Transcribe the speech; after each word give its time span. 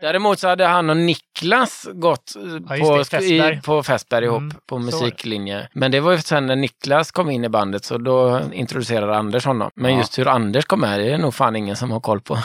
Däremot 0.00 0.38
så 0.38 0.48
hade 0.48 0.66
han 0.66 0.90
och 0.90 0.96
Niklas 0.96 1.86
gått 1.92 2.36
eh, 2.36 2.42
Ja, 2.78 2.98
på, 2.98 3.04
Fässberg. 3.04 3.60
på 3.62 3.82
Fässberg 3.82 4.24
ihop 4.24 4.38
Mm, 4.38 4.54
på 4.66 4.78
musiklinje. 4.78 5.68
Men 5.72 5.90
det 5.90 6.00
var 6.00 6.12
ju 6.12 6.18
sen 6.18 6.46
när 6.46 6.56
Niklas 6.56 7.10
kom 7.10 7.30
in 7.30 7.44
i 7.44 7.48
bandet 7.48 7.84
så 7.84 7.98
då 7.98 8.40
introducerade 8.52 9.16
Anders 9.16 9.44
honom. 9.44 9.70
Men 9.74 9.92
Ja. 9.92 9.98
just 9.98 10.18
hur 10.18 10.28
Anders 10.28 10.64
kom 10.64 10.80
med 10.80 11.00
det 11.00 11.12
är 11.12 11.18
nog 11.18 11.34
fan 11.34 11.56
ingen 11.56 11.76
som 11.76 11.90
har 11.90 12.00
koll 12.00 12.20
på. 12.20 12.34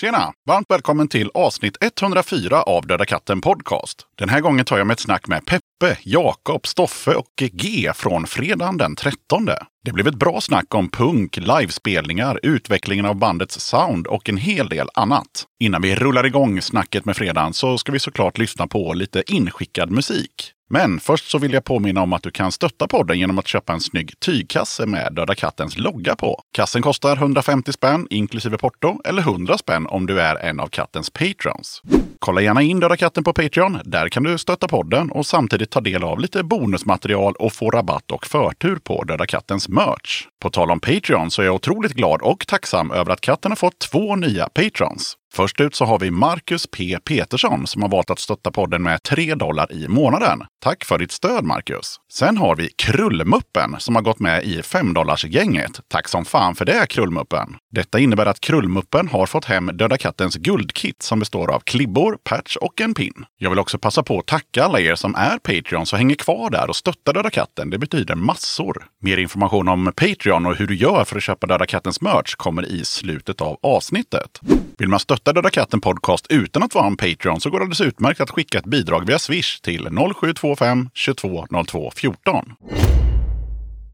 Tjena! 0.00 0.32
Varmt 0.48 0.66
välkommen 0.70 1.08
till 1.08 1.30
avsnitt 1.34 1.76
104 1.80 2.62
av 2.62 2.86
Döda 2.86 3.04
katten 3.04 3.40
Podcast. 3.40 4.06
Den 4.18 4.28
här 4.28 4.40
gången 4.40 4.64
tar 4.64 4.78
jag 4.78 4.86
med 4.86 4.94
ett 4.94 5.00
snack 5.00 5.28
med 5.28 5.46
Peppe, 5.46 5.98
Jakob, 6.02 6.66
Stoffe 6.66 7.14
och 7.14 7.42
G 7.52 7.92
från 7.94 8.26
fredagen 8.26 8.76
den 8.76 8.96
13. 8.96 9.48
Det 9.84 9.92
blev 9.92 10.08
ett 10.08 10.14
bra 10.14 10.40
snack 10.40 10.74
om 10.74 10.88
punk, 10.90 11.36
livespelningar, 11.36 12.40
utvecklingen 12.42 13.06
av 13.06 13.14
bandets 13.14 13.60
sound 13.60 14.06
och 14.06 14.28
en 14.28 14.36
hel 14.36 14.68
del 14.68 14.88
annat. 14.94 15.46
Innan 15.60 15.82
vi 15.82 15.94
rullar 15.94 16.26
igång 16.26 16.62
snacket 16.62 17.04
med 17.04 17.16
fredagen 17.16 17.52
så 17.52 17.78
ska 17.78 17.92
vi 17.92 17.98
såklart 17.98 18.38
lyssna 18.38 18.66
på 18.66 18.92
lite 18.92 19.22
inskickad 19.26 19.90
musik. 19.90 20.52
Men 20.70 21.00
först 21.00 21.30
så 21.30 21.38
vill 21.38 21.52
jag 21.52 21.64
påminna 21.64 22.02
om 22.02 22.12
att 22.12 22.22
du 22.22 22.30
kan 22.30 22.52
stötta 22.52 22.88
podden 22.88 23.18
genom 23.18 23.38
att 23.38 23.46
köpa 23.46 23.72
en 23.72 23.80
snygg 23.80 24.20
tygkasse 24.20 24.86
med 24.86 25.14
Döda 25.14 25.34
Kattens 25.34 25.78
logga 25.78 26.16
på. 26.16 26.42
Kassen 26.52 26.82
kostar 26.82 27.16
150 27.16 27.72
spänn 27.72 28.06
inklusive 28.10 28.58
porto 28.58 29.00
eller 29.04 29.22
100 29.22 29.58
spänn 29.58 29.86
om 29.86 30.06
du 30.06 30.20
är 30.20 30.36
en 30.36 30.60
av 30.60 30.66
kattens 30.66 31.10
patrons. 31.10 31.82
Kolla 32.18 32.40
gärna 32.40 32.62
in 32.62 32.80
Döda 32.80 32.96
katten 32.96 33.24
på 33.24 33.32
Patreon. 33.32 33.78
Där 33.84 34.08
kan 34.08 34.22
du 34.22 34.38
stötta 34.38 34.68
podden 34.68 35.10
och 35.10 35.26
samtidigt 35.26 35.70
ta 35.70 35.80
del 35.80 36.04
av 36.04 36.20
lite 36.20 36.42
bonusmaterial 36.42 37.34
och 37.34 37.52
få 37.52 37.70
rabatt 37.70 38.10
och 38.10 38.26
förtur 38.26 38.76
på 38.76 39.04
Döda 39.04 39.26
kattens 39.26 39.68
merch. 39.68 40.26
På 40.42 40.50
tal 40.50 40.70
om 40.70 40.80
Patreon 40.80 41.30
så 41.30 41.42
är 41.42 41.46
jag 41.46 41.54
otroligt 41.54 41.92
glad 41.92 42.22
och 42.22 42.46
tacksam 42.46 42.90
över 42.90 43.12
att 43.12 43.20
katten 43.20 43.50
har 43.50 43.56
fått 43.56 43.78
två 43.78 44.16
nya 44.16 44.48
patrons. 44.48 45.16
Först 45.32 45.60
ut 45.60 45.74
så 45.74 45.84
har 45.84 45.98
vi 45.98 46.10
Marcus 46.10 46.66
P 46.66 46.98
Petersson 47.04 47.66
som 47.66 47.82
har 47.82 47.88
valt 47.88 48.10
att 48.10 48.18
stötta 48.18 48.50
podden 48.50 48.82
med 48.82 49.02
3 49.02 49.34
dollar 49.34 49.72
i 49.72 49.88
månaden. 49.88 50.42
Tack 50.62 50.84
för 50.84 50.98
ditt 50.98 51.12
stöd 51.12 51.44
Marcus! 51.44 51.96
Sen 52.12 52.36
har 52.36 52.56
vi 52.56 52.68
Krullmuppen 52.68 53.76
som 53.78 53.94
har 53.94 54.02
gått 54.02 54.18
med 54.18 54.44
i 54.44 54.62
5 54.62 54.94
gänget. 55.26 55.80
Tack 55.88 56.08
som 56.08 56.24
fan 56.24 56.54
för 56.54 56.64
det 56.64 56.86
Krullmuppen! 56.86 57.56
Detta 57.70 57.98
innebär 57.98 58.26
att 58.26 58.40
Krullmuppen 58.40 59.08
har 59.08 59.26
fått 59.26 59.44
hem 59.44 59.66
Döda 59.66 59.98
Kattens 59.98 60.36
guldkit 60.36 61.02
som 61.02 61.18
består 61.18 61.50
av 61.50 61.60
klibbor, 61.60 62.18
patch 62.24 62.56
och 62.56 62.80
en 62.80 62.94
pin. 62.94 63.24
Jag 63.38 63.50
vill 63.50 63.58
också 63.58 63.78
passa 63.78 64.02
på 64.02 64.18
att 64.18 64.26
tacka 64.26 64.64
alla 64.64 64.80
er 64.80 64.94
som 64.94 65.14
är 65.14 65.38
Patreons 65.38 65.92
och 65.92 65.98
hänger 65.98 66.14
kvar 66.14 66.50
där 66.50 66.68
och 66.68 66.76
stöttar 66.76 67.12
Döda 67.12 67.30
Katten. 67.30 67.70
Det 67.70 67.78
betyder 67.78 68.14
massor. 68.14 68.84
Mer 69.02 69.16
information 69.16 69.68
om 69.68 69.92
Patreon 69.96 70.46
och 70.46 70.56
hur 70.56 70.66
du 70.66 70.74
gör 70.74 71.04
för 71.04 71.16
att 71.16 71.22
köpa 71.22 71.46
Döda 71.46 71.66
Kattens 71.66 72.00
merch 72.00 72.34
kommer 72.34 72.66
i 72.66 72.84
slutet 72.84 73.40
av 73.40 73.58
avsnittet. 73.62 74.40
Vill 74.78 74.88
man 74.88 75.00
stötta 75.00 75.17
Döda 75.24 75.50
katten 75.50 75.80
podcast 75.80 76.26
utan 76.28 76.62
att 76.62 76.74
vara 76.74 76.86
en 76.86 76.96
Patreon 76.96 77.40
så 77.40 77.50
går 77.50 77.58
det 77.58 77.62
alldeles 77.62 77.80
utmärkt 77.80 78.20
att 78.20 78.30
skicka 78.30 78.58
ett 78.58 78.66
bidrag 78.66 79.06
via 79.06 79.18
Swish 79.18 79.60
till 79.60 79.88
0725 80.14 80.90
22 80.94 81.46
02 81.66 81.90
14. 81.94 82.54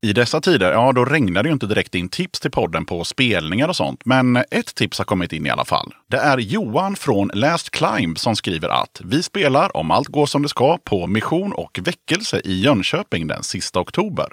I 0.05 0.13
dessa 0.13 0.41
tider, 0.41 0.73
ja 0.73 0.93
då 0.93 1.05
regnar 1.05 1.43
det 1.43 1.49
ju 1.49 1.53
inte 1.53 1.67
direkt 1.67 1.95
in 1.95 2.09
tips 2.09 2.41
till 2.41 2.51
podden 2.51 2.85
på 2.85 3.05
spelningar 3.05 3.69
och 3.69 3.77
sånt. 3.77 4.01
Men 4.05 4.37
ett 4.37 4.75
tips 4.75 4.99
har 4.99 5.05
kommit 5.05 5.33
in 5.33 5.47
i 5.47 5.51
alla 5.51 5.65
fall. 5.65 5.95
Det 6.11 6.17
är 6.17 6.39
Johan 6.39 6.97
från 6.97 7.31
Last 7.35 7.71
Climb 7.71 8.19
som 8.19 8.37
skriver 8.37 8.69
att 8.69 9.01
vi 9.05 9.23
spelar, 9.23 9.77
om 9.77 9.91
allt 9.91 10.09
går 10.09 10.27
som 10.27 10.43
det 10.43 10.49
ska, 10.49 10.79
på 10.79 11.07
Mission 11.07 11.53
och 11.53 11.79
väckelse 11.83 12.41
i 12.45 12.61
Jönköping 12.61 13.27
den 13.27 13.43
sista 13.43 13.81
oktober. 13.81 14.27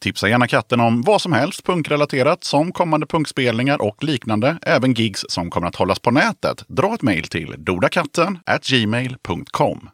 Tipsa 0.00 0.28
gärna 0.28 0.46
katten 0.46 0.80
om 0.80 1.02
vad 1.02 1.22
som 1.22 1.32
helst 1.32 1.66
punkrelaterat 1.66 2.44
som 2.44 2.72
kommande 2.72 3.06
punkspelningar 3.06 3.82
och 3.82 4.04
liknande. 4.04 4.58
Även 4.62 4.92
gigs 4.94 5.24
som 5.28 5.50
kommer 5.50 5.66
att 5.66 5.76
hållas 5.76 5.98
på 5.98 6.10
nätet. 6.10 6.64
Dra 6.68 6.94
ett 6.94 7.02
mejl 7.02 7.24
till 7.24 7.54
dodakatten 7.58 8.38
gmail.com. 8.62 9.88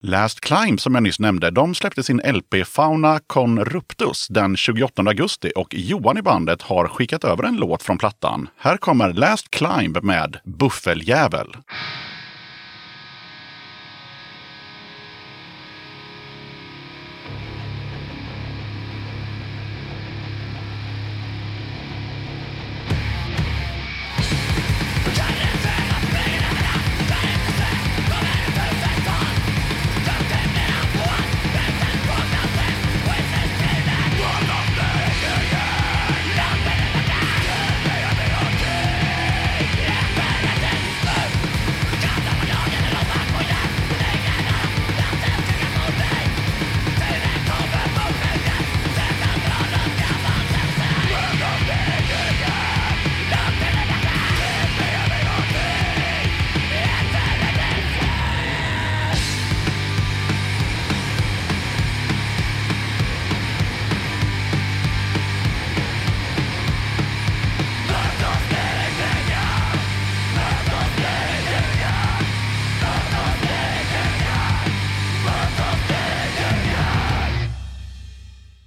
Last 0.00 0.40
Climb 0.40 0.80
som 0.80 0.94
jag 0.94 1.02
nyss 1.02 1.20
nämnde, 1.20 1.50
de 1.50 1.74
släppte 1.74 2.02
sin 2.02 2.20
LP 2.24 2.66
Fauna 2.66 3.20
Conruptus 3.26 4.28
den 4.28 4.56
28 4.56 5.02
augusti 5.02 5.52
och 5.56 5.74
Johan 5.74 6.18
i 6.18 6.22
bandet 6.22 6.62
har 6.62 6.88
skickat 6.88 7.24
över 7.24 7.44
en 7.44 7.56
låt 7.56 7.82
från 7.82 7.98
plattan. 7.98 8.48
Här 8.58 8.76
kommer 8.76 9.12
Last 9.12 9.50
Climb 9.50 9.98
med 10.02 10.36
Buffeljävel. 10.44 11.56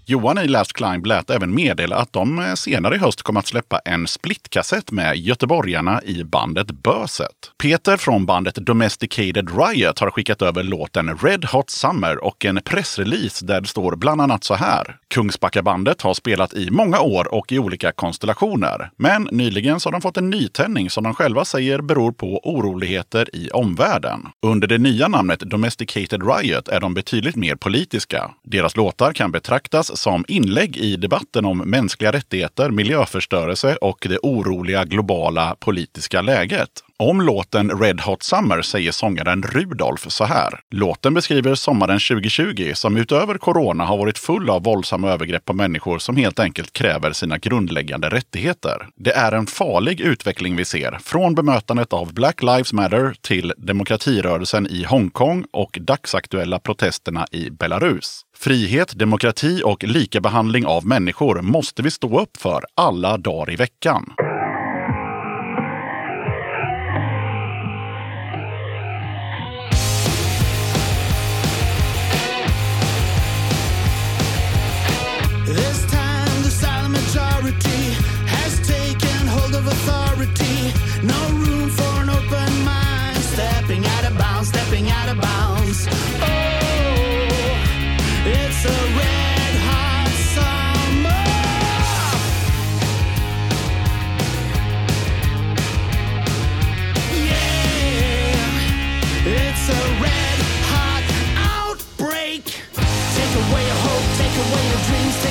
Johan 0.10 0.38
i 0.38 0.48
Last 0.48 0.74
Climb 0.74 1.06
lät 1.06 1.30
även 1.30 1.56
meddela 1.56 1.96
att 1.96 2.14
de 2.14 2.40
eh, 2.40 2.54
senare 2.54 2.96
i 2.96 2.98
höst 2.98 3.22
kommer 3.22 3.40
att 3.40 3.48
släppa 3.48 3.80
en 3.86 4.08
splitkassett 4.08 4.92
med 4.92 5.18
göteborgarna 5.18 6.02
i 6.04 6.24
bandet 6.24 6.72
Böset. 6.72 7.52
Peter 7.64 7.98
från 7.98 8.26
bandet 8.26 8.56
Domesticated 8.56 9.50
Riot 9.58 10.00
har 10.00 10.12
skickat 10.12 10.42
över 10.42 10.64
låten 10.64 11.18
Red 11.18 11.46
Hot 11.46 11.70
Summer 11.70 12.24
och 12.24 12.46
en 12.46 12.62
pressrelease 12.66 13.46
där 13.46 13.62
det 13.62 13.68
står 13.68 13.96
bland 13.96 14.22
annat 14.22 14.44
så 14.44 14.54
här. 14.54 14.98
Kungsbackabandet 15.08 16.02
har 16.02 16.14
spelat 16.14 16.54
i 16.54 16.72
många 16.72 17.00
år 17.00 17.34
och 17.34 17.52
i 17.52 17.60
olika 17.60 17.92
konstellationer. 17.92 18.92
Men 18.98 19.30
nyligen 19.32 19.80
så 19.80 19.88
har 19.88 19.92
de 19.92 20.02
fått 20.02 20.18
en 20.18 20.30
nytändning 20.30 20.90
som 20.90 21.04
de 21.04 21.14
själva 21.14 21.46
säger 21.46 21.82
beror 21.82 22.12
på 22.12 22.40
oroligheter 22.44 23.36
i 23.36 23.50
omvärlden. 23.50 24.28
Under 24.46 24.68
det 24.68 24.78
nya 24.78 25.08
namnet 25.08 25.40
Domesticated 25.40 26.22
Riot 26.28 26.68
är 26.68 26.80
de 26.80 26.94
betydligt 26.94 27.36
mer 27.36 27.56
politiska. 27.56 28.32
Deras 28.44 28.76
låtar 28.76 29.14
kan 29.14 29.32
betraktas 29.32 29.99
som 30.00 30.26
inlägg 30.28 30.78
i 30.78 30.96
debatten 30.96 31.46
om 31.46 31.58
mänskliga 31.58 32.12
rättigheter, 32.12 32.70
miljöförstörelse 32.70 33.76
och 33.76 34.06
det 34.10 34.18
oroliga 34.18 34.86
globala 34.86 35.56
politiska 35.60 36.22
läget. 36.22 36.70
Om 37.04 37.22
låten 37.22 37.80
Red 37.80 38.02
Hot 38.02 38.24
Summer 38.24 38.62
säger 38.62 38.92
sångaren 38.92 39.44
Rudolf 39.44 40.06
så 40.08 40.24
här. 40.24 40.60
Låten 40.72 41.14
beskriver 41.14 41.56
sommaren 41.56 42.00
2020 42.00 42.72
som 42.76 42.98
utöver 42.98 43.38
corona 43.38 43.86
har 43.86 43.98
varit 43.98 44.18
full 44.18 44.50
av 44.50 44.64
våldsamma 44.64 45.10
övergrepp 45.10 45.46
på 45.46 45.54
människor 45.54 46.00
som 46.00 46.16
helt 46.16 46.40
enkelt 46.40 46.74
kräver 46.74 47.12
sina 47.12 47.38
grundläggande 47.38 48.10
rättigheter. 48.10 48.88
Det 48.96 49.12
är 49.12 49.32
en 49.32 49.46
farlig 49.46 50.02
utveckling 50.02 50.56
vi 50.56 50.66
ser, 50.66 50.98
från 51.04 51.36
bemötandet 51.36 51.94
av 51.94 52.14
Black 52.14 52.42
Lives 52.44 52.74
Matter 52.74 53.16
till 53.22 53.54
demokratirörelsen 53.58 54.68
i 54.68 54.84
Hongkong 54.84 55.46
och 55.54 55.78
dagsaktuella 55.82 56.60
protesterna 56.60 57.28
i 57.32 57.50
Belarus. 57.50 58.22
Frihet, 58.38 59.00
demokrati 59.00 59.62
och 59.66 59.84
likabehandling 59.84 60.66
av 60.66 60.86
människor 60.86 61.42
måste 61.42 61.82
vi 61.82 61.92
stå 61.92 62.22
upp 62.22 62.38
för 62.38 62.66
alla 62.76 63.18
dagar 63.18 63.54
i 63.54 63.56
veckan. 63.56 64.14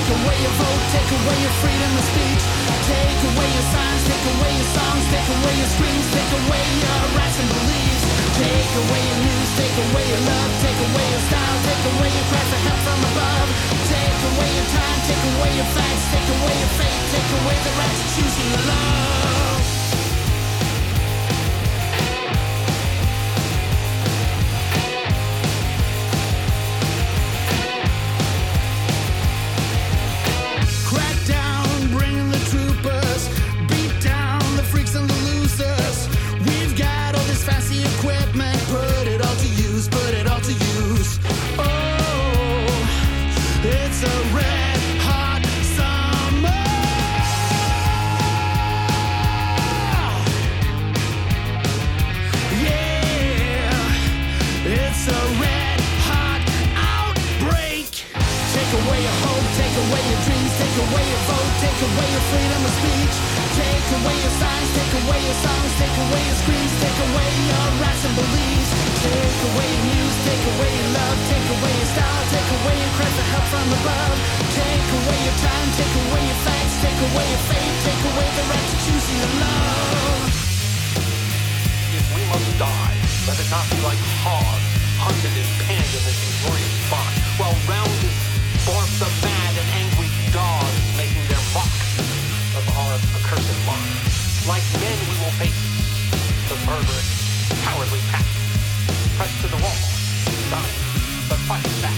Take 0.09 0.25
away 0.25 0.41
your 0.41 0.55
vote, 0.57 0.83
take 0.89 1.11
away 1.21 1.37
your 1.45 1.55
freedom 1.61 1.93
of 1.93 2.05
speech. 2.09 2.43
Take 2.89 3.21
away 3.29 3.49
your 3.53 3.67
signs, 3.69 4.03
take 4.09 4.25
away 4.25 4.53
your 4.57 4.71
songs, 4.73 5.05
take 5.13 5.29
away 5.37 5.55
your 5.61 5.69
screams, 5.69 6.07
take 6.17 6.33
away 6.33 6.65
your 6.81 7.01
rights 7.13 7.37
and 7.37 7.49
beliefs. 7.53 8.05
Take 8.41 8.73
away 8.89 9.01
your 9.05 9.21
news, 9.21 9.49
take 9.61 9.77
away 9.85 10.05
your 10.09 10.23
love, 10.25 10.51
take 10.65 10.81
away 10.81 11.07
your 11.13 11.23
style, 11.29 11.59
take 11.61 11.85
away 11.93 12.09
your 12.09 12.27
cry 12.33 12.45
for 12.49 12.61
help 12.65 12.81
from 12.89 13.01
above. 13.05 13.49
Take 13.85 14.21
away 14.33 14.51
your 14.57 14.69
time, 14.73 14.99
take 15.05 15.25
away 15.29 15.51
your 15.61 15.71
facts, 15.77 16.05
take 16.09 16.29
away 16.41 16.55
your 16.57 16.73
faith, 16.81 17.03
take 17.13 17.31
away 17.45 17.57
the 17.69 17.73
right 17.77 17.97
to 18.01 18.07
choose 18.17 18.37
your 18.49 18.63
love. 18.65 19.58
Take 60.59 60.77
away 60.91 61.05
your 61.07 61.23
vote, 61.31 61.53
take 61.63 61.81
away 61.87 62.09
your 62.11 62.25
freedom 62.35 62.61
of 62.67 62.73
speech. 62.83 63.15
Take 63.55 63.89
away 64.03 64.17
your 64.19 64.35
signs, 64.43 64.69
take 64.75 64.95
away 65.07 65.21
your 65.23 65.39
songs, 65.39 65.71
take 65.79 65.97
away 66.03 66.23
your 66.27 66.39
screams, 66.43 66.73
take 66.83 66.99
away 66.99 67.31
your 67.47 67.67
rights 67.79 68.03
and 68.03 68.15
beliefs. 68.19 68.71
Take 68.99 69.41
away 69.55 69.67
your 69.71 69.85
news, 69.87 70.15
take 70.27 70.45
away 70.51 70.71
your 70.75 70.91
love, 70.99 71.19
take 71.31 71.47
away 71.55 71.73
your 71.79 71.91
style, 71.95 72.25
take 72.35 72.51
away 72.59 72.75
your 72.75 72.93
cry 72.99 73.11
for 73.15 73.27
help 73.31 73.47
from 73.55 73.69
above. 73.71 74.15
Take 74.59 74.89
away 74.99 75.19
your 75.23 75.39
time, 75.39 75.69
take 75.79 75.95
away 76.03 76.23
your 76.27 76.41
facts, 76.43 76.75
take 76.83 77.01
away 77.07 77.27
your 77.31 77.43
faith, 77.47 77.75
take 77.87 78.03
away 78.11 78.27
the 78.35 78.45
right 78.51 78.67
to 78.67 78.77
choose 78.83 79.07
your 79.15 79.33
love. 79.39 80.27
If 81.95 82.07
we 82.19 82.23
must 82.35 82.51
die, 82.59 82.95
let 83.31 83.39
it 83.39 83.49
not 83.55 83.63
be 83.71 83.79
like 83.87 84.03
hogs, 84.27 84.67
hunted 84.99 85.35
and 85.39 85.51
panned 85.71 85.93
in 85.95 86.03
this 86.03 86.19
inglorious 86.19 86.75
spot, 86.91 87.13
while 87.39 87.55
round 87.71 88.08
Like 94.49 94.65
men, 94.81 94.99
we 95.05 95.15
will 95.21 95.35
face 95.37 95.61
the 96.49 96.57
murderous, 96.65 97.09
cowardly 97.65 98.01
pack, 98.09 98.25
pressed 99.19 99.41
to 99.43 99.49
the 99.49 99.57
wall, 99.63 99.77
dying, 100.49 100.79
but 101.29 101.39
fighting 101.45 101.83
back. 101.83 101.93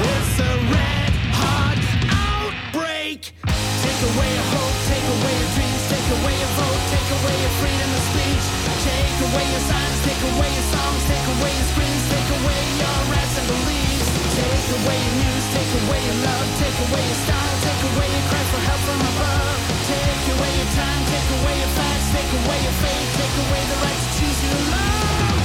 It's 0.00 0.38
a 0.38 0.52
red 0.68 1.12
hot 1.32 1.80
outbreak. 2.12 3.32
Take 3.80 4.00
away 4.04 4.28
your 4.34 4.46
hope, 4.52 4.76
take 4.86 5.06
away 5.16 5.32
your 5.40 5.50
dreams, 5.54 5.67
take 6.08 6.24
away 6.24 6.40
your 6.40 6.52
vote, 6.56 6.82
take 6.88 7.10
away 7.20 7.36
your 7.36 7.54
freedom 7.60 7.90
of 7.92 8.02
speech. 8.08 8.44
Take 8.80 9.18
away 9.28 9.44
your 9.44 9.64
signs, 9.68 9.98
take 10.08 10.22
away 10.24 10.50
your 10.56 10.68
songs, 10.72 11.00
take 11.04 11.26
away 11.36 11.52
your 11.52 11.68
screams, 11.68 12.04
take 12.08 12.30
away 12.32 12.60
your 12.80 12.96
rights 13.12 13.36
and 13.36 13.46
beliefs. 13.52 14.08
Take 14.40 14.68
away 14.72 14.96
your 15.04 15.16
news, 15.20 15.44
take 15.52 15.72
away 15.84 16.00
your 16.08 16.18
love, 16.24 16.48
take 16.64 16.78
away 16.88 17.02
your 17.04 17.20
style, 17.28 17.56
take 17.60 17.82
away 17.92 18.08
your 18.08 18.24
cry 18.24 18.44
for 18.48 18.60
help 18.64 18.80
from 18.88 19.00
above. 19.04 19.56
Take 19.84 20.24
away 20.32 20.52
your 20.56 20.70
time, 20.80 21.02
take 21.12 21.28
away 21.36 21.54
your 21.60 21.72
facts, 21.76 22.06
take 22.16 22.32
away 22.40 22.58
your 22.64 22.76
faith, 22.80 23.08
take 23.20 23.36
away 23.44 23.62
the 23.68 23.78
right 23.84 24.00
to 24.00 24.08
choose 24.16 24.40
your 24.48 24.62
love. 24.72 25.36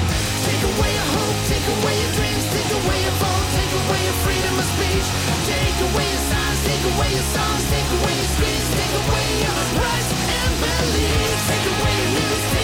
Take 0.47 0.63
away 0.63 0.89
your 0.95 1.09
hope, 1.11 1.37
take 1.51 1.67
away 1.75 1.93
your 2.07 2.11
dreams, 2.15 2.43
take 2.55 2.71
away 2.71 2.97
your 3.03 3.15
vote, 3.19 3.42
away 3.87 4.03
your 4.05 4.17
freedom 4.23 4.59
of 4.59 4.65
speech. 4.65 5.07
Take 5.47 5.77
away 5.87 6.07
your 6.07 6.23
signs, 6.29 6.59
take 6.67 6.83
away 6.93 7.09
your 7.13 7.27
songs, 7.35 7.63
take 7.69 7.89
away 7.97 8.13
your 8.15 8.29
screams, 8.35 8.67
take 8.77 8.93
away 9.03 9.27
your 9.43 9.57
rights 9.81 10.11
and 10.39 10.51
beliefs. 10.63 11.43
Take 11.49 11.65
away 11.73 11.93
your 11.99 12.11
news, 12.17 12.62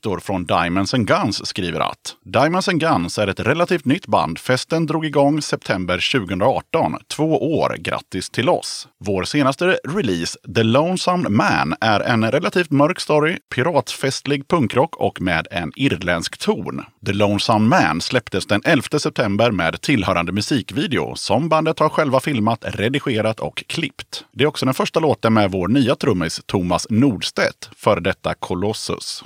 Viktor 0.00 0.20
från 0.20 0.44
Diamonds 0.44 0.94
and 0.94 1.06
Guns 1.06 1.46
skriver 1.46 1.80
att 1.80 2.16
Diamonds 2.24 2.68
and 2.68 2.80
Guns 2.80 3.18
är 3.18 3.26
ett 3.26 3.40
relativt 3.40 3.84
nytt 3.84 4.06
band. 4.06 4.38
Festen 4.38 4.86
drog 4.86 5.06
igång 5.06 5.42
september 5.42 6.12
2018. 6.12 6.96
Två 7.08 7.58
år. 7.58 7.76
Grattis 7.78 8.30
till 8.30 8.48
oss! 8.48 8.88
Vår 9.04 9.24
senaste 9.24 9.78
release, 9.88 10.38
The 10.54 10.62
Lonesome 10.62 11.28
Man, 11.28 11.74
är 11.80 12.00
en 12.00 12.30
relativt 12.30 12.70
mörk 12.70 13.00
story, 13.00 13.38
piratfestlig 13.54 14.48
punkrock 14.48 14.96
och 14.96 15.20
med 15.20 15.46
en 15.50 15.72
irländsk 15.76 16.38
ton. 16.38 16.84
The 17.06 17.12
Lonesome 17.12 17.68
Man 17.68 18.00
släpptes 18.00 18.46
den 18.46 18.62
11 18.64 18.98
september 18.98 19.50
med 19.50 19.80
tillhörande 19.80 20.32
musikvideo 20.32 21.16
som 21.16 21.48
bandet 21.48 21.78
har 21.78 21.88
själva 21.88 22.20
filmat, 22.20 22.64
redigerat 22.68 23.40
och 23.40 23.64
klippt. 23.66 24.24
Det 24.32 24.44
är 24.44 24.48
också 24.48 24.64
den 24.64 24.74
första 24.74 25.00
låten 25.00 25.32
med 25.32 25.50
vår 25.50 25.68
nya 25.68 25.96
trummis 25.96 26.40
Thomas 26.46 26.86
Nordstedt, 26.90 27.70
före 27.76 28.00
detta 28.00 28.34
Colossus. 28.34 29.24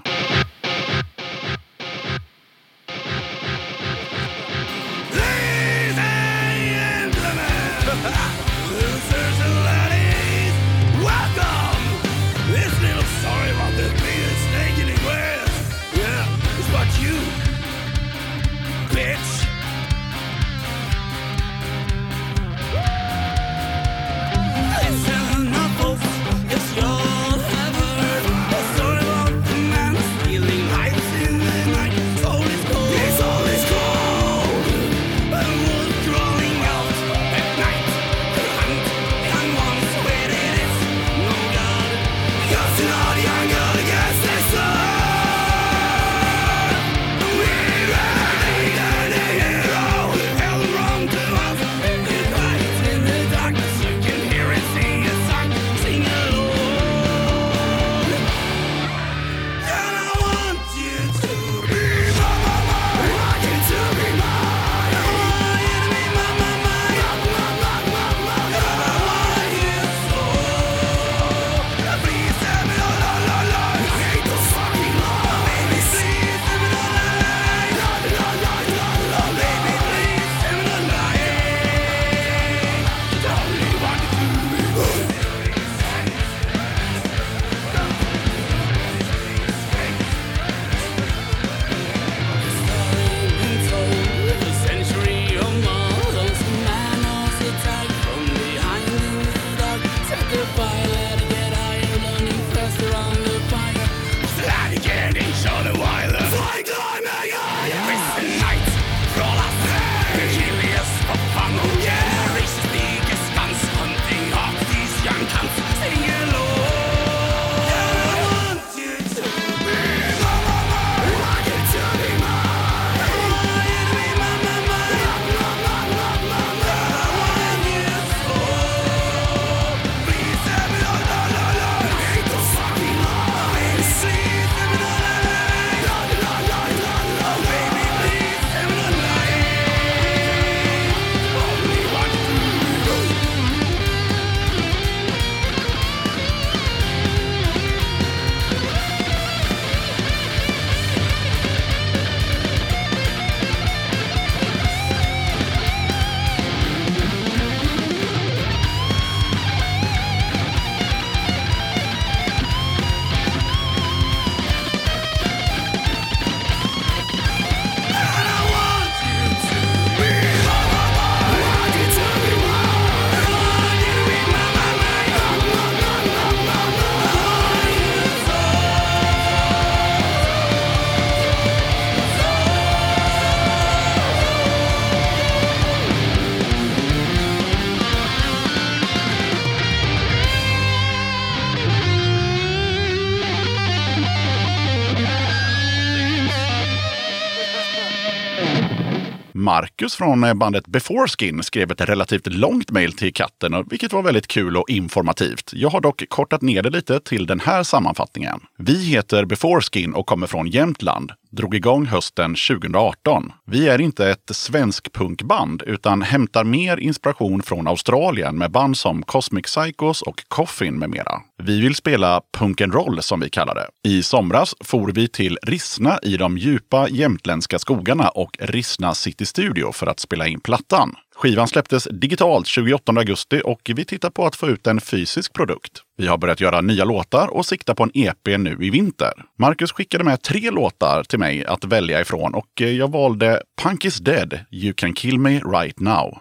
Marcus 199.54 199.94
från 199.94 200.24
eh, 200.24 200.34
bandet 200.34 200.66
Before 200.66 201.08
Skin 201.08 201.42
skrev 201.42 201.70
ett 201.70 201.80
relativt 201.80 202.26
långt 202.26 202.70
mejl 202.70 202.92
till 202.92 203.14
katten, 203.14 203.64
vilket 203.70 203.92
var 203.92 204.02
väldigt 204.02 204.26
kul 204.26 204.56
och 204.56 204.70
informativt. 204.70 205.50
Jag 205.52 205.70
har 205.70 205.80
dock 205.80 206.04
kortat 206.08 206.42
ner 206.42 206.62
det 206.62 206.70
lite 206.70 207.00
till 207.00 207.26
den 207.26 207.40
här 207.40 207.62
sammanfattningen. 207.62 208.40
Vi 208.58 208.84
heter 208.84 209.24
Before 209.24 209.60
Skin 209.60 209.94
och 209.94 210.06
kommer 210.06 210.26
från 210.26 210.46
Jämtland. 210.46 211.12
Drog 211.36 211.54
igång 211.54 211.86
hösten 211.86 212.34
2018. 212.34 213.32
Vi 213.46 213.68
är 213.68 213.80
inte 213.80 214.10
ett 214.10 214.30
svensk 214.30 214.92
punkband 214.92 215.62
utan 215.66 216.02
hämtar 216.02 216.44
mer 216.44 216.76
inspiration 216.76 217.42
från 217.42 217.68
Australien 217.68 218.38
med 218.38 218.50
band 218.50 218.76
som 218.76 219.02
Cosmic 219.02 219.44
Psychos 219.44 220.02
och 220.02 220.24
Coffin 220.28 220.78
med 220.78 220.90
mera. 220.90 221.22
Vi 221.42 221.60
vill 221.60 221.74
spela 221.74 222.20
punk 222.38 222.60
and 222.60 222.74
roll 222.74 223.02
som 223.02 223.20
vi 223.20 223.30
kallar 223.30 223.54
det. 223.54 223.88
I 223.88 224.02
somras 224.02 224.54
for 224.60 224.92
vi 224.92 225.08
till 225.08 225.38
Rissna 225.42 225.98
i 226.02 226.16
de 226.16 226.38
djupa 226.38 226.88
jämtländska 226.88 227.58
skogarna 227.58 228.08
och 228.08 228.36
Rissna 228.40 228.94
City 228.94 229.26
Studio 229.26 229.72
för 229.72 229.86
att 229.86 230.00
spela 230.00 230.26
in 230.26 230.40
plattan. 230.40 230.94
Skivan 231.14 231.48
släpptes 231.48 231.88
digitalt 231.90 232.46
28 232.46 232.92
augusti 232.92 233.42
och 233.44 233.70
vi 233.74 233.84
tittar 233.84 234.10
på 234.10 234.26
att 234.26 234.36
få 234.36 234.48
ut 234.48 234.66
en 234.66 234.80
fysisk 234.80 235.32
produkt. 235.32 235.72
Vi 235.98 236.06
har 236.06 236.18
börjat 236.18 236.40
göra 236.40 236.60
nya 236.60 236.84
låtar 236.84 237.28
och 237.28 237.46
siktar 237.46 237.74
på 237.74 237.82
en 237.82 237.90
EP 237.94 238.38
nu 238.38 238.58
i 238.60 238.70
vinter. 238.70 239.12
Marcus 239.38 239.72
skickade 239.72 240.04
med 240.04 240.22
tre 240.22 240.50
låtar 240.50 241.02
till 241.02 241.18
mig 241.18 241.46
att 241.46 241.64
välja 241.64 242.00
ifrån 242.00 242.34
och 242.34 242.60
eh, 242.60 242.70
jag 242.70 242.92
valde 242.92 243.42
Punk 243.62 243.84
is 243.84 243.98
dead, 243.98 244.38
You 244.50 244.72
can 244.72 244.94
kill 244.94 245.18
me 245.18 245.38
right 245.38 245.80
now. 245.80 246.18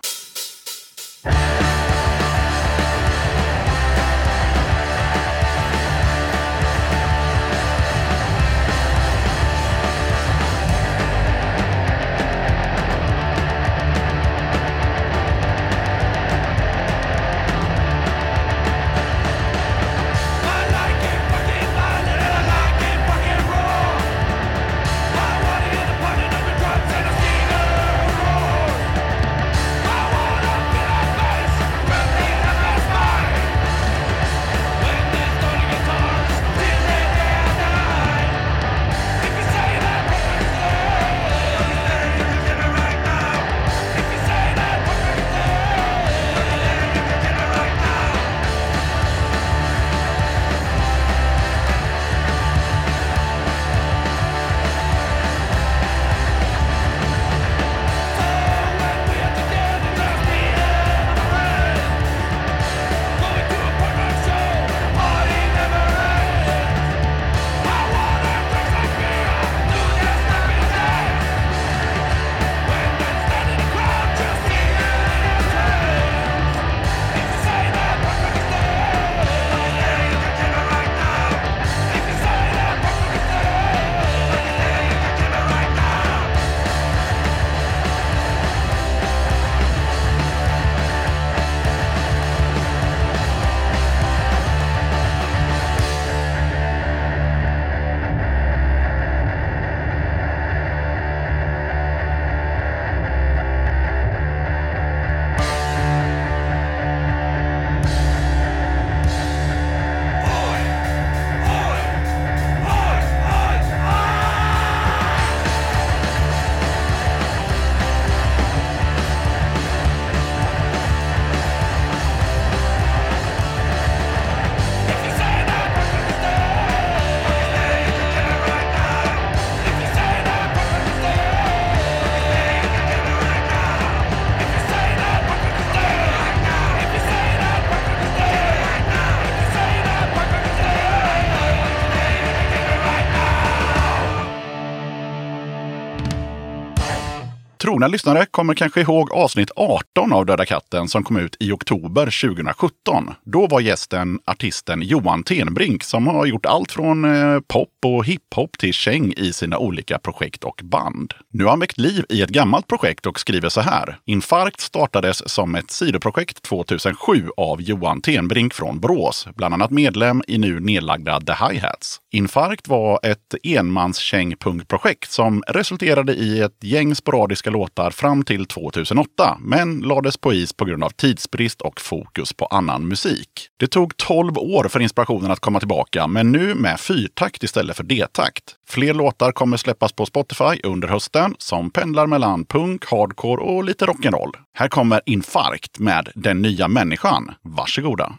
Trogna 147.74 147.88
lyssnare 147.88 148.26
kommer 148.26 148.54
kanske 148.54 148.82
ihåg 148.82 149.12
avsnitt 149.12 149.52
18 149.56 150.14
av 150.14 150.26
Döda 150.26 150.46
katten 150.46 150.88
som 150.88 151.04
kom 151.04 151.18
ut 151.18 151.38
i 151.40 151.52
oktober 151.52 152.28
2017. 152.36 153.10
Då 153.24 153.48
var 153.48 153.60
gästen 153.60 154.20
artisten 154.26 154.82
Johan 154.82 155.24
Tenbrink 155.24 155.84
som 155.84 156.08
har 156.08 156.26
gjort 156.26 156.46
allt 156.46 156.72
från 156.72 157.06
eh, 157.06 157.40
pop 157.48 157.70
och 157.86 158.06
hiphop 158.06 158.58
till 158.58 158.74
käng 158.74 159.14
i 159.18 159.34
sina 159.34 159.58
olika 159.58 160.00
projekt 160.00 160.44
och 160.44 160.62
band. 160.64 161.14
Nu 161.32 161.44
har 161.44 161.52
han 161.52 161.60
väckt 161.60 161.78
liv 161.78 162.06
i 162.10 162.22
ett 162.22 162.30
gammalt 162.30 162.68
projekt 162.68 163.06
och 163.06 163.20
skriver 163.20 163.50
så 163.50 163.62
här. 163.62 163.98
Infarkt 164.06 164.60
startades 164.60 165.30
som 165.30 165.56
ett 165.56 165.72
sidoprojekt 165.72 166.42
2007 166.42 167.30
av 167.38 167.62
Johan 167.62 168.02
Tenbrink 168.02 168.54
från 168.54 168.80
Brås, 168.80 169.28
bland 169.36 169.54
annat 169.54 169.72
medlem 169.72 170.24
i 170.28 170.38
nu 170.38 170.60
nedlagda 170.60 171.22
The 171.22 171.34
Hi-Hats. 171.34 172.00
Infarkt 172.12 172.68
var 172.68 173.00
ett 173.04 173.36
enmanskäng-punkprojekt 173.44 175.12
som 175.12 175.44
resulterade 175.48 176.14
i 176.14 176.40
ett 176.40 176.64
gäng 176.64 176.96
sporadiska 176.96 177.50
låtar 177.50 177.63
fram 177.92 178.24
till 178.24 178.46
2008, 178.46 179.38
men 179.42 179.80
lades 179.80 180.18
på 180.18 180.34
is 180.34 180.54
på 180.54 180.66
grund 180.66 180.84
av 180.84 180.90
tidsbrist 180.90 181.62
och 181.62 181.82
fokus 181.82 182.34
på 182.34 182.46
annan 182.46 182.88
musik. 182.88 183.50
Det 183.60 183.68
tog 183.68 183.98
12 183.98 184.38
år 184.38 184.68
för 184.68 184.80
inspirationen 184.80 185.32
att 185.32 185.40
komma 185.40 185.60
tillbaka, 185.60 186.08
men 186.08 186.32
nu 186.32 186.56
med 186.56 186.80
fyrtakt 186.80 187.44
istället 187.44 187.78
för 187.78 187.84
D-takt. 187.84 188.44
Fler 188.68 188.94
låtar 188.94 189.32
kommer 189.32 189.58
släppas 189.58 189.94
på 189.94 190.06
Spotify 190.06 190.60
under 190.64 190.88
hösten 190.88 191.36
som 191.38 191.70
pendlar 191.70 192.08
mellan 192.08 192.46
punk, 192.46 192.86
hardcore 192.86 193.42
och 193.42 193.64
lite 193.64 193.86
rock'n'roll. 193.86 194.32
Här 194.54 194.68
kommer 194.68 195.02
Infarkt 195.06 195.80
med 195.80 196.10
Den 196.16 196.42
nya 196.42 196.68
människan. 196.68 197.32
Varsågoda! 197.42 198.14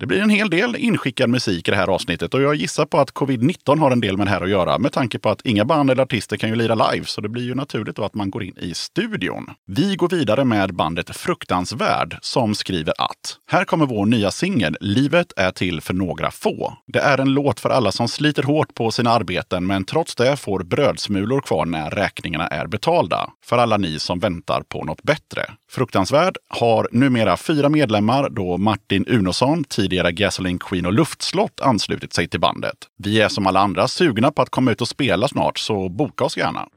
Det 0.00 0.06
blir 0.06 0.22
en 0.22 0.30
hel 0.30 0.50
del 0.50 0.76
inskickad 0.76 1.30
musik 1.30 1.68
i 1.68 1.70
det 1.70 1.76
här 1.76 1.88
avsnittet 1.88 2.34
och 2.34 2.42
jag 2.42 2.54
gissar 2.54 2.86
på 2.86 2.98
att 2.98 3.10
covid-19 3.10 3.78
har 3.78 3.90
en 3.90 4.00
del 4.00 4.16
med 4.16 4.26
det 4.26 4.30
här 4.30 4.40
att 4.40 4.50
göra 4.50 4.78
med 4.78 4.92
tanke 4.92 5.18
på 5.18 5.30
att 5.30 5.46
inga 5.46 5.64
band 5.64 5.90
eller 5.90 6.02
artister 6.02 6.36
kan 6.36 6.50
ju 6.50 6.56
lira 6.56 6.92
live 6.92 7.06
så 7.06 7.20
det 7.20 7.28
blir 7.28 7.42
ju 7.42 7.54
naturligt 7.54 7.96
då 7.96 8.04
att 8.04 8.14
man 8.14 8.30
går 8.30 8.42
in 8.42 8.58
i 8.58 8.74
studion. 8.74 9.46
Vi 9.66 9.96
går 9.96 10.08
vidare 10.08 10.44
med 10.44 10.74
bandet 10.74 11.16
Fruktansvärd 11.16 12.18
som 12.22 12.54
skriver 12.54 12.94
att 12.98 13.36
här 13.50 13.64
kommer 13.64 13.86
vår 13.86 14.06
nya 14.06 14.30
singel 14.30 14.76
Livet 14.80 15.32
är 15.36 15.50
till 15.50 15.80
för 15.80 15.94
några 15.94 16.30
få. 16.30 16.76
Det 16.86 16.98
är 16.98 17.18
en 17.18 17.34
låt 17.34 17.60
för 17.60 17.70
alla 17.70 17.92
som 17.92 18.08
sliter 18.08 18.42
hårt 18.42 18.74
på 18.74 18.90
sina 18.90 19.10
arbeten 19.10 19.66
men 19.66 19.84
trots 19.84 20.14
det 20.14 20.36
får 20.36 20.62
brödsmulor 20.62 21.40
kvar 21.40 21.66
när 21.66 21.90
räkningarna 21.90 22.46
är 22.46 22.66
betalda. 22.66 23.30
För 23.44 23.58
alla 23.58 23.76
ni 23.76 23.98
som 23.98 24.18
väntar 24.18 24.62
på 24.62 24.84
något 24.84 25.02
bättre. 25.02 25.50
Fruktansvärd 25.70 26.36
har 26.48 26.88
numera 26.92 27.36
fyra 27.36 27.68
medlemmar 27.68 28.30
då 28.30 28.58
Martin 28.58 29.04
Unosson, 29.08 29.64
tidigare 29.90 30.12
Gasoline 30.12 30.58
Queen 30.58 30.86
och 30.86 30.92
Luftslott, 30.92 31.60
anslutit 31.60 32.12
sig 32.12 32.28
till 32.28 32.40
bandet. 32.40 32.76
Vi 32.96 33.20
är 33.20 33.28
som 33.28 33.46
alla 33.46 33.60
andra 33.60 33.88
sugna 33.88 34.30
på 34.32 34.42
att 34.42 34.50
komma 34.50 34.72
ut 34.72 34.80
och 34.80 34.88
spela 34.88 35.28
snart, 35.28 35.58
så 35.58 35.88
boka 35.88 36.24
oss 36.24 36.36
gärna. 36.36 36.68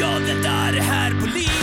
Jag 0.00 0.20
väntar 0.20 0.80
här 0.80 1.10
på 1.10 1.26
livet 1.26 1.59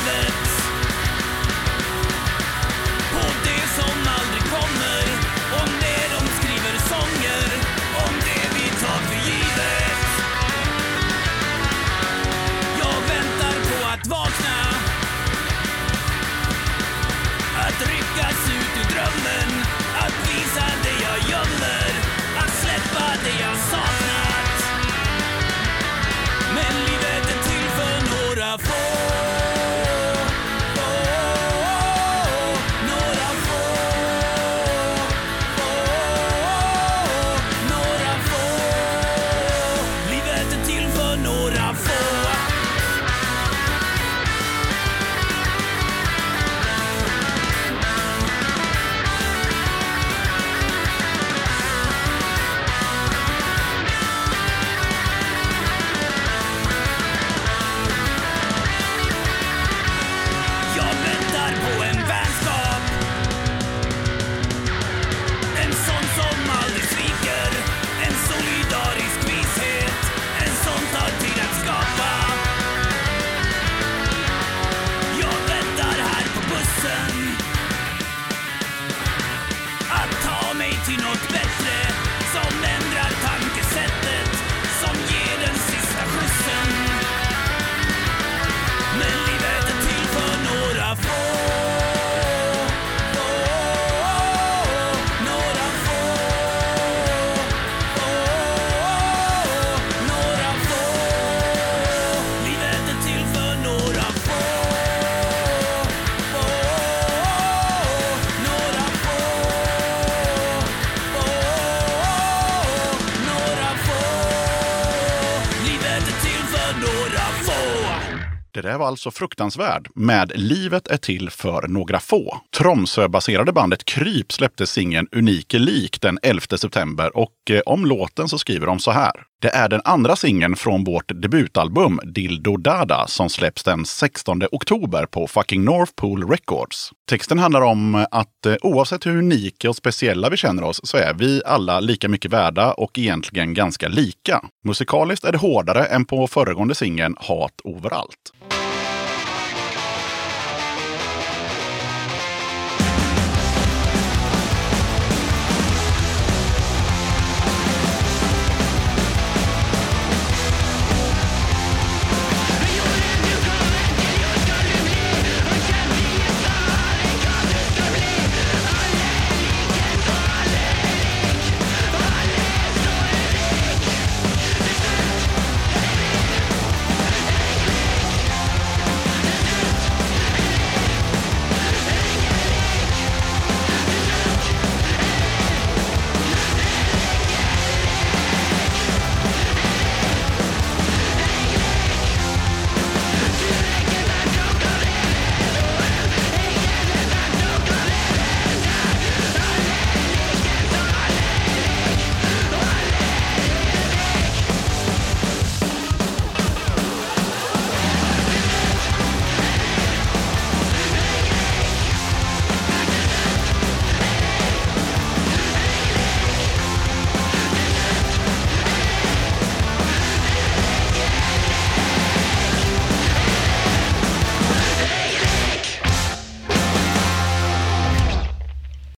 Det 118.67 118.77
var 118.77 118.87
alltså 118.87 119.11
fruktansvärd 119.11 119.87
med 119.95 120.31
Livet 120.35 120.87
är 120.87 120.97
till 120.97 121.29
för 121.29 121.67
några 121.67 121.99
få. 121.99 122.37
Tromsö-baserade 122.57 123.51
bandet 123.51 123.85
Kryp 123.85 124.31
släppte 124.31 124.67
singeln 124.67 125.07
Unike 125.11 125.59
lik 125.59 126.01
den 126.01 126.19
11 126.23 126.41
september 126.57 127.17
och 127.17 127.33
eh, 127.49 127.61
om 127.65 127.85
låten 127.85 128.29
så 128.29 128.39
skriver 128.39 128.65
de 128.65 128.79
så 128.79 128.91
här. 128.91 129.11
Det 129.41 129.49
är 129.49 129.69
den 129.69 129.81
andra 129.83 130.15
singeln 130.15 130.55
från 130.55 130.83
vårt 130.83 131.21
debutalbum 131.21 131.99
Dildo 132.03 132.57
Dada 132.57 133.07
som 133.07 133.29
släpps 133.29 133.63
den 133.63 133.85
16 133.85 134.41
oktober 134.51 135.05
på 135.05 135.27
fucking 135.27 135.63
North 135.63 135.91
Pool 135.95 136.29
Records. 136.29 136.91
Texten 137.09 137.39
handlar 137.39 137.61
om 137.61 138.05
att 138.11 138.45
eh, 138.45 138.55
oavsett 138.61 139.05
hur 139.05 139.17
unika 139.17 139.69
och 139.69 139.75
speciella 139.75 140.29
vi 140.29 140.37
känner 140.37 140.63
oss 140.63 140.81
så 140.83 140.97
är 140.97 141.13
vi 141.13 141.41
alla 141.45 141.79
lika 141.79 142.09
mycket 142.09 142.31
värda 142.31 142.73
och 142.73 142.99
egentligen 142.99 143.53
ganska 143.53 143.87
lika. 143.87 144.41
Musikaliskt 144.65 145.25
är 145.25 145.31
det 145.31 145.37
hårdare 145.37 145.85
än 145.85 146.05
på 146.05 146.27
föregående 146.27 146.75
singeln 146.75 147.15
Hat 147.19 147.61
överallt. 147.77 148.56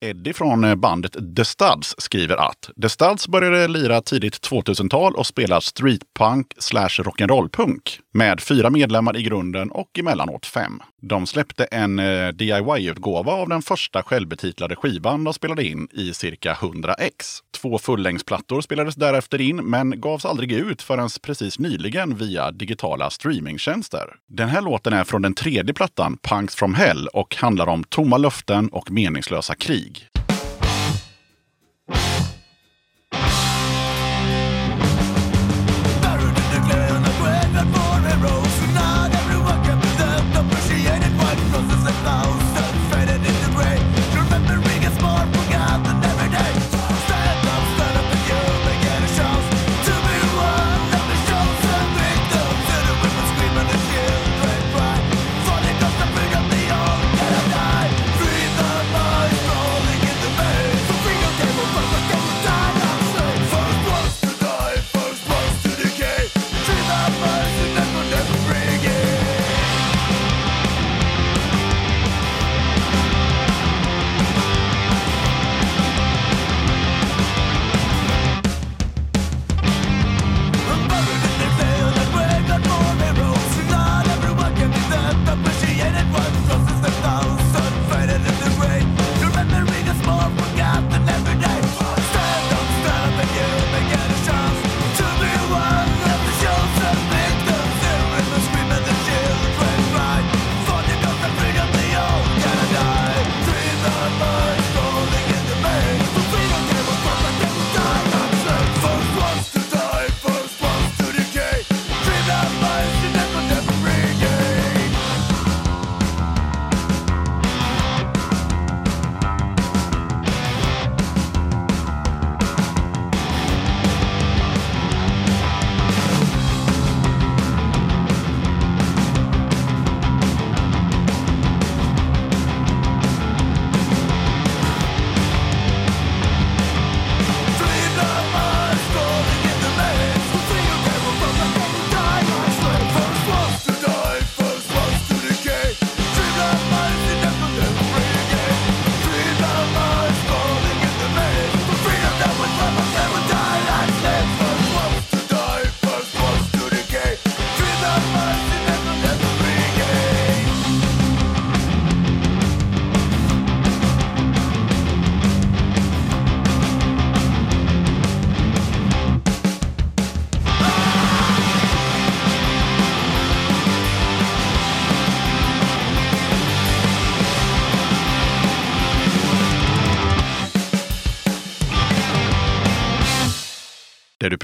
Eddie 0.10 0.34
från 0.34 0.64
eh, 0.64 0.76
bandet 0.76 1.36
The 1.36 1.46
Studs 1.46 1.96
skriver 1.98 2.38
att 2.38 2.70
The 2.82 2.90
Studs 2.90 3.28
började 3.28 3.68
lira 3.68 4.02
tidigt 4.02 4.50
2000-tal 4.50 5.16
och 5.16 5.28
spelar 5.28 5.60
streetpunk 5.60 6.54
slash 6.58 6.88
rock'n'roll-punk 6.90 8.00
med 8.14 8.42
fyra 8.42 8.70
medlemmar 8.70 9.18
i 9.18 9.22
grunden 9.24 9.72
och 9.72 10.00
emellanåt 10.00 10.46
fem. 10.46 10.82
De 11.02 11.28
släppte 11.28 11.64
en 11.64 12.00
eh, 12.00 12.28
DIY-utgåva 12.28 13.32
av 13.32 13.50
den 13.50 13.62
första 13.62 14.04
självbetitlade 14.04 14.76
skivan 14.76 15.24
de 15.24 15.34
spelade 15.34 15.64
in 15.64 15.88
i 15.92 16.14
cirka 16.14 16.52
100 16.52 16.94
ex. 16.94 17.40
Två 17.62 17.78
fullängdsplattor 17.78 18.62
spelades 18.62 18.96
därefter 18.96 19.42
in 19.42 19.56
men 19.56 20.02
gavs 20.02 20.26
aldrig 20.26 20.52
ut 20.52 20.82
förrän 20.82 21.10
precis 21.22 21.60
nyligen 21.60 22.16
via 22.16 22.52
digitala 22.52 23.10
streamingtjänster. 23.10 24.16
Den 24.28 24.50
här 24.50 24.62
låten 24.62 24.94
är 24.94 25.04
från 25.04 25.22
den 25.22 25.34
tredje 25.34 25.74
plattan, 25.74 26.18
Punks 26.22 26.56
from 26.56 26.74
Hell, 26.74 27.08
och 27.08 27.36
handlar 27.36 27.68
om 27.68 27.84
tomma 27.84 28.18
löften 28.18 28.70
och 28.70 28.92
meningslösa 28.92 29.56
krig. 29.56 29.99
Det 30.00 30.29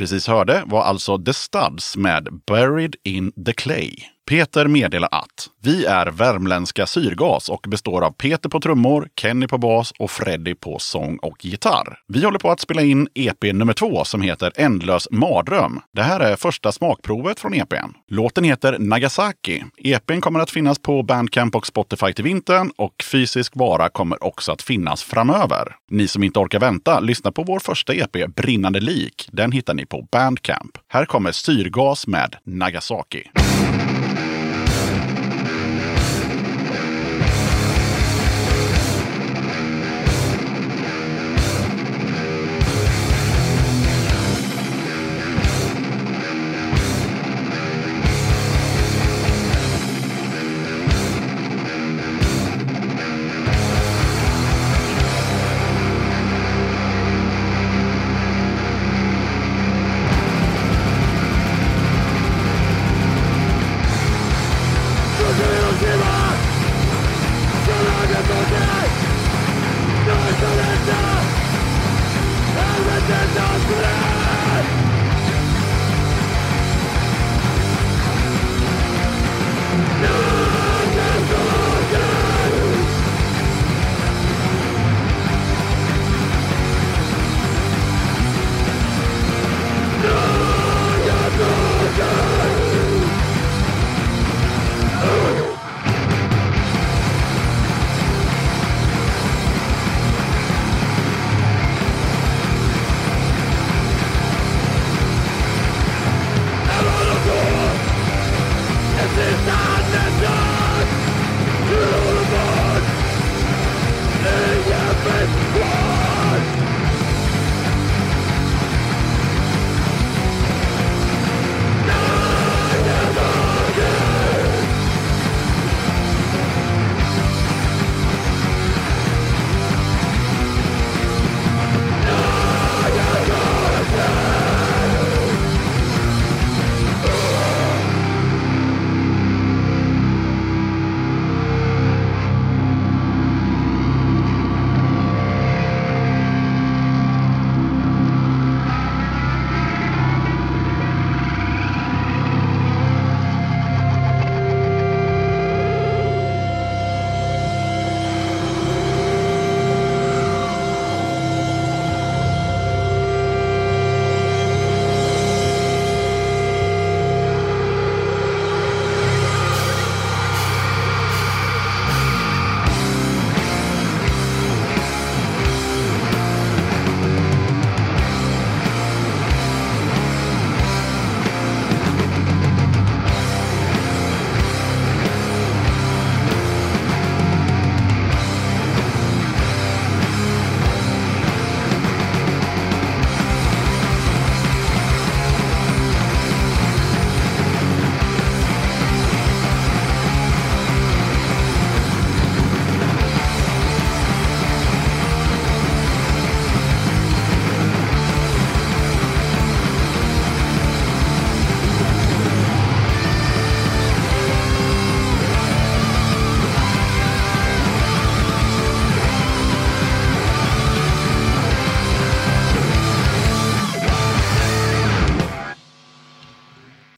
precis 0.06 0.28
hörde 0.28 0.64
var 0.66 0.82
alltså 0.84 1.18
The 1.18 1.34
Studs 1.34 1.98
med 1.98 2.42
Buried 2.48 2.96
in 3.04 3.32
the 3.46 3.54
Clay. 3.54 4.15
Peter 4.30 4.68
meddelar 4.68 5.10
att 5.12 5.50
vi 5.64 5.86
är 5.86 6.08
värmländska 6.08 6.86
syrgas 6.86 7.50
och 7.50 7.66
består 7.70 8.02
av 8.02 8.12
Peter 8.12 8.50
på 8.50 8.60
trummor, 8.60 9.10
Kenny 9.16 9.48
på 9.48 9.58
bas 9.58 9.94
och 10.00 10.12
Freddy 10.12 10.56
på 10.56 10.80
sång 10.80 11.18
och 11.18 11.46
gitarr. 11.46 12.00
Vi 12.08 12.26
håller 12.26 12.40
på 12.40 12.52
att 12.52 12.60
spela 12.60 12.82
in 12.82 13.08
EP 13.14 13.44
nummer 13.44 13.74
två 13.74 14.04
som 14.04 14.22
heter 14.22 14.52
Ändlös 14.56 15.08
mardröm. 15.12 15.80
Det 15.94 16.04
här 16.04 16.20
är 16.20 16.36
första 16.36 16.72
smakprovet 16.72 17.40
från 17.40 17.54
EPn. 17.54 17.92
Låten 18.08 18.44
heter 18.44 18.80
Nagasaki. 18.80 19.64
EPn 19.78 20.20
kommer 20.20 20.40
att 20.40 20.52
finnas 20.52 20.80
på 20.80 21.04
Bandcamp 21.04 21.56
och 21.56 21.68
Spotify 21.68 22.14
till 22.14 22.24
vintern 22.24 22.72
och 22.78 23.04
fysisk 23.12 23.52
vara 23.56 23.90
kommer 23.90 24.24
också 24.24 24.52
att 24.52 24.62
finnas 24.62 25.04
framöver. 25.04 25.76
Ni 25.90 26.08
som 26.08 26.24
inte 26.24 26.40
orkar 26.40 26.60
vänta, 26.60 27.00
lyssna 27.00 27.32
på 27.32 27.44
vår 27.44 27.60
första 27.60 27.94
EP 27.94 28.36
Brinnande 28.36 28.80
lik. 28.80 29.30
Den 29.32 29.52
hittar 29.52 29.74
ni 29.74 29.86
på 29.86 30.08
Bandcamp. 30.12 30.78
Här 30.88 31.06
kommer 31.06 31.32
Syrgas 31.32 32.08
med 32.08 32.36
Nagasaki. 32.46 33.24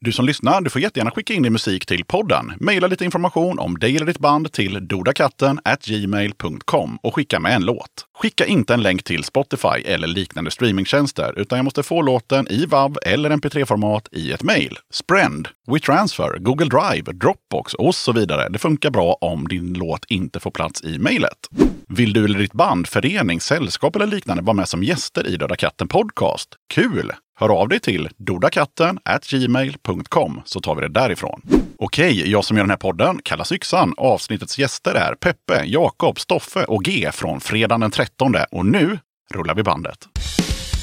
Du 0.08 0.12
som 0.12 0.26
lyssnar, 0.26 0.60
du 0.60 0.70
får 0.70 0.82
jättegärna 0.82 1.10
skicka 1.10 1.34
in 1.34 1.42
din 1.42 1.52
musik 1.52 1.86
till 1.86 2.04
podden. 2.04 2.52
Maila 2.60 2.86
lite 2.86 3.04
information 3.04 3.58
om 3.58 3.78
dig 3.78 3.96
eller 3.96 4.06
ditt 4.06 4.18
band 4.18 4.52
till 4.52 4.88
dodakatten 4.88 5.60
gmail.com 5.86 6.98
och 7.02 7.14
skicka 7.14 7.40
med 7.40 7.54
en 7.54 7.64
låt. 7.64 8.06
Skicka 8.18 8.46
inte 8.46 8.74
en 8.74 8.82
länk 8.82 9.02
till 9.02 9.24
Spotify 9.24 9.82
eller 9.84 10.08
liknande 10.08 10.50
streamingtjänster, 10.50 11.38
utan 11.38 11.56
jag 11.58 11.64
måste 11.64 11.82
få 11.82 12.02
låten 12.02 12.48
i 12.48 12.66
WAV 12.66 12.98
eller 13.06 13.30
MP3-format 13.30 14.08
i 14.12 14.32
ett 14.32 14.42
mejl. 14.42 14.78
Sprend, 14.92 15.48
WeTransfer, 15.66 16.38
Google 16.38 16.68
Drive, 16.68 17.12
Dropbox 17.12 17.74
och 17.74 17.94
så 17.94 18.12
vidare. 18.12 18.48
Det 18.48 18.58
funkar 18.58 18.90
bra 18.90 19.18
om 19.20 19.48
din 19.48 19.72
låt 19.72 20.04
inte 20.08 20.40
får 20.40 20.50
plats 20.50 20.84
i 20.84 20.98
mejlet. 20.98 21.48
Vill 21.88 22.12
du 22.12 22.24
eller 22.24 22.38
ditt 22.38 22.52
band, 22.52 22.86
förening, 22.86 23.40
sällskap 23.40 23.96
eller 23.96 24.06
liknande 24.06 24.42
vara 24.42 24.56
med 24.56 24.68
som 24.68 24.82
gäster 24.82 25.26
i 25.26 25.36
Döda 25.36 25.56
katten 25.56 25.88
Podcast? 25.88 26.48
Kul! 26.74 27.12
Hör 27.40 27.48
av 27.48 27.68
dig 27.68 27.80
till 27.80 28.08
dodakatten 28.16 28.98
gmail.com 29.30 30.42
så 30.44 30.60
tar 30.60 30.74
vi 30.74 30.80
det 30.80 30.88
därifrån. 30.88 31.42
Okej, 31.78 32.30
jag 32.30 32.44
som 32.44 32.56
gör 32.56 32.64
den 32.64 32.70
här 32.70 32.76
podden 32.76 33.20
kallas 33.24 33.52
Yxan. 33.52 33.94
Avsnittets 33.96 34.58
gäster 34.58 34.94
är 34.94 35.14
Peppe, 35.14 35.64
Jakob, 35.64 36.20
Stoffe 36.20 36.64
och 36.64 36.84
G 36.84 37.10
från 37.12 37.40
fredagen 37.40 37.80
den 37.80 37.90
13. 37.90 38.34
Och 38.50 38.66
nu 38.66 38.98
rullar 39.34 39.54
vi 39.54 39.62
bandet. 39.62 40.08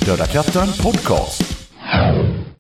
Döda 0.05 0.25
katten 0.25 0.67
Podcast. 0.83 1.41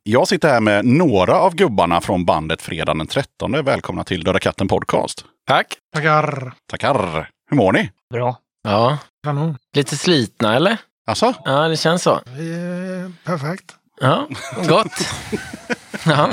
Jag 0.03 0.27
sitter 0.27 0.49
här 0.49 0.61
med 0.61 0.85
några 0.85 1.39
av 1.39 1.55
gubbarna 1.55 2.01
från 2.01 2.25
bandet 2.25 2.61
fredagen 2.61 2.97
den 2.97 3.07
13. 3.07 3.51
Välkomna 3.51 4.03
till 4.03 4.23
Döda 4.23 4.39
katten 4.39 4.67
Podcast. 4.67 5.25
Tack. 5.47 5.67
Tackar. 5.93 6.53
Tackar! 6.71 7.29
Hur 7.49 7.57
mår 7.57 7.71
ni? 7.73 7.91
Bra. 8.13 8.37
Ja, 8.63 8.97
Kanon. 9.23 9.57
lite 9.75 9.97
slitna 9.97 10.55
eller? 10.55 10.77
Alltså? 11.07 11.33
Ja, 11.45 11.67
det 11.67 11.77
känns 11.77 12.03
så. 12.03 12.19
Vi 12.37 12.53
är 12.53 13.11
perfekt. 13.25 13.75
Ja, 14.01 14.27
gott. 14.67 14.91
Ja. 16.07 16.29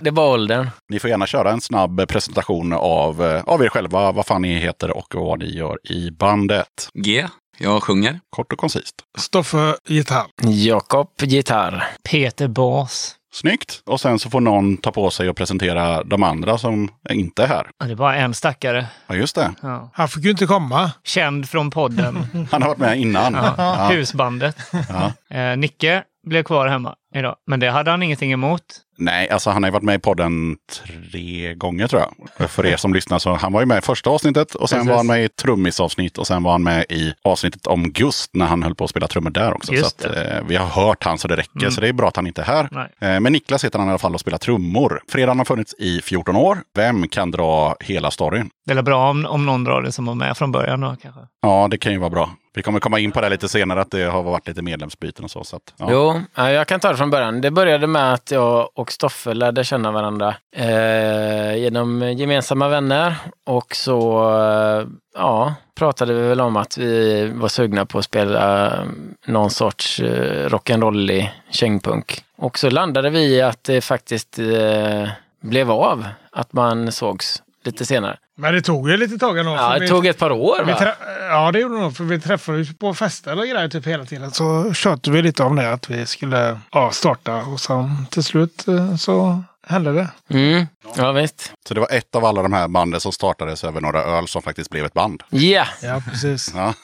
Det 0.00 0.10
bara 0.10 0.26
åldern. 0.28 0.70
Ni 0.88 0.98
får 0.98 1.10
gärna 1.10 1.26
köra 1.26 1.50
en 1.50 1.60
snabb 1.60 2.08
presentation 2.08 2.72
av, 2.72 3.22
eh, 3.24 3.42
av 3.44 3.62
er 3.64 3.68
själva, 3.68 4.12
vad 4.12 4.26
fan 4.26 4.42
ni 4.42 4.54
heter 4.58 4.90
och 4.96 5.14
vad 5.14 5.38
ni 5.38 5.56
gör 5.56 5.78
i 5.84 6.10
bandet. 6.10 6.88
G. 6.94 7.26
Jag 7.58 7.82
sjunger. 7.82 8.20
Kort 8.30 8.52
och 8.52 8.58
koncist. 8.58 8.94
Stoffe 9.18 9.76
gitarr. 9.88 10.26
Jakob, 10.42 11.08
gitarr. 11.22 11.86
Peter 12.10 12.48
Bas. 12.48 13.16
Snyggt! 13.34 13.82
Och 13.86 14.00
sen 14.00 14.18
så 14.18 14.30
får 14.30 14.40
någon 14.40 14.76
ta 14.76 14.92
på 14.92 15.10
sig 15.10 15.28
och 15.28 15.36
presentera 15.36 16.02
de 16.04 16.22
andra 16.22 16.58
som 16.58 16.88
inte 17.10 17.42
är 17.42 17.46
här. 17.46 17.70
Ja, 17.78 17.86
det 17.86 17.92
är 17.92 17.96
bara 17.96 18.16
en 18.16 18.34
stackare. 18.34 18.86
Ja, 19.06 19.14
just 19.14 19.34
det. 19.34 19.54
Ja. 19.62 19.90
Han 19.94 20.08
fick 20.08 20.24
ju 20.24 20.30
inte 20.30 20.46
komma. 20.46 20.90
Känd 21.04 21.48
från 21.48 21.70
podden. 21.70 22.26
Han 22.50 22.62
har 22.62 22.68
varit 22.68 22.78
med 22.78 23.00
innan. 23.00 23.34
Ja. 23.34 23.54
Ja. 23.58 23.88
Husbandet. 23.88 24.56
Ja. 24.88 25.36
Eh, 25.36 25.56
Nicke 25.56 26.02
blev 26.26 26.42
kvar 26.42 26.66
hemma 26.66 26.94
idag. 27.14 27.36
Men 27.46 27.60
det 27.60 27.70
hade 27.70 27.90
han 27.90 28.02
ingenting 28.02 28.32
emot. 28.32 28.62
Nej, 28.98 29.28
alltså 29.30 29.50
han 29.50 29.62
har 29.62 29.68
ju 29.68 29.72
varit 29.72 29.82
med 29.82 29.94
i 29.94 29.98
podden 29.98 30.56
tre 30.82 31.54
gånger 31.54 31.88
tror 31.88 32.02
jag. 32.38 32.50
För 32.50 32.66
er 32.66 32.76
som 32.76 32.94
lyssnar 32.94 33.18
så 33.18 33.34
han 33.34 33.52
var 33.52 33.60
ju 33.60 33.66
med 33.66 33.78
i 33.78 33.80
första 33.80 34.10
avsnittet 34.10 34.54
och 34.54 34.68
sen 34.68 34.78
Precis. 34.78 34.90
var 34.90 34.96
han 34.96 35.06
med 35.06 35.24
i 35.24 35.28
trummisavsnitt 35.28 36.18
och 36.18 36.26
sen 36.26 36.42
var 36.42 36.52
han 36.52 36.62
med 36.62 36.84
i 36.88 37.14
avsnittet 37.24 37.66
om 37.66 37.92
Gust 37.92 38.30
när 38.34 38.46
han 38.46 38.62
höll 38.62 38.74
på 38.74 38.84
att 38.84 38.90
spela 38.90 39.08
trummor 39.08 39.30
där 39.30 39.54
också. 39.54 39.72
Just 39.72 40.00
så 40.02 40.08
att, 40.08 40.16
eh, 40.16 40.38
vi 40.48 40.56
har 40.56 40.66
hört 40.66 41.04
han 41.04 41.18
så 41.18 41.28
det 41.28 41.36
räcker, 41.36 41.58
Mm. 41.60 41.70
så 41.70 41.80
det 41.80 41.88
är 41.88 41.92
bra 41.92 42.08
att 42.08 42.16
han 42.16 42.26
inte 42.26 42.42
är 42.42 42.46
här. 42.46 42.88
Eh, 43.00 43.20
men 43.20 43.32
Niklas 43.32 43.64
heter 43.64 43.78
han 43.78 43.88
i 43.88 43.90
alla 43.90 43.98
fall 43.98 44.14
och 44.14 44.20
spelar 44.20 44.38
trummor. 44.38 45.02
Fredagen 45.08 45.38
har 45.38 45.44
funnits 45.44 45.74
i 45.78 46.00
14 46.02 46.36
år. 46.36 46.58
Vem 46.74 47.08
kan 47.08 47.30
dra 47.30 47.76
hela 47.80 48.10
storyn? 48.10 48.50
Det 48.64 48.72
är 48.72 48.82
bra 48.82 49.10
om, 49.10 49.26
om 49.26 49.46
någon 49.46 49.64
drar 49.64 49.82
det 49.82 49.92
som 49.92 50.06
var 50.06 50.14
med 50.14 50.36
från 50.36 50.52
början 50.52 50.80
då 50.80 50.96
kanske. 51.02 51.20
Ja, 51.42 51.68
det 51.70 51.78
kan 51.78 51.92
ju 51.92 51.98
vara 51.98 52.10
bra. 52.10 52.30
Vi 52.54 52.62
kommer 52.62 52.80
komma 52.80 52.98
in 52.98 53.12
på 53.12 53.20
det 53.20 53.28
lite 53.28 53.48
senare, 53.48 53.80
att 53.80 53.90
det 53.90 54.04
har 54.04 54.22
varit 54.22 54.48
lite 54.48 54.62
medlemsbyten 54.62 55.24
och 55.24 55.30
så. 55.30 55.44
så 55.44 55.56
att, 55.56 55.74
ja. 55.76 55.86
Jo, 55.90 56.20
ja, 56.34 56.50
jag 56.50 56.68
kan 56.68 56.80
ta 56.80 56.90
det 56.90 56.96
från 56.96 57.10
början. 57.10 57.40
Det 57.40 57.50
började 57.50 57.86
med 57.86 58.12
att 58.12 58.30
jag 58.30 58.68
och 58.74 58.92
Stoffe 58.92 59.34
lärde 59.34 59.64
känna 59.64 59.92
varandra 59.92 60.34
eh, 60.56 61.56
genom 61.56 62.12
gemensamma 62.12 62.68
vänner. 62.68 63.16
Och 63.46 63.74
så 63.74 64.30
eh, 64.40 64.86
ja, 65.14 65.54
pratade 65.74 66.14
vi 66.14 66.28
väl 66.28 66.40
om 66.40 66.56
att 66.56 66.78
vi 66.78 67.28
var 67.34 67.48
sugna 67.48 67.86
på 67.86 67.98
att 67.98 68.04
spela 68.04 68.66
eh, 68.66 68.84
någon 69.26 69.50
sorts 69.50 70.00
eh, 70.00 70.48
rock'n'rollig 70.48 71.28
kängpunk. 71.50 72.24
Och 72.36 72.58
så 72.58 72.70
landade 72.70 73.10
vi 73.10 73.36
i 73.36 73.42
att 73.42 73.64
det 73.64 73.80
faktiskt 73.80 74.38
eh, 74.38 75.08
blev 75.40 75.70
av, 75.70 76.06
att 76.32 76.52
man 76.52 76.92
sågs 76.92 77.42
lite 77.64 77.86
senare. 77.86 78.16
Men 78.36 78.54
det 78.54 78.62
tog 78.62 78.90
ju 78.90 78.96
lite 78.96 79.18
tag 79.18 79.38
ändå. 79.38 79.52
Ja, 79.52 79.68
för 79.70 79.74
det 79.74 79.80
vi- 79.80 79.88
tog 79.88 80.06
ett 80.06 80.18
par 80.18 80.30
år 80.32 80.64
va? 80.64 80.94
Ja, 81.20 81.52
det 81.52 81.58
gjorde 81.60 81.74
det 81.74 81.80
nog. 81.80 81.96
För 81.96 82.04
vi 82.04 82.20
träffades 82.20 82.78
på 82.78 82.94
fester 82.94 83.38
och 83.38 83.42
grejer 83.46 83.68
typ 83.68 83.86
hela 83.86 84.04
tiden. 84.04 84.30
Så 84.32 84.72
tjötade 84.74 85.10
vi 85.16 85.22
lite 85.22 85.42
om 85.42 85.56
det. 85.56 85.72
Att 85.72 85.90
vi 85.90 86.06
skulle 86.06 86.58
ja, 86.72 86.90
starta. 86.90 87.34
Och 87.36 87.60
sen 87.60 88.06
till 88.10 88.24
slut 88.24 88.68
eh, 88.68 88.96
så 88.96 89.44
hände 89.66 89.92
det. 89.92 90.08
Mm, 90.30 90.66
ja 90.96 91.12
visst. 91.12 91.52
Så 91.68 91.74
det 91.74 91.80
var 91.80 91.88
ett 91.90 92.14
av 92.14 92.24
alla 92.24 92.42
de 92.42 92.52
här 92.52 92.68
banden 92.68 93.00
som 93.00 93.12
startades 93.12 93.64
över 93.64 93.80
några 93.80 94.02
öl 94.02 94.28
som 94.28 94.42
faktiskt 94.42 94.70
blev 94.70 94.84
ett 94.84 94.92
band. 94.94 95.22
Ja, 95.30 95.66
Ja, 95.82 96.02
precis. 96.10 96.52
Ja. 96.56 96.74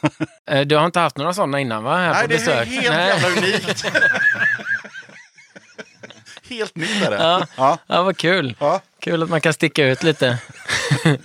Eh, 0.50 0.60
du 0.60 0.76
har 0.76 0.86
inte 0.86 1.00
haft 1.00 1.16
några 1.16 1.34
sådana 1.34 1.60
innan 1.60 1.84
va? 1.84 1.96
Här 1.96 2.22
på 2.22 2.28
besök? 2.28 2.68
Nej. 2.90 3.12
unikt. 3.38 3.84
helt 6.50 6.76
nytt 6.76 7.02
är 7.06 7.10
det. 7.10 7.16
Ja. 7.16 7.46
Ja. 7.56 7.78
Ja, 7.86 8.02
vad 8.02 8.16
kul. 8.16 8.54
Ja. 8.58 8.80
Kul 9.00 9.22
att 9.22 9.30
man 9.30 9.40
kan 9.40 9.52
sticka 9.52 9.86
ut 9.86 10.02
lite. 10.02 10.38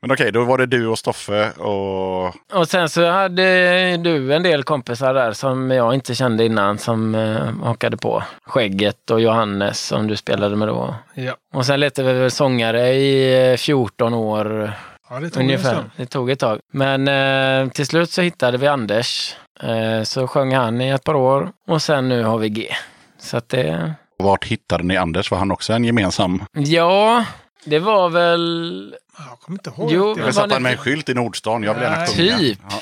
Men 0.00 0.10
okej, 0.10 0.32
då 0.32 0.44
var 0.44 0.58
det 0.58 0.66
du 0.66 0.86
och 0.86 0.98
Stoffe 0.98 1.50
och... 1.50 2.26
Och 2.52 2.68
sen 2.68 2.88
så 2.88 3.10
hade 3.10 3.96
du 3.96 4.34
en 4.34 4.42
del 4.42 4.64
kompisar 4.64 5.14
där 5.14 5.32
som 5.32 5.70
jag 5.70 5.94
inte 5.94 6.14
kände 6.14 6.44
innan 6.44 6.78
som 6.78 7.14
eh, 7.14 7.66
hakade 7.66 7.96
på. 7.96 8.22
Skägget 8.46 9.10
och 9.10 9.20
Johannes 9.20 9.86
som 9.86 10.06
du 10.06 10.16
spelade 10.16 10.56
med 10.56 10.68
då. 10.68 10.94
Ja, 11.14 11.34
Och 11.54 11.66
sen 11.66 11.80
letade 11.80 12.12
vi 12.12 12.20
väl 12.20 12.30
sångare 12.30 12.88
i 12.94 13.50
eh, 13.52 13.56
14 13.56 14.14
år 14.14 14.72
ja 15.10 15.20
det 15.20 15.30
tog 15.30 15.42
ungefär. 15.42 15.84
Det 15.96 16.06
tog 16.06 16.30
ett 16.30 16.38
tag. 16.38 16.58
Men 16.72 17.08
eh, 17.08 17.70
till 17.70 17.86
slut 17.86 18.10
så 18.10 18.22
hittade 18.22 18.58
vi 18.58 18.66
Anders. 18.66 19.34
Eh, 19.62 20.02
så 20.02 20.26
sjöng 20.26 20.54
han 20.54 20.80
i 20.80 20.88
ett 20.88 21.04
par 21.04 21.14
år 21.14 21.48
och 21.68 21.82
sen 21.82 22.08
nu 22.08 22.22
har 22.22 22.38
vi 22.38 22.48
G. 22.48 22.68
Så 23.18 23.36
att 23.36 23.48
det... 23.48 23.94
Vart 24.18 24.44
hittade 24.44 24.84
ni 24.84 24.96
Anders? 24.96 25.30
Var 25.30 25.38
han 25.38 25.50
också 25.50 25.72
en 25.72 25.84
gemensam? 25.84 26.44
Ja, 26.52 27.24
det 27.64 27.78
var 27.78 28.08
väl 28.08 28.94
Jag 29.30 29.40
kommer 29.40 29.58
inte 29.58 29.70
ihåg. 29.70 29.90
Jo, 29.92 30.14
men 30.16 30.24
Jag 30.34 30.48
det- 30.48 30.54
han 30.54 30.62
med 30.62 30.72
en 30.72 30.78
skylt 30.78 31.08
i 31.08 31.14
Nordstan. 31.14 31.62
Jag 31.62 31.74
vill 31.74 31.82
gärna 31.82 32.06
sjunga. 32.06 32.38
Typ. 32.38 32.58
Ja. 32.70 32.80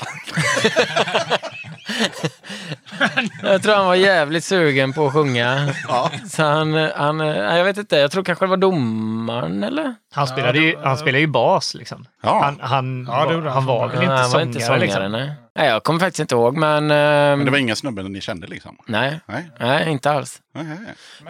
Jag 3.43 3.63
tror 3.63 3.75
han 3.75 3.85
var 3.85 3.95
jävligt 3.95 4.43
sugen 4.43 4.93
på 4.93 5.07
att 5.07 5.13
sjunga. 5.13 5.73
Ja. 5.87 6.11
Så 6.29 6.43
han, 6.43 6.73
han, 6.95 7.19
jag 7.19 7.63
vet 7.63 7.77
inte, 7.77 7.95
jag 7.97 8.11
tror 8.11 8.23
kanske 8.23 8.45
det 8.45 8.49
var 8.49 8.57
domaren 8.57 9.63
eller? 9.63 9.95
Han 10.13 10.27
spelade, 10.27 10.59
ju, 10.59 10.75
han 10.83 10.97
spelade 10.97 11.19
ju 11.19 11.27
bas 11.27 11.73
liksom. 11.73 12.05
Ja. 12.23 12.41
Han, 12.43 12.59
han, 12.61 13.07
Ja, 13.11 13.25
det 13.25 13.37
var, 13.37 13.49
han 13.49 13.65
var 13.65 13.87
väl 13.87 14.01
inte 14.01 14.07
han 14.13 14.17
var 14.21 14.29
sångare, 14.29 14.47
inte 14.47 14.59
sångare 14.59 14.79
liksom. 14.79 15.11
nej. 15.11 15.31
nej. 15.55 15.67
Jag 15.69 15.83
kommer 15.83 15.99
faktiskt 15.99 16.19
inte 16.19 16.35
ihåg 16.35 16.57
men... 16.57 16.91
ehm, 16.91 17.37
Men 17.39 17.45
det 17.45 17.51
var 17.51 17.57
inga 17.57 17.75
snubben 17.75 18.05
ni 18.13 18.21
kände 18.21 18.47
liksom? 18.47 18.77
Nej, 18.87 19.19
Nej. 19.25 19.49
nej, 19.59 19.91
inte 19.91 20.11
alls. 20.11 20.41
Nej. 20.53 20.77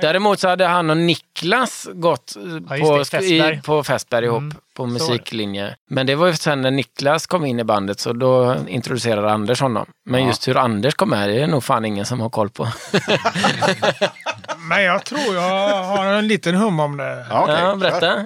Däremot 0.02 0.40
så 0.40 0.48
hade 0.50 0.66
han 0.66 0.90
och 0.90 0.98
Niklas 0.98 1.88
gått 1.94 2.36
eh, 2.36 2.78
Ja, 2.78 2.86
på, 2.86 2.98
det, 2.98 3.06
Fässberg. 3.06 3.54
i, 3.58 3.62
på 3.62 3.84
Fässberg 3.84 4.26
ihop 4.26 4.42
Mm, 4.42 4.56
på 4.76 4.86
musiklinje. 4.86 5.76
Men 5.90 6.08
det 6.08 6.16
var 6.16 6.28
ju 6.28 6.34
sen 6.34 6.62
när 6.62 6.72
Niklas 6.72 7.28
kom 7.28 7.46
in 7.46 7.60
i 7.60 7.64
bandet 7.64 8.00
så 8.00 8.14
då 8.14 8.56
introducerade 8.68 9.32
Anders 9.32 9.62
honom. 9.62 9.86
Men 10.06 10.22
Ja. 10.22 10.28
just 10.28 10.48
hur 10.48 10.58
Anders 10.58 10.94
kom 10.94 11.05
med 11.06 11.30
det 11.30 11.42
är 11.42 11.48
nog 11.48 11.64
fan 11.64 11.86
ingen 11.86 12.06
som 12.06 12.20
har 12.20 12.30
koll 12.30 12.50
på. 12.50 12.68
Men 14.70 14.84
jag 14.84 15.06
tror 15.06 15.36
jag 15.36 15.84
har 15.84 16.06
en 16.06 16.28
liten 16.28 16.56
hum 16.56 16.80
om 16.80 16.98
det. 16.98 17.26
Ja, 17.30 17.44
okej. 17.44 17.56
ja, 17.60 17.76
berätta. 17.76 18.26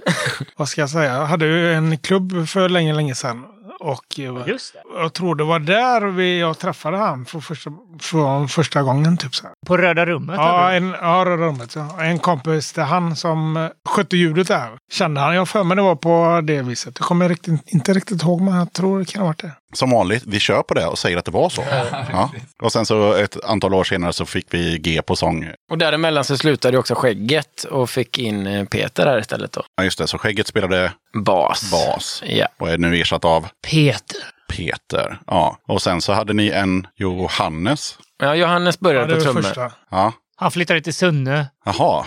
Vad 0.58 0.70
ska 0.70 0.82
jag 0.82 0.90
säga? 0.90 1.14
Jag 1.14 1.26
hade 1.26 1.46
ju 1.46 1.74
en 1.74 1.98
klubb 1.98 2.48
för 2.48 2.70
länge, 2.70 2.94
länge 2.94 3.16
sedan. 3.16 3.46
Och 3.80 4.20
eh, 4.20 4.48
Just 4.48 4.74
det. 4.74 4.80
jag 5.02 5.14
tror 5.14 5.36
det 5.36 5.44
var 5.44 5.60
där 5.60 6.02
vi, 6.02 6.40
jag 6.40 6.60
träffade 6.60 6.98
han 6.98 7.26
för 7.26 7.40
första, 7.40 7.72
för 8.00 8.48
första 8.48 8.84
gången. 8.84 9.18
Typ 9.18 9.36
så 9.36 9.44
här. 9.44 9.54
På 9.68 9.78
Röda 9.78 10.06
rummet? 10.06 10.36
Ja, 10.36 10.72
en, 10.72 10.96
ja, 11.02 11.24
Röda 11.26 11.44
rummet. 11.44 11.76
Ja. 11.76 12.04
En 12.04 12.20
kompis 12.20 12.74
till 12.74 12.84
han 12.84 13.16
som 13.16 13.58
eh, 13.58 13.68
skötte 13.90 14.18
ljudet 14.18 14.48
där. 14.48 14.70
Kände 14.92 15.22
han. 15.22 15.36
Jag 15.36 15.50
för 15.50 15.64
mig 15.64 15.76
det 15.76 15.82
var 15.84 15.96
på 15.96 16.42
det 16.44 16.62
viset. 16.62 16.96
Jag 17.00 17.08
kommer 17.08 17.30
riktigt, 17.30 17.62
inte 17.66 17.94
riktigt 17.94 18.24
ihåg, 18.24 18.42
men 18.42 18.56
jag 18.56 18.74
tror 18.74 19.00
det 19.00 19.06
kan 19.06 19.22
ha 19.22 19.28
varit 19.28 19.42
det. 19.42 19.52
Som 19.74 19.92
vanligt, 19.92 20.24
vi 20.28 20.40
kör 20.40 20.62
på 20.64 20.74
det 20.74 20.86
och 20.86 21.00
säger 21.00 21.18
att 21.18 21.26
det 21.26 21.32
var 21.32 21.50
så. 21.50 21.64
Ja. 22.12 22.32
Och 22.62 22.72
sen 22.72 22.86
så 22.86 23.14
ett 23.14 23.44
antal 23.46 23.74
år 23.74 23.84
senare 23.84 24.14
så 24.14 24.26
fick 24.26 24.46
vi 24.50 24.78
G 24.78 25.02
på 25.02 25.16
sång. 25.16 25.50
Och 25.72 25.78
däremellan 25.78 26.24
så 26.24 26.38
slutade 26.38 26.78
också 26.78 26.96
Skägget 26.96 27.64
och 27.64 27.90
fick 27.90 28.18
in 28.20 28.48
eh, 28.48 28.66
Peter 28.66 29.06
här 29.06 29.20
istället 29.20 29.52
då. 29.52 29.64
Ja, 29.76 29.84
just 29.84 29.98
det. 29.98 30.08
Så 30.08 30.18
Skägget 30.18 30.48
spelade 30.48 30.92
Bas. 31.26 31.72
bas 31.72 32.24
Ja. 32.26 32.48
och 32.60 32.70
är 32.70 32.78
nu 32.78 33.02
ersatt 33.02 33.26
av 33.26 33.48
Peter. 33.72 34.18
Peter. 34.50 35.20
Ja. 35.28 35.58
Och 35.68 35.82
sen 35.82 36.02
så 36.02 36.14
hade 36.14 36.34
ni 36.34 36.48
en 36.50 36.88
Johannes. 36.96 37.98
ja, 38.20 38.36
Johannes 38.36 38.76
Ja, 38.80 38.84
började 38.84 39.08
det 39.16 39.16
på 39.16 39.42
trummor. 39.42 39.72
Ja. 39.92 40.14
Han 40.36 40.52
flyttade 40.52 40.82
till 40.82 40.94
Sunne. 40.94 41.48
Jaha. 41.66 42.06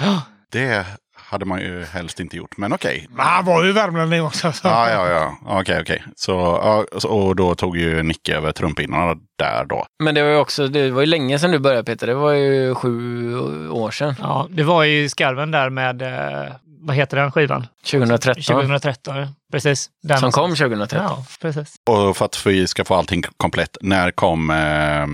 Det 0.53 0.87
hade 1.33 1.45
man 1.45 1.61
ju 1.61 1.85
helst 1.85 2.20
inte 2.20 2.37
gjort. 2.37 2.57
Men 2.57 2.72
okej. 2.72 3.07
Men 3.11 3.26
han 3.26 3.45
var 3.45 3.64
ju 3.64 3.72
värmlänning 3.72 4.22
också. 4.22 4.53
Så. 4.53 4.68
Ja, 4.68 4.91
ja, 4.91 5.09
ja. 5.09 5.37
Okej, 5.61 5.80
okej. 5.80 6.03
Så, 6.16 6.33
ja, 6.33 6.85
så- 7.01 7.09
och 7.09 7.37
då 7.37 7.55
tog 7.55 7.76
ju 7.76 8.03
Nicke 8.03 8.37
över 8.37 8.53
trumpinnarna 8.53 9.14
där 9.39 9.64
då. 9.64 9.85
Men 10.03 10.14
det 10.14 10.22
var 10.22 10.30
ju 10.30 10.37
också, 10.37 10.68
det 10.68 10.91
var 10.91 11.01
ju 11.01 11.07
länge 11.07 11.39
sedan 11.39 11.51
du 11.51 11.59
började 11.59 11.85
Peter. 11.85 12.07
Det 12.07 12.14
var 12.14 12.33
ju 12.33 12.74
sju 12.74 13.68
år 13.70 13.91
sedan. 13.91 14.14
Ja, 14.20 14.47
det 14.51 14.62
var 14.62 14.85
ju 14.85 15.09
skarven 15.09 15.51
där 15.51 15.70
med, 15.70 16.03
eh, 16.03 16.53
vad 16.80 16.97
heter 16.97 17.16
den 17.16 17.33
skivan? 17.33 17.66
2013. 17.85 18.43
2013, 18.43 19.16
ja. 19.16 19.28
precis. 19.53 19.91
Den 20.03 20.18
Som 20.18 20.33
kom 20.33 20.51
2013. 20.57 20.99
Ja, 21.03 21.24
precis. 21.41 21.74
Och 21.91 22.16
för 22.16 22.24
att 22.24 22.47
vi 22.47 22.66
ska 22.66 22.85
få 22.85 22.95
allting 22.95 23.22
komplett, 23.37 23.76
när 23.80 24.11
kom 24.11 24.51
eh, 24.51 25.07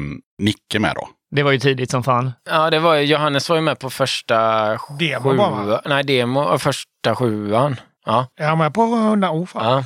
Nicke 0.42 0.78
med 0.78 0.94
då? 0.94 1.08
Det 1.30 1.42
var 1.42 1.52
ju 1.52 1.58
tidigt 1.58 1.90
som 1.90 2.02
fan. 2.04 2.32
Ja, 2.50 2.70
det 2.70 2.78
var 2.78 2.94
ju, 2.94 3.04
Johannes 3.04 3.48
var 3.48 3.56
ju 3.56 3.62
med 3.62 3.78
på 3.78 3.90
första 3.90 4.68
Demo 4.98 5.36
bara, 5.36 5.50
va? 5.50 5.64
sjua. 5.64 5.82
Nej, 5.84 6.04
demo, 6.04 6.58
första 6.58 7.16
sjuan. 7.16 7.76
Ja. 8.06 8.26
Är 8.40 8.48
han 8.48 8.58
med 8.58 8.74
på 8.74 8.82
hundra 8.82 9.30
oh, 9.30 9.46
fan. 9.46 9.84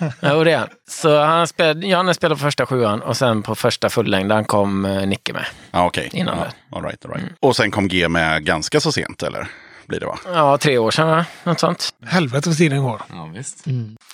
Ja. 0.00 0.10
Jo, 0.22 0.44
det 0.44 0.52
är 0.52 0.58
han. 0.58 0.68
Så 0.88 1.20
han 1.22 1.46
spelade, 1.46 1.86
Johannes 1.86 2.16
spelade 2.16 2.38
på 2.38 2.42
första 2.42 2.66
sjuan 2.66 3.02
och 3.02 3.16
sen 3.16 3.42
på 3.42 3.54
första 3.54 3.90
fullängden 3.90 4.44
kom 4.44 4.84
eh, 4.84 5.06
Nicke 5.06 5.32
med. 5.32 5.46
Ja, 5.70 5.86
okej. 5.86 6.10
Innan 6.12 6.38
ja, 6.38 6.44
det. 6.44 6.76
all 6.76 6.84
right, 6.84 7.04
all 7.04 7.12
right. 7.12 7.32
Och 7.40 7.56
sen 7.56 7.70
kom 7.70 7.88
G 7.88 8.08
med 8.08 8.44
ganska 8.44 8.80
så 8.80 8.92
sent, 8.92 9.22
eller? 9.22 9.48
Blir 9.86 10.00
det 10.00 10.06
va? 10.06 10.18
Ja, 10.32 10.58
tre 10.58 10.78
år 10.78 10.90
sedan, 10.90 11.08
va? 11.08 11.24
något 11.44 11.60
sånt. 11.60 11.88
Helvete 12.06 12.48
vad 12.48 12.58
tiden 12.58 12.82
går. 12.82 13.02
Ja, 13.12 13.30
visst. 13.34 13.64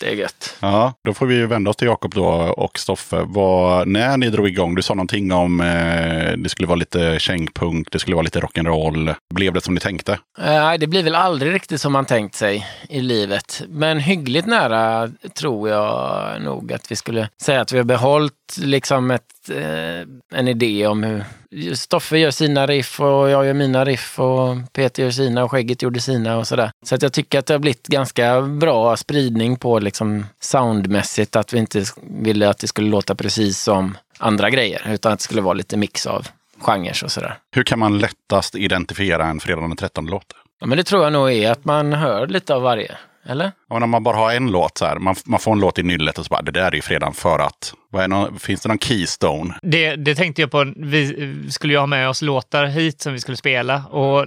Det 0.00 0.06
är 0.08 0.14
gött. 0.14 0.56
Ja, 0.60 0.92
då 1.04 1.14
får 1.14 1.26
vi 1.26 1.46
vända 1.46 1.70
oss 1.70 1.76
till 1.76 1.88
Jakob 1.88 2.14
då 2.14 2.24
och 2.56 2.78
Stoffe. 2.78 3.22
Vad, 3.26 3.88
när 3.88 4.16
ni 4.16 4.28
drog 4.30 4.48
igång, 4.48 4.74
du 4.74 4.82
sa 4.82 4.94
någonting 4.94 5.32
om 5.32 5.60
eh, 5.60 6.32
det 6.36 6.48
skulle 6.48 6.66
vara 6.68 6.76
lite 6.76 7.18
kängpunk, 7.18 7.88
det 7.90 7.98
skulle 7.98 8.16
vara 8.16 8.24
lite 8.24 8.40
rock'n'roll. 8.40 9.14
Blev 9.34 9.52
det 9.52 9.60
som 9.60 9.74
ni 9.74 9.80
tänkte? 9.80 10.12
Eh, 10.12 10.18
Nej, 10.60 10.78
det 10.78 10.86
blir 10.86 11.02
väl 11.02 11.14
aldrig 11.14 11.54
riktigt 11.54 11.80
som 11.80 11.92
man 11.92 12.04
tänkt 12.04 12.34
sig 12.34 12.66
i 12.88 13.00
livet. 13.00 13.62
Men 13.68 13.98
hyggligt 14.00 14.46
nära 14.46 15.10
tror 15.34 15.68
jag 15.68 16.42
nog 16.42 16.72
att 16.72 16.90
vi 16.90 16.96
skulle 16.96 17.28
säga 17.42 17.60
att 17.60 17.72
vi 17.72 17.76
har 17.76 17.84
behållit 17.84 18.32
liksom 18.58 19.10
ett, 19.10 19.50
eh, 19.50 20.38
en 20.38 20.48
idé 20.48 20.86
om 20.86 21.02
hur 21.02 21.24
Stoffe 21.74 22.18
gör 22.18 22.30
sina 22.30 22.66
riff 22.66 23.00
och 23.00 23.30
jag 23.30 23.46
gör 23.46 23.54
mina 23.54 23.84
riff 23.84 24.18
och 24.20 24.56
Peter 24.72 25.02
gör 25.02 25.10
sina 25.10 25.44
och 25.44 25.50
Skägget 25.50 25.82
gjorde 25.82 26.00
sina 26.00 26.38
och 26.38 26.46
sådär. 26.46 26.72
Så 26.82 26.94
att 26.94 27.02
jag 27.02 27.12
tycker 27.12 27.38
att 27.38 27.46
det 27.46 27.54
har 27.54 27.58
blivit 27.58 27.86
ganska 27.86 28.42
bra 28.42 28.96
spridning 28.96 29.56
på 29.56 29.78
liksom 29.78 30.26
soundmässigt. 30.40 31.36
Att 31.36 31.52
vi 31.52 31.58
inte 31.58 31.84
ville 32.02 32.48
att 32.48 32.58
det 32.58 32.66
skulle 32.66 32.90
låta 32.90 33.14
precis 33.14 33.62
som 33.62 33.96
andra 34.18 34.50
grejer 34.50 34.82
utan 34.88 35.12
att 35.12 35.18
det 35.18 35.22
skulle 35.22 35.42
vara 35.42 35.54
lite 35.54 35.76
mix 35.76 36.06
av 36.06 36.28
genrer 36.58 37.04
och 37.04 37.12
sådär. 37.12 37.38
Hur 37.50 37.62
kan 37.62 37.78
man 37.78 37.98
lättast 37.98 38.54
identifiera 38.54 39.26
en 39.26 39.40
fredag 39.40 39.60
den 39.60 39.76
13 39.76 40.06
låt? 40.06 40.34
Ja, 40.60 40.66
men 40.66 40.78
det 40.78 40.84
tror 40.84 41.02
jag 41.02 41.12
nog 41.12 41.32
är 41.32 41.50
att 41.50 41.64
man 41.64 41.92
hör 41.92 42.26
lite 42.26 42.54
av 42.54 42.62
varje. 42.62 42.96
Eller? 43.26 43.52
Ja, 43.68 43.78
när 43.78 43.86
man 43.86 44.02
bara 44.02 44.16
har 44.16 44.32
en 44.32 44.50
låt 44.50 44.78
så 44.78 44.84
här, 44.84 44.96
man, 44.96 45.14
man 45.26 45.40
får 45.40 45.52
en 45.52 45.60
låt 45.60 45.78
i 45.78 45.82
nyllet 45.82 46.18
och 46.18 46.24
så 46.24 46.28
bara, 46.28 46.42
det 46.42 46.50
där 46.50 46.66
är 46.66 46.74
ju 46.74 46.82
fredagen 46.82 47.14
för 47.14 47.38
att. 47.38 47.74
Vad 47.90 48.04
är 48.04 48.08
någon, 48.08 48.38
finns 48.38 48.60
det 48.60 48.68
någon 48.68 48.78
keystone? 48.78 49.54
Det, 49.62 49.96
det 49.96 50.14
tänkte 50.14 50.42
jag 50.42 50.50
på. 50.50 50.72
Vi 50.76 51.32
skulle 51.50 51.72
ju 51.72 51.78
ha 51.78 51.86
med 51.86 52.08
oss 52.08 52.22
låtar 52.22 52.66
hit 52.66 53.00
som 53.00 53.12
vi 53.12 53.20
skulle 53.20 53.36
spela 53.36 53.84
och 53.86 54.26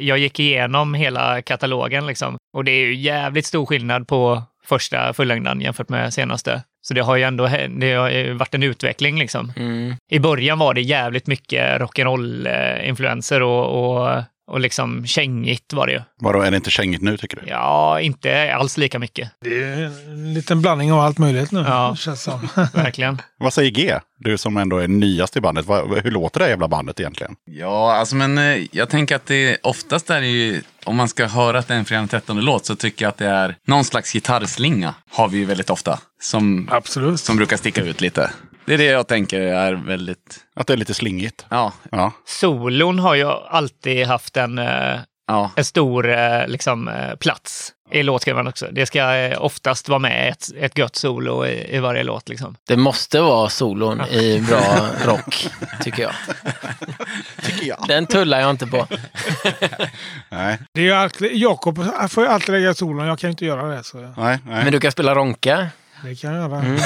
jag 0.00 0.18
gick 0.18 0.40
igenom 0.40 0.94
hela 0.94 1.42
katalogen 1.42 2.06
liksom. 2.06 2.36
Och 2.52 2.64
det 2.64 2.70
är 2.70 2.86
ju 2.86 2.94
jävligt 2.94 3.46
stor 3.46 3.66
skillnad 3.66 4.08
på 4.08 4.42
första 4.64 5.12
fullängden 5.12 5.60
jämfört 5.60 5.88
med 5.88 6.14
senaste. 6.14 6.62
Så 6.82 6.94
det 6.94 7.00
har 7.00 7.16
ju 7.16 7.22
ändå 7.22 7.48
det 7.68 7.92
har 7.92 8.10
ju 8.10 8.32
varit 8.32 8.54
en 8.54 8.62
utveckling 8.62 9.18
liksom. 9.18 9.52
Mm. 9.56 9.94
I 10.10 10.18
början 10.18 10.58
var 10.58 10.74
det 10.74 10.80
jävligt 10.80 11.26
mycket 11.26 11.80
rock'n'roll-influenser 11.80 13.40
och, 13.40 13.96
och, 13.96 14.22
och 14.52 14.60
liksom 14.60 15.06
kängigt 15.06 15.72
var 15.72 15.86
det 15.86 15.92
ju. 15.92 16.00
Vadå, 16.20 16.40
är 16.40 16.50
det 16.50 16.56
inte 16.56 16.70
kängigt 16.70 17.02
nu 17.02 17.16
tycker 17.16 17.36
du? 17.36 17.42
Ja, 17.48 18.00
inte 18.00 18.54
alls 18.54 18.76
lika 18.76 18.98
mycket. 18.98 19.30
Det 19.40 19.62
är 19.62 19.82
en 20.08 20.34
liten 20.34 20.62
blandning 20.62 20.92
av 20.92 21.00
allt 21.00 21.18
möjligt 21.18 21.52
nu. 21.52 21.64
Ja. 21.68 21.96
Känns 21.96 22.22
som. 22.22 22.48
Verkligen. 22.74 23.22
Vad 23.38 23.52
säger 23.52 23.70
G? 23.70 23.98
Du 24.18 24.38
som 24.38 24.56
ändå 24.56 24.78
är 24.78 24.88
nyast 24.88 25.36
i 25.36 25.40
bandet. 25.40 25.66
Hur 26.04 26.10
låter 26.10 26.40
det 26.40 26.48
jävla 26.48 26.68
bandet 26.68 27.00
egentligen? 27.00 27.36
Ja, 27.44 27.94
alltså 27.94 28.16
men 28.16 28.38
eh, 28.38 28.66
jag 28.72 28.88
tänker 28.88 29.16
att 29.16 29.26
det 29.26 29.58
oftast 29.62 30.10
är 30.10 30.20
det 30.20 30.26
ju, 30.26 30.62
om 30.84 30.96
man 30.96 31.08
ska 31.08 31.26
höra 31.26 31.58
att 31.58 31.68
det 31.68 31.74
är 31.74 31.78
en 31.78 31.84
fredag 31.84 32.00
den 32.00 32.08
13 32.08 32.40
låt 32.40 32.66
så 32.66 32.76
tycker 32.76 33.04
jag 33.04 33.08
att 33.10 33.18
det 33.18 33.28
är 33.28 33.56
någon 33.66 33.84
slags 33.84 34.12
gitarrslinga. 34.12 34.94
Har 35.10 35.28
vi 35.28 35.38
ju 35.38 35.44
väldigt 35.44 35.70
ofta. 35.70 36.00
Som, 36.20 36.68
Absolut. 36.72 37.20
som 37.20 37.36
brukar 37.36 37.56
sticka 37.56 37.82
ut 37.82 38.00
lite. 38.00 38.30
Det 38.64 38.74
är 38.74 38.78
det 38.78 38.84
jag 38.84 39.08
tänker 39.08 39.40
är 39.40 39.72
väldigt, 39.72 40.40
Att 40.56 40.66
det 40.66 40.72
är 40.72 40.76
lite 40.76 40.94
slingigt? 40.94 41.46
ja, 41.48 41.72
Ja. 41.90 42.12
Solon 42.26 42.98
har 42.98 43.14
ju 43.14 43.26
alltid 43.48 44.06
haft 44.06 44.36
en, 44.36 44.58
eh, 44.58 44.98
ja. 45.26 45.50
en 45.56 45.64
stor 45.64 46.10
eh, 46.10 46.46
liksom, 46.46 46.88
eh, 46.88 47.14
plats 47.14 47.72
i 47.90 48.02
låtskrivandet 48.02 48.52
också. 48.52 48.68
Det 48.72 48.86
ska 48.86 49.30
oftast 49.38 49.88
vara 49.88 49.98
med 49.98 50.28
ett, 50.28 50.48
ett 50.56 50.78
gött 50.78 50.96
solo 50.96 51.46
i, 51.46 51.76
i 51.76 51.78
varje 51.78 52.02
låt. 52.02 52.28
Liksom. 52.28 52.56
Det 52.68 52.76
måste 52.76 53.20
vara 53.20 53.48
solon 53.48 54.00
i 54.10 54.40
bra 54.40 54.88
rock, 55.04 55.48
tycker 55.80 56.02
jag. 56.02 56.12
Tycker 57.42 57.66
jag. 57.66 57.84
Den 57.88 58.06
tullar 58.06 58.40
jag 58.40 58.50
inte 58.50 58.66
på. 58.66 58.86
Nej, 60.28 60.58
Det 60.74 60.80
är 60.80 60.84
ju 60.84 60.92
alltid, 60.92 61.36
Jakob 61.36 61.78
får 62.10 62.24
ju 62.24 62.30
alltid 62.30 62.50
lägga 62.54 62.74
solen. 62.74 63.06
Jag 63.06 63.18
kan 63.18 63.28
ju 63.28 63.32
inte 63.32 63.44
göra 63.44 63.66
det. 63.76 63.84
Så 63.84 63.98
nej, 63.98 64.14
nej. 64.16 64.38
Men 64.44 64.72
du 64.72 64.80
kan 64.80 64.92
spela 64.92 65.14
ronka. 65.14 65.68
Det 66.02 66.14
kan 66.14 66.34
jag 66.34 66.50
göra. 66.50 66.58
Mm. 66.58 66.78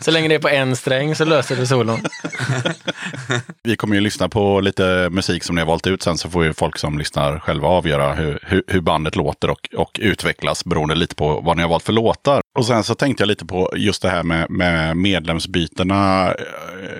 Så 0.00 0.10
länge 0.10 0.28
det 0.28 0.34
är 0.34 0.38
på 0.38 0.48
en 0.48 0.76
sträng 0.76 1.14
så 1.14 1.24
löser 1.24 1.56
du 1.56 1.66
solon. 1.66 2.00
Vi 3.62 3.76
kommer 3.76 3.94
ju 3.94 4.00
lyssna 4.00 4.28
på 4.28 4.60
lite 4.60 5.08
musik 5.10 5.44
som 5.44 5.54
ni 5.54 5.60
har 5.60 5.66
valt 5.66 5.86
ut. 5.86 6.02
Sen 6.02 6.18
så 6.18 6.30
får 6.30 6.44
ju 6.44 6.52
folk 6.52 6.78
som 6.78 6.98
lyssnar 6.98 7.38
själva 7.38 7.68
avgöra 7.68 8.12
hur, 8.12 8.38
hur, 8.42 8.62
hur 8.66 8.80
bandet 8.80 9.16
låter 9.16 9.50
och, 9.50 9.68
och 9.76 9.98
utvecklas 10.02 10.64
beroende 10.64 10.94
lite 10.94 11.14
på 11.14 11.40
vad 11.40 11.56
ni 11.56 11.62
har 11.62 11.70
valt 11.70 11.82
för 11.82 11.92
låtar. 11.92 12.40
Och 12.58 12.66
sen 12.66 12.84
så 12.84 12.94
tänkte 12.94 13.22
jag 13.22 13.28
lite 13.28 13.46
på 13.46 13.72
just 13.76 14.02
det 14.02 14.08
här 14.08 14.22
med, 14.22 14.50
med 14.50 14.96
medlemsbytena. 14.96 16.32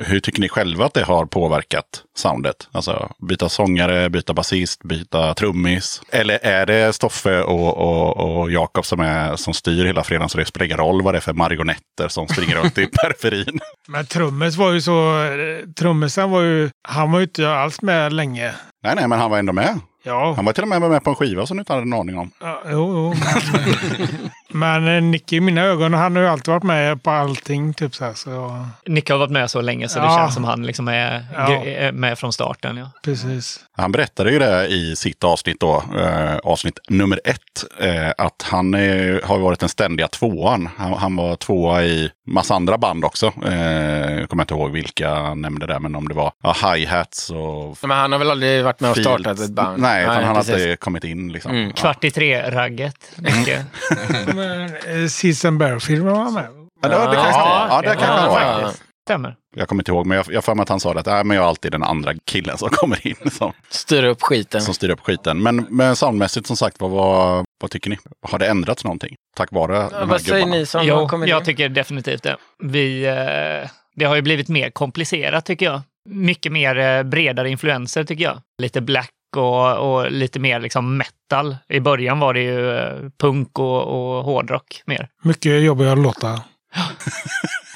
Hur 0.01 0.21
tycker 0.21 0.41
ni 0.41 0.49
själva 0.49 0.85
att 0.85 0.95
det 0.95 1.05
har 1.05 1.27
påverkat 1.27 2.03
soundet? 2.15 2.69
Alltså 2.73 3.13
byta 3.19 3.49
sångare, 3.49 4.11
byta 4.11 4.35
basist, 4.35 4.83
byta 4.83 5.35
trummis. 5.35 6.03
Eller 6.11 6.39
är 6.43 6.67
det 6.67 6.93
Stoffe 6.93 7.43
och, 7.43 7.79
och, 7.79 8.17
och 8.17 8.51
Jakob 8.51 8.87
som, 8.87 9.01
är, 9.01 9.37
som 9.37 9.55
styr 9.55 9.85
hela 9.85 10.05
fredagen 10.05 10.29
så 10.29 10.39
det 10.39 10.45
spelar 10.45 10.67
ingen 10.67 10.79
roll 10.79 11.03
vad 11.03 11.15
det 11.15 11.19
är 11.19 11.21
för 11.21 11.33
marionetter 11.33 12.09
som 12.09 12.29
springer 12.29 12.57
runt 12.57 12.79
i 12.79 12.87
periferin? 13.03 13.61
Men 13.89 14.07
Trummis 14.07 14.57
var 14.57 14.73
ju 14.73 14.81
så... 14.81 15.25
Eh, 15.25 15.69
Trum 15.77 15.96
Trummisen 15.97 16.31
var 16.31 16.41
ju... 16.41 16.71
Han 16.89 17.13
var 17.13 17.19
ju 17.19 17.25
inte 17.25 17.51
alls 17.51 17.83
med 17.83 18.13
länge. 18.13 18.55
Nej, 18.83 18.95
nej, 18.95 19.09
men 19.09 19.19
han 19.19 19.31
var 19.31 19.39
ändå 19.39 19.53
med. 19.53 19.81
Ja, 20.05 20.33
Han 20.37 20.45
var 20.45 20.53
till 20.53 20.63
och 20.63 20.69
med 20.69 20.81
med 20.83 21.05
på 21.05 21.11
en 21.11 21.17
skiva 21.17 21.47
som 21.47 21.57
du 21.57 21.61
inte 21.61 21.73
hade 21.73 21.83
en 21.83 21.93
aning 21.93 22.19
om. 22.19 22.31
ja 22.41 22.63
jo, 22.65 22.71
jo. 22.71 23.09
Men, 23.09 24.19
men 24.49 24.89
eh, 24.97 25.03
Nicky 25.03 25.37
i 25.37 25.41
mina 25.41 25.61
ögon, 25.63 25.95
han 25.95 26.17
har 26.17 26.23
ju 26.23 26.29
alltid 26.29 26.49
varit 26.55 26.63
med 26.63 27.03
på 27.03 27.11
allting. 27.11 27.75
Typ 27.75 27.95
så 27.95 28.05
här, 28.05 28.15
så 28.15 28.67
Nick 28.87 29.11
har 29.11 29.19
varit 29.19 29.31
med 29.31 29.51
så 29.51 29.61
länge 29.61 29.89
så 29.89 29.99
det 29.99 30.05
Ja. 30.05 30.17
känns 30.17 30.35
som 30.35 30.45
han 30.45 30.63
liksom 30.67 30.89
är, 30.89 31.25
Ja. 31.35 31.65
är 31.65 31.93
med 31.93 32.19
från 32.19 32.33
starten. 32.33 32.77
Ja. 32.77 32.91
precis. 33.03 33.61
Han 33.77 33.93
berättade 33.93 34.31
ju 34.33 34.39
det 34.39 34.67
i 34.67 34.97
sitt 34.97 35.25
avsnitt 35.25 35.61
då, 35.61 35.83
eh, 35.99 36.37
avsnitt 36.37 36.79
nummer 36.89 37.21
ett, 37.25 37.65
eh, 37.81 38.11
att 38.19 38.43
han 38.51 38.75
eh, 38.75 39.17
har 39.25 39.39
varit 39.39 39.61
den 39.61 39.69
ständiga 39.69 40.09
tvåan. 40.09 40.69
Han, 40.77 40.93
han 40.93 41.17
var 41.17 41.37
tvåa 41.37 41.85
i 41.85 42.11
massa 42.27 42.55
andra 42.55 42.79
band 42.79 43.05
också. 43.05 43.33
Eh, 43.47 44.13
jag 44.21 44.29
kommer 44.29 44.43
inte 44.43 44.55
ihåg 44.55 44.71
vilka 44.71 45.15
han 45.15 45.41
nämnde 45.41 45.67
där, 45.67 45.79
men 45.79 45.95
om 45.95 46.09
det 46.09 46.15
var 46.15 46.33
ja, 46.43 46.57
hi-hats 46.63 47.31
och 47.31 47.77
Men 47.89 47.91
han 47.99 48.13
har 48.13 48.19
väl 48.19 48.31
aldrig 48.31 48.65
varit 48.65 48.81
med 48.81 48.91
och 48.91 48.97
fields. 48.97 49.11
startat 49.23 49.41
ett 49.41 49.51
band? 49.51 49.83
Nej, 49.83 50.03
utan 50.05 50.25
han 50.25 50.35
precis. 50.37 50.53
hade 50.53 50.65
inte 50.71 50.77
kommit 50.77 51.05
in 51.05 51.33
liksom. 51.33 51.51
Mm. 51.53 51.73
Kvart 51.73 52.05
i 52.05 52.11
tre-ragget. 52.11 52.97
Eh, 54.39 55.07
Season 55.09 55.59
Bear-filmen 55.59 56.13
var 56.15 56.31
med. 56.31 56.47
Ja, 56.83 56.89
det, 56.89 56.95
det 57.11 57.17
kanske 57.17 57.41
Ja, 57.41 57.67
ja, 57.71 57.81
det 57.83 57.87
kanske 57.89 58.07
var 58.07 58.17
han 58.41 58.55
var. 58.55 58.63
faktiskt. 58.63 58.83
Stämmer. 59.09 59.37
Jag 59.57 59.69
kommer 59.69 59.81
inte 59.83 59.91
ihåg, 59.91 60.07
men 60.07 60.17
jag 60.17 60.27
jag 60.31 60.45
för 60.45 60.55
mig 60.55 60.63
att 60.63 60.69
han 60.69 60.81
sa 60.81 60.95
det 60.95 61.01
att 61.01 61.07
äh, 61.07 61.25
men 61.25 61.37
jag 61.37 61.45
är 61.45 61.49
alltid 61.49 61.73
den 61.73 61.83
andra 61.83 62.13
killen 62.31 62.59
som 62.59 62.69
kommer 62.73 63.07
in 63.07 63.31
som, 63.31 63.53
Styra 63.69 64.09
upp 64.09 64.23
skiten. 64.23 64.61
som 64.63 64.75
styr 64.75 64.91
upp 64.91 65.01
skiten. 65.01 65.43
Men, 65.43 65.67
men 65.71 65.97
soundmässigt 65.97 66.47
som 66.47 66.57
sagt, 66.57 66.81
vad, 66.81 66.91
vad, 66.91 67.45
vad 67.61 67.71
tycker 67.71 67.91
ni? 67.91 67.99
Har 68.23 68.39
det 68.39 68.47
ändrats 68.47 68.85
någonting? 68.85 69.15
Tack 69.37 69.53
vare 69.53 69.73
de 69.73 69.79
Ja, 69.79 69.89
här 69.99 70.05
vad 70.07 70.21
säger 70.21 70.39
gubbarna? 70.39 70.55
ni 70.57 70.67
som 70.67 70.85
Jo, 70.87 71.09
jag 71.27 71.39
in? 71.41 71.45
tycker 71.45 71.69
definitivt 71.69 72.23
det. 72.23 72.37
Vi, 72.65 73.07
eh, 73.07 73.71
det 73.97 74.05
har 74.05 74.15
ju 74.17 74.23
blivit 74.23 74.49
mer 74.49 74.71
komplicerat 74.71 75.45
tycker 75.47 75.67
jag. 75.67 75.81
Mycket 76.09 76.53
mer 76.53 76.79
eh, 76.79 77.03
bredare 77.03 77.51
influenser 77.51 78.05
tycker 78.05 78.25
jag. 78.25 78.39
Lite 78.63 78.81
black 78.81 79.11
och, 79.37 79.77
och 79.77 80.11
lite 80.11 80.39
mer 80.39 80.61
liksom 80.61 80.97
metal. 80.97 81.57
I 81.69 81.81
början 81.81 82.19
var 82.19 82.35
det 82.35 82.41
ju 82.41 82.71
eh, 82.71 83.11
punk 83.21 83.59
och, 83.59 83.83
och 83.83 84.25
hårdrock 84.25 84.83
mer. 84.87 85.09
Mycket 85.23 85.63
jobbiga 85.63 85.95
låtar. 85.95 86.41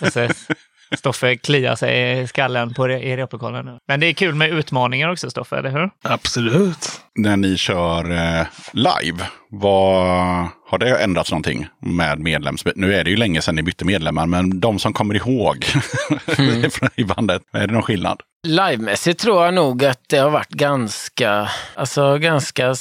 Precis. 0.01 0.49
Stoffe 0.97 1.37
kliar 1.37 1.77
sig 1.77 2.21
i 2.21 2.27
skallen 2.27 2.75
på 2.75 2.91
i 2.91 3.17
replokalen 3.17 3.67
nu. 3.67 3.79
Men 3.89 4.01
det 4.01 4.07
är 4.07 4.13
kul 4.13 4.35
med 4.35 4.51
utmaningar 4.51 5.09
också, 5.09 5.31
Stoffe, 5.31 5.57
eller 5.57 5.71
hur? 5.71 5.91
Absolut. 6.03 7.01
När 7.15 7.37
ni 7.37 7.57
kör 7.57 8.11
eh, 8.11 8.47
live, 8.73 9.25
vad, 9.51 10.49
har 10.67 10.79
det 10.79 10.99
ändrats 10.99 11.31
någonting 11.31 11.69
med 11.81 12.19
medlems... 12.19 12.65
Nu 12.75 12.95
är 12.95 13.05
det 13.05 13.11
ju 13.11 13.17
länge 13.17 13.43
sedan 13.43 13.55
ni 13.55 13.63
bytte 13.63 13.85
medlemmar, 13.85 14.27
men 14.27 14.61
de 14.61 14.79
som 14.79 14.93
kommer 14.93 15.15
ihåg 15.15 15.65
från 16.73 16.89
i 16.95 17.05
bandet, 17.05 17.43
är 17.53 17.67
det 17.67 17.73
någon 17.73 17.83
skillnad? 17.83 18.21
Livemässigt 18.47 19.21
tror 19.21 19.45
jag 19.45 19.55
nog 19.55 19.85
att 19.85 20.01
det 20.09 20.19
har 20.19 20.31
varit 20.31 20.49
ganska, 20.49 21.49
alltså 21.75 22.19
ganska 22.19 22.75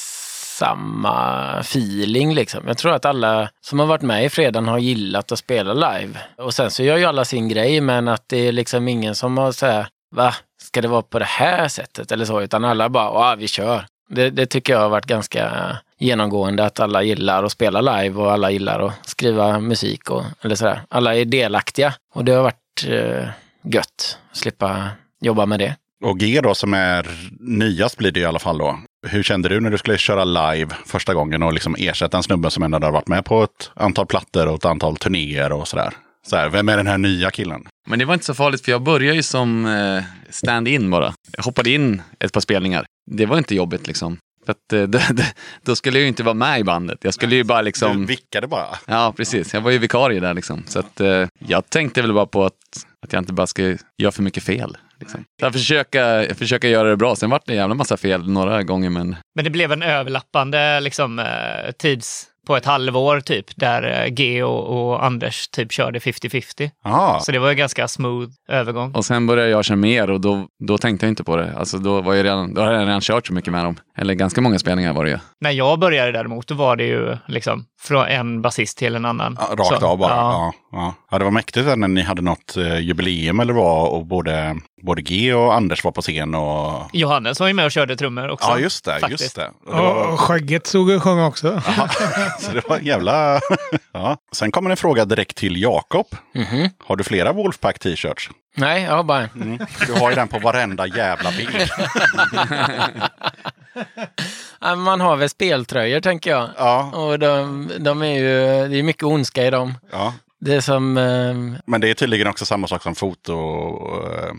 samma 0.60 1.60
feeling 1.60 2.34
liksom. 2.34 2.64
Jag 2.68 2.78
tror 2.78 2.94
att 2.94 3.06
alla 3.06 3.50
som 3.62 3.80
har 3.80 3.86
varit 3.86 4.02
med 4.02 4.26
i 4.26 4.30
fredagen 4.30 4.68
har 4.68 4.78
gillat 4.78 5.32
att 5.32 5.40
spela 5.40 5.74
live. 5.74 6.20
Och 6.38 6.54
sen 6.54 6.72
så 6.72 6.84
gör 6.84 6.98
ju 6.98 7.06
alla 7.06 7.26
sin 7.26 7.50
grej, 7.50 7.82
men 7.82 8.08
att 8.08 8.24
det 8.30 8.48
är 8.48 8.52
liksom 8.52 8.88
ingen 8.88 9.16
som 9.16 9.38
har 9.38 9.52
så 9.52 9.66
här, 9.66 9.88
va, 10.16 10.34
ska 10.62 10.82
det 10.82 10.88
vara 10.88 11.02
på 11.02 11.20
det 11.20 11.26
här 11.26 11.68
sättet 11.68 12.12
eller 12.12 12.26
så, 12.26 12.42
utan 12.42 12.66
alla 12.66 12.90
bara, 12.90 13.06
ja, 13.06 13.36
vi 13.36 13.48
kör. 13.48 13.86
Det, 14.10 14.30
det 14.30 14.46
tycker 14.46 14.74
jag 14.74 14.80
har 14.80 14.90
varit 14.90 15.06
ganska 15.06 15.78
genomgående, 16.00 16.66
att 16.66 16.80
alla 16.80 17.04
gillar 17.04 17.44
att 17.44 17.52
spela 17.52 17.82
live 17.82 18.22
och 18.22 18.32
alla 18.32 18.52
gillar 18.52 18.80
att 18.80 19.10
skriva 19.10 19.60
musik 19.60 20.10
och 20.10 20.24
eller 20.42 20.56
sådär. 20.56 20.82
Alla 20.90 21.16
är 21.16 21.26
delaktiga 21.26 21.94
och 22.14 22.26
det 22.26 22.32
har 22.32 22.44
varit 22.44 22.86
eh, 22.88 23.30
gött 23.64 24.18
att 24.32 24.38
slippa 24.38 24.90
jobba 25.22 25.46
med 25.46 25.60
det. 25.60 25.76
Och 26.04 26.20
G 26.20 26.42
då 26.44 26.56
som 26.56 26.74
är 26.74 27.08
nyast 27.40 27.98
blir 27.98 28.12
det 28.12 28.20
i 28.20 28.26
alla 28.26 28.40
fall 28.40 28.58
då. 28.58 28.80
Hur 29.08 29.24
kände 29.24 29.50
du 29.50 29.60
när 29.60 29.70
du 29.70 29.78
skulle 29.78 29.98
köra 29.98 30.24
live 30.24 30.76
första 30.86 31.14
gången 31.14 31.44
och 31.44 31.54
liksom 31.54 31.76
ersätta 31.80 32.18
en 32.18 32.24
snubbe 32.24 32.52
som 32.52 32.64
ändå 32.64 32.76
hade 32.76 32.92
varit 32.92 33.08
med 33.08 33.26
på 33.26 33.44
ett 33.44 33.72
antal 33.76 34.06
plattor 34.06 34.48
och 34.48 34.56
ett 34.56 34.66
antal 34.66 34.98
turnéer 34.98 35.52
och 35.52 35.68
sådär? 35.68 35.94
Så 36.28 36.36
här, 36.36 36.50
vem 36.50 36.70
är 36.70 36.78
den 36.78 36.88
här 36.88 36.98
nya 36.98 37.32
killen? 37.32 37.66
Men 37.88 38.00
det 38.00 38.06
var 38.06 38.14
inte 38.14 38.26
så 38.26 38.34
farligt 38.34 38.66
för 38.66 38.72
jag 38.72 38.82
började 38.82 39.16
ju 39.16 39.24
som 39.24 39.66
eh, 39.66 40.04
stand-in 40.30 40.90
bara. 40.92 41.14
Jag 41.38 41.44
hoppade 41.44 41.70
in 41.70 42.02
ett 42.20 42.34
par 42.34 42.42
spelningar. 42.42 42.86
Det 43.12 43.26
var 43.26 43.38
inte 43.38 43.56
jobbigt 43.56 43.88
liksom. 43.88 44.18
För 44.46 44.52
att, 44.52 44.74
eh, 44.74 45.26
då 45.66 45.76
skulle 45.76 45.98
jag 45.98 46.02
ju 46.02 46.08
inte 46.08 46.24
vara 46.24 46.34
med 46.34 46.60
i 46.60 46.64
bandet. 46.64 47.00
Jag 47.02 47.14
skulle 47.14 47.36
ju 47.36 47.44
bara 47.44 47.62
Du 47.62 47.66
liksom... 47.66 48.06
vickade 48.06 48.48
bara. 48.48 48.68
Ja, 48.88 49.14
precis. 49.18 49.54
Jag 49.54 49.62
var 49.62 49.72
ju 49.72 49.78
vikarie 49.78 50.20
där 50.20 50.34
liksom. 50.34 50.64
Så 50.68 50.80
att, 50.80 51.00
eh, 51.00 51.28
jag 51.48 51.70
tänkte 51.70 52.02
väl 52.02 52.14
bara 52.14 52.26
på 52.26 52.46
att, 52.46 52.54
att 53.06 53.14
jag 53.14 53.22
inte 53.22 53.34
bara 53.34 53.48
ska 53.48 53.76
göra 53.98 54.12
för 54.12 54.24
mycket 54.24 54.44
fel. 54.44 54.78
Liksom. 55.00 55.24
Jag 55.42 55.54
försöka, 55.54 56.26
försöka 56.36 56.68
göra 56.68 56.90
det 56.90 56.98
bra. 56.98 57.16
Sen 57.16 57.30
vart 57.30 57.46
det 57.46 57.54
en 57.54 57.58
jävla 57.58 57.76
massa 57.76 57.98
fel 57.98 58.30
några 58.30 58.64
gånger, 58.64 58.90
men 58.90 59.16
Men 59.36 59.44
det 59.44 59.50
blev 59.50 59.72
en 59.72 59.84
överlappande 59.84 60.80
liksom, 60.80 61.20
eh, 61.20 61.72
tids 61.80 62.26
på 62.48 62.56
ett 62.58 62.66
halvår 62.66 63.20
typ, 63.20 63.46
där 63.56 64.02
eh, 64.04 64.08
G 64.08 64.44
och, 64.44 64.90
och 64.92 65.06
Anders 65.06 65.48
typ 65.48 65.72
körde 65.72 66.00
50-50. 66.00 66.72
Ah, 66.84 67.20
Så 67.20 67.32
det 67.32 67.40
var 67.40 67.50
en 67.50 67.58
ganska 67.58 67.88
smooth 67.88 68.30
övergång. 68.50 68.96
Och 68.96 69.06
sen 69.06 69.28
började 69.28 69.50
jag 69.50 69.66
köra 69.66 69.76
mer 69.78 70.10
och 70.10 70.22
då, 70.22 70.48
då 70.68 70.78
tänkte 70.78 71.06
jag 71.06 71.12
inte 71.12 71.24
på 71.24 71.36
det. 71.36 71.54
Alltså 71.58 71.78
då, 71.78 72.02
var 72.02 72.14
jag 72.14 72.24
redan, 72.26 72.54
då 72.54 72.62
hade 72.62 72.74
jag 72.74 72.88
redan 72.88 73.02
kört 73.02 73.28
så 73.28 73.34
mycket 73.34 73.52
med 73.54 73.66
dem. 73.66 73.76
Eller 73.98 74.14
ganska 74.14 74.42
många 74.42 74.60
spelningar 74.60 74.94
var 74.94 75.04
det 75.06 75.12
ju. 75.12 75.18
När 75.42 75.52
jag 75.52 75.80
började 75.80 76.12
däremot, 76.12 76.48
då 76.48 76.56
var 76.56 76.76
det 76.76 76.84
ju 76.86 77.18
liksom 77.28 77.66
från 77.82 78.06
en 78.06 78.42
basist 78.42 78.78
till 78.78 78.96
en 78.96 79.06
annan. 79.06 79.38
ja, 79.40 79.56
rakt 79.56 79.80
Så, 79.80 79.88
av 79.88 79.98
bara. 79.98 80.16
Ja. 80.16 80.32
Ja. 80.32 80.54
Ja, 80.72 80.94
ja. 81.12 81.18
det 81.18 81.24
var 81.24 81.32
mäktigt 81.32 81.66
när 81.78 81.88
ni 81.88 82.02
hade 82.02 82.22
något 82.22 82.58
eh, 82.58 82.80
jubileum 82.80 83.40
eller 83.40 83.54
vad 83.54 83.90
och 83.90 84.06
både, 84.06 84.58
både 84.82 85.02
G 85.02 85.34
och 85.34 85.54
Anders 85.54 85.84
var 85.84 85.92
på 85.92 86.02
scen. 86.02 86.36
Och... 86.36 86.90
Johannes 86.94 87.40
var 87.40 87.48
ju 87.48 87.54
med 87.54 87.66
och 87.66 87.72
körde 87.72 87.96
trummor 87.96 88.30
också. 88.30 88.48
Ja, 88.48 88.60
just 88.60 88.86
det. 88.86 89.00
faktiskt. 89.00 89.22
Just 89.22 89.36
det. 89.36 89.52
Och 89.66 89.76
det 89.76 89.82
var... 89.82 90.08
Och 90.14 90.20
skägget 90.20 90.74
och 90.74 91.04
sjöng 91.04 91.20
också. 91.20 91.62
Så 92.40 92.52
det 92.52 92.70
var 92.70 92.78
en 92.78 92.86
jävla... 92.86 93.40
ja. 93.92 94.18
Sen 94.32 94.52
kommer 94.52 94.70
en 94.70 94.78
fråga 94.78 95.06
direkt 95.06 95.38
till 95.38 95.62
Jakob. 95.62 96.08
Mhm. 96.36 96.70
Har 96.86 96.96
du 96.96 97.04
flera 97.04 97.34
Wolfpack 97.34 97.80
t-shirts? 97.80 98.30
Nej, 98.56 98.84
jag 98.84 98.96
har 98.96 99.04
bara 99.04 99.20
en. 99.20 99.30
Mm. 99.42 99.60
Du 99.88 99.94
har 99.94 100.10
ju 100.10 100.16
den 100.16 100.28
på 100.28 100.40
varenda 100.40 100.88
jävla 100.88 101.32
bild. 101.32 101.70
Man 104.78 105.02
har 105.02 105.16
väl 105.16 105.30
speltröjor 105.30 106.00
tänker 106.00 106.32
jag. 106.32 106.50
Ja, 106.58 106.92
Och 106.94 107.20
de, 107.20 107.72
de 107.80 108.02
är 108.02 108.14
ju, 108.20 108.68
det 108.68 108.78
är 108.80 108.84
mycket 108.84 109.04
ondska 109.04 109.46
i 109.46 109.50
dem. 109.50 109.78
ja. 109.92 110.14
Det 110.42 110.56
är 110.56 110.62
som, 110.62 110.98
ehm, 110.98 111.58
Men 111.66 111.82
det 111.82 111.90
är 111.90 111.94
tydligen 111.94 112.28
också 112.28 112.46
samma 112.46 112.68
sak 112.68 112.84
som 112.84 112.96
fotobild 112.96 114.32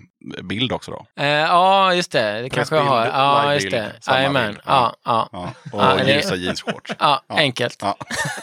också 0.73 0.91
då. 0.91 1.07
eh, 1.23 1.29
ja 1.29 1.95
just 1.95 2.13
det, 2.13 2.43
det 2.43 2.51
kanske 2.51 2.77
jag 2.77 2.83
har. 2.85 3.07
Ja 3.07 3.55
just 3.55 3.71
det, 3.71 3.93
jajamän. 4.07 4.47
bild. 4.47 4.61
Ja, 4.67 4.97
ja. 5.05 5.29
Ja. 5.33 5.53
Och 5.73 6.09
ljusa 6.09 6.37
jeansshorts. 6.37 6.93
Ja, 6.99 7.23
enkelt. 7.29 7.79
Ja. 7.83 7.97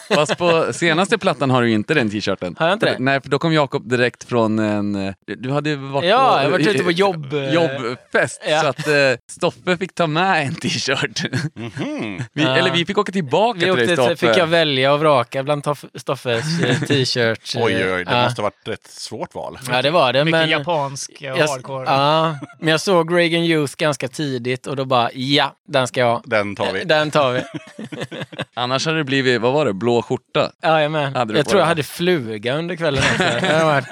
Fast 0.16 0.38
på 0.38 0.74
senaste 0.74 1.18
plattan 1.18 1.50
har 1.50 1.62
du 1.62 1.72
inte 1.72 1.94
den 1.94 2.10
t-shirten. 2.10 2.56
Har 2.60 2.68
jag 2.68 2.76
inte 2.76 2.86
det? 2.86 2.96
Nej, 3.00 3.22
för 3.22 3.30
då 3.30 3.40
kom 3.40 3.54
Jakob 3.54 3.90
direkt 3.90 4.24
från 4.24 4.60
en... 4.60 4.96
eh, 4.96 5.14
Du 5.38 5.52
hade 5.52 5.76
varit 5.76 6.10
Ja, 6.10 6.34
på... 6.38 6.44
jag 6.44 6.50
varit 6.50 6.68
ute 6.68 6.84
på 6.84 6.92
jobb, 7.04 7.34
eh, 7.34 7.54
Jobbfest. 7.54 8.42
ja. 8.50 8.62
Så 8.62 8.68
att 8.68 8.88
eh, 8.88 8.94
Stoffe 9.32 9.78
fick 9.78 9.96
ta 9.96 10.08
med 10.08 10.48
en 10.48 10.56
t-shirt. 10.56 11.26
vi, 12.34 12.44
Ja. 12.44 12.56
Eller 12.58 12.72
vi 12.74 12.86
fick 12.86 12.98
åka 12.98 13.12
tillbaka 13.12 13.60
Vi 13.60 13.66
till 13.66 13.76
dig 13.88 13.96
Stoffe. 13.96 14.18
så 14.18 14.28
fick 14.28 14.38
jag 14.38 14.48
välja 14.48 14.94
och 14.94 15.00
vraka 15.00 15.44
bland 15.44 15.64
Toff- 15.64 15.90
Stoffes 16.00 16.62
eh, 16.64 16.80
eh, 17.56 17.64
Oj, 17.64 17.94
oj, 17.94 18.06
det 18.06 18.12
ja. 18.12 18.24
måste 18.24 18.42
ha 18.42 18.44
varit 18.44 18.68
ett 18.80 18.92
svårt 18.92 19.36
val. 19.36 19.60
Ja, 19.70 19.82
det 19.82 19.90
var 19.90 20.14
det. 20.14 20.26
Mycket 20.26 20.40
Men 20.40 20.50
japansk 20.50 21.22
eh, 21.22 21.28
jag, 21.28 21.48
hardcore. 21.48 21.86
ja, 21.86 22.38
men 22.60 22.70
jag 22.70 22.82
såg 22.82 23.18
Reagan 23.18 23.42
Youth 23.44 23.74
ganska 23.78 24.08
tidigt 24.08 24.68
och 24.68 24.76
då 24.76 24.86
bara, 24.86 25.10
ja, 25.14 25.56
den 25.68 25.88
ska 25.88 26.00
jag 26.00 26.08
ha. 26.08 26.22
Den 26.26 26.56
tar 26.56 26.74
vi. 26.74 26.84
Den 26.84 27.12
tar 27.12 27.32
vi. 27.32 27.42
Annars 28.54 28.86
hade 28.86 28.98
det 28.98 29.04
blivit, 29.04 29.42
vad 29.42 29.54
var 29.54 29.66
det, 29.66 29.74
blå 29.74 30.02
skjorta? 30.02 30.52
Jajamän. 30.64 31.14
Jag 31.36 31.48
tror 31.48 31.60
jag 31.62 31.68
hade 31.68 31.84
fluga 31.84 32.56
under 32.56 32.76
kvällen. 32.76 33.04
Också. 33.04 33.24
Det 33.24 33.86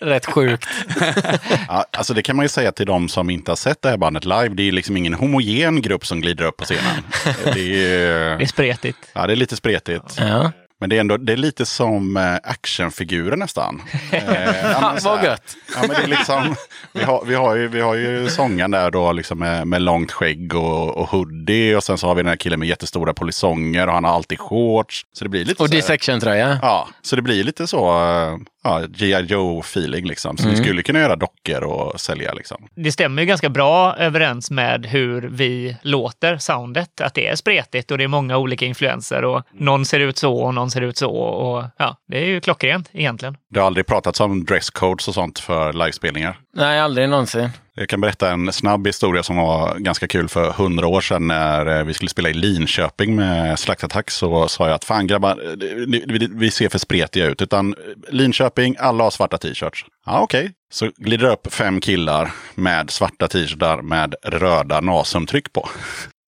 rätt 0.00 0.26
sjukt. 0.26 0.68
Ja, 1.68 1.84
alltså 1.90 2.14
det 2.14 2.22
kan 2.22 2.36
man 2.36 2.44
ju 2.44 2.48
säga 2.48 2.72
till 2.72 2.86
de 2.86 3.08
som 3.08 3.30
inte 3.30 3.50
har 3.50 3.56
sett 3.56 3.82
det 3.82 3.88
här 3.88 3.96
bandet 3.96 4.24
live. 4.24 4.48
Det 4.48 4.62
är 4.62 4.72
liksom 4.72 4.96
ingen 4.96 5.14
homogen 5.14 5.82
grupp 5.82 6.06
som 6.06 6.20
glider 6.20 6.44
upp 6.44 6.56
på 6.56 6.64
scenen. 6.64 7.02
Det 7.54 7.94
är, 7.94 8.38
Det 8.38 8.44
är 8.44 8.46
spretigt. 8.46 8.98
ja, 9.12 9.26
det 9.26 9.32
är 9.32 9.36
lite 9.36 9.56
spretigt. 9.56 10.16
Ja. 10.18 10.52
Men 10.80 10.90
det 10.90 10.96
är, 10.96 11.00
ändå, 11.00 11.16
det 11.16 11.32
är 11.32 11.36
lite 11.36 11.66
som 11.66 12.16
eh, 12.16 12.34
actionfigurer 12.34 13.36
nästan. 13.36 13.82
Eh, 14.12 14.96
Vad 15.04 15.24
gött. 15.24 15.56
Ja, 15.74 15.80
men 15.80 15.88
det 15.88 15.96
är 16.02 16.06
liksom, 16.06 16.54
vi, 16.92 17.02
har, 17.02 17.24
vi, 17.24 17.34
har 17.34 17.54
ju, 17.54 17.68
vi 17.68 17.80
har 17.80 17.94
ju 17.94 18.28
sången 18.28 18.70
där 18.70 18.90
då 18.90 19.12
liksom 19.12 19.38
med, 19.38 19.66
med 19.66 19.82
långt 19.82 20.12
skägg 20.12 20.54
och, 20.54 20.96
och 20.96 21.08
hoodie. 21.08 21.74
Och 21.76 21.84
sen 21.84 21.98
så 21.98 22.06
har 22.06 22.14
vi 22.14 22.22
den 22.22 22.28
här 22.28 22.36
killen 22.36 22.58
med 22.60 22.68
jättestora 22.68 23.14
polisonger 23.14 23.86
och 23.86 23.92
han 23.94 24.04
har 24.04 24.14
alltid 24.14 24.38
shorts. 24.38 25.02
Så 25.12 25.24
det 25.24 25.28
blir 25.30 25.44
lite 25.44 25.62
Och 25.62 25.70
dissection-tröja. 25.70 26.58
Ja, 26.62 26.88
så 27.02 27.16
det 27.16 27.22
blir 27.22 27.44
lite 27.44 27.66
så 27.66 27.88
eh, 27.88 28.36
ja, 28.66 28.86
G.I. 28.88 29.22
Joe-feeling 29.22 30.06
liksom. 30.06 30.36
Så 30.36 30.48
vi 30.48 30.56
skulle 30.56 30.82
kunna 30.82 30.98
göra 30.98 31.16
dockor 31.16 31.64
och 31.64 32.00
sälja 32.00 32.32
liksom. 32.32 32.68
Det 32.74 32.92
stämmer 32.92 33.22
ju 33.22 33.26
ganska 33.26 33.48
bra 33.48 33.96
överens 33.96 34.50
med 34.50 34.86
hur 34.86 35.22
vi 35.22 35.76
låter 35.82 36.38
soundet. 36.38 37.00
Att 37.00 37.14
det 37.14 37.28
är 37.28 37.36
spretigt 37.36 37.90
och 37.90 37.98
det 37.98 38.04
är 38.04 38.08
många 38.08 38.36
olika 38.36 38.66
influenser 38.66 39.24
och 39.24 39.42
någon 39.52 39.84
ser 39.84 40.00
ut 40.00 40.18
så 40.18 40.36
och 40.36 40.54
någon 40.54 40.70
ser 40.70 40.80
ut 40.80 40.96
så. 40.96 41.10
Och 41.10 41.64
ja, 41.76 41.96
det 42.08 42.18
är 42.18 42.26
ju 42.26 42.40
klockrent 42.40 42.90
egentligen. 42.92 43.36
Det 43.50 43.60
har 43.60 43.66
aldrig 43.66 43.86
pratats 43.86 44.20
om 44.20 44.44
dresscodes 44.44 45.08
och 45.08 45.14
sånt 45.14 45.38
för 45.38 45.72
livespelningar. 45.72 46.38
Nej, 46.54 46.80
aldrig 46.80 47.08
någonsin. 47.08 47.50
Jag 47.78 47.88
kan 47.88 48.00
berätta 48.00 48.30
en 48.30 48.52
snabb 48.52 48.86
historia 48.86 49.22
som 49.22 49.36
var 49.36 49.78
ganska 49.78 50.08
kul 50.08 50.28
för 50.28 50.50
hundra 50.50 50.86
år 50.86 51.00
sedan 51.00 51.26
när 51.26 51.78
eh, 51.78 51.84
vi 51.84 51.94
skulle 51.94 52.08
spela 52.08 52.28
i 52.28 52.34
Linköping 52.34 53.16
med 53.16 53.58
Slaktattack 53.58 54.10
så 54.10 54.48
sa 54.48 54.66
jag 54.66 54.74
att 54.74 54.84
fan 54.84 55.06
grabbar, 55.06 55.30
eh, 55.30 56.28
vi, 56.30 56.50
ser 56.50 56.68
för 56.68 56.78
spretiga 56.78 57.26
ut. 57.26 57.42
Utan 57.42 57.72
eh, 57.72 57.78
Linköping, 58.08 58.76
alla 58.78 59.04
har 59.04 59.10
svarta 59.10 59.38
t-shirts. 59.38 59.84
Ja, 60.06 60.20
okej. 60.20 60.52
Så 60.72 60.90
glider 60.96 61.26
det 61.26 61.32
upp 61.32 61.52
fem 61.52 61.80
killar 61.80 62.32
med 62.54 62.90
svarta 62.90 63.28
t-shirtar 63.28 63.82
med 63.82 64.14
röda 64.22 64.80
nasumtryck 64.80 65.52
på. 65.52 65.68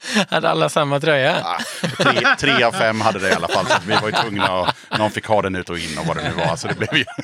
Hade 0.28 0.50
alla 0.50 0.68
samma 0.68 1.00
tröja? 1.00 1.36
Ja, 1.38 1.58
tre, 1.98 2.26
tre 2.38 2.64
av 2.64 2.72
fem 2.72 3.00
hade 3.00 3.18
det 3.18 3.28
i 3.28 3.32
alla 3.32 3.48
fall. 3.48 3.66
Så 3.66 3.76
vi 3.86 3.94
var 3.94 4.08
ju 4.08 4.12
tvungna 4.12 4.44
att, 4.44 4.76
någon 4.98 5.10
fick 5.10 5.26
ha 5.26 5.42
den 5.42 5.56
ut 5.56 5.70
och 5.70 5.78
in 5.78 5.98
och 5.98 6.06
vad 6.06 6.16
det 6.16 6.22
nu 6.22 6.44
var. 6.46 6.56
Så 6.56 6.68
det 6.68 6.74
blev 6.74 6.96
ju... 6.96 7.04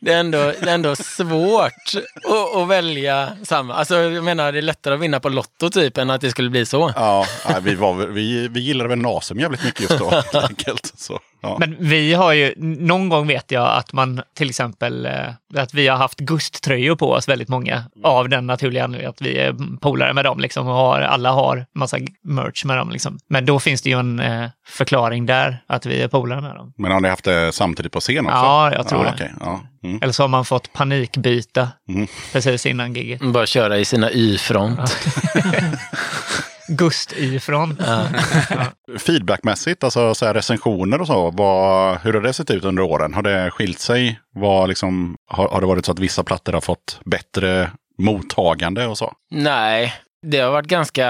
Det 0.00 0.12
är 0.12 0.20
ändå, 0.20 0.38
det 0.38 0.70
är 0.70 0.74
ändå 0.74 0.96
svårt 0.96 1.92
att, 2.24 2.56
att 2.56 2.68
välja 2.68 3.32
samma. 3.42 3.74
Alltså, 3.74 3.96
jag 3.96 4.24
menar, 4.24 4.52
det 4.52 4.58
är 4.58 4.62
lättare 4.62 4.94
att 4.94 5.00
vinna 5.00 5.20
på 5.20 5.28
Lotto 5.28 5.70
typ 5.70 5.98
än 5.98 6.10
att 6.10 6.20
det 6.20 6.30
skulle 6.30 6.50
bli 6.50 6.66
så. 6.66 6.92
Ja, 6.96 7.26
vi, 7.60 7.74
var, 7.74 7.94
vi, 7.94 8.48
vi 8.48 8.60
gillade 8.60 8.88
väl 8.88 8.98
Nasum 8.98 9.40
jävligt 9.40 9.64
mycket 9.64 9.80
just 9.80 9.98
då. 9.98 10.22
enkelt. 10.48 10.92
Så, 10.96 11.20
ja. 11.40 11.56
Men 11.58 11.76
vi 11.78 12.14
har 12.14 12.32
ju, 12.32 12.54
någon 12.56 13.08
gång 13.08 13.26
vet 13.26 13.50
jag 13.50 13.76
att 13.76 13.92
man 13.92 14.22
till 14.34 14.50
exempel, 14.50 15.06
eh, 15.06 15.60
att 15.62 15.74
vi 15.74 15.88
har 15.88 15.96
haft 15.96 16.18
Gust-tröjor 16.18 16.96
på 16.96 17.12
oss 17.12 17.28
väldigt 17.28 17.48
många 17.48 17.84
av 18.04 18.28
den 18.28 18.46
naturliga 18.46 18.84
anledningen 18.84 19.10
att 19.10 19.22
vi 19.22 19.38
är 19.38 19.78
polare 19.80 20.12
med 20.12 20.24
dem 20.24 20.40
liksom 20.40 20.68
och 20.68 20.74
har, 20.74 21.00
alla 21.00 21.30
har 21.30 21.66
massa 21.80 21.96
merch 22.24 22.64
med 22.64 22.76
dem 22.76 22.90
liksom. 22.90 23.18
Men 23.28 23.46
då 23.46 23.58
finns 23.60 23.82
det 23.82 23.90
ju 23.90 23.98
en 23.98 24.20
eh, 24.20 24.48
förklaring 24.68 25.26
där, 25.26 25.62
att 25.66 25.86
vi 25.86 26.02
är 26.02 26.08
polare 26.08 26.40
med 26.40 26.54
dem. 26.56 26.72
Men 26.78 26.92
har 26.92 27.00
ni 27.00 27.08
haft 27.08 27.24
det 27.24 27.52
samtidigt 27.52 27.92
på 27.92 28.00
scen 28.00 28.26
också? 28.26 28.36
Ja, 28.36 28.72
jag 28.74 28.88
tror 28.88 29.04
ja, 29.04 29.10
det. 29.10 29.14
okej, 29.14 29.32
ja. 29.40 29.60
Mm. 29.84 29.98
Eller 30.02 30.12
så 30.12 30.22
har 30.22 30.28
man 30.28 30.44
fått 30.44 30.72
panikbyta 30.72 31.68
Mm. 31.88 32.06
precis 32.32 32.66
innan 32.66 32.94
giget. 32.94 33.20
Bara 33.20 33.46
köra 33.46 33.78
i 33.78 33.84
sina 33.84 34.10
Y-front. 34.12 34.80
Gust-y-front. 36.68 37.80
feedbackmässigt, 38.98 39.84
alltså 39.84 40.14
så 40.14 40.26
här 40.26 40.34
recensioner 40.34 41.00
och 41.00 41.06
så, 41.06 41.30
vad, 41.30 41.98
hur 42.00 42.12
har 42.12 42.20
det 42.20 42.32
sett 42.32 42.50
ut 42.50 42.64
under 42.64 42.82
åren? 42.82 43.14
Har 43.14 43.22
det 43.22 43.50
skilt 43.50 43.78
sig? 43.80 44.20
Vad 44.34 44.68
liksom, 44.68 45.16
har, 45.30 45.48
har 45.48 45.60
det 45.60 45.66
varit 45.66 45.86
så 45.86 45.92
att 45.92 45.98
vissa 45.98 46.24
plattor 46.24 46.52
har 46.52 46.60
fått 46.60 47.00
bättre 47.04 47.70
mottagande 47.98 48.86
och 48.86 48.98
så? 48.98 49.12
Nej, 49.30 49.94
det 50.22 50.38
har 50.38 50.50
varit 50.50 50.66
ganska 50.66 51.06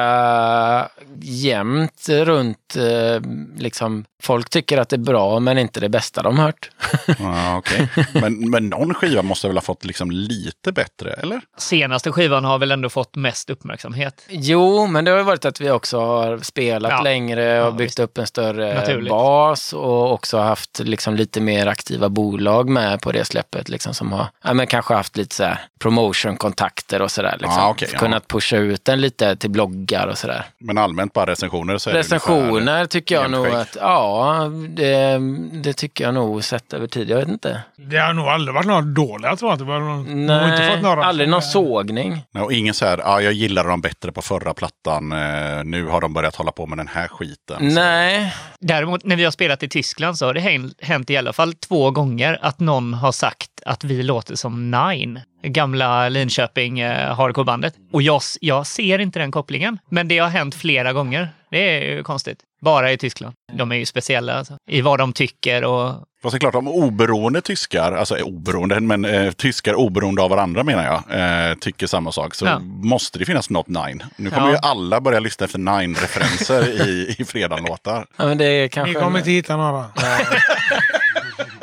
jämnt 1.23 2.09
runt. 2.09 2.77
eh, 2.77 3.21
Liksom, 3.59 4.05
folk 4.23 4.51
tycker 4.51 4.79
att 4.79 4.89
det 4.89 4.97
är 4.97 4.99
bra, 4.99 5.41
men 5.41 5.59
inte 5.59 5.81
det 5.81 5.89
bästa 5.89 6.23
de 6.23 6.39
hört. 6.39 6.71
Ja, 7.19 7.57
okej. 7.57 7.89
men, 8.15 8.51
men 8.51 8.69
någon 8.69 8.95
skiva 8.95 9.23
måste 9.23 9.47
väl 9.47 9.57
ha 9.57 9.63
fått 9.63 9.85
liksom 9.85 10.11
lite 10.11 10.73
bättre, 10.73 11.13
eller? 11.13 11.41
Senaste 11.59 12.13
skivan 12.13 12.45
har 12.45 12.59
väl 12.59 12.71
ändå 12.71 12.89
fått 12.89 13.17
mest 13.17 13.51
uppmärksamhet. 13.51 14.27
Jo, 14.29 14.87
men 14.87 15.05
det 15.05 15.11
har 15.11 15.23
varit 15.23 15.45
att 15.45 15.61
vi 15.61 15.71
också 15.71 16.01
har 16.01 16.39
spelat 16.39 16.91
Ja. 16.91 17.03
längre 17.03 17.61
och 17.63 17.67
Ja, 17.67 17.71
byggt 17.71 17.89
visst. 17.91 17.99
upp 17.99 18.19
en 18.19 18.27
större 18.27 18.75
Naturligt. 18.75 19.11
bas 19.11 19.73
och 19.73 20.13
också 20.13 20.39
haft 20.39 20.79
liksom 20.79 21.15
lite 21.15 21.41
mer 21.41 21.67
aktiva 21.67 22.09
bolag 22.09 22.69
med 22.69 23.01
på 23.01 23.13
det 23.13 23.25
släppet. 23.25 23.69
Liksom, 23.69 23.95
som 23.95 24.13
har 24.13 24.27
ja, 24.45 24.55
men 24.55 24.67
kanske 24.67 24.95
haft 24.95 25.17
lite 25.17 25.35
så 25.35 25.45
här 25.45 25.61
promotion-kontakter 25.79 27.03
och 27.03 27.11
sådär. 27.11 27.37
Liksom. 27.41 27.59
Ja, 27.59 27.69
okej, 27.71 27.89
ja. 27.93 27.99
Kunnat 27.99 28.29
pusha 28.29 28.57
ut 28.57 28.85
den 28.85 29.00
lite 29.01 29.37
till 29.37 29.51
bloggar 29.51 30.07
och 30.07 30.19
sådär. 30.19 30.45
Men 30.59 30.79
allmänt 30.79 31.13
bara 31.13 31.31
recensioner 31.31 31.79
så 31.79 31.91
är 31.91 31.95
det 31.95 32.01
Recensioner 32.01 32.51
ungefär 32.51 32.87
tycker 32.87 33.15
jag 33.15 33.31
nog 33.31 33.47
att, 33.47 33.77
ja, 33.81 34.51
det, 34.69 35.19
det 35.53 35.73
tycker 35.73 36.05
jag 36.05 36.15
nog 36.15 36.45
sett 36.45 36.73
över 36.73 36.87
tid. 36.87 37.11
Jag 37.11 37.17
vet 37.17 37.29
inte. 37.29 37.63
Det 37.77 37.97
har 37.99 38.13
nog 38.13 38.27
aldrig 38.29 38.55
varit 38.55 38.67
några 38.67 38.81
dåliga, 38.81 39.37
tror 39.37 39.51
jag. 39.51 39.65
Vi 39.67 39.73
har 39.73 39.81
nog- 39.81 40.07
nog 40.09 40.21
inte 40.21 40.35
Nej, 40.35 40.71
fått 40.75 40.83
några 40.83 41.05
aldrig 41.05 41.29
någon 41.29 41.37
är- 41.39 41.41
sågning. 41.41 42.23
Nej, 42.31 42.43
Och 42.43 42.53
ingen 42.53 42.75
så 42.75 42.87
här, 42.87 42.99
ja, 42.99 43.21
jag 43.21 43.33
gillade 43.33 43.69
dem 43.69 43.81
bättre 43.81 44.13
på 44.13 44.23
förra 44.23 44.55
plattan, 44.55 45.13
eh, 45.13 45.65
nu 45.65 45.87
har 45.87 46.01
de 46.01 46.13
börjat 46.13 46.37
hålla 46.37 46.53
på 46.53 46.67
med 46.67 46.79
den 46.79 46.89
här 46.89 47.09
skiten. 47.09 47.71
Så- 47.71 47.81
Nej, 47.81 48.35
Däremot 48.61 49.05
när 49.05 49.17
vi 49.17 49.25
har 49.25 49.31
spelat 49.31 49.63
i 49.63 49.69
Tyskland 49.69 50.19
så 50.19 50.27
har 50.27 50.35
det 50.35 50.41
hän- 50.41 50.75
hänt 50.83 51.11
i 51.11 51.17
alla 51.17 51.33
fall 51.33 51.53
två 51.55 51.91
gånger 51.91 52.39
att 52.43 52.61
någon 52.61 52.95
har 52.95 53.13
sagt 53.13 53.51
att 53.67 53.85
vi 53.85 54.03
låter 54.03 54.35
som 54.35 54.71
Nine, 54.71 55.21
gamla 55.43 56.09
Linköping 56.09 56.81
eh, 56.81 57.15
hardcorebandet. 57.15 57.75
Och 57.93 58.03
jag, 58.03 58.23
jag 58.41 58.67
ser 58.67 58.99
inte 58.99 59.19
den 59.19 59.31
kopplingen. 59.31 59.79
Men 59.91 60.09
det 60.09 60.19
har 60.19 60.29
hänt 60.29 60.55
flera 60.55 60.93
gånger. 60.93 61.29
Det 61.51 61.77
är 61.79 61.97
ju 61.97 62.03
konstigt. 62.03 62.39
Bara 62.63 62.93
i 62.93 62.99
Tyskland. 62.99 63.35
De 63.53 63.73
är 63.73 63.77
ju 63.77 63.87
speciella 63.87 64.35
alltså, 64.35 64.57
i 64.71 64.81
vad 64.81 64.99
de 64.99 65.13
tycker 65.13 65.65
och 65.65 65.95
Fast 66.23 66.33
det 66.33 66.37
är 66.37 66.41
klart, 66.41 66.55
om 66.55 66.69
oberoende 66.69 67.41
tyskar, 67.41 67.93
alltså 67.93 68.19
eh, 68.19 68.25
oberoende, 68.25 68.81
men 68.81 69.05
eh, 69.05 69.31
tyskar 69.33 69.75
oberoende 69.75 70.23
av 70.23 70.31
varandra 70.31 70.65
menar 70.65 70.85
jag, 70.85 71.21
eh, 71.51 71.55
tycker 71.55 71.87
samma 71.87 72.13
sak 72.13 72.35
så 72.35 72.47
Ja. 72.47 72.59
måste 72.83 73.19
det 73.19 73.25
finnas 73.25 73.51
något 73.51 73.69
Nine. 73.69 74.03
Nu 74.17 74.31
kommer 74.31 74.47
Ja. 74.47 74.53
ju 74.53 74.59
alla 74.63 75.01
börja 75.01 75.21
lyssna 75.21 75.45
efter 75.45 75.59
Nine-referenser 75.59 76.69
i, 76.89 77.15
i 77.19 77.25
fredaglåtar. 77.25 78.07
ja, 78.17 78.27
men 78.27 78.39
det 78.39 78.45
är 78.45 78.63
Ni 78.63 78.69
kanske... 78.69 78.95
kommer 79.01 79.19
inte 79.19 79.31
hitta 79.31 79.57
några. 79.57 79.85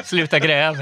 sluta 0.07 0.39
gräv. 0.39 0.75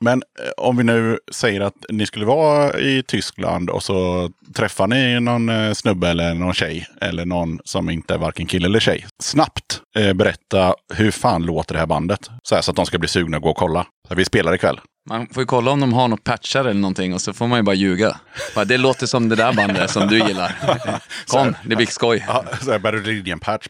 Men 0.00 0.22
eh, 0.22 0.50
om 0.56 0.76
vi 0.76 0.84
nu 0.84 1.18
säger 1.32 1.60
att 1.60 1.84
ni 1.88 2.06
skulle 2.06 2.26
vara 2.26 2.78
i 2.78 3.02
Tyskland 3.02 3.70
och 3.70 3.82
så 3.82 4.30
träffar 4.54 4.86
ni 4.86 5.20
någon 5.20 5.48
eh, 5.48 5.72
snubbe 5.72 6.08
eller 6.08 6.34
någon 6.34 6.54
tjej 6.54 6.86
eller 7.00 7.24
någon 7.24 7.58
som 7.64 7.90
inte 7.90 8.14
är 8.14 8.18
varken 8.18 8.46
kille 8.46 8.66
eller 8.66 8.80
tjej. 8.80 9.06
Snabbt 9.22 9.80
eh, 9.98 10.12
berätta 10.12 10.74
hur 10.94 11.10
fan 11.10 11.42
låter 11.42 11.74
det 11.74 11.78
här 11.78 11.86
bandet? 11.86 12.30
Så, 12.42 12.54
här, 12.54 12.62
så 12.62 12.70
att 12.70 12.76
de 12.76 12.86
ska 12.86 12.98
bli 12.98 13.08
sugna 13.08 13.36
och 13.36 13.42
gå 13.42 13.50
och 13.50 13.56
kolla. 13.56 13.86
Så 14.08 14.14
vi 14.14 14.24
spelar 14.24 14.54
ikväll. 14.54 14.80
Man 15.10 15.26
får 15.26 15.42
ju 15.42 15.46
kolla 15.46 15.70
om 15.70 15.80
de 15.80 15.92
har 15.92 16.08
något 16.08 16.24
patchar 16.24 16.60
eller 16.60 16.80
någonting 16.80 17.14
och 17.14 17.20
så 17.20 17.32
får 17.32 17.46
man 17.46 17.58
ju 17.58 17.62
bara 17.62 17.74
ljuga. 17.74 18.16
Bara, 18.54 18.64
det 18.64 18.78
låter 18.78 19.06
som 19.06 19.28
det 19.28 19.36
där 19.36 19.52
bandet 19.52 19.90
som 19.90 20.08
du 20.08 20.18
gillar. 20.18 20.56
Kom, 21.26 21.56
det 21.64 21.76
blir 21.76 21.86
skoj. 21.86 22.24
Ja, 22.28 22.44
så 22.62 22.70
här. 22.72 22.78
Bara, 22.78 22.96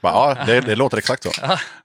Ja, 0.03 0.37
det, 0.47 0.61
det 0.61 0.77
låter 0.77 0.99
exakt 0.99 1.23
så. 1.23 1.31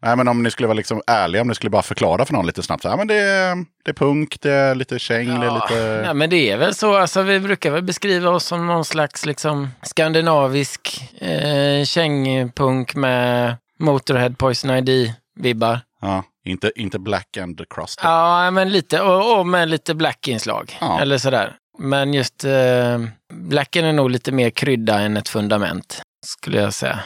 Nej, 0.02 0.16
men 0.16 0.28
om 0.28 0.44
ni 0.44 0.52
skulle 0.52 0.68
vara 0.68 0.78
liksom 0.78 1.02
ärliga, 1.08 1.42
om 1.42 1.48
ni 1.48 1.56
skulle 1.56 1.70
bara 1.70 1.82
förklara 1.82 2.26
för 2.26 2.34
någon 2.34 2.46
lite 2.46 2.64
snabbt. 2.64 2.84
Så, 2.84 2.90
ja, 2.90 2.98
men 2.98 3.08
det, 3.08 3.16
är, 3.16 3.56
det 3.84 3.92
är 3.92 3.94
punk, 3.94 4.38
det 4.42 4.52
är 4.52 4.76
lite 4.76 5.00
käng, 5.00 5.40
det 5.40 5.46
är 5.48 5.52
lite... 5.52 6.04
Ja, 6.06 6.14
men 6.14 6.30
det 6.30 6.52
är 6.52 6.58
väl 6.58 6.76
så. 6.76 6.96
Alltså, 6.98 7.22
vi 7.22 7.40
brukar 7.40 7.72
väl 7.72 7.84
beskriva 7.84 8.30
oss 8.30 8.46
som 8.46 8.68
någon 8.68 8.86
slags 8.86 9.26
liksom, 9.26 9.70
skandinavisk 9.82 11.12
eh, 11.22 11.86
kängpunk 11.86 12.96
med 12.96 13.56
Motorhead, 13.80 14.30
Poison 14.38 14.72
ID-vibbar. 14.72 15.80
Ja, 16.02 16.24
inte, 16.46 16.72
inte 16.76 17.00
black 17.00 17.38
and 17.38 17.62
crust. 17.70 18.00
Ja, 18.04 18.52
men 18.52 18.72
lite. 18.72 19.02
Och, 19.02 19.40
och 19.40 19.48
med 19.48 19.70
lite 19.70 19.96
black-inslag. 19.96 20.78
Ja. 20.82 21.02
Eller 21.02 21.18
sådär. 21.18 21.54
Men 21.80 22.14
just 22.14 22.44
eh, 22.44 23.00
blacken 23.34 23.86
är 23.86 23.94
nog 23.94 24.10
lite 24.10 24.32
mer 24.32 24.50
krydda 24.50 25.00
än 25.00 25.18
ett 25.18 25.30
fundament, 25.30 26.02
skulle 26.26 26.62
jag 26.62 26.74
säga. 26.74 27.00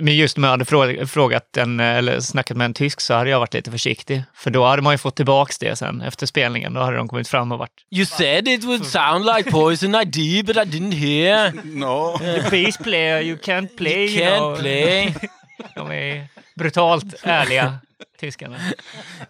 Men 0.00 0.14
just 0.16 0.36
om 0.36 0.44
jag 0.44 0.50
hade 0.50 0.64
frå- 0.64 1.06
frågat 1.06 1.56
en, 1.56 1.80
eller 1.80 2.20
snackat 2.20 2.56
med 2.56 2.64
en 2.64 2.74
tysk 2.74 3.00
så 3.00 3.14
hade 3.14 3.30
jag 3.30 3.38
varit 3.40 3.54
lite 3.54 3.70
försiktig. 3.70 4.22
För 4.34 4.50
då 4.50 4.64
hade 4.66 4.82
man 4.82 4.94
ju 4.94 4.98
fått 4.98 5.16
tillbaks 5.16 5.58
det 5.58 5.76
sen 5.76 6.00
efter 6.00 6.26
spelningen. 6.26 6.74
Då 6.74 6.80
hade 6.80 6.96
de 6.96 7.08
kommit 7.08 7.28
fram 7.28 7.52
och 7.52 7.58
varit 7.58 7.84
You 7.90 8.06
said 8.06 8.48
it 8.48 8.64
would 8.64 8.86
sound 8.86 9.24
like 9.36 9.50
Poison 9.50 9.94
ID, 9.94 10.46
but 10.46 10.56
I 10.56 10.60
didn't 10.60 10.92
hear. 10.94 11.52
No. 11.64 12.18
The 12.18 12.64
bass 12.64 12.76
player, 12.76 13.20
you 13.22 13.36
can't 13.38 13.76
play. 13.76 13.92
You 14.06 14.08
you 14.10 14.26
can't 14.26 14.38
know." 14.38 14.56
play. 14.56 15.14
De 15.74 15.90
är 15.92 16.28
brutalt 16.56 17.14
ärliga, 17.22 17.78
tyskarna. 18.18 18.58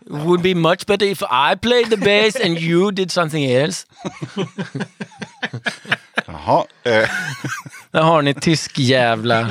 Would 0.08 0.42
be 0.42 0.54
much 0.54 0.86
better 0.86 1.04
if 1.04 1.22
I 1.30 1.54
played 1.54 1.90
the 1.90 1.96
bass 1.96 2.36
and 2.36 2.60
you 2.60 2.90
did 2.92 3.10
something 3.10 3.44
else. 3.50 3.86
Jaha. 6.26 6.66
Eh, 6.84 7.06
Där 7.90 8.02
har 8.02 8.22
ni 8.22 8.34
tysk 8.34 8.78
jävla... 8.78 9.50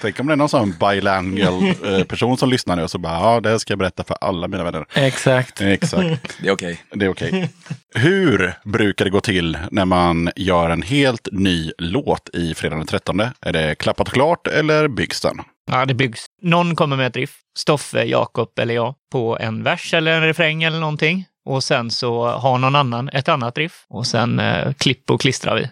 tänk 0.00 0.20
om 0.20 0.26
det 0.26 0.32
är 0.32 0.36
någon 0.36 0.48
sån 0.48 0.74
bilingual 0.80 1.74
eh, 1.84 2.04
person 2.04 2.36
som 2.36 2.48
lyssnar 2.48 2.76
nu 2.76 2.82
och 2.82 2.90
så 2.90 2.98
bara, 2.98 3.14
ja, 3.14 3.40
det 3.40 3.48
här 3.48 3.58
ska 3.58 3.72
jag 3.72 3.78
berätta 3.78 4.04
för 4.04 4.16
alla 4.20 4.48
mina 4.48 4.64
vänner. 4.64 4.86
Exakt. 4.94 5.60
Exakt. 5.60 6.36
Det 6.40 6.48
är 6.48 6.52
okej. 6.52 6.82
Det 6.90 7.04
är 7.04 7.08
okej. 7.10 7.50
Hur 7.94 8.54
brukar 8.64 9.04
det 9.04 9.10
gå 9.10 9.20
till 9.20 9.58
när 9.70 9.84
man 9.84 10.30
gör 10.36 10.70
en 10.70 10.82
helt 10.82 11.28
ny 11.32 11.72
låt 11.78 12.28
i 12.32 12.54
Fredag 12.54 12.76
den 12.76 12.86
13? 12.86 13.20
Är 13.20 13.52
det 13.52 13.74
klappat 13.74 14.08
och 14.08 14.14
klart 14.14 14.46
eller 14.46 14.88
byggs 14.88 15.20
den? 15.20 15.40
Ja, 15.70 15.86
det 15.86 15.94
byggs. 15.94 16.26
Någon 16.42 16.76
kommer 16.76 16.96
med 16.96 17.06
ett 17.06 17.16
riff, 17.16 17.36
Stoffe, 17.58 18.04
Jakob 18.04 18.58
eller 18.58 18.74
jag, 18.74 18.94
på 19.12 19.38
en 19.40 19.62
vers 19.62 19.94
eller 19.94 20.12
en 20.12 20.22
refräng 20.22 20.62
eller 20.62 20.80
någonting. 20.80 21.24
Och 21.44 21.64
sen 21.64 21.90
så 21.90 22.26
har 22.26 22.58
någon 22.58 22.76
annan 22.76 23.08
ett 23.08 23.28
annat 23.28 23.58
riff. 23.58 23.84
Och 23.88 24.06
sen 24.06 24.38
eh, 24.40 24.72
klipp 24.72 25.10
och 25.10 25.20
klistrar 25.20 25.54
vi. 25.54 25.70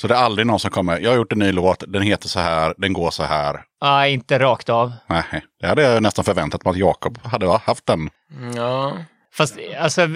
Så 0.00 0.06
det 0.08 0.14
är 0.14 0.18
aldrig 0.18 0.46
någon 0.46 0.60
som 0.60 0.70
kommer, 0.70 1.00
jag 1.00 1.10
har 1.10 1.16
gjort 1.16 1.32
en 1.32 1.38
ny 1.38 1.52
låt, 1.52 1.84
den 1.88 2.02
heter 2.02 2.28
så 2.28 2.40
här, 2.40 2.74
den 2.76 2.92
går 2.92 3.10
så 3.10 3.22
här. 3.22 3.60
Nej, 3.82 4.12
inte 4.12 4.38
rakt 4.38 4.68
av. 4.68 4.92
Nej, 5.06 5.24
det 5.60 5.66
hade 5.66 5.82
jag 5.82 6.02
nästan 6.02 6.24
förväntat 6.24 6.64
mig 6.64 6.70
att 6.70 6.76
Jakob 6.76 7.18
hade 7.22 7.58
haft 7.58 7.86
den. 7.86 8.10
Ja. 8.56 8.96
Fast 9.36 9.58
alltså, 9.78 10.08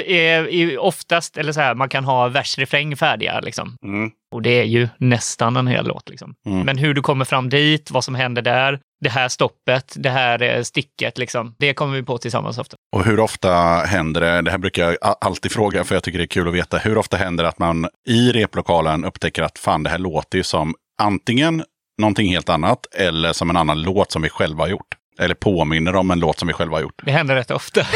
oftast, 0.79 1.37
eller 1.37 1.53
så 1.53 1.61
här, 1.61 1.75
man 1.75 1.89
kan 1.89 2.05
ha 2.05 2.29
vers, 2.29 2.59
refräng 2.59 2.97
färdiga 2.97 3.41
liksom. 3.41 3.77
Mm. 3.85 4.11
Och 4.35 4.43
det 4.43 4.61
är 4.61 4.65
ju 4.65 4.89
nästan 4.99 5.57
en 5.57 5.67
hel 5.67 5.87
låt. 5.87 6.09
Liksom. 6.09 6.35
Mm. 6.47 6.67
Men 6.67 6.79
hur 6.79 6.95
du 6.95 7.03
kommer 7.03 7.25
fram 7.25 7.49
dit, 7.49 7.91
vad 7.91 8.05
som 8.05 8.15
händer 8.15 8.43
där, 8.43 8.81
det 9.01 9.11
här 9.11 9.29
stoppet, 9.29 9.95
det 9.97 10.11
här 10.11 10.43
eh, 10.43 10.63
sticket, 10.63 11.19
liksom, 11.19 11.55
det 11.59 11.75
kommer 11.75 11.97
vi 11.97 12.03
på 12.03 12.19
tillsammans 12.19 12.59
ofta. 12.59 12.77
Och 12.97 13.05
hur 13.05 13.21
ofta 13.21 13.53
händer 13.87 14.21
det, 14.21 14.43
det 14.43 14.51
här 14.51 14.59
brukar 14.59 14.85
jag 14.85 15.17
alltid 15.21 15.53
fråga 15.53 15.85
för 15.85 15.95
jag 15.95 16.03
tycker 16.03 16.19
det 16.19 16.25
är 16.25 16.27
kul 16.27 16.49
att 16.49 16.55
veta, 16.55 16.79
hur 16.79 16.99
ofta 16.99 17.17
händer 17.17 17.45
det 17.45 17.49
att 17.49 17.59
man 17.59 17.89
i 18.09 18.33
replokalen 18.33 19.05
upptäcker 19.05 19.43
att 19.43 19.59
fan 19.59 19.83
det 19.83 19.91
här 19.91 19.99
låter 19.99 20.39
ju 20.39 20.45
som 20.45 20.75
antingen 21.03 21.65
någonting 22.01 22.29
helt 22.29 22.49
annat 22.49 22.87
eller 22.95 23.33
som 23.33 23.51
en 23.51 23.57
annan 23.57 23.83
låt 23.83 24.13
som 24.13 24.23
vi 24.23 24.29
själva 24.29 24.65
har 24.65 24.69
gjort. 24.69 24.95
Eller 25.21 25.35
påminner 25.35 25.97
om 25.97 26.11
en 26.11 26.21
låt 26.21 26.39
som 26.39 26.49
vi 26.49 26.55
själva 26.55 26.77
har 26.77 26.83
gjort. 26.83 27.03
Det 27.05 27.13
händer 27.13 27.35
rätt 27.35 27.51
ofta. 27.51 27.81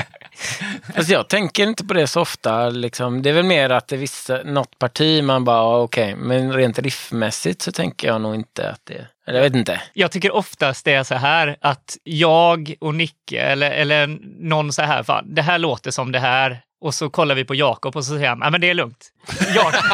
Alltså 0.96 1.12
jag 1.12 1.28
tänker 1.28 1.62
inte 1.62 1.84
på 1.84 1.94
det 1.94 2.06
så 2.06 2.20
ofta. 2.20 2.68
Liksom. 2.68 3.22
Det 3.22 3.30
är 3.30 3.34
väl 3.34 3.44
mer 3.44 3.70
att 3.70 3.88
det 3.88 3.96
är 3.96 4.00
vissa, 4.00 4.42
något 4.44 4.78
parti 4.78 5.24
man 5.24 5.44
bara, 5.44 5.76
okej, 5.76 6.14
okej, 6.14 6.24
men 6.26 6.52
rent 6.52 6.78
riffmässigt 6.78 7.62
så 7.62 7.72
tänker 7.72 8.08
jag 8.08 8.20
nog 8.20 8.34
inte 8.34 8.70
att 8.70 8.80
det... 8.84 9.06
Eller 9.26 9.38
jag 9.38 9.44
vet 9.44 9.54
inte. 9.54 9.80
Jag 9.92 10.10
tycker 10.10 10.34
oftast 10.34 10.84
det 10.84 10.92
är 10.92 11.04
så 11.04 11.14
här 11.14 11.56
att 11.60 11.96
jag 12.04 12.74
och 12.80 12.94
Nicke 12.94 13.40
eller, 13.40 13.70
eller 13.70 14.18
någon 14.38 14.72
så 14.72 14.82
här, 14.82 15.02
fan, 15.02 15.34
det 15.34 15.42
här 15.42 15.58
låter 15.58 15.90
som 15.90 16.12
det 16.12 16.18
här. 16.18 16.60
Och 16.80 16.94
så 16.94 17.10
kollar 17.10 17.34
vi 17.34 17.44
på 17.44 17.54
Jakob 17.54 17.96
och 17.96 18.04
så 18.04 18.14
säger 18.14 18.28
han, 18.28 18.38
nej 18.38 18.50
men 18.50 18.60
det 18.60 18.70
är 18.70 18.74
lugnt. 18.74 19.12
Jakob, 19.54 19.84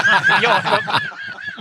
Jakob, 0.43 0.84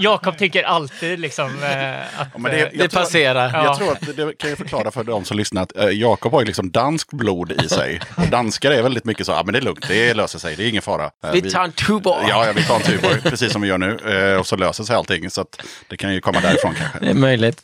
Jakob 0.01 0.37
tycker 0.37 0.63
alltid 0.63 1.19
liksom 1.19 1.63
eh, 1.63 1.91
att... 2.21 2.27
Ja, 2.33 2.37
men 2.39 2.51
det- 2.51 2.61
eh, 2.61 2.69
Det 2.73 2.93
passerar. 2.93 3.49
Ja. 3.53 3.63
Jag 3.63 3.77
tror 3.77 3.91
att 3.91 4.15
det 4.15 4.37
kan 4.37 4.49
jag 4.49 4.57
förklara 4.57 4.91
för 4.91 5.03
de 5.03 5.25
som 5.25 5.37
lyssnar 5.37 5.61
att 5.63 5.77
eh, 5.77 5.85
Jakob 5.89 6.31
har 6.31 6.41
ju 6.41 6.45
liksom 6.45 6.71
danskt 6.71 7.11
blod 7.13 7.51
i 7.51 7.69
sig. 7.69 7.99
Och 8.17 8.27
danskar 8.27 8.71
är 8.71 8.81
väldigt 8.81 9.05
mycket 9.05 9.25
så, 9.25 9.31
ja 9.31 9.41
men 9.45 9.53
det 9.53 9.59
är 9.59 9.63
lugnt, 9.63 9.87
det 9.87 10.13
löser 10.13 10.39
sig, 10.39 10.55
det 10.55 10.63
är 10.63 10.69
ingen 10.69 10.81
fara. 10.81 11.05
Eh, 11.23 11.31
Vi 11.31 11.41
tar 11.51 11.63
en 11.63 11.71
tuborg. 11.71 12.25
Ja, 12.29 12.45
ja, 12.45 12.51
vi 12.55 12.63
tar 12.63 12.75
en 12.75 12.81
Tuborg, 12.81 13.21
precis 13.21 13.51
som 13.51 13.61
vi 13.61 13.67
gör 13.67 13.77
nu. 13.77 14.37
Och 14.37 14.47
så 14.47 14.55
löser 14.55 14.83
sig 14.83 14.95
allting. 14.95 15.29
Så 15.29 15.41
att 15.41 15.61
det 15.89 15.97
kan 15.97 16.13
ju 16.13 16.21
komma 16.21 16.39
därifrån 16.41 16.73
kanske. 16.73 16.99
Det 16.99 17.09
är 17.09 17.13
möjligt. 17.13 17.61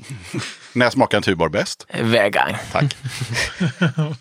När 0.74 0.90
smakar 0.90 1.18
en 1.18 1.24
Tuborg 1.24 1.52
bäst? 1.52 1.86
Vägang. 2.02 2.56
Tack. 2.72 2.98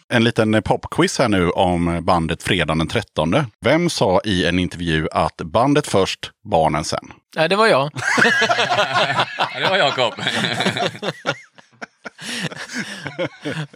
En 0.08 0.24
liten 0.24 0.62
popquiz 0.62 1.18
här 1.18 1.28
nu 1.28 1.50
om 1.50 1.98
bandet 2.04 2.42
Fredagen 2.42 2.78
den 2.78 2.88
13. 2.88 3.34
Vem 3.64 3.90
sa 3.90 4.20
i 4.24 4.46
en 4.46 4.58
intervju 4.58 5.08
att 5.12 5.36
bandet 5.36 5.86
först, 5.86 6.30
barnen 6.50 6.84
sen? 6.84 7.12
Nej, 7.36 7.48
det 7.48 7.56
var 7.56 7.66
jag. 7.66 7.90
Ja, 9.54 9.60
det 9.60 9.68
var 9.70 9.76
Jakob. 9.76 10.14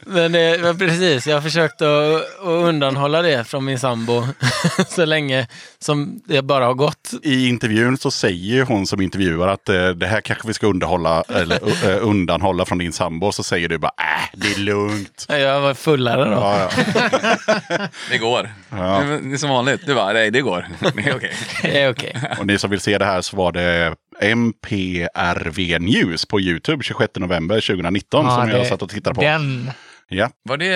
Men, 0.07 0.35
eh, 0.35 0.61
men 0.61 0.79
precis, 0.79 1.27
jag 1.27 1.37
har 1.37 1.43
försökt 1.43 1.83
att, 1.83 2.15
att 2.41 2.47
undanhålla 2.47 3.23
det 3.23 3.45
från 3.45 3.65
min 3.65 3.79
sambo 3.79 4.27
så 4.89 5.05
länge 5.05 5.47
som 5.79 6.21
det 6.25 6.43
bara 6.43 6.65
har 6.65 6.75
gått. 6.75 7.11
I 7.23 7.49
intervjun 7.49 7.99
så 7.99 8.11
säger 8.11 8.65
hon 8.65 8.87
som 8.87 9.01
intervjuar 9.01 9.49
att 9.49 9.69
eh, 9.69 9.89
det 9.89 10.07
här 10.07 10.21
kanske 10.21 10.49
vi 10.49 10.55
ska 10.55 10.67
underhålla, 10.67 11.25
eller, 11.29 11.89
eh, 11.91 12.07
undanhålla 12.07 12.65
från 12.65 12.79
din 12.79 12.93
sambo. 12.93 13.33
Så 13.33 13.43
säger 13.43 13.69
du 13.69 13.79
bara 13.79 13.93
äh, 13.99 14.41
det 14.41 14.53
är 14.53 14.59
lugnt. 14.59 15.27
Jag 15.29 15.61
var 15.61 15.75
fullare 15.75 16.25
då. 16.25 16.31
Ja, 16.31 16.71
ja. 16.77 17.89
Det 18.11 18.19
går. 18.19 18.55
Ja. 18.71 19.03
Det 19.23 19.33
är 19.33 19.37
som 19.37 19.51
vanligt. 19.51 19.87
Du 19.87 19.95
bara, 19.95 20.13
nej 20.13 20.31
det 20.31 20.41
går. 20.41 20.69
Det 20.95 21.03
är 21.03 21.17
okej. 21.17 21.33
Det 21.63 21.83
är 21.83 21.91
okej. 21.91 22.17
Och 22.39 22.47
ni 22.47 22.59
som 22.59 22.71
vill 22.71 22.81
se 22.81 22.99
det 22.99 23.05
här 23.05 23.21
så 23.21 23.37
var 23.37 23.53
det 23.53 23.95
MPRV 24.23 25.79
News 25.79 26.27
på 26.27 26.41
YouTube 26.41 26.85
26 26.85 27.11
november 27.17 27.61
2019 27.61 28.25
Ja, 28.25 28.31
som 28.41 28.49
jag 28.51 28.61
det- 28.61 28.65
satt 28.67 28.83
och 28.83 28.89
tittade 28.91 29.15
på. 29.15 29.21
Den. 29.23 29.71
Ja. 30.09 30.31
Var 30.49 30.57
det, 30.57 30.67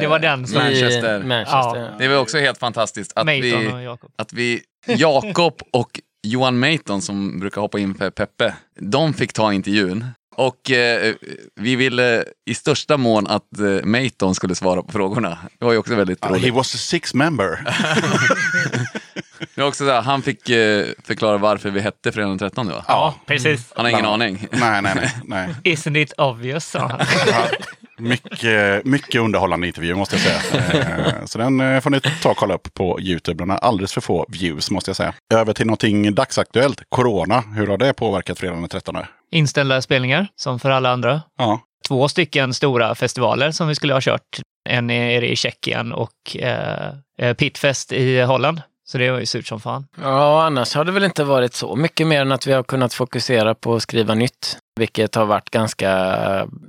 Det 0.00 0.06
var 0.06 0.18
den 0.18 0.46
som- 0.46 0.58
Manchester? 0.58 1.20
I 1.20 1.24
Manchester. 1.24 1.80
Ja. 1.80 1.88
Det 1.98 2.08
var 2.08 2.16
också 2.16 2.38
helt 2.38 2.58
fantastiskt 2.58 3.12
att 3.16 3.26
Mayton 3.26 3.60
vi, 3.60 3.72
och 3.72 3.82
Jakob. 3.82 4.10
att 4.18 4.32
vi, 4.32 4.60
Jakob 4.86 5.54
och 5.72 6.00
Johan 6.22 6.58
Mayton 6.58 7.02
som 7.02 7.40
brukar 7.40 7.60
hoppa 7.60 7.78
in 7.78 7.94
för 7.94 8.10
Peppe, 8.10 8.54
de 8.80 9.14
fick 9.14 9.32
ta 9.32 9.52
intervjun. 9.52 10.06
Och 10.36 10.70
eh, 10.70 11.14
vi 11.60 11.76
ville 11.76 12.24
i 12.50 12.54
största 12.54 12.96
mån 12.96 13.26
att 13.26 13.58
eh, 13.60 13.84
Mayton 13.84 14.34
skulle 14.34 14.54
svara 14.54 14.82
på 14.82 14.92
frågorna. 14.92 15.38
Det 15.58 15.64
var 15.64 15.72
ju 15.72 15.78
också 15.78 15.94
väldigt 15.94 16.24
Uh, 16.24 16.30
roligt. 16.30 16.44
he 16.44 16.50
was 16.50 16.74
a 16.74 16.78
six 16.78 17.14
member. 17.14 17.58
Det 19.54 19.60
var 19.60 19.68
också 19.68 19.84
så 19.86 19.90
här, 19.92 20.02
han 20.02 20.22
fick 20.22 20.48
eh, 20.50 20.84
förklara 21.04 21.38
varför 21.38 21.70
vi 21.70 21.80
hette 21.80 22.12
Fredag 22.12 22.28
den 22.28 22.38
13 22.38 22.68
va? 22.68 22.84
Ja, 22.88 23.14
precis. 23.26 23.72
Han 23.76 23.84
har 23.84 23.92
ingen 23.92 24.04
aning. 24.06 24.46
nej, 24.50 24.82
nej, 24.82 24.92
nej. 24.94 25.10
nej. 25.24 25.48
Isn't 25.74 25.98
it 25.98 26.12
obvious? 26.18 26.64
sa 26.64 26.78
han. 26.78 27.00
Ja, 27.26 27.44
mycket, 27.98 28.84
mycket 28.84 29.20
underhållande 29.20 29.66
intervju 29.66 29.94
måste 29.94 30.16
jag 30.16 30.40
säga. 30.40 30.80
Eh, 31.18 31.24
Så 31.24 31.38
den 31.38 31.60
eh, 31.60 31.80
får 31.80 31.90
ni 31.90 32.00
ta 32.00 32.30
och 32.30 32.36
kolla 32.36 32.54
upp 32.54 32.74
på 32.74 33.00
YouTube. 33.00 33.42
Den 33.42 33.50
har 33.50 33.58
alldeles 33.58 33.92
för 33.92 34.00
få 34.00 34.26
views 34.28 34.70
måste 34.70 34.88
jag 34.88 34.96
säga. 34.96 35.14
Över 35.34 35.52
till 35.52 35.66
någonting 35.66 36.14
dagsaktuellt. 36.14 36.82
Corona, 36.88 37.40
hur 37.56 37.66
har 37.66 37.78
det 37.78 37.92
påverkat 37.92 38.38
fredagen 38.38 38.60
den 38.62 38.68
13? 38.68 38.96
Inställda 39.32 39.82
spelningar, 39.82 40.28
som 40.36 40.60
för 40.60 40.70
alla 40.70 40.90
andra. 40.90 41.22
Ja, 41.38 41.60
Två 41.88 42.08
stycken 42.08 42.54
stora 42.54 42.94
festivaler 42.94 43.50
som 43.50 43.68
vi 43.68 43.74
skulle 43.74 43.92
ha 43.92 44.00
kört. 44.00 44.40
En 44.68 44.86
nere 44.86 45.28
i 45.30 45.36
Tjeckien 45.36 45.92
och 45.92 46.36
eh, 46.38 46.92
eh, 47.18 47.34
Pitfest 47.34 47.92
i 47.92 48.20
Holland. 48.20 48.62
Så 48.88 48.98
det 48.98 49.10
var 49.10 49.20
ju 49.20 49.26
surt 49.26 49.46
som 49.46 49.60
fan. 49.60 49.86
Ja, 50.02 50.44
annars 50.44 50.74
har 50.74 50.84
det 50.84 50.92
väl 50.92 51.04
inte 51.04 51.24
varit 51.24 51.54
så 51.54 51.76
mycket 51.76 52.06
mer 52.06 52.20
än 52.20 52.32
att 52.32 52.46
vi 52.46 52.52
har 52.52 52.62
kunnat 52.62 52.94
fokusera 52.94 53.54
på 53.54 53.74
att 53.74 53.82
skriva 53.82 54.14
nytt. 54.14 54.58
Vilket 54.80 55.14
har 55.14 55.24
varit 55.26 55.50
ganska 55.50 55.90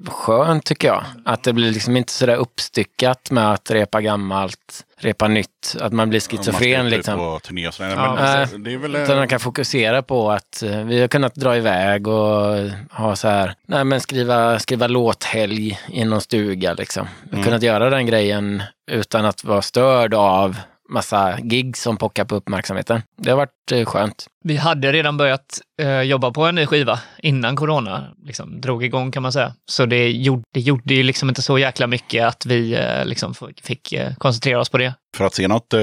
skönt 0.07 0.65
tycker 0.65 0.88
jag. 0.88 1.03
Att 1.26 1.43
det 1.43 1.53
blir 1.53 1.72
liksom 1.72 1.97
inte 1.97 2.11
sådär 2.13 2.36
uppstyckat 2.36 3.32
med 3.32 3.51
att 3.51 3.72
repa 3.72 4.01
gammalt, 4.01 4.86
repa 4.99 5.28
nytt. 5.28 5.76
Att 5.82 5.93
man 5.93 6.09
blir 6.09 6.22
man 6.32 6.38
schizofren 6.38 6.86
ut 6.86 6.91
liksom. 6.91 7.18
på 7.18 7.39
turné 7.43 7.68
och 7.68 7.74
sådär. 7.74 7.89
Ja, 7.89 8.18
alltså, 8.18 8.57
det 8.57 8.74
är 8.74 8.78
väl... 8.78 8.95
Utan 8.95 9.18
man 9.18 9.28
kan 9.28 9.39
fokusera 9.39 10.01
på 10.01 10.32
att 10.32 10.63
eh, 10.63 10.84
vi 10.84 11.01
har 11.01 11.07
kunnat 11.07 11.36
dra 11.36 11.57
iväg 11.57 12.07
och 12.07 12.70
ha 12.91 13.15
så 13.15 13.28
här, 13.28 13.53
nej 13.68 13.84
men 13.84 14.01
skriva, 14.01 14.59
skriva 14.59 14.88
låthelg 14.88 15.80
i 15.88 16.05
någon 16.05 16.22
stuga 16.22 16.74
liksom. 16.74 17.07
Vi 17.24 17.30
har 17.30 17.38
Mm. 17.38 17.45
kunnat 17.45 17.63
göra 17.63 17.89
den 17.89 18.05
grejen 18.05 18.63
utan 18.91 19.26
att 19.26 19.43
vara 19.43 19.61
störd 19.61 20.13
av 20.13 20.55
massa 20.90 21.38
gig 21.42 21.78
som 21.78 21.98
pockar 21.98 22.26
på 22.26 22.36
uppmärksamheten. 22.36 23.02
Det 23.22 23.30
har 23.30 23.38
varit 23.38 23.72
eh, 23.72 23.86
skönt. 23.86 24.28
Vi 24.44 24.56
hade 24.56 24.92
redan 24.92 25.18
börjat 25.18 25.60
eh, 25.82 26.02
jobba 26.02 26.32
på 26.32 26.46
en 26.46 26.56
ny 26.56 26.66
skiva 26.66 27.00
innan 27.18 27.56
corona 27.56 28.08
liksom, 28.26 28.62
drog 28.62 28.84
igång 28.84 29.12
kan 29.12 29.24
man 29.24 29.32
säga. 29.32 29.54
Så 29.72 29.86
det 29.86 30.12
gjorde, 30.12 30.44
det 30.54 30.60
gjorde 30.60 30.94
ju 30.94 31.04
liksom 31.04 31.30
inte 31.30 31.42
så 31.42 31.58
jäkla 31.60 31.88
mycket 31.88 32.26
att 32.26 32.46
vi 32.46 32.74
eh, 32.74 33.06
liksom 33.06 33.34
fick, 33.34 33.66
fick 33.66 33.94
eh, 33.94 34.14
koncentrera 34.16 34.60
oss 34.60 34.70
på 34.70 34.78
det. 34.78 34.94
För 35.18 35.26
att 35.26 35.34
se 35.36 35.47
något 35.47 35.74
eh, 35.74 35.80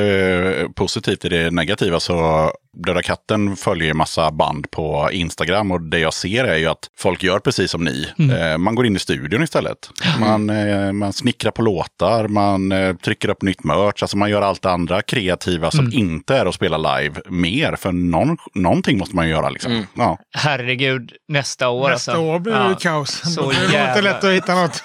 positivt 0.75 1.25
i 1.25 1.29
det 1.29 1.51
negativa 1.51 2.01
så 2.01 2.51
Döda 2.77 3.03
katten 3.03 3.57
följer 3.57 3.89
ju 3.89 3.95
massa 3.95 4.31
band 4.31 4.71
på 4.71 5.09
Instagram 5.13 5.71
och 5.71 5.81
det 5.81 5.99
jag 5.99 6.15
ser 6.15 6.45
är 6.45 6.57
ju 6.57 6.67
att 6.67 6.89
folk 6.99 7.23
gör 7.23 7.39
precis 7.39 7.71
som 7.71 7.85
ni. 7.85 8.09
Eh, 8.19 8.59
man 8.59 8.75
går 8.75 8.87
in 8.87 8.97
i 8.97 8.99
studion 8.99 9.43
istället. 9.43 9.91
Man, 10.21 10.51
eh, 10.51 10.93
man 10.93 11.13
snickrar 11.13 11.51
på 11.51 11.63
låtar, 11.63 12.29
man 12.29 12.73
eh, 12.73 12.95
trycker 12.97 13.29
upp 13.29 13.43
nytt 13.43 13.65
merch, 13.65 14.03
alltså 14.03 14.17
man 14.17 14.31
gör 14.31 14.43
allt 14.43 14.63
det 14.63 14.71
andra 14.71 15.03
kreativa 15.03 15.71
som 15.71 15.93
inte 15.93 16.37
är 16.37 16.47
att 16.47 16.55
spela 16.55 16.99
live 16.99 17.21
mer. 17.29 17.77
För 17.77 17.93
någon, 17.93 18.37
någonting 18.55 18.99
måste 18.99 19.17
man 19.17 19.29
göra 19.29 19.49
liksom. 19.49 19.87
Ja. 19.95 20.19
Herregud, 20.37 21.13
nästa 21.29 21.69
år 21.69 21.91
Nästa 21.91 22.13
alltså. 22.13 22.25
år 22.25 22.39
blir 22.39 22.53
det 22.53 22.59
Ja. 22.59 22.77
kaos. 22.81 23.35
Så 23.35 23.43
Då 23.43 23.51
är 23.51 23.55
det 23.73 23.89
inte 23.89 24.03
lätt 24.03 24.25
att 24.25 24.31
hitta 24.31 24.55
något. 24.55 24.83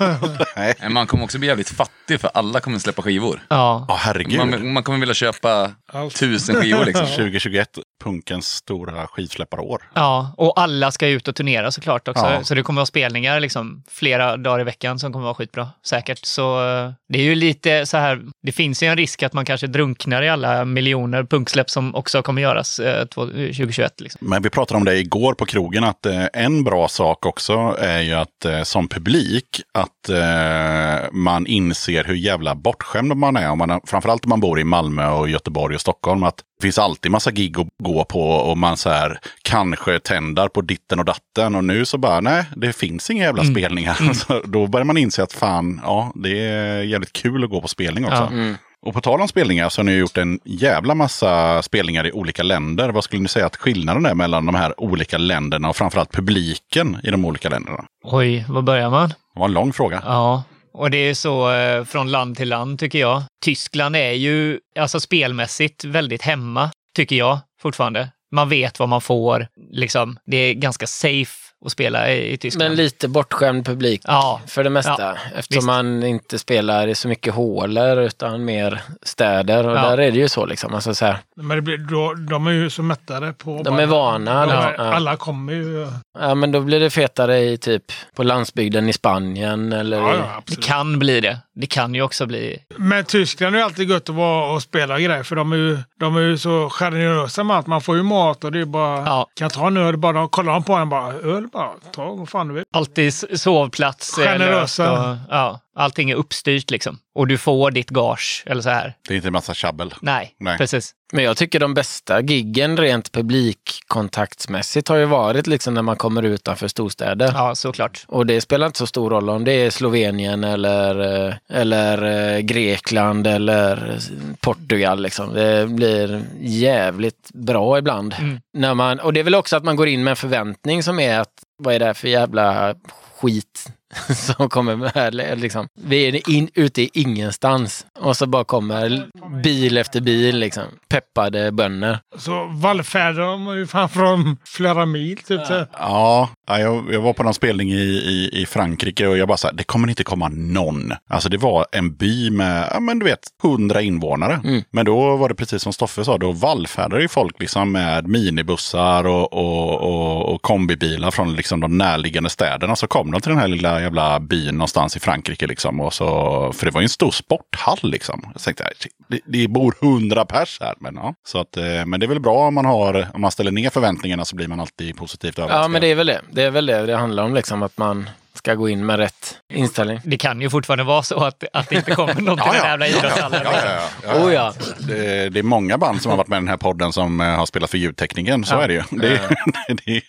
Man 0.89 1.07
kommer 1.07 1.23
också 1.23 1.39
bli 1.39 1.47
jävligt 1.47 1.69
fattig 1.69 2.21
för 2.21 2.31
alla 2.33 2.59
kommer 2.59 2.79
släppa 2.79 3.01
skivor. 3.01 3.41
Ja, 3.49 3.85
Ja, 3.87 3.95
herregud. 3.99 4.38
Man, 4.45 4.73
man 4.73 4.83
kommer 4.83 4.99
vilja 4.99 5.13
köpa 5.15 5.71
Allt. 5.93 6.15
tusen 6.15 6.55
skivor 6.55 6.85
liksom. 6.85 7.05
2021, 7.15 7.69
punkens 8.03 8.47
stora 8.47 9.07
skivsläpparår. 9.07 9.81
ja, 9.93 10.33
och 10.37 10.59
alla 10.59 10.91
ska 10.91 11.07
ut 11.07 11.27
och 11.27 11.35
turnera 11.35 11.71
såklart 11.71 12.07
också. 12.07 12.25
Ja. 12.25 12.43
Så 12.43 12.55
det 12.55 12.63
kommer 12.63 12.77
vara 12.79 12.85
spelningar 12.85 13.39
liksom 13.39 13.83
flera 13.89 14.37
dagar 14.37 14.59
i 14.61 14.63
veckan 14.63 14.99
som 14.99 15.13
kommer 15.13 15.23
vara 15.25 15.35
skitbra, 15.35 15.69
säkert. 15.85 16.25
Så 16.25 16.67
eh, 16.69 16.91
det 17.09 17.19
är 17.19 17.23
ju 17.23 17.35
lite 17.35 17.85
så 17.85 17.97
här, 17.97 18.21
det 18.43 18.51
finns 18.51 18.83
ju 18.83 18.87
en 18.87 18.97
risk 18.97 19.23
att 19.23 19.33
man 19.33 19.45
kanske 19.45 19.67
drunknar 19.67 20.21
i 20.21 20.29
alla 20.29 20.65
miljoner 20.65 21.23
punksläpp 21.23 21.69
som 21.69 21.95
också 21.95 22.21
kommer 22.21 22.41
göras 22.41 22.79
eh, 22.79 23.05
två- 23.05 23.25
2021. 23.25 24.01
Liksom. 24.01 24.19
Men 24.29 24.41
vi 24.41 24.49
pratade 24.49 24.77
om 24.77 24.85
det 24.85 24.97
igår 24.99 25.33
på 25.33 25.45
krogen, 25.45 25.83
att 25.83 26.05
eh, 26.05 26.25
en 26.33 26.63
bra 26.63 26.87
sak 26.87 27.25
också 27.25 27.75
är 27.79 27.99
ju 28.01 28.13
att 28.13 28.45
eh, 28.45 28.63
som 28.63 28.87
publik, 28.87 29.61
att 29.73 30.09
eh, 30.09 31.11
man 31.11 31.47
inser 31.47 32.03
hur 32.03 32.15
jävla 32.15 32.55
bortskämd 32.55 33.15
man 33.17 33.37
är. 33.37 33.49
Om 33.49 33.57
man, 33.57 33.81
framförallt 33.87 34.25
man 34.29 34.39
bor 34.39 34.59
i 34.59 34.63
Malmö 34.63 35.09
och 35.09 35.29
Göteborg 35.29 35.75
och 35.75 35.81
Stockholm. 35.81 36.23
Att 36.23 36.37
det 36.37 36.61
finns 36.61 36.77
alltid 36.77 37.11
massa 37.11 37.31
gig 37.31 37.59
att 37.59 37.67
gå 37.83 38.05
på 38.05 38.21
och 38.21 38.57
man 38.57 38.77
så 38.77 38.89
här 38.89 39.19
kanske 39.41 39.99
tändar 39.99 40.47
på 40.47 40.61
ditten 40.61 40.99
och 40.99 41.05
datten. 41.05 41.55
Och 41.55 41.63
nu 41.63 41.85
så 41.85 41.97
bara, 41.97 42.21
nej, 42.21 42.45
det 42.55 42.73
finns 42.73 43.09
inga 43.09 43.23
jävla 43.23 43.43
spelningar. 43.43 44.13
Så 44.13 44.41
då 44.45 44.67
börjar 44.67 44.85
man 44.85 44.97
inse 44.97 45.23
att 45.23 45.33
fan, 45.33 45.81
ja, 45.83 46.11
det 46.15 46.39
är 46.39 46.81
jävligt 46.81 47.13
kul 47.13 47.43
att 47.43 47.49
gå 47.49 47.61
på 47.61 47.67
spelning 47.67 48.05
också. 48.05 48.29
Ja. 48.31 48.55
Och 48.81 48.93
på 48.93 49.01
tal 49.01 49.21
om 49.21 49.27
spelningar 49.27 49.69
så 49.69 49.79
har 49.79 49.83
ni 49.83 49.91
gjort 49.91 50.17
en 50.17 50.39
jävla 50.43 50.95
massa 50.95 51.61
spelningar 51.61 52.07
i 52.07 52.11
olika 52.11 52.43
länder. 52.43 52.89
Vad 52.89 53.03
skulle 53.03 53.21
ni 53.21 53.27
säga 53.27 53.45
att 53.45 53.55
skillnaden 53.55 54.05
är 54.05 54.13
mellan 54.13 54.45
de 54.45 54.55
här 54.55 54.81
olika 54.81 55.17
länderna 55.17 55.69
och 55.69 55.75
framförallt 55.75 56.11
publiken 56.11 56.97
i 57.03 57.11
de 57.11 57.25
olika 57.25 57.49
länderna? 57.49 57.85
Oj, 58.03 58.45
var 58.49 58.61
börjar 58.61 58.89
man? 58.89 59.09
Det 59.09 59.39
var 59.39 59.45
en 59.45 59.53
lång 59.53 59.73
fråga. 59.73 60.01
Ja, 60.05 60.43
och 60.73 60.91
det 60.91 60.97
är 60.97 61.13
så 61.13 61.51
eh, 61.51 61.83
från 61.83 62.11
land 62.11 62.37
till 62.37 62.49
land 62.49 62.79
tycker 62.79 62.99
jag. 62.99 63.23
Tyskland 63.43 63.95
är 63.95 64.11
ju 64.11 64.59
alltså 64.79 64.99
spelmässigt 64.99 65.83
väldigt 65.83 66.21
hemma, 66.21 66.71
tycker 66.95 67.15
jag 67.15 67.39
fortfarande. 67.61 68.09
Man 68.31 68.49
vet 68.49 68.79
vad 68.79 68.89
man 68.89 69.01
får, 69.01 69.47
liksom. 69.71 70.19
Det 70.25 70.37
är 70.37 70.53
ganska 70.53 70.87
safe 70.87 71.48
att 71.65 71.71
spela 71.71 72.11
i, 72.11 72.33
i 72.33 72.37
Tyskland. 72.37 72.69
Men 72.69 72.77
lite 72.77 73.07
bortskämd 73.07 73.65
publik 73.65 74.01
Ja, 74.03 74.41
för 74.47 74.63
det 74.63 74.69
mesta. 74.69 74.95
Ja, 74.99 75.15
eftersom 75.35 75.57
visst. 75.57 75.65
man 75.65 76.03
inte 76.03 76.39
spelar 76.39 76.87
i 76.87 76.95
så 76.95 77.07
mycket 77.07 77.33
hålor 77.33 77.97
utan 77.99 78.45
mer 78.45 78.81
städer. 79.01 79.67
Och 79.67 79.77
Ja. 79.77 79.81
där 79.81 79.97
är 79.97 80.11
det 80.11 80.17
ju 80.17 80.29
så 80.29 80.45
liksom. 80.45 80.73
Alltså 80.75 80.93
så 80.95 81.05
här, 81.05 81.17
Men 81.35 81.55
det 81.57 81.61
blir, 81.61 81.77
då, 81.77 82.13
de 82.13 82.47
är 82.47 82.51
ju 82.51 82.69
så 82.69 82.83
mättade 82.83 83.33
på... 83.33 83.61
De 83.63 83.79
är 83.79 83.85
vana, 83.85 84.45
De 84.45 84.51
är, 84.51 84.67
liksom. 84.69 84.85
Ja. 84.85 84.93
Alla 84.93 85.15
kommer 85.15 85.53
ju... 85.53 85.87
ja, 86.19 86.35
men 86.35 86.51
då 86.51 86.59
blir 86.61 86.79
det 86.79 86.89
fetare 86.89 87.39
i 87.39 87.57
typ 87.57 87.83
på 88.15 88.23
landsbygden 88.23 88.89
i 88.89 88.93
Spanien 88.93 89.73
eller 89.73 89.97
Ja, 89.97 90.13
i, 90.13 90.17
ja, 90.17 90.41
det 90.45 90.63
kan 90.63 90.99
bli 90.99 91.21
det. 91.21 91.37
Det 91.55 91.67
kan 91.67 91.95
ju 91.95 92.01
också 92.01 92.25
bli... 92.25 92.57
Men 92.77 93.05
Tyskland 93.05 93.55
är 93.55 93.59
ju 93.59 93.65
alltid 93.65 93.89
gött 93.89 94.09
att 94.09 94.15
vara 94.15 94.51
och 94.53 94.61
spela 94.61 94.99
grejer. 94.99 95.23
För 95.23 95.35
de 95.35 95.51
är 95.51 95.55
ju, 95.57 95.77
de 95.99 96.15
är 96.15 96.21
ju 96.21 96.37
så 96.37 96.69
generösa 96.69 97.43
med 97.43 97.57
att 97.59 97.67
man 97.67 97.81
får 97.81 97.97
ju 97.97 98.03
mat 98.03 98.43
och 98.43 98.51
det 98.51 98.59
är 98.59 98.65
bara... 98.65 98.97
Ja. 99.05 99.27
Kan 99.35 99.45
jag 99.45 99.53
ta 99.53 99.67
en 99.67 99.77
öl? 99.77 99.97
Bara, 99.97 100.27
kollar 100.27 100.53
de 100.53 100.63
på 100.63 100.73
en 100.73 100.89
bara, 100.89 101.13
öl 101.13 101.47
bara, 101.51 101.69
ta 101.91 102.11
vad 102.11 102.29
fan 102.29 102.47
du 102.47 102.53
vill. 102.53 102.63
Alltid 102.73 103.13
sovplats. 103.39 104.15
Generösa. 104.15 104.91
Och, 105.11 105.17
ja, 105.29 105.59
allting 105.79 106.09
är 106.09 106.15
uppstyrt 106.15 106.71
liksom. 106.71 106.99
Och 107.15 107.27
du 107.27 107.37
får 107.37 107.71
ditt 107.71 107.89
gage, 107.89 108.43
eller 108.45 108.61
så 108.61 108.69
här. 108.69 108.93
Det 109.07 109.13
är 109.13 109.15
inte 109.15 109.27
en 109.27 109.33
massa 109.33 109.53
tjabbel. 109.53 109.93
Nej, 110.01 110.35
Nej. 110.39 110.57
precis. 110.57 110.93
Men 111.13 111.23
jag 111.23 111.37
tycker 111.37 111.59
de 111.59 111.73
bästa 111.73 112.21
giggen 112.21 112.77
rent 112.77 113.11
publikkontaktsmässigt 113.11 114.87
har 114.87 114.97
ju 114.97 115.05
varit 115.05 115.47
liksom 115.47 115.73
när 115.73 115.81
man 115.81 115.95
kommer 115.95 116.23
utanför 116.23 116.67
storstäder. 116.67 117.31
Ja, 117.33 117.55
såklart. 117.55 118.05
Och 118.07 118.25
det 118.25 118.41
spelar 118.41 118.67
inte 118.67 118.79
så 118.79 118.87
stor 118.87 119.09
roll 119.09 119.29
om 119.29 119.43
det 119.43 119.51
är 119.51 119.69
Slovenien 119.69 120.43
eller, 120.43 121.27
eh, 121.27 121.33
eller 121.49 122.03
eh, 122.35 122.39
Grekland 122.39 123.27
eller 123.27 123.99
Portugal. 124.41 125.01
Liksom. 125.01 125.33
Det 125.33 125.67
blir 125.67 126.23
jävligt 126.39 127.29
bra 127.33 127.77
ibland. 127.77 128.15
Mm. 128.19 128.39
När 128.53 128.73
man, 128.73 128.99
och 128.99 129.13
det 129.13 129.19
är 129.19 129.23
väl 129.23 129.35
också 129.35 129.57
att 129.57 129.63
man 129.63 129.75
går 129.75 129.87
in 129.87 130.03
med 130.03 130.11
en 130.11 130.17
förväntning 130.17 130.83
som 130.83 130.99
är 130.99 131.19
att 131.19 131.33
vad 131.57 131.75
är 131.75 131.79
det 131.79 131.85
här 131.85 131.93
för 131.93 132.07
jävla 132.07 132.75
skit 133.19 133.69
som 134.15 134.49
kommer 134.49 134.75
med, 134.75 135.39
liksom, 135.39 135.67
vi 135.81 136.07
är 136.07 136.29
in, 136.29 136.49
ute 136.53 136.81
i 136.81 136.89
ingenstans 136.93 137.85
och 137.99 138.17
så 138.17 138.27
bara 138.27 138.43
kommer 138.43 139.09
bil 139.43 139.77
efter 139.77 140.01
bil, 140.01 140.39
liksom, 140.39 140.63
peppade 140.89 141.51
bönder. 141.51 141.99
Så 142.17 142.45
vallfärdar 142.45 143.21
de 143.21 143.57
ju 143.57 143.67
fan 143.67 143.89
från 143.89 144.37
flera 144.45 144.85
mil 144.85 145.17
typ. 145.17 145.45
så. 145.45 145.65
Ja, 145.73 146.29
ja, 146.47 146.59
jag, 146.59 146.93
jag 146.93 147.01
var 147.01 147.13
på 147.13 147.23
någon 147.23 147.33
spelning 147.33 147.71
i, 147.71 147.75
i, 147.75 148.41
i 148.41 148.45
Frankrike 148.45 149.07
och 149.07 149.17
jag 149.17 149.27
bara 149.27 149.37
så 149.37 149.47
här, 149.47 149.53
det 149.55 149.63
kommer 149.63 149.87
inte 149.89 150.03
komma 150.03 150.29
någon. 150.29 150.93
Alltså 151.09 151.29
det 151.29 151.37
var 151.37 151.65
en 151.71 151.95
by 151.95 152.29
med, 152.29 152.69
ja 152.73 152.79
men 152.79 152.99
du 152.99 153.05
vet, 153.05 153.19
hundra 153.43 153.81
invånare. 153.81 154.39
Men 154.71 154.85
då 154.85 155.15
var 155.15 155.29
det 155.29 155.35
precis 155.35 155.61
som 155.61 155.73
Stoffe 155.73 156.05
sa, 156.05 156.17
då 156.17 156.31
vallfärdade 156.31 157.01
ju 157.01 157.07
folk 157.07 157.39
liksom 157.39 157.71
med 157.71 158.07
minibussar 158.07 159.07
och, 159.07 159.33
och, 159.33 159.81
och, 159.81 160.33
och 160.33 160.41
kombibilar 160.41 161.11
från 161.11 161.35
liksom 161.35 161.59
de 161.59 161.77
närliggande 161.77 162.29
städerna. 162.29 162.75
Så 162.75 162.87
kom 162.87 163.11
de 163.11 163.21
till 163.21 163.29
den 163.29 163.39
här 163.39 163.47
lilla 163.47 163.78
jävla 163.81 164.19
byn 164.19 164.55
någonstans 164.55 164.95
i 164.95 164.99
Frankrike 164.99 165.47
liksom. 165.47 165.79
Och 165.79 165.93
så, 165.93 166.05
för 166.53 166.65
det 166.65 166.71
var 166.71 166.81
ju 166.81 166.85
en 166.85 166.89
stor 166.89 167.11
sporthall 167.11 167.79
liksom. 167.83 168.29
Jag 168.33 168.41
tänkte, 168.41 168.63
det, 169.07 169.19
det 169.25 169.47
bor 169.47 169.75
hundra 169.81 170.25
pers 170.25 170.57
här. 170.61 170.73
Men, 170.79 170.95
ja. 170.95 171.13
så 171.27 171.39
att, 171.39 171.57
eh, 171.57 171.85
men 171.85 171.99
det 171.99 172.05
är 172.05 172.07
väl 172.07 172.19
bra 172.19 172.47
om 172.47 172.53
man, 172.53 172.65
har, 172.65 173.07
om 173.13 173.21
man 173.21 173.31
ställer 173.31 173.51
ner 173.51 173.69
förväntningarna 173.69 174.25
så 174.25 174.35
blir 174.35 174.47
man 174.47 174.59
alltid 174.59 174.97
positivt 174.97 175.39
överraskad. 175.39 175.63
Ja, 175.63 175.67
men 175.67 175.81
det 175.81 175.87
är 175.87 175.95
väl 175.95 176.07
det. 176.07 176.21
Det 176.31 176.43
är 176.43 176.51
väl 176.51 176.65
det 176.65 176.85
det 176.85 176.95
handlar 176.95 177.23
om, 177.23 177.33
liksom, 177.33 177.63
att 177.63 177.77
man 177.77 178.09
ska 178.39 178.55
gå 178.55 178.69
in 178.69 178.85
med 178.85 178.97
rätt 178.97 179.37
inställning. 179.53 179.99
Det 180.03 180.17
kan 180.17 180.41
ju 180.41 180.49
fortfarande 180.49 180.83
vara 180.83 181.03
så 181.03 181.23
att, 181.23 181.43
att 181.53 181.69
det 181.69 181.75
inte 181.75 181.91
kommer 181.91 182.13
någon 182.21 182.37
till 182.37 182.45
den 182.51 182.61
här 182.61 182.69
jävla 182.69 182.87
idrottshallen. 182.87 183.41
Ja, 183.43 183.51
ja, 183.53 183.71
ja, 184.03 184.13
ja. 184.15 184.23
Oh 184.25 184.33
ja. 184.33 184.53
Det, 184.79 185.29
det 185.29 185.39
är 185.39 185.43
många 185.43 185.77
band 185.77 186.01
som 186.01 186.09
har 186.09 186.17
varit 186.17 186.27
med 186.27 186.37
i 186.37 186.39
den 186.39 186.47
här 186.47 186.57
podden 186.57 186.93
som 186.93 187.21
eh, 187.21 187.27
har 187.27 187.45
spelat 187.45 187.69
för 187.69 187.77
ljudtekniken. 187.77 188.43
Så 188.45 188.55
Ja. 188.55 188.61
är 188.63 188.67
det 188.67 188.73
ju. 188.73 188.83
Det, 188.91 189.21
det, 189.85 190.01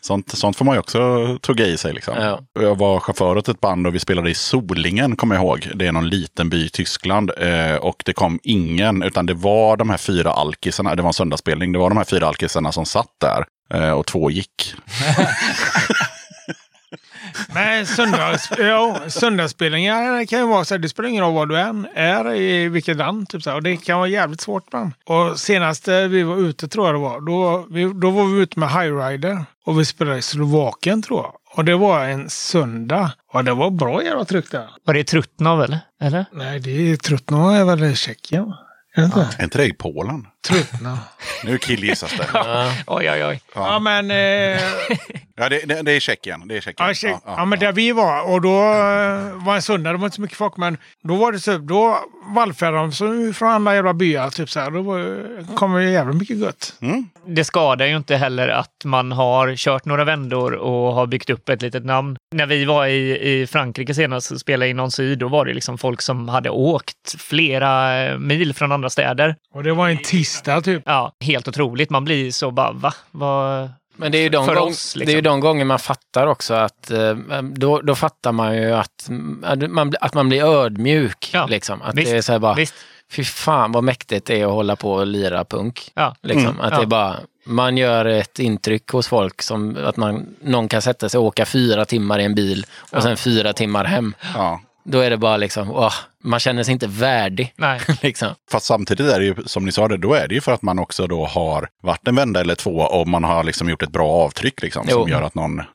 sånt, 0.00 0.38
sånt 0.38 0.56
får 0.56 0.64
man 0.64 0.74
ju 0.74 0.78
också 0.80 0.98
tugga 1.42 1.66
i 1.66 1.76
sig. 1.76 1.92
Liksom. 1.92 2.14
Ja. 2.22 2.40
Jag 2.62 2.78
var 2.78 3.00
chaufför 3.00 3.36
åt 3.36 3.48
ett 3.48 3.60
band 3.60 3.86
och 3.86 3.94
vi 3.94 3.98
spelade 3.98 4.30
i 4.30 4.34
Solingen, 4.34 5.16
kommer 5.16 5.34
jag 5.34 5.44
ihåg. 5.44 5.68
Det 5.74 5.86
är 5.86 5.92
någon 5.92 6.08
liten 6.08 6.50
by 6.50 6.66
i 6.66 6.68
Tyskland. 6.68 7.30
Eh, 7.38 7.74
och 7.76 8.02
det 8.04 8.12
kom 8.12 8.40
ingen, 8.42 9.02
utan 9.02 9.26
det 9.26 9.34
var 9.34 9.76
de 9.76 9.90
här 9.90 9.96
fyra 9.96 10.30
alkisarna. 10.32 10.94
Det 10.94 11.02
var 11.02 11.08
en 11.08 11.12
söndagsspelning. 11.14 11.72
Det 11.72 11.78
var 11.78 11.88
de 11.88 11.96
här 11.98 12.04
fyra 12.04 12.28
alkisarna 12.28 12.72
som 12.72 12.86
satt 12.86 13.10
där. 13.20 13.44
Eh, 13.74 13.90
och 13.90 14.06
två 14.06 14.30
gick. 14.30 14.74
Men 17.54 17.86
söndags, 17.86 18.50
ja, 18.58 19.00
söndagsspelningar 19.08 20.26
kan 20.26 20.38
ju 20.38 20.46
vara 20.46 20.64
så 20.64 20.74
här, 20.74 20.78
det 20.78 20.88
spelar 20.88 21.08
ingen 21.08 21.24
roll 21.24 21.34
var 21.34 21.46
du 21.46 21.58
än 21.58 21.88
är 21.94 22.34
i 22.34 22.68
vilket 22.68 22.96
land. 22.96 23.28
Typ 23.28 23.42
så 23.42 23.50
här, 23.50 23.56
och 23.56 23.62
det 23.62 23.76
kan 23.76 23.98
vara 23.98 24.08
jävligt 24.08 24.40
svårt 24.40 24.64
ibland. 24.66 24.92
Och 25.04 25.40
senast 25.40 25.88
eh, 25.88 25.98
vi 25.98 26.22
var 26.22 26.36
ute 26.36 26.68
tror 26.68 26.86
jag 26.86 26.94
det 26.94 26.98
var, 26.98 27.20
då, 27.20 27.66
vi, 27.70 27.92
då 27.94 28.10
var 28.10 28.24
vi 28.24 28.42
ute 28.42 28.60
med 28.60 28.68
Highrider. 28.70 29.44
Och 29.64 29.80
vi 29.80 29.84
spelade 29.84 30.18
i 30.18 30.22
Slovakien 30.22 31.02
tror 31.02 31.20
jag. 31.22 31.32
Och 31.56 31.64
det 31.64 31.76
var 31.76 32.04
en 32.04 32.30
söndag. 32.30 33.12
Och 33.32 33.44
det 33.44 33.54
var 33.54 33.70
bra 33.70 34.04
jävla 34.04 34.24
tryck 34.24 34.50
där. 34.50 34.70
Var 34.84 34.94
det 34.94 35.04
Trutnov 35.04 35.62
eller? 35.62 35.78
eller? 36.00 36.24
Nej, 36.32 36.60
det 36.60 36.70
är 36.70 36.96
Trutnov 36.96 37.54
är 37.54 37.64
väl 37.64 37.84
i 37.84 37.96
Tjeckien? 37.96 38.54
Är 38.94 39.04
inte? 39.04 39.28
Är 39.38 39.44
inte 39.44 39.58
det 39.58 39.64
i 39.66 39.72
Polen? 39.72 40.26
Trutnov. 40.48 40.98
Nu 41.44 41.58
killgissas 41.58 42.12
det. 42.18 42.26
Oj, 42.86 43.10
oj, 43.10 43.24
oj. 43.24 43.40
ja 43.54 43.78
men... 43.78 44.10
Eh, 44.10 44.60
Ja, 45.38 45.48
det, 45.48 45.68
det, 45.68 45.82
det 45.82 45.92
är 45.92 46.00
Tjeckien. 46.00 46.48
Det 46.48 46.56
är 46.56 46.60
Tjeckien. 46.60 46.88
Ja, 46.88 46.94
tjej, 46.94 47.16
ja, 47.24 47.44
men 47.44 47.58
där 47.58 47.72
vi 47.72 47.92
var 47.92 48.32
och 48.32 48.40
då 48.40 48.58
eh, 48.58 49.44
var 49.46 49.54
en 49.54 49.62
söndag, 49.62 49.92
det 49.92 49.98
var 49.98 50.06
inte 50.06 50.16
så 50.16 50.22
mycket 50.22 50.36
folk, 50.36 50.56
men 50.56 50.76
då 51.02 51.14
var 51.14 51.32
det 51.32 51.40
så, 51.40 51.58
då 51.58 51.98
vallfärdade 52.34 52.78
de 52.78 52.92
så 52.92 53.32
från 53.32 53.48
alla 53.48 53.74
jävla 53.74 53.94
byar, 53.94 54.30
typ 54.30 54.50
så 54.50 54.60
här. 54.60 54.70
Då 54.70 54.82
var, 54.82 55.56
kom 55.56 55.74
det 55.74 55.84
jävligt 55.84 56.16
mycket 56.16 56.36
gött. 56.36 56.74
Det 57.26 57.44
skadar 57.44 57.86
ju 57.86 57.96
inte 57.96 58.16
heller 58.16 58.48
att 58.48 58.84
man 58.84 59.12
har 59.12 59.56
kört 59.56 59.84
några 59.84 60.04
vändor 60.04 60.52
och 60.54 60.94
har 60.94 61.06
byggt 61.06 61.30
upp 61.30 61.48
ett 61.48 61.62
litet 61.62 61.84
namn. 61.84 62.16
När 62.34 62.46
vi 62.46 62.64
var 62.64 62.86
i, 62.86 63.32
i 63.32 63.46
Frankrike 63.46 63.94
senast 63.94 64.30
och 64.30 64.40
spelade 64.40 64.70
i 64.70 64.74
någon 64.74 64.90
syd, 64.90 65.18
då 65.18 65.28
var 65.28 65.44
det 65.44 65.54
liksom 65.54 65.78
folk 65.78 66.02
som 66.02 66.28
hade 66.28 66.50
åkt 66.50 67.20
flera 67.20 68.18
mil 68.18 68.54
från 68.54 68.72
andra 68.72 68.90
städer. 68.90 69.36
Och 69.54 69.62
det 69.62 69.72
var 69.72 69.88
en 69.88 69.98
tisdag 69.98 70.60
typ. 70.60 70.82
Ja, 70.86 71.12
helt 71.24 71.48
otroligt. 71.48 71.90
Man 71.90 72.04
blir 72.04 72.30
så 72.30 72.50
bara, 72.50 72.72
va? 72.72 72.94
Vad... 73.10 73.70
Men 73.98 74.12
det 74.12 74.18
är 74.18 74.22
ju 74.22 74.28
de, 74.28 74.46
gång, 74.46 74.56
oss, 74.58 74.92
det 74.94 74.98
är 74.98 75.00
ju 75.00 75.06
liksom. 75.06 75.24
de 75.24 75.40
gånger 75.40 75.64
man 75.64 75.78
fattar 75.78 76.26
också 76.26 76.54
att 76.54 76.90
eh, 76.90 77.14
då, 77.42 77.80
då 77.80 77.94
fattar 77.94 78.32
man 78.32 78.56
ju 78.56 78.72
att 78.72 79.10
att 79.42 79.70
man, 79.70 79.92
att 80.00 80.14
man 80.14 80.28
blir 80.28 80.44
ödmjuk. 80.44 81.30
Ja, 81.32 81.46
Liksom. 81.46 81.82
Att 81.82 81.94
visst, 81.94 82.10
det 82.10 82.16
är 82.16 82.22
så 82.22 82.32
här 82.32 82.38
bara, 82.38 82.54
Visst, 82.54 82.74
fy 83.10 83.24
fan 83.24 83.72
vad 83.72 83.84
mäktigt 83.84 84.26
det 84.26 84.40
är 84.40 84.46
att 84.46 84.52
hålla 84.52 84.76
på 84.76 84.92
och 84.92 85.06
lira 85.06 85.44
punk. 85.44 85.90
ja. 85.94 86.14
Liksom. 86.22 86.60
att 86.60 86.72
ja. 86.72 86.76
det 86.76 86.84
är 86.84 86.86
bara, 86.86 87.16
man 87.46 87.76
gör 87.76 88.04
ett 88.04 88.38
intryck 88.38 88.88
hos 88.88 89.08
folk 89.08 89.42
som 89.42 89.78
att 89.84 89.96
man, 89.96 90.26
någon 90.40 90.68
kan 90.68 90.82
sätta 90.82 91.08
sig 91.08 91.18
och 91.18 91.24
åka 91.24 91.46
fyra 91.46 91.84
timmar 91.84 92.18
i 92.18 92.24
en 92.24 92.34
bil 92.34 92.66
och 92.90 93.02
sen 93.02 93.16
fyra 93.16 93.52
timmar 93.52 93.84
hem. 93.84 94.14
Ja. 94.34 94.60
Då 94.84 95.00
är 95.00 95.10
det 95.10 95.16
bara 95.16 95.36
liksom, 95.36 95.70
åh, 95.70 95.94
man 96.24 96.40
känner 96.40 96.62
sig 96.62 96.72
inte 96.72 96.86
värdig. 96.86 97.52
Nej. 97.56 97.80
liksom. 98.02 98.28
Fast 98.50 98.66
samtidigt 98.66 99.06
är 99.12 99.18
det 99.18 99.24
ju, 99.24 99.34
som 99.46 99.64
ni 99.64 99.72
sa, 99.72 99.88
det, 99.88 99.96
då 99.96 100.14
är 100.14 100.28
det 100.28 100.34
ju 100.34 100.40
för 100.40 100.52
att 100.52 100.62
man 100.62 100.78
också 100.78 101.06
då 101.06 101.26
har 101.26 101.68
varit 101.82 102.08
en 102.08 102.16
vända 102.16 102.40
eller 102.40 102.54
två 102.54 102.70
och 102.70 103.08
man 103.08 103.24
har 103.24 103.44
liksom 103.44 103.68
gjort 103.70 103.82
ett 103.82 103.92
bra 103.92 104.08
avtryck 104.10 104.62
liksom. 104.62 104.86
Jo. 104.90 105.00
Som 105.00 105.08
gör 105.08 105.22
att 105.22 105.34
någon... 105.34 105.58
Eh, 105.58 105.66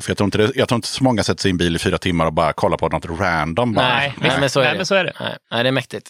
för 0.00 0.10
jag 0.10 0.16
tror, 0.16 0.24
inte 0.24 0.38
det, 0.38 0.52
jag 0.54 0.68
tror 0.68 0.76
inte 0.76 0.88
så 0.88 1.04
många 1.04 1.22
sätter 1.22 1.42
sig 1.42 1.48
i 1.48 1.52
en 1.52 1.56
bil 1.58 1.76
i 1.76 1.78
fyra 1.78 1.98
timmar 1.98 2.26
och 2.26 2.32
bara 2.32 2.52
kollar 2.52 2.76
på 2.76 2.88
något 2.88 3.20
random. 3.20 3.72
Bara. 3.72 3.88
Nej, 3.88 4.14
nej, 4.20 4.32
men 4.40 4.50
så 4.50 4.60
är 4.60 4.64
Nej, 4.64 4.72
det. 4.72 4.76
men 4.76 4.86
så 4.86 4.94
är 4.94 5.04
det. 5.04 5.12
Nej, 5.20 5.36
nej, 5.50 5.62
det 5.62 5.68
är 5.68 5.72
mäktigt. 5.72 6.08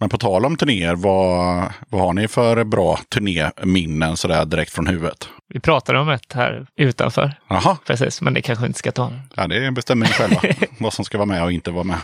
Men 0.00 0.08
på 0.08 0.18
tal 0.18 0.44
om 0.46 0.56
turnéer, 0.56 0.94
vad, 0.94 1.64
vad 1.88 2.00
har 2.00 2.12
ni 2.12 2.28
för 2.28 2.64
bra 2.64 2.98
turnéminnen 3.14 4.16
sådär 4.16 4.44
direkt 4.44 4.72
från 4.72 4.86
huvudet? 4.86 5.28
Vi 5.54 5.60
pratade 5.60 5.98
om 5.98 6.08
ett 6.08 6.32
här 6.32 6.66
utanför. 6.76 7.32
Jaha, 7.48 7.76
Precis, 7.86 8.20
men 8.20 8.34
det 8.34 8.42
kanske 8.42 8.66
inte 8.66 8.78
ska 8.78 8.92
ta. 8.92 9.12
ja, 9.34 9.46
det 9.46 9.70
bestämmer 9.70 10.06
ni 10.06 10.12
själva. 10.12 10.40
vad 10.78 10.92
som 10.92 11.04
ska 11.04 11.18
vara 11.18 11.26
med 11.26 11.42
och 11.42 11.52
inte 11.52 11.70
vara 11.70 11.84
med. 11.84 11.98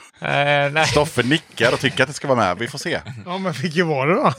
Eh, 0.65 0.73
nej. 0.73 0.87
Stoffe 0.87 1.23
nickar 1.23 1.73
och 1.73 1.81
tycker 1.81 2.03
att 2.03 2.09
det 2.09 2.15
ska 2.15 2.29
vara 2.29 2.39
med. 2.39 2.59
Vi 2.59 2.69
får 2.69 2.79
se. 2.79 3.01
Ja, 3.27 3.39
men 3.39 3.53
vilket 3.53 3.87
var 3.87 4.07
det 4.07 4.15
då? 4.15 4.33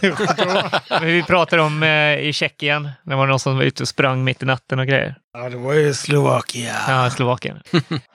Men 0.99 1.05
vi 1.05 1.23
pratade 1.23 1.61
om 1.61 1.83
eh, 1.83 2.17
i 2.19 2.33
Tjeckien, 2.33 2.83
när 2.83 3.13
det 3.13 3.15
var 3.15 3.27
någon 3.27 3.39
som 3.39 3.57
var 3.57 3.63
ute 3.63 3.83
och 3.83 3.87
sprang 3.87 4.23
mitt 4.23 4.43
i 4.43 4.45
natten 4.45 4.79
och 4.79 4.87
grejer. 4.87 5.15
Ja, 5.43 5.49
det 5.49 5.57
var 5.57 5.73
ju 5.73 5.93
Slovakien. 5.93 6.75
Ja, 6.87 7.09
Slovakien. 7.09 7.61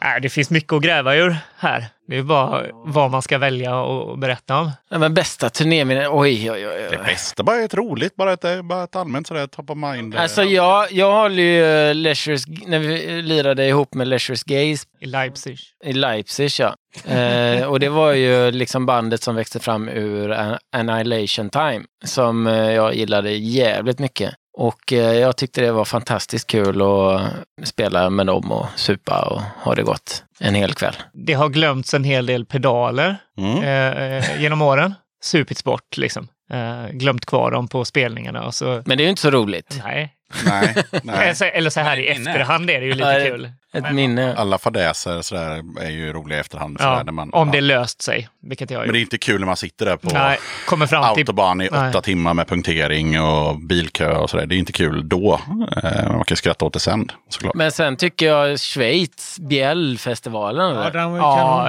Nej, 0.02 0.20
det 0.22 0.28
finns 0.28 0.50
mycket 0.50 0.72
att 0.72 0.82
gräva 0.82 1.14
ur 1.16 1.36
här. 1.56 1.86
Det 2.08 2.16
är 2.18 2.22
bara 2.22 2.62
vad 2.72 3.10
man 3.10 3.22
ska 3.22 3.38
välja 3.38 3.76
och 3.76 4.18
berätta 4.18 4.58
om. 4.58 4.70
Ja, 4.90 4.98
men 4.98 5.14
bästa 5.14 5.50
turnéminnen, 5.50 6.06
oj, 6.10 6.50
oj, 6.50 6.66
oj. 6.68 6.74
Det 6.90 6.98
oj. 6.98 7.04
bästa 7.06 7.42
bara 7.42 7.56
är 7.56 7.64
ett 7.64 7.74
roligt, 7.74 8.16
bara 8.16 8.32
ett, 8.32 8.64
bara 8.64 8.84
ett 8.84 8.96
allmänt 8.96 9.26
sådär 9.26 9.46
top 9.46 9.70
of 9.70 9.76
mind. 9.76 10.16
Alltså 10.16 10.42
jag, 10.42 10.92
jag 10.92 11.12
håller 11.12 11.42
ju 11.42 11.64
eh, 11.88 11.94
Leisures, 11.94 12.42
när 12.66 12.78
vi 12.78 13.22
lirade 13.22 13.66
ihop 13.66 13.94
med 13.94 14.08
Leisures 14.08 14.42
Gaze 14.44 14.86
I 15.00 15.06
Leipzig. 15.06 15.58
i 15.84 15.92
Leipzig, 15.92 16.50
ja. 16.58 16.74
Eh, 17.14 17.66
och 17.66 17.80
det 17.80 17.88
var 17.88 18.12
ju 18.12 18.50
liksom 18.50 18.86
bandet 18.86 19.22
som 19.22 19.34
växte 19.34 19.60
fram 19.60 19.88
ur 19.88 20.30
An- 20.32 20.58
Annihilation 20.72 21.50
Time, 21.50 21.82
som 22.04 22.46
eh, 22.46 22.54
jag 22.72 22.94
gillade 22.94 23.30
jävligt 23.30 23.98
mycket. 23.98 24.34
Och 24.58 24.92
eh, 24.92 25.12
jag 25.18 25.36
tyckte 25.36 25.60
det 25.60 25.72
var 25.72 25.84
fantastiskt 25.84 26.46
kul 26.46 26.82
att 26.82 27.22
spela 27.68 28.10
med 28.10 28.26
dem 28.26 28.52
och 28.52 28.66
supa 28.76 29.22
och 29.28 29.40
ha 29.64 29.74
det 29.74 29.82
gott 29.82 30.24
en 30.40 30.54
hel 30.54 30.74
kväll. 30.74 30.94
Det 31.12 31.32
har 31.32 31.48
glömts 31.48 31.94
en 31.94 32.04
hel 32.04 32.26
del 32.26 32.44
pedaler 32.44 33.16
Mm. 33.38 33.62
eh, 33.62 34.02
eh, 34.04 34.42
genom 34.42 34.62
åren. 34.62 34.94
Supits 35.24 35.64
bort 35.64 35.96
liksom. 35.96 36.28
Eh, 36.52 36.90
glömt 36.92 37.26
kvar 37.26 37.50
dem 37.50 37.68
på 37.68 37.84
spelningarna 37.84 38.42
och 38.46 38.54
så... 38.54 38.82
Men 38.86 38.98
det 38.98 39.02
är 39.02 39.04
ju 39.04 39.10
inte 39.10 39.22
så 39.22 39.30
roligt. 39.30 39.80
Nej. 39.84 40.16
Nej, 40.46 40.74
Eller 40.90 41.00
nej. 41.04 41.34
så, 41.34 41.44
eller 41.44 41.70
så 41.70 41.80
här 41.80 41.96
i 41.96 42.06
efterhand 42.06 42.70
är 42.70 42.80
det 42.80 42.86
ju 42.86 42.94
lite 42.94 43.28
kul. 43.30 43.50
Ett 43.74 43.94
minne. 43.94 44.34
Alla 44.36 44.58
fadäser 44.58 45.22
sådär 45.22 45.62
är 45.80 45.90
ju 45.90 46.12
roliga 46.12 46.38
i 46.38 46.40
efterhand. 46.40 46.78
Sådär, 46.80 46.92
Ja, 46.92 47.02
när 47.02 47.12
man, 47.12 47.32
om 47.32 47.48
ja. 47.48 47.52
det 47.52 47.60
löst 47.60 48.02
sig, 48.02 48.28
vilket 48.42 48.70
jag 48.70 48.78
har 48.78 48.84
Men 48.86 48.92
det 48.92 48.98
är 48.98 49.00
inte 49.00 49.18
kul 49.18 49.40
när 49.40 49.46
man 49.46 49.56
sitter 49.56 49.86
där 49.86 49.96
på 49.96 50.10
Nej, 50.12 50.38
kommer 50.66 50.86
fram 50.86 51.14
till... 51.14 51.20
autobahn 51.22 51.60
i 51.60 51.68
Nej. 51.72 51.88
åtta 51.90 52.00
timmar 52.00 52.34
med 52.34 52.48
punktering 52.48 53.20
och 53.20 53.60
bilkö 53.60 54.16
och 54.16 54.30
sådär. 54.30 54.46
Det 54.46 54.54
är 54.54 54.58
inte 54.58 54.72
kul 54.72 55.08
då. 55.08 55.40
Eh, 55.82 56.08
man 56.12 56.24
kan 56.24 56.36
skratta 56.36 56.64
åt 56.64 56.72
det 56.72 56.80
sen 56.80 57.10
såklart. 57.28 57.54
Men 57.54 57.72
sen 57.72 57.96
tycker 57.96 58.26
jag 58.26 58.60
Schweiz, 58.60 59.38
Bjällfestivalen. 59.40 60.74
Ja, 60.76 60.90
den 60.90 61.10
var 61.10 61.18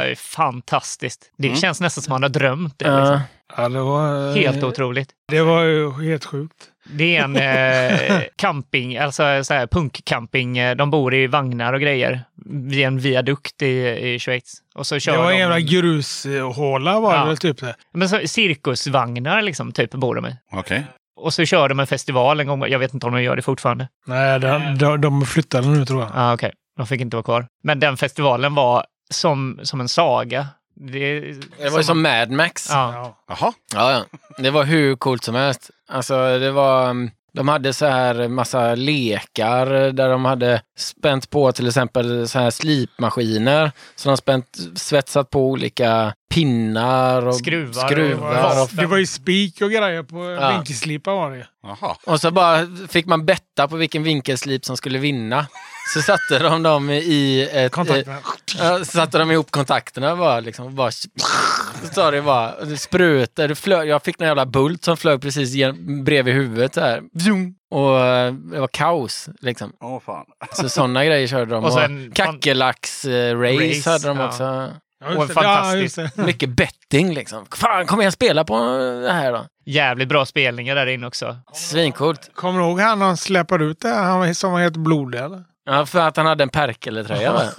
ju. 0.03 0.09
Ja, 0.09 0.15
fantastiskt. 0.17 1.21
Det 1.37 1.55
känns 1.55 1.81
nästan 1.81 2.01
som 2.03 2.11
man 2.11 2.23
har 2.23 2.29
drömt 2.29 2.79
det. 2.79 2.97
Liksom. 2.99 3.19
Ja, 3.57 3.69
det 3.69 3.79
var, 3.79 4.29
eh, 4.29 4.35
Helt 4.35 4.63
otroligt. 4.63 5.09
Det 5.27 5.41
var 5.41 5.63
ju 5.63 5.91
helt 6.09 6.25
sjukt. 6.25 6.55
Det 6.85 7.15
är 7.17 7.23
en 7.23 7.35
eh, 7.35 8.21
camping, 8.35 8.97
alltså 8.97 9.43
så 9.43 9.53
här 9.53 9.67
punkcamping. 9.67 10.57
Eh, 10.57 10.75
De 10.75 10.89
bor 10.91 11.13
i 11.13 11.27
vagnar 11.27 11.73
och 11.73 11.81
grejer 11.81 12.23
vid 12.45 12.85
en 12.85 12.99
viadukt 12.99 13.61
i, 13.61 13.87
i 14.13 14.19
Schweiz. 14.19 14.53
Och 14.75 14.87
så 14.87 14.99
kör 14.99 15.11
Det 15.11 15.17
var 15.17 15.25
en 15.25 15.31
de... 15.31 15.39
jävla 15.39 15.59
grushåla 15.59 16.99
var 16.99 17.13
Ja. 17.15 17.19
det 17.21 17.27
väl 17.27 17.37
typ. 17.37 17.59
det. 17.59 17.75
Men 17.93 18.09
så, 18.09 18.19
cirkusvagnar 18.27 19.41
liksom, 19.41 19.71
typ, 19.71 19.91
bor 19.91 20.15
de 20.15 20.25
i. 20.25 20.35
Okej. 20.51 20.85
Och 21.15 21.33
så 21.33 21.45
kör 21.45 21.69
de 21.69 21.79
en 21.79 21.87
festival 21.87 22.39
en 22.39 22.47
gång. 22.47 22.65
Jag 22.67 22.79
vet 22.79 22.93
inte 22.93 23.05
om 23.07 23.13
de 23.13 23.23
gör 23.23 23.35
det 23.35 23.41
fortfarande. 23.41 23.87
Nej, 24.05 24.39
de, 24.39 24.77
de, 24.77 25.01
de 25.01 25.25
flyttade 25.25 25.67
nu 25.67 25.85
tror 25.85 26.01
jag. 26.01 26.09
Ja, 26.09 26.13
ah, 26.15 26.33
okej. 26.33 26.51
De 26.77 26.87
fick 26.87 27.01
inte 27.01 27.15
vara 27.15 27.23
kvar. 27.23 27.47
Men 27.63 27.79
den 27.79 27.97
festivalen 27.97 28.55
var 28.55 28.85
som, 29.11 29.59
som 29.63 29.81
en 29.81 29.89
saga. 29.89 30.47
Det, 30.75 31.19
Det 31.57 31.69
var 31.69 31.77
ju 31.77 31.83
som 31.83 32.01
Mad 32.01 32.31
Max. 32.31 32.67
Ja. 32.69 32.93
Ja. 32.93 33.17
Jaha. 33.39 33.53
Ja, 33.73 33.91
ja. 33.91 34.17
Det 34.37 34.49
var 34.49 34.63
hur 34.63 34.95
coolt 34.95 35.23
som 35.23 35.35
helst. 35.35 35.69
Alltså, 35.89 36.39
det 36.39 36.51
var... 36.51 36.89
mm, 36.89 37.11
De 37.33 37.47
hade 37.47 37.73
så 37.73 37.85
här 37.85 38.27
massa 38.27 38.75
lekar 38.75 39.65
där 39.91 40.09
de 40.09 40.25
hade 40.25 40.61
spänt 40.77 41.29
på 41.29 41.51
till 41.51 41.67
exempel 41.67 42.27
så 42.27 42.39
här 42.39 42.49
slipmaskiner. 42.51 43.71
Så 43.95 44.09
de 44.09 44.17
spänt, 44.17 44.57
svetsat 44.75 45.29
på 45.29 45.47
olika 45.47 46.13
pinnar 46.33 47.27
och 47.27 47.35
Skruvar 47.35 47.87
skruvar 47.87 48.63
och, 48.63 48.69
det 48.73 48.85
var 48.85 48.97
ju 48.97 49.05
spik 49.07 49.61
och 49.61 49.69
grejer 49.71 50.03
på 50.03 50.37
Ja. 50.41 50.49
vinkelslipar 50.49 51.11
var 51.11 51.31
det 51.31 51.47
Jaha. 51.63 51.95
och 52.05 52.21
så 52.21 52.31
bara 52.31 52.67
fick 52.89 53.05
man 53.05 53.25
betta 53.25 53.67
på 53.67 53.75
vilken 53.75 54.03
vinkelslip 54.03 54.65
som 54.65 54.77
skulle 54.77 54.99
vinna. 54.99 55.47
Så 55.93 56.01
satte 56.01 56.39
de 56.39 56.63
dem 56.63 56.89
i 56.89 57.49
ett... 57.53 57.71
Kontakterna. 57.71 58.17
Så 58.79 58.85
satte 58.85 59.17
de 59.17 59.31
ihop 59.31 59.51
kontakterna 59.51 60.15
bara 60.15 60.39
liksom. 60.39 60.65
och 60.65 60.71
Bara, 60.71 60.91
så 60.91 61.07
sa 61.93 62.11
det 62.11 62.21
bara, 62.21 62.65
det 62.65 62.77
sprutade. 62.77 63.47
Det 63.47 63.55
flög, 63.55 63.89
jag 63.89 64.03
fick 64.03 64.21
en 64.21 64.27
jävla 64.27 64.45
bult 64.45 64.83
som 64.83 64.97
flög 64.97 65.21
precis 65.21 65.53
gen- 65.53 66.03
bredvid 66.03 66.33
huvudet 66.33 66.73
där. 66.73 67.01
Vjum! 67.13 67.53
Och 67.71 67.99
eh, 67.99 68.33
det 68.33 68.59
var 68.59 68.67
kaos 68.67 69.29
liksom. 69.41 69.71
Åh 69.81 69.99
fan. 70.05 70.25
Så 70.53 70.69
sådana 70.69 71.05
grejer 71.05 71.27
körde 71.27 71.51
de. 71.51 71.63
Och 71.63 71.69
Och 71.71 71.73
sen- 71.79 72.11
Kackerlacks-race 72.15 73.69
Race, 73.77 73.89
hade 73.89 74.07
de 74.07 74.17
ja. 74.19 74.27
också. 74.27 74.69
Ja, 75.03 75.09
just 75.09 75.19
Och 75.21 75.27
det. 75.27 75.33
fantastiskt. 75.33 75.97
Ja. 75.97 76.23
Mycket 76.25 76.49
betting 76.49 77.13
liksom. 77.13 77.45
Fan, 77.55 77.85
kom 77.85 77.99
igen 77.99 78.11
spela 78.11 78.43
på 78.43 78.55
det 79.03 79.11
här 79.11 79.31
då. 79.31 79.45
Jävligt 79.65 80.09
bra 80.09 80.25
spelningar 80.25 80.75
där 80.75 80.87
inne 80.87 81.07
också. 81.07 81.37
Svincoolt. 81.53 82.29
Kommer 82.35 82.59
du 82.59 82.65
ihåg 82.65 82.79
han 82.79 83.01
han 83.01 83.17
släpade 83.17 83.65
ut 83.65 83.79
det? 83.79 83.89
Han 83.89 84.35
som 84.35 84.51
var 84.51 84.59
helt 84.59 84.77
blodig 84.77 85.19
eller? 85.19 85.43
Ja, 85.65 85.85
för 85.85 85.99
att 85.99 86.17
han 86.17 86.25
hade 86.25 86.43
en 86.43 86.49
Perkele-tröja? 86.49 87.33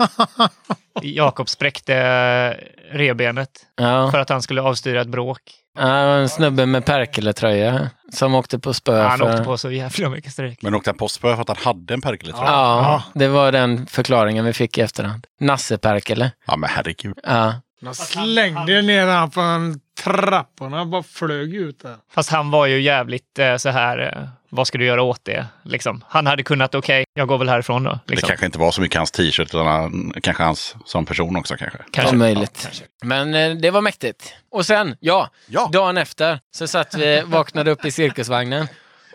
Jakob 1.03 1.49
spräckte 1.49 1.95
eh, 1.97 2.97
revbenet 2.97 3.51
Ja. 3.77 4.11
för 4.11 4.19
att 4.19 4.29
han 4.29 4.43
skulle 4.43 4.63
avstyra 4.63 5.01
ett 5.01 5.09
bråk. 5.09 5.41
Ja, 5.79 5.99
en 5.99 6.29
snubbe 6.29 6.67
med 6.67 6.85
Perkele-tröja 6.87 7.91
som 8.13 8.35
åkte 8.35 8.59
på 8.59 8.75
spö. 8.75 9.03
Han 9.03 9.19
för... 9.19 9.31
åkte 9.33 9.45
på 9.45 9.59
så 9.59 9.71
jävla 9.71 10.09
mycket 10.09 10.33
stryk. 10.33 10.63
Men 10.63 10.75
åkte 10.75 10.91
han 10.91 10.97
på 10.99 11.09
spö 11.09 11.35
för 11.35 11.43
att 11.43 11.49
han 11.49 11.57
hade 11.57 11.95
en 11.95 12.01
perkeletröja? 12.01 12.47
Ja. 12.51 12.83
Ja, 12.83 13.03
det 13.21 13.29
var 13.29 13.53
den 13.53 13.87
förklaringen 13.87 14.45
vi 14.45 14.53
fick 14.53 14.79
i 14.79 14.81
efterhand. 14.81 15.27
Nasse 15.41 15.79
Perkele. 15.79 16.31
ja, 16.47 16.57
men 16.57 16.71
herregud. 16.73 17.19
Ja. 17.23 17.55
De 17.85 17.95
slängde 17.95 18.83
ner 18.83 19.07
han 19.07 19.31
från 19.31 19.81
trapporna 20.03 20.81
och 20.81 20.87
bara 20.87 21.03
flög 21.03 21.55
ut 21.55 21.81
där. 21.83 21.97
Fast 22.15 22.31
han 22.31 22.51
var 22.51 22.67
ju 22.67 22.81
jävligt 22.81 23.39
eh, 23.39 23.57
så 23.57 23.69
här, 23.69 23.99
eh, 23.99 24.29
vad 24.49 24.67
ska 24.67 24.79
du 24.79 24.85
göra 24.85 25.03
åt 25.03 25.25
det? 25.25 25.47
Liksom. 25.63 26.05
Han 26.09 26.27
hade 26.27 26.43
kunnat, 26.43 26.75
okej, 26.75 27.05
jag 27.15 27.29
går 27.29 27.39
väl 27.39 27.49
härifrån 27.49 27.83
då. 27.85 27.91
Det 28.07 28.11
Liksom. 28.11 28.29
kanske 28.29 28.47
inte 28.47 28.59
var 28.59 28.71
så 28.71 28.81
mycket 28.81 28.99
hans 28.99 29.11
t-shirt, 29.11 29.41
utan 29.55 29.67
han, 29.67 30.13
kanske 30.23 30.43
hans 30.43 30.77
som 30.85 31.07
person 31.07 31.37
också 31.37 31.57
kanske. 31.57 31.79
Det 31.79 31.85
Kanske. 31.91 32.15
är 32.15 32.19
möjligt. 32.19 32.51
Ja, 32.63 32.63
kanske. 32.65 32.85
Men 33.05 33.35
eh, 33.35 33.51
det 33.57 33.71
var 33.71 33.81
mäktigt. 33.81 34.35
Och 34.51 34.67
sen, 34.67 34.97
ja, 35.01 35.29
Ja. 35.47 35.69
dagen 35.73 35.97
efter 35.99 36.41
så 36.55 36.67
satt 36.67 36.95
vi, 36.95 37.23
vaknade 37.27 37.71
upp 37.71 37.85
i 37.85 37.91
cirkusvagnen. 37.91 38.67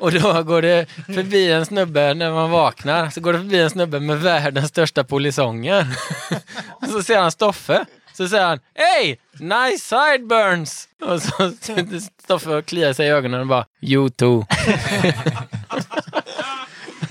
Och 0.01 0.11
då 0.11 0.43
går 0.43 0.61
det 0.61 0.85
förbi 1.05 1.51
en 1.51 1.65
snubbe, 1.65 2.13
när 2.13 2.31
man 2.31 2.49
vaknar, 2.51 3.09
så 3.09 3.21
går 3.21 3.33
det 3.33 3.39
förbi 3.39 3.59
en 3.61 3.69
snubbe 3.69 3.99
med 3.99 4.19
världens 4.21 4.69
största 4.69 5.03
polisonger. 5.03 5.87
Och 6.81 6.87
så 6.87 7.03
ser 7.03 7.19
han 7.21 7.31
Stoffe. 7.31 7.85
Så 8.19 8.29
säger 8.29 8.45
han 8.45 8.59
Hej! 8.75 9.19
Nice 9.33 9.85
sideburns! 9.85 10.87
Och 11.01 11.21
så 11.21 11.51
sitter 11.61 11.99
Stoffe 12.23 12.49
och 12.49 12.65
kliar 12.65 12.93
sig 12.93 13.07
i 13.07 13.09
ögonen 13.09 13.39
och 13.41 13.47
bara 13.47 13.65
You 13.81 14.09
too. 14.09 14.45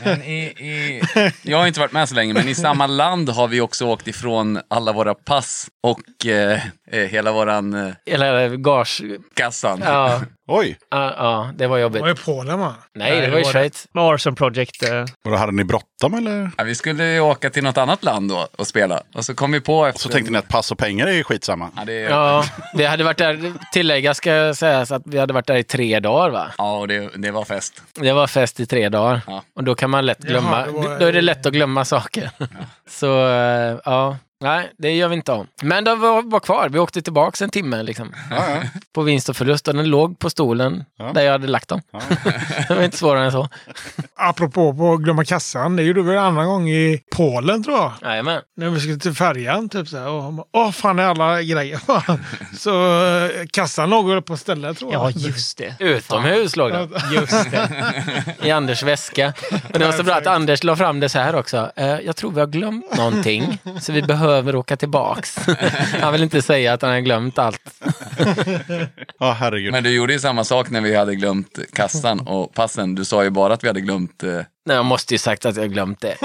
Men 0.05 0.23
i, 0.23 0.39
i, 0.45 1.03
jag 1.43 1.59
har 1.59 1.67
inte 1.67 1.81
varit 1.81 1.93
med 1.93 2.09
så 2.09 2.15
länge, 2.15 2.35
men 2.35 2.49
i 2.49 2.55
samma 2.55 2.87
land 2.87 3.29
har 3.29 3.49
vi 3.49 3.61
också 3.61 3.87
åkt 3.87 4.09
ifrån 4.09 4.61
alla 4.69 4.93
våra 4.93 5.15
pass 5.15 5.69
och 5.83 6.27
eh, 6.27 6.53
eh, 6.53 6.88
hela 6.93 7.33
våran 7.33 7.75
eh, 7.75 7.93
Eller 8.07 8.57
gage... 8.57 9.03
kassan. 9.35 9.81
Ja, 9.85 10.21
Oj! 10.51 10.79
ja, 10.91 11.15
ja, 11.17 11.51
det 11.57 11.67
var 11.67 11.77
Det 11.77 11.83
jobbigt. 11.83 12.01
var 12.03 12.09
ju 12.09 12.15
Polen 12.15 12.59
va? 12.59 12.75
Nej, 12.95 13.21
det 13.21 13.31
var 13.31 13.39
i 13.39 13.45
Schweiz. 13.45 13.87
Med 13.93 14.05
Arson 14.05 14.35
Project. 14.35 14.83
Eh, 14.83 15.01
Och 15.25 15.31
då 15.31 15.37
hade 15.37 15.53
ni 15.53 15.65
bråttom 15.65 16.15
eller? 16.15 16.51
Ja, 16.59 16.65
vi 16.65 16.75
skulle 16.75 17.05
ju 17.13 17.21
åka 17.21 17.51
till 17.51 17.63
något 17.65 17.79
annat 17.79 18.05
land 18.05 18.31
då 18.31 18.47
och 18.59 18.67
spela. 18.67 19.03
Och 19.15 19.25
så 19.25 19.35
kom 19.35 19.53
vi 19.53 19.61
på 19.61 19.87
efter... 19.87 19.97
Och 19.97 20.01
så 20.01 20.09
tänkte 20.09 20.33
ni 20.33 20.39
att 20.39 20.49
pass 20.49 20.71
och 20.73 20.79
pengar 20.79 21.07
är 21.07 21.23
skitsamma? 21.23 21.71
Ja, 21.77 21.85
det, 21.85 21.93
ja. 21.93 22.09
Ja, 22.11 22.45
vi 22.75 22.85
hade 22.85 23.05
varit 23.05 23.19
där, 23.19 23.53
tilläggas 23.73 24.17
ska 24.17 24.55
sägas 24.55 24.93
att 24.93 25.03
vi 25.05 25.19
hade 25.19 25.33
varit 25.33 25.47
där 25.47 25.57
i 25.57 25.65
tre 25.65 26.01
dagar 26.01 26.31
va? 26.31 26.47
och 26.79 26.89
det, 26.89 27.11
det 27.17 27.31
var 27.31 27.45
fest. 27.45 27.83
Det 27.95 28.13
var 28.13 28.27
fest 28.27 28.61
i 28.61 28.67
tre 28.67 28.89
dagar. 28.89 29.21
Ja. 29.27 29.43
Och 29.57 29.65
då 29.65 29.75
kan 29.75 29.91
man 29.91 30.07
lätt 30.07 30.19
glömma, 30.19 30.51
Jaha, 30.51 30.67
det 30.83 30.89
var- 30.89 30.99
då 30.99 31.07
är 31.07 31.13
det 31.13 31.21
lätt 31.21 31.47
att 31.47 31.53
glömma 31.53 31.85
saker. 31.85 32.31
Så 32.91 33.29
eh, 33.29 33.77
ja, 33.85 34.17
nej 34.41 34.73
det 34.79 34.91
gör 34.97 35.09
vi 35.09 35.15
inte 35.15 35.33
om. 35.33 35.47
Men 35.63 35.85
de 35.85 36.01
var, 36.01 36.23
var 36.23 36.41
kvar, 36.41 36.69
vi 36.69 36.79
åkte 36.79 37.03
tillbaka 37.03 37.45
en 37.45 37.51
timme 37.51 37.83
liksom. 37.83 38.15
Ja, 38.31 38.37
ja. 38.51 38.61
På 38.95 39.03
vinst 39.03 39.29
och 39.29 39.37
förlust 39.37 39.69
och 39.69 39.75
den 39.75 39.91
låg 39.91 40.19
på 40.19 40.31
stolen 40.31 40.85
Ja. 40.99 41.13
där 41.15 41.23
jag 41.23 41.33
hade 41.33 41.47
lagt 41.47 41.69
dem. 41.69 41.81
det 42.69 42.75
var 42.75 42.83
inte 42.83 42.97
svårare 42.97 43.25
än 43.25 43.33
så. 43.33 43.49
Apropå 44.17 44.75
på 44.75 44.93
att 44.93 45.01
glömma 45.01 45.25
kassan. 45.25 45.77
Det 45.77 45.83
gjorde 45.83 46.03
vi 46.03 46.13
en 46.13 46.19
annan 46.19 46.47
gång 46.47 46.69
i 46.71 47.03
Polen 47.17 47.63
tror 47.65 47.77
jag. 47.77 47.93
Jajamän. 48.03 48.43
När 48.57 48.71
vi 48.71 48.81
skulle 48.81 48.97
till 48.99 49.15
färjan. 49.15 49.69
Typ 49.69 49.89
så 49.89 49.97
här, 49.99 50.09
och 50.09 50.49
Åh 50.53 50.71
fan 50.71 50.99
är 50.99 51.05
alla 51.05 51.43
grejer? 51.43 51.81
så 52.59 53.05
eh, 53.07 53.47
kassan 53.53 53.91
låg 53.91 54.25
på 54.27 54.37
stället 54.37 54.79
tror 54.79 54.93
jag. 54.93 55.11
ja, 55.11 55.11
just 55.17 55.59
det. 55.59 55.75
Utomhus 55.79 56.57
låg 56.57 56.73
den. 56.73 56.91
Just 57.13 57.51
det. 57.51 57.69
i 58.43 58.51
Anders 58.51 58.83
väska. 58.83 59.33
Och 59.73 59.79
det 59.79 59.85
var 59.85 59.93
så 59.93 60.03
bra 60.03 60.15
att 60.15 60.27
Anders 60.27 60.65
la 60.65 60.77
fram 60.77 61.01
det 61.01 61.09
så 61.09 61.19
här 61.19 61.35
också. 61.37 61.71
Eh, 61.77 61.87
jag 62.01 62.17
tror 62.17 62.31
vi 62.31 62.41
har 62.41 62.47
glömt 62.47 62.97
någonting, 62.97 63.59
så 63.81 63.93
vi 63.93 64.03
behöver 64.03 64.28
åka 64.37 64.77
tillbaks. 64.77 65.37
han 66.01 66.13
vill 66.13 66.23
inte 66.23 66.43
säga 66.43 66.73
att 66.73 66.83
han 66.83 66.91
har 66.91 67.01
glömt 67.01 67.39
allt. 67.39 67.61
Ja, 69.21 69.33
herregud. 69.33 69.73
Men 69.73 69.85
du 69.85 69.91
gjorde 69.91 70.13
ju 70.13 70.19
samma 70.19 70.45
sak 70.45 70.71
när 70.71 70.81
vi 70.81 70.97
hade 70.97 71.15
glömt 71.15 71.59
kassan 71.73 72.21
och 72.21 72.55
passen. 72.55 72.95
Du 72.95 73.05
sa 73.05 73.25
ju 73.25 73.31
bara 73.31 73.55
att 73.55 73.65
vi 73.65 73.69
hade 73.69 73.81
glömt... 73.81 74.23
Eh, 74.23 74.31
Nej, 74.67 74.77
jag 74.77 74.85
måste 74.85 75.15
ju 75.15 75.19
sagt 75.19 75.47
att 75.47 75.57
jag 75.57 75.73
glömt 75.73 76.01
det. 76.01 76.17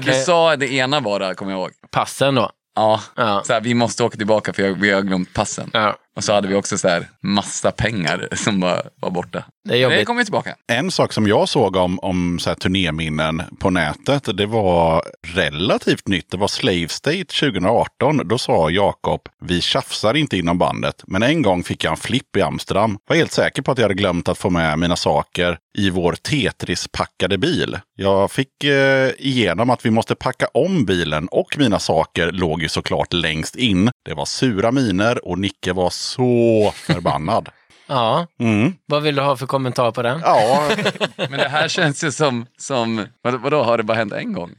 du 0.02 0.12
sa 0.12 0.56
det 0.56 0.72
ena 0.72 1.00
bara, 1.00 1.34
kommer 1.34 1.52
jag 1.52 1.60
ihåg. 1.60 1.70
Passen 1.90 2.34
då. 2.34 2.50
Ja, 2.76 3.00
Ja. 3.16 3.42
så 3.46 3.52
här, 3.52 3.60
vi 3.60 3.74
måste 3.74 4.04
åka 4.04 4.16
tillbaka 4.16 4.52
för 4.52 4.62
vi 4.70 4.90
har 4.90 5.00
glömt 5.02 5.34
passen. 5.34 5.70
Ja, 5.72 5.96
Och 6.16 6.24
så 6.24 6.32
hade 6.32 6.48
vi 6.48 6.54
också 6.54 6.78
så 6.78 6.88
här 6.88 7.08
massa 7.22 7.70
pengar 7.70 8.28
som 8.34 8.60
bara 8.60 8.82
var 9.00 9.10
borta. 9.10 9.44
Det 9.64 9.70
är 9.74 9.76
Det 9.76 9.82
jobbigt. 9.82 10.06
kommer 10.06 10.24
tillbaka. 10.24 10.54
En 10.66 10.90
sak 10.90 11.12
som 11.12 11.26
jag 11.26 11.48
såg 11.48 11.76
om, 11.76 11.98
om 11.98 12.38
så 12.38 12.50
här 12.50 12.54
turnéminnen 12.54 13.42
på 13.58 13.70
nätet, 13.70 14.36
det 14.36 14.46
var 14.46 15.02
relativt 15.26 16.08
nytt. 16.08 16.30
Det 16.30 16.36
var 16.36 16.48
Slave 16.48 16.88
State 16.88 17.24
2018. 17.24 18.28
Då 18.28 18.38
sa 18.38 18.70
Jakob, 18.70 19.20
vi 19.44 19.60
tjafsar 19.60 20.14
inte 20.16 20.36
inom 20.36 20.58
bandet. 20.58 21.02
Men 21.06 21.22
en 21.22 21.42
gång 21.42 21.62
fick 21.64 21.84
jag 21.84 21.90
en 21.90 21.96
flipp 21.96 22.36
i 22.36 22.42
Amsterdam. 22.42 22.98
Var 23.08 23.16
helt 23.16 23.32
säker 23.32 23.62
på 23.62 23.72
att 23.72 23.78
jag 23.78 23.84
hade 23.84 23.94
glömt 23.94 24.28
att 24.28 24.38
få 24.38 24.50
med 24.50 24.78
mina 24.78 24.96
saker 24.96 25.58
i 25.78 25.90
vår 25.90 26.12
Tetris-packade 26.12 27.38
bil. 27.38 27.78
Jag 27.96 28.30
fick 28.30 28.64
eh, 28.64 29.10
igenom 29.18 29.70
att 29.70 29.86
vi 29.86 29.90
måste 29.90 30.14
packa 30.14 30.46
om 30.54 30.84
bilen 30.84 31.28
och 31.28 31.58
mina 31.58 31.78
saker 31.78 32.32
låg 32.32 32.62
ju 32.62 32.68
såklart 32.68 33.12
längst 33.12 33.56
in. 33.56 33.90
Det 34.04 34.14
var 34.14 34.24
sura 34.24 34.72
miner 34.72 35.28
och 35.28 35.38
Nicke 35.38 35.72
var 35.72 35.90
så 35.90 36.72
förbannad. 36.76 37.48
Ja, 37.90 38.26
Mm. 38.40 38.72
vad 38.86 39.02
vill 39.02 39.14
du 39.14 39.22
ha 39.22 39.36
för 39.36 39.46
kommentar 39.46 39.90
på 39.90 40.02
den? 40.02 40.20
Ja, 40.24 40.62
Men 41.16 41.32
det 41.32 41.48
här 41.48 41.68
känns 41.68 42.04
ju 42.04 42.12
som, 42.12 42.46
som 42.58 43.06
vad, 43.22 43.40
vadå, 43.40 43.62
har 43.62 43.76
det 43.78 43.82
bara 43.82 43.96
hänt 43.98 44.12
en 44.12 44.32
gång? 44.32 44.50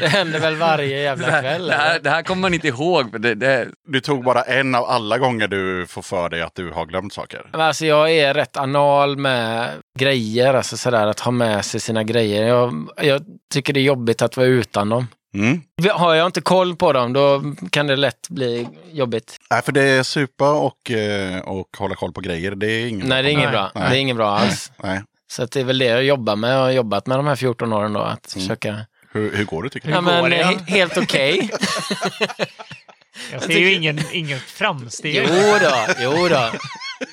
Det 0.00 0.08
händer 0.08 0.40
väl 0.40 0.56
varje 0.56 1.00
jävla 1.00 1.40
kväll? 1.40 1.66
det, 1.66 1.74
här, 1.74 1.90
eller? 1.90 2.00
det 2.02 2.10
här 2.10 2.22
kommer 2.22 2.42
man 2.42 2.54
inte 2.54 2.68
ihåg. 2.68 3.10
För 3.10 3.18
det, 3.18 3.34
det, 3.34 3.68
Du 3.88 4.00
tog 4.00 4.24
bara 4.24 4.42
en 4.42 4.74
av 4.74 4.84
alla 4.84 5.18
gånger 5.18 5.48
du 5.48 5.86
får 5.88 6.02
för 6.02 6.28
dig 6.28 6.42
att 6.42 6.54
du 6.54 6.70
har 6.70 6.86
glömt 6.86 7.12
saker. 7.12 7.46
Men 7.52 7.60
Alltså 7.60 7.86
jag 7.86 8.10
är 8.10 8.34
rätt 8.34 8.56
anal 8.56 9.16
med 9.16 9.68
grejer, 9.98 10.54
alltså 10.54 10.76
sådär 10.76 11.06
att 11.06 11.20
ha 11.20 11.30
med 11.32 11.64
sig 11.64 11.80
sina 11.80 12.04
grejer. 12.04 12.46
Jag, 12.46 12.88
jag 13.02 13.22
tycker 13.54 13.72
det 13.72 13.80
är 13.80 13.84
jobbigt 13.84 14.22
att 14.22 14.36
vara 14.36 14.46
utan 14.46 14.88
dem. 14.88 15.06
Mm. 15.34 15.60
Har 15.90 16.14
jag 16.14 16.26
inte 16.26 16.40
koll 16.40 16.76
på 16.76 16.92
dem, 16.92 17.12
då 17.12 17.42
kan 17.70 17.86
det 17.86 17.96
lätt 17.96 18.28
bli 18.28 18.68
jobbigt. 18.92 19.36
Nej, 19.50 19.62
för 19.62 19.72
det 19.72 19.82
är 19.82 20.02
supa 20.02 20.50
och, 20.52 20.90
eh, 20.90 21.38
och 21.40 21.68
hålla 21.78 21.94
koll 21.94 22.12
på 22.12 22.20
grejer. 22.20 22.50
Det 22.54 22.66
är 22.66 22.86
inget 22.86 23.06
Nej, 23.06 23.22
det 23.22 23.28
är 23.28 23.32
inget 23.32 23.50
bra. 23.50 23.70
Nej. 23.74 23.90
Det 23.90 23.96
är 23.96 24.00
inget 24.00 24.16
bra 24.16 24.38
alls. 24.38 24.72
Nej. 24.82 25.02
Så 25.30 25.42
att 25.42 25.50
det 25.52 25.60
är 25.60 25.64
väl 25.64 25.78
det 25.78 25.84
jag 25.84 26.04
jobbar 26.04 26.36
med. 26.36 26.54
Jag 26.54 26.58
har 26.60 26.70
jobbat 26.70 27.06
med 27.06 27.18
de 27.18 27.26
här 27.26 27.36
14 27.36 27.72
åren 27.72 27.92
då, 27.92 28.00
att 28.00 28.34
Mm. 28.34 28.42
försöka... 28.46 28.86
Hur, 29.12 29.36
hur 29.36 29.44
går 29.44 29.62
det 29.62 29.68
tycker 29.70 29.88
du? 29.88 29.94
Ja, 29.94 30.00
men, 30.00 30.30
det, 30.30 30.58
helt 30.66 30.96
okej. 30.98 31.50
Jag 33.32 33.42
ser 33.42 33.58
ju 33.58 33.72
ingen, 33.74 34.00
inget 34.12 34.42
framsteg. 34.42 35.14
jo 35.28 35.58
då, 35.60 35.72
jo 35.98 36.28
då. 36.28 36.50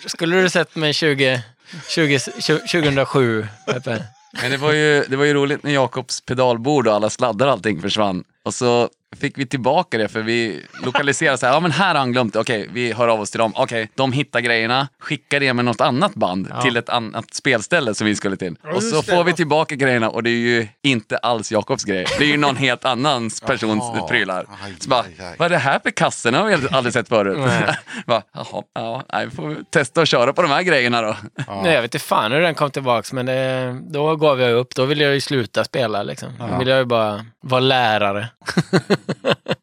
Skulle 0.06 0.42
du 0.42 0.50
sett 0.50 0.76
mig 0.76 0.94
20, 0.94 1.44
20, 1.90 2.20
2007, 2.20 3.48
Peppe? 3.66 4.04
Men 4.42 4.52
det 4.52 4.58
var, 4.58 4.74
ju, 4.74 5.04
det 5.04 5.16
var 5.16 5.26
ju 5.26 5.34
roligt 5.34 5.64
när 5.64 5.72
Jakobs 5.72 6.22
pedalbord 6.22 6.88
och 6.88 6.94
alla 6.94 7.10
sladdar 7.10 7.46
och 7.48 7.52
allting 7.52 7.82
försvann. 7.82 8.24
Och 8.44 8.54
så 8.54 8.90
fick 9.18 9.38
vi 9.38 9.46
tillbaka 9.46 9.98
det 9.98 10.08
för 10.08 10.22
vi 10.22 10.66
lokaliserade 10.84 11.38
så 11.38 11.46
här, 11.46 11.54
ja 11.54 11.60
men 11.60 11.72
här 11.72 11.88
har 11.88 11.96
han 12.00 12.12
glömt 12.12 12.34
det. 12.34 12.40
okej 12.40 12.70
vi 12.74 12.94
hör 12.94 13.08
av 13.08 13.22
oss 13.22 13.32
till 13.32 13.40
dem, 13.40 13.54
okej 13.56 13.90
de 13.96 14.12
hittar 14.12 14.40
grejerna, 14.40 14.88
skickar 15.00 15.40
det 15.40 15.54
med 15.54 15.66
något 15.66 15.82
annat 15.82 16.16
band 16.16 16.48
Ja. 16.50 16.62
till 16.62 16.78
ett 16.78 16.90
annat 16.90 17.34
spelställe 17.34 17.96
som 17.96 18.08
vi 18.08 18.16
skulle 18.16 18.38
till. 18.38 18.56
och 18.64 18.74
just 18.74 18.90
så 18.96 19.02
det. 19.02 19.12
får 19.16 19.24
vi 19.24 19.34
tillbaka 19.34 19.76
grejerna 19.76 20.10
och 20.10 20.24
det 20.24 20.30
är 20.30 20.38
ju 20.38 20.68
inte 20.84 21.18
alls 21.18 21.52
Jakobs 21.52 21.84
grej. 21.84 22.06
Det 22.18 22.24
är 22.24 22.28
ju 22.28 22.38
någon 22.38 22.56
helt 22.56 22.86
annans 22.86 23.42
persons 23.46 23.84
Jaha. 23.96 24.08
prylar. 24.08 24.46
Aj, 24.64 24.74
Så 24.80 24.90
bara, 24.90 25.02
aj, 25.02 25.16
aj. 25.20 25.36
vad 25.40 25.46
är 25.46 25.50
det 25.50 25.58
här 25.58 25.80
för 25.80 25.92
kasse? 25.92 26.32
Den 26.32 26.42
har 26.42 26.48
vi 26.58 26.68
aldrig 26.72 26.94
sett 26.94 27.08
förut. 27.10 27.38
bara, 28.06 28.22
Jaha, 28.34 28.64
ja, 28.76 29.04
nej, 29.14 29.26
vi 29.26 29.32
får 29.36 29.58
testa 29.72 30.02
att 30.02 30.08
köra 30.08 30.34
på 30.34 30.42
de 30.42 30.52
här 30.52 30.62
grejerna 30.64 31.02
då. 31.02 31.16
Nej, 31.64 31.74
jag 31.74 31.82
vet 31.82 31.96
inte 31.96 32.06
fan 32.06 32.32
hur 32.32 32.40
den 32.42 32.56
kom 32.56 32.72
tillbaks, 32.72 33.14
men 33.14 33.26
det, 33.26 33.78
då 33.90 34.16
gav 34.16 34.42
jag 34.42 34.52
upp. 34.54 34.76
Då 34.76 34.86
ville 34.86 35.04
jag 35.04 35.14
ju 35.14 35.22
sluta 35.22 35.64
spela. 35.64 36.04
Liksom. 36.04 36.30
Då 36.52 36.58
ville 36.60 36.72
jag 36.72 36.80
ju 36.80 36.86
bara 36.86 37.26
vara 37.42 37.60
lärare. 37.60 38.30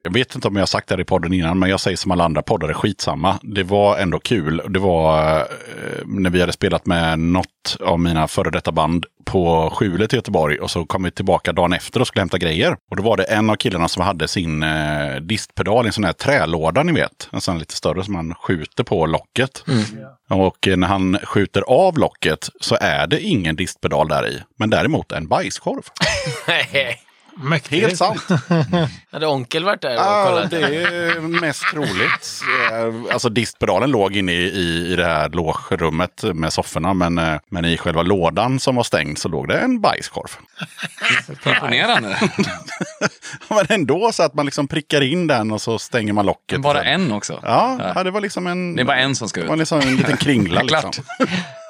Jag 0.03 0.13
vet 0.13 0.35
inte 0.35 0.49
om 0.49 0.57
jag 0.57 0.63
har 0.63 0.67
sagt 0.67 0.89
det 0.89 0.95
här 0.95 1.01
i 1.01 1.05
podden 1.05 1.33
innan, 1.33 1.59
men 1.59 1.71
jag 1.71 1.81
säger 1.81 1.97
som 1.97 2.11
alla 2.11 2.25
andra 2.25 2.43
poddare, 2.43 2.75
skitsamma. 2.75 3.39
Det 3.43 3.63
var 3.63 3.99
ändå 3.99 4.19
kul. 4.19 4.63
Det 4.69 4.79
var 4.79 5.39
eh, 5.41 5.47
när 6.05 6.31
vi 6.31 6.41
hade 6.41 6.53
spelat 6.53 6.87
med 6.87 7.19
något 7.19 7.77
av 7.81 8.01
mina 8.01 8.29
före 8.29 8.51
detta 8.51 8.73
band 8.73 9.07
på 9.25 9.71
Skjulet 9.75 10.13
i 10.13 10.17
Göteborg 10.17 10.59
och 10.59 10.71
så 10.71 10.87
kom 10.87 11.03
vi 11.03 11.11
tillbaka 11.11 11.53
dagen 11.53 11.73
efter 11.73 12.01
och 12.01 12.07
skulle 12.07 12.21
hämta 12.21 12.39
grejer. 12.39 12.77
Och 12.91 12.97
då 12.97 13.03
var 13.03 13.17
det 13.17 13.25
en 13.25 13.51
av 13.51 13.57
killarna 13.57 13.89
som 13.89 14.03
hade 14.03 14.29
sin 14.29 14.63
eh, 14.63 15.17
distpedal 15.21 15.85
i 15.85 15.87
en 15.87 15.93
sån 15.93 16.05
här 16.05 16.13
trälåda, 16.13 16.83
ni 16.83 16.93
vet. 16.93 17.29
En 17.33 17.41
sån 17.41 17.59
lite 17.59 17.75
större 17.75 18.05
som 18.05 18.13
man 18.13 18.35
skjuter 18.35 18.85
på 18.85 19.07
locket. 19.07 19.65
Och 20.31 20.69
eh, 20.69 20.77
när 20.77 20.89
han 20.89 21.19
skjuter 21.23 21.63
av 21.63 21.99
locket 21.99 22.49
så 22.61 22.77
är 22.81 23.07
det 23.07 23.21
ingen 23.21 23.57
distpedal 23.57 24.09
där 24.09 24.29
i, 24.29 24.43
men 24.59 24.71
däremot 24.71 25.13
en 25.13 25.29
bajskorv. 25.29 25.83
Mäktigt. 27.43 27.83
Helt 27.83 27.97
sant. 27.97 28.23
Hade 29.13 29.27
onkel 29.27 29.65
varit 29.65 29.81
där 29.83 29.91
och 29.97 30.03
Ja, 30.03 30.25
kollat? 30.29 30.51
det 30.51 30.61
är 30.63 31.21
mest 31.21 31.63
troligt. 31.73 32.43
Eh, 32.73 33.13
Alltså 33.13 33.29
distpedalen 33.29 33.91
låg 33.91 34.17
inne 34.17 34.33
i, 34.33 34.37
i, 34.37 34.93
i 34.93 34.97
det 34.97 35.05
här 35.05 35.29
logerummet 35.29 36.23
med 36.35 36.53
sofforna. 36.53 36.95
Men, 36.95 37.19
eh, 37.19 37.39
men 37.51 37.65
i 37.65 37.79
själva 37.79 38.03
lådan 38.03 38.61
som 38.61 38.77
var 38.77 38.83
stängd 38.83 39.19
så 39.19 39.29
låg 39.29 39.49
det 39.49 39.59
en 39.59 39.81
bajskorv. 39.81 40.31
Imponerande. 41.47 42.17
Men 43.49 43.67
ändå 43.69 44.13
så 44.13 44.23
att 44.23 44.35
man 44.35 44.47
liksom 44.47 44.69
prickar 44.69 45.01
in 45.01 45.27
den 45.27 45.51
och 45.53 45.61
så 45.63 45.79
stänger 45.79 46.13
man 46.13 46.27
locket. 46.27 46.61
Bara 46.63 46.85
en 46.85 47.13
också. 47.13 47.41
Ja, 47.43 47.93
ja, 47.95 48.05
det 48.05 48.11
var 48.11 48.21
liksom 48.21 48.47
en... 48.47 48.77
Det 48.77 48.83
är 48.83 48.85
bara 48.85 48.97
en 48.97 49.15
som 49.17 49.29
ska 49.29 49.41
Det 49.41 49.47
var 49.47 49.55
ut. 49.55 49.59
liksom 49.59 49.81
en 49.81 49.97
liten 49.97 50.17
kringla. 50.17 50.63
Liksom. 50.63 50.91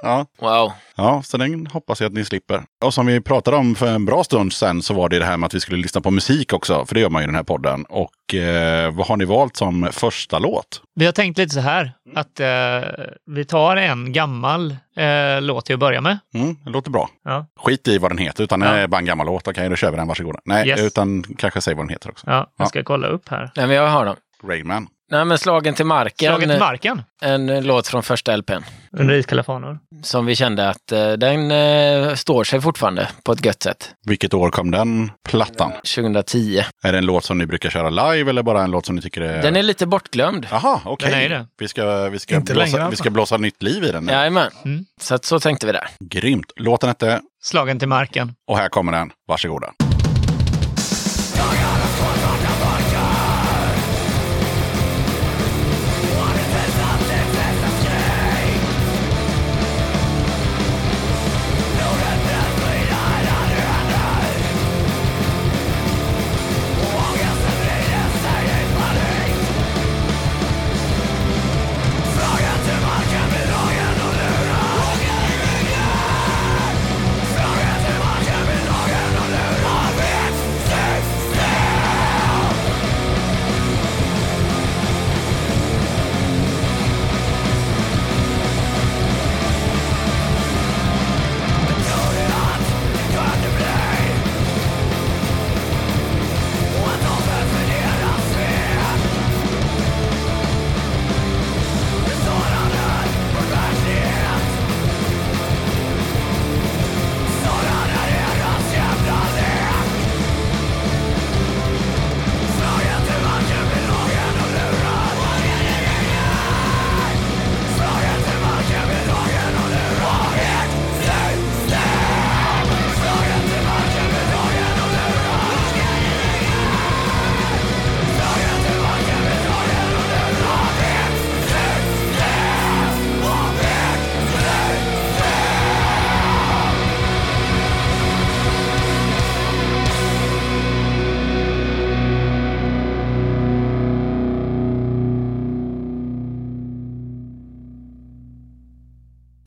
Ja, 0.06 0.26
Wow. 0.40 0.72
ja, 0.96 1.22
så 1.22 1.36
den 1.36 1.66
hoppas 1.66 2.00
jag 2.00 2.08
att 2.08 2.14
ni 2.14 2.24
slipper. 2.24 2.62
Och 2.84 2.94
som 2.94 3.06
vi 3.06 3.20
pratade 3.20 3.56
om 3.56 3.74
för 3.74 3.86
en 3.86 4.04
bra 4.04 4.24
stund 4.24 4.52
sedan 4.52 4.82
så 4.82 4.94
var 4.94 5.08
det 5.08 5.18
det 5.18 5.24
här 5.24 5.36
med 5.36 5.46
att 5.46 5.54
vi 5.54 5.60
skulle 5.60 5.78
lyssna 5.82 6.00
på 6.00 6.10
musik 6.10 6.52
också. 6.52 6.86
För 6.86 6.94
det 6.94 7.00
gör 7.00 7.10
man 7.10 7.22
ju 7.22 7.24
i 7.24 7.26
den 7.26 7.34
här 7.34 7.42
podden. 7.42 7.84
Och 7.84 8.34
eh, 8.34 8.94
vad 8.94 9.06
har 9.06 9.16
ni 9.16 9.24
valt 9.24 9.56
som 9.56 9.88
första 9.92 10.38
låt? 10.38 10.82
Vi 10.94 11.04
har 11.04 11.12
tänkt 11.12 11.38
lite 11.38 11.54
så 11.54 11.60
här, 11.60 11.92
att 12.14 12.40
eh, 12.40 13.04
vi 13.26 13.44
tar 13.44 13.76
en 13.76 14.12
gammal 14.12 14.76
eh, 14.96 15.40
låt 15.40 15.66
till 15.66 15.74
att 15.74 15.80
börja 15.80 16.00
med. 16.00 16.18
Mm, 16.34 16.56
det 16.64 16.70
låter 16.70 16.90
bra. 16.90 17.08
Ja, 17.24 17.46
Skit 17.60 17.88
i 17.88 17.98
vad 17.98 18.10
den 18.10 18.18
heter, 18.18 18.44
utan 18.44 18.60
det 18.60 18.66
Ja. 18.66 18.72
är 18.74 18.86
bara 18.86 18.98
en 18.98 19.04
gammal 19.04 19.26
låt. 19.26 19.48
Okej, 19.48 19.68
då 19.68 19.76
kör 19.76 19.90
vi 19.90 19.96
den, 19.96 20.08
varsågoda. 20.08 20.38
Nej, 20.44 20.68
Yes. 20.68 20.80
utan 20.80 21.22
kanske 21.38 21.60
säg 21.60 21.74
vad 21.74 21.84
den 21.84 21.90
heter 21.90 22.10
också. 22.10 22.26
ja 22.30 22.32
Ja. 22.36 22.46
jag 22.58 22.68
ska 22.68 22.82
kolla 22.84 23.06
upp 23.06 23.28
här. 23.28 23.50
Nej, 23.56 23.66
men 23.66 23.76
jag 23.76 23.88
har 23.88 24.04
dem. 24.04 24.16
Rayman. 24.44 24.86
Nej, 25.10 25.24
men 25.24 25.38
Slagen 25.38 25.74
till 25.74 25.86
marken. 25.86 26.28
Slagen 26.28 26.48
till 26.48 26.58
marken 26.58 27.02
En 27.22 27.64
låt 27.66 27.88
från 27.88 28.02
första 28.02 28.36
LPn. 28.36 28.62
under 28.92 29.14
iskalla 29.14 29.42
fanor. 29.42 29.78
Som 30.02 30.26
vi 30.26 30.36
kände 30.36 30.68
att 30.68 30.92
eh, 30.92 31.12
den 31.12 31.50
eh, 31.50 32.14
står 32.14 32.44
sig 32.44 32.60
fortfarande 32.60 33.08
på 33.22 33.32
ett 33.32 33.44
gött 33.44 33.62
sätt. 33.62 33.90
Vilket 34.06 34.34
år 34.34 34.50
kom 34.50 34.70
den 34.70 35.10
plattan? 35.28 35.72
2010. 35.72 36.62
Är 36.84 36.92
det 36.92 36.98
en 36.98 37.06
låt 37.06 37.24
som 37.24 37.38
ni 37.38 37.46
brukar 37.46 37.70
köra 37.70 37.90
live 37.90 38.30
eller 38.30 38.42
bara 38.42 38.62
en 38.62 38.70
låt 38.70 38.86
som 38.86 38.94
ni 38.96 39.02
tycker 39.02 39.20
är... 39.20 39.42
Den 39.42 39.56
är 39.56 39.62
lite 39.62 39.86
bortglömd. 39.86 40.46
Jaha, 40.50 40.80
okej. 40.84 41.10
Den 41.10 41.20
är 41.20 41.28
det. 41.28 41.46
Vi 41.58 41.68
ska, 41.68 42.08
vi, 42.08 42.18
ska 42.18 42.36
Inte 42.36 42.52
blåsa, 42.52 42.76
längre 42.76 42.90
vi 42.90 42.96
ska 42.96 43.10
blåsa 43.10 43.36
nytt 43.36 43.62
liv 43.62 43.84
i 43.84 43.92
den. 43.92 44.08
Jajamän. 44.08 44.50
Mm. 44.64 44.84
Så 45.00 45.14
att 45.14 45.24
så 45.24 45.40
tänkte 45.40 45.66
vi 45.66 45.72
där. 45.72 45.88
Grymt. 46.04 46.52
Låten 46.56 46.88
hette, 46.88 47.20
Slagen 47.42 47.78
till 47.78 47.88
marken. 47.88 48.34
och 48.48 48.58
här 48.58 48.68
kommer 48.68 48.92
den. 48.92 49.10
Varsågoda. 49.28 49.72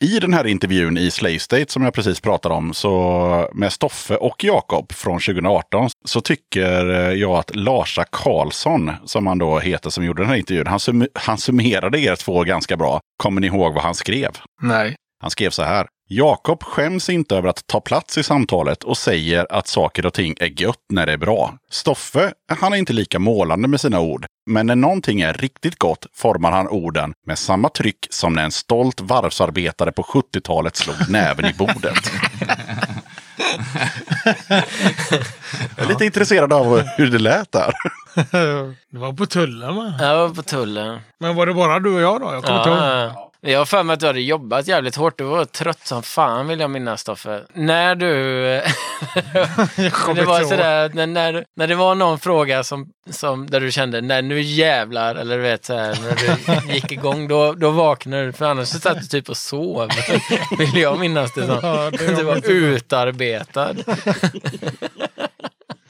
I 0.01 0.19
den 0.19 0.33
här 0.33 0.47
intervjun 0.47 0.97
i 0.97 1.11
Slave 1.11 1.39
State 1.39 1.71
som 1.71 1.83
jag 1.83 1.93
precis 1.93 2.21
pratade 2.21 2.55
om, 2.55 2.73
så 2.73 3.49
med 3.53 3.73
Stoffe 3.73 4.15
och 4.15 4.43
Jakob 4.43 4.93
från 4.93 5.19
2018, 5.19 5.89
så 6.05 6.21
tycker 6.21 6.89
jag 7.11 7.31
att 7.31 7.55
Larsa 7.55 8.05
Karlsson, 8.11 8.91
som 9.05 9.27
han 9.27 9.37
då 9.37 9.59
heter 9.59 9.89
som 9.89 10.05
gjorde 10.05 10.21
den 10.21 10.29
här 10.29 10.35
intervjun, 10.35 10.67
han, 10.67 10.79
sum 10.79 11.07
han 11.13 11.37
summerade 11.37 11.99
er 11.99 12.15
två 12.15 12.43
ganska 12.43 12.77
bra. 12.77 12.99
Kommer 13.17 13.41
ni 13.41 13.47
ihåg 13.47 13.73
vad 13.73 13.83
han 13.83 13.95
skrev? 13.95 14.31
Nej. 14.61 14.95
Han 15.21 15.31
skrev 15.31 15.49
så 15.49 15.63
här. 15.63 15.87
Jakob 16.11 16.63
skäms 16.63 17.09
inte 17.09 17.35
över 17.35 17.49
att 17.49 17.67
ta 17.67 17.81
plats 17.81 18.17
i 18.17 18.23
samtalet 18.23 18.83
och 18.83 18.97
säger 18.97 19.47
att 19.49 19.67
saker 19.67 20.05
och 20.05 20.13
ting 20.13 20.35
är 20.39 20.61
gött 20.61 20.85
när 20.89 21.05
det 21.05 21.13
är 21.13 21.17
bra. 21.17 21.53
Stoffe, 21.69 22.33
han 22.59 22.73
är 22.73 22.77
inte 22.77 22.93
lika 22.93 23.19
målande 23.19 23.67
med 23.67 23.81
sina 23.81 23.99
ord. 23.99 24.25
Men 24.45 24.67
när 24.67 24.75
någonting 24.75 25.21
är 25.21 25.33
riktigt 25.33 25.79
gott 25.79 26.05
formar 26.13 26.51
han 26.51 26.67
orden 26.67 27.13
med 27.25 27.39
samma 27.39 27.69
tryck 27.69 28.07
som 28.09 28.33
när 28.33 28.43
en 28.43 28.51
stolt 28.51 29.01
varvsarbetare 29.01 29.91
på 29.91 30.01
70-talet 30.01 30.75
slog 30.75 30.95
näven 31.09 31.45
i 31.45 31.53
bordet. 31.53 32.11
Jag 35.77 35.85
är 35.85 35.87
lite 35.87 36.05
intresserad 36.05 36.53
av 36.53 36.81
hur 36.97 37.11
det 37.11 37.19
lät 37.19 37.51
där. 37.51 37.73
Det 38.91 38.97
var 38.97 39.13
på 39.13 39.25
tullen 39.25 39.75
va? 39.75 39.93
Jag 39.99 40.17
var 40.17 40.29
på 40.35 40.43
tullen. 40.43 40.99
Men 41.19 41.35
var 41.35 41.45
det 41.45 41.53
bara 41.53 41.79
du 41.79 41.93
och 41.93 42.01
jag 42.01 42.21
då? 42.21 42.33
Jag 42.33 42.43
kommer 42.43 42.59
inte 42.59 42.69
ihåg. 42.69 43.28
Ja. 43.41 43.49
Jag 43.49 43.59
har 43.59 43.65
för 43.65 43.83
mig 43.83 43.93
att 43.93 43.99
du 43.99 44.07
hade 44.07 44.21
jobbat 44.21 44.67
jävligt 44.67 44.95
hårt. 44.95 45.17
Du 45.17 45.23
var 45.23 45.45
trött 45.45 45.87
som 45.87 46.03
fan 46.03 46.47
vill 46.47 46.59
jag 46.59 46.69
minnas 46.69 47.01
Stoffe. 47.01 47.43
När 47.53 47.95
du... 47.95 48.07
det 50.15 50.25
var 50.25 50.43
sådär, 50.43 50.91
när, 50.93 51.07
när, 51.07 51.45
när 51.55 51.67
det 51.67 51.75
var 51.75 51.95
någon 51.95 52.19
fråga 52.19 52.63
som, 52.63 52.89
som, 53.09 53.49
där 53.49 53.59
du 53.59 53.71
kände, 53.71 54.01
nej 54.01 54.21
nu 54.21 54.41
jävlar, 54.41 55.15
eller 55.15 55.37
du 55.37 55.43
vet 55.43 55.65
såhär, 55.65 55.97
när 56.01 56.65
du 56.67 56.73
gick 56.73 56.91
igång, 56.91 57.27
då, 57.27 57.53
då 57.53 57.71
vaknade 57.71 58.25
du. 58.25 58.33
För 58.33 58.45
annars 58.45 58.67
så 58.67 58.79
satt 58.79 59.01
du 59.01 59.07
typ 59.07 59.29
och 59.29 59.37
sov. 59.37 59.89
Vill 60.57 60.77
jag 60.77 60.99
minnas 60.99 61.33
det 61.33 61.45
som. 61.45 61.59
Ja, 61.61 61.91
det 61.91 62.15
du 62.15 62.23
var 62.23 62.49
utarbetad. 62.49 63.75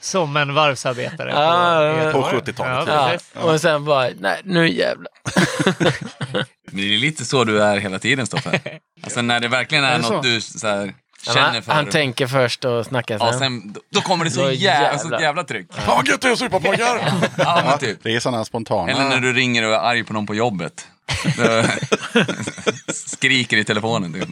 Som 0.00 0.36
en 0.36 0.54
varvsarbetare. 0.54 1.30
Ja, 1.30 2.12
på, 2.12 2.20
men- 2.20 2.30
På 2.30 2.36
70-talet. 2.36 2.88
Ja, 2.88 3.12
Ja, 3.34 3.40
och 3.52 3.60
sen 3.60 3.84
bara, 3.84 4.08
nej 4.20 4.40
nu 4.44 4.68
jävlar. 4.70 5.08
Det 6.72 6.82
är 6.94 6.98
lite 6.98 7.24
så 7.24 7.44
du 7.44 7.62
är 7.62 7.76
hela 7.76 7.98
tiden, 7.98 8.26
Stoffe. 8.26 8.60
Alltså 9.04 9.22
när 9.22 9.40
det 9.40 9.48
verkligen 9.48 9.84
är 9.84 9.92
Är 9.94 9.98
det 9.98 10.04
så? 10.04 10.12
något 10.12 10.22
du 10.22 10.40
så 10.40 10.66
här, 10.68 10.94
Han, 11.26 11.62
för. 11.62 11.72
han 11.72 11.86
tänker 11.86 12.26
först 12.26 12.64
och 12.64 12.86
snackar 12.86 13.18
sen. 13.18 13.26
ja, 13.26 13.32
sen, 13.38 13.72
då- 13.72 13.80
då 13.90 14.00
kommer 14.00 14.24
det 14.24 14.30
så 14.30 14.50
jävla, 14.50 14.98
så 14.98 15.04
jävlar. 15.04 15.20
jävla 15.20 15.44
tryck. 15.44 15.72
Fan 15.72 15.96
vad 15.96 16.08
gött 16.08 16.20
det 16.20 16.28
är 16.28 16.32
att 16.32 16.38
supa 16.38 16.60
pojkar! 16.60 17.12
Ja, 17.38 17.76
typ. 17.80 17.98
Det 18.02 18.16
är 18.16 18.20
sådana 18.20 18.44
spontana... 18.44 18.92
Eller 18.92 19.08
när 19.08 19.20
du 19.20 19.32
ringer 19.32 19.66
och 19.68 19.74
är 19.74 19.78
arg 19.78 20.04
på 20.04 20.12
någon 20.12 20.26
på 20.26 20.34
jobbet. 20.34 20.86
Skriker 22.92 23.56
i 23.56 23.64
telefonen. 23.64 24.12
Typ. 24.12 24.28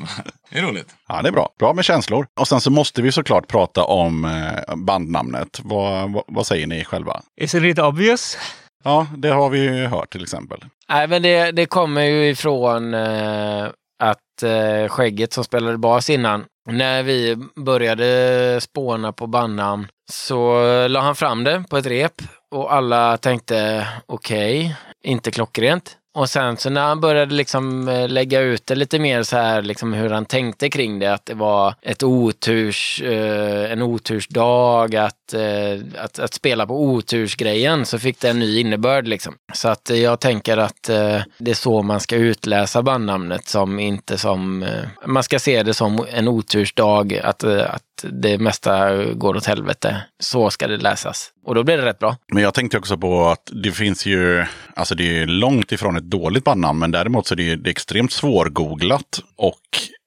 Det 0.51 0.59
är 0.59 0.63
roligt. 0.63 0.95
Ja, 1.09 1.23
det 1.23 1.29
är 1.29 1.33
bra. 1.33 1.49
Bra 1.59 1.73
med 1.75 1.85
känslor. 1.85 2.27
Och 2.41 2.49
sen 2.49 2.61
så 2.61 2.71
måste 2.71 3.03
vi 3.03 3.13
såklart 3.13 3.49
prata 3.49 3.85
om 3.85 4.25
eh, 4.25 4.77
bandnamnet. 4.77 5.61
Vad, 5.65 6.13
vad, 6.13 6.25
vad 6.27 6.47
säger 6.47 6.67
ni 6.67 6.85
själva? 6.85 7.23
Isn't 7.41 7.65
it 7.65 7.79
obvious? 7.79 8.39
Ja, 8.85 9.07
det 9.17 9.29
har 9.29 9.51
vi 9.51 9.59
ju 9.61 9.87
hört 9.87 10.11
till 10.13 10.23
exempel. 10.23 10.65
Nej, 10.89 11.09
men 11.09 11.23
det, 11.23 11.51
det 11.53 11.67
kommer 11.67 12.03
ju 12.03 12.29
ifrån 12.29 12.95
eh, 12.95 13.67
att 14.03 14.43
eh, 14.43 14.89
Skägget 14.89 15.33
som 15.33 15.45
spelade 15.45 15.79
bas 15.79 16.11
innan, 16.11 16.45
när 16.73 17.03
vi 17.03 17.37
började 17.57 18.61
spåna 18.61 19.13
på 19.13 19.27
bandnamn 19.27 19.87
så 20.11 20.61
la 20.89 21.01
han 21.01 21.17
fram 21.17 21.45
det 21.45 21.65
på 21.71 21.77
ett 21.77 21.87
rep 21.87 22.23
och 22.51 22.73
alla 22.73 23.17
tänkte 23.17 23.87
okej, 24.07 24.77
inte 25.05 25.31
klockrent. 25.31 25.97
Och 26.15 26.31
sen 26.31 26.57
så 26.57 26.71
när 26.71 26.81
han 26.81 27.01
började 27.01 27.35
liksom 27.35 27.89
eh, 27.89 28.09
lägga 28.09 28.41
ut 28.41 28.67
det 28.67 28.75
lite 28.75 28.99
mer 28.99 29.23
så 29.23 29.37
här 29.37 29.63
liksom 29.63 29.93
hur 29.93 30.11
han 30.11 30.27
tänkte 30.27 30.69
kring 30.69 30.99
det, 30.99 31.15
att 31.15 31.27
det 31.27 31.35
var 31.35 31.75
ett 31.83 32.03
oturs, 32.03 33.03
eh, 33.03 33.73
en 33.73 33.83
otursdag, 33.83 34.97
att, 34.97 35.17
Eh, 35.35 35.81
att, 36.05 36.19
att 36.19 36.35
spela 36.35 36.67
på 36.67 36.83
otursgrejen 36.83 37.87
så 37.87 37.99
fick 37.99 38.21
det 38.21 38.29
en 38.29 38.39
ny 38.39 38.61
innebörd 38.61 39.09
liksom. 39.09 39.35
Så 39.55 39.69
att 39.69 39.91
eh, 39.91 39.97
jag 39.97 40.21
tänker 40.21 40.57
att 40.57 40.89
eh, 40.89 41.21
det 41.39 41.51
är 41.51 41.55
så 41.55 41.83
man 41.83 42.01
ska 42.01 42.17
utläsa 42.17 42.83
bandnamnet 42.83 43.49
som 43.49 43.79
inte 43.79 44.19
som, 44.19 44.63
eh, 44.63 44.85
man 45.07 45.23
ska 45.23 45.39
se 45.39 45.63
det 45.63 45.75
som 45.75 46.07
en 46.13 46.29
otursdag, 46.29 47.21
att, 47.25 47.45
eh, 47.45 47.75
att 47.75 47.83
det 48.03 48.39
mesta 48.39 49.05
går 49.05 49.37
åt 49.37 49.47
helvete. 49.47 49.97
Så 50.19 50.51
ska 50.51 50.67
det 50.67 50.77
läsas. 50.77 51.31
Och 51.45 51.55
då 51.55 51.65
blir 51.65 51.77
det 51.77 51.85
rätt 51.85 51.99
bra. 51.99 52.17
Men 52.33 52.43
jag 52.43 52.55
tänkte 52.55 52.79
också 52.79 52.97
på 52.99 53.29
att 53.29 53.51
det 53.65 53.73
finns 53.73 54.07
ju, 54.07 54.45
alltså 54.75 54.95
det 54.95 55.19
är 55.23 55.27
långt 55.27 55.73
ifrån 55.73 55.97
ett 55.97 56.11
dåligt 56.11 56.45
bandnamn, 56.45 56.79
men 56.79 56.91
däremot 56.91 57.27
så 57.27 57.35
är 57.35 57.37
det, 57.37 57.57
det 57.57 57.69
är 57.69 57.71
extremt 57.71 58.13
svårgooglat. 58.13 59.21
Och 59.37 59.63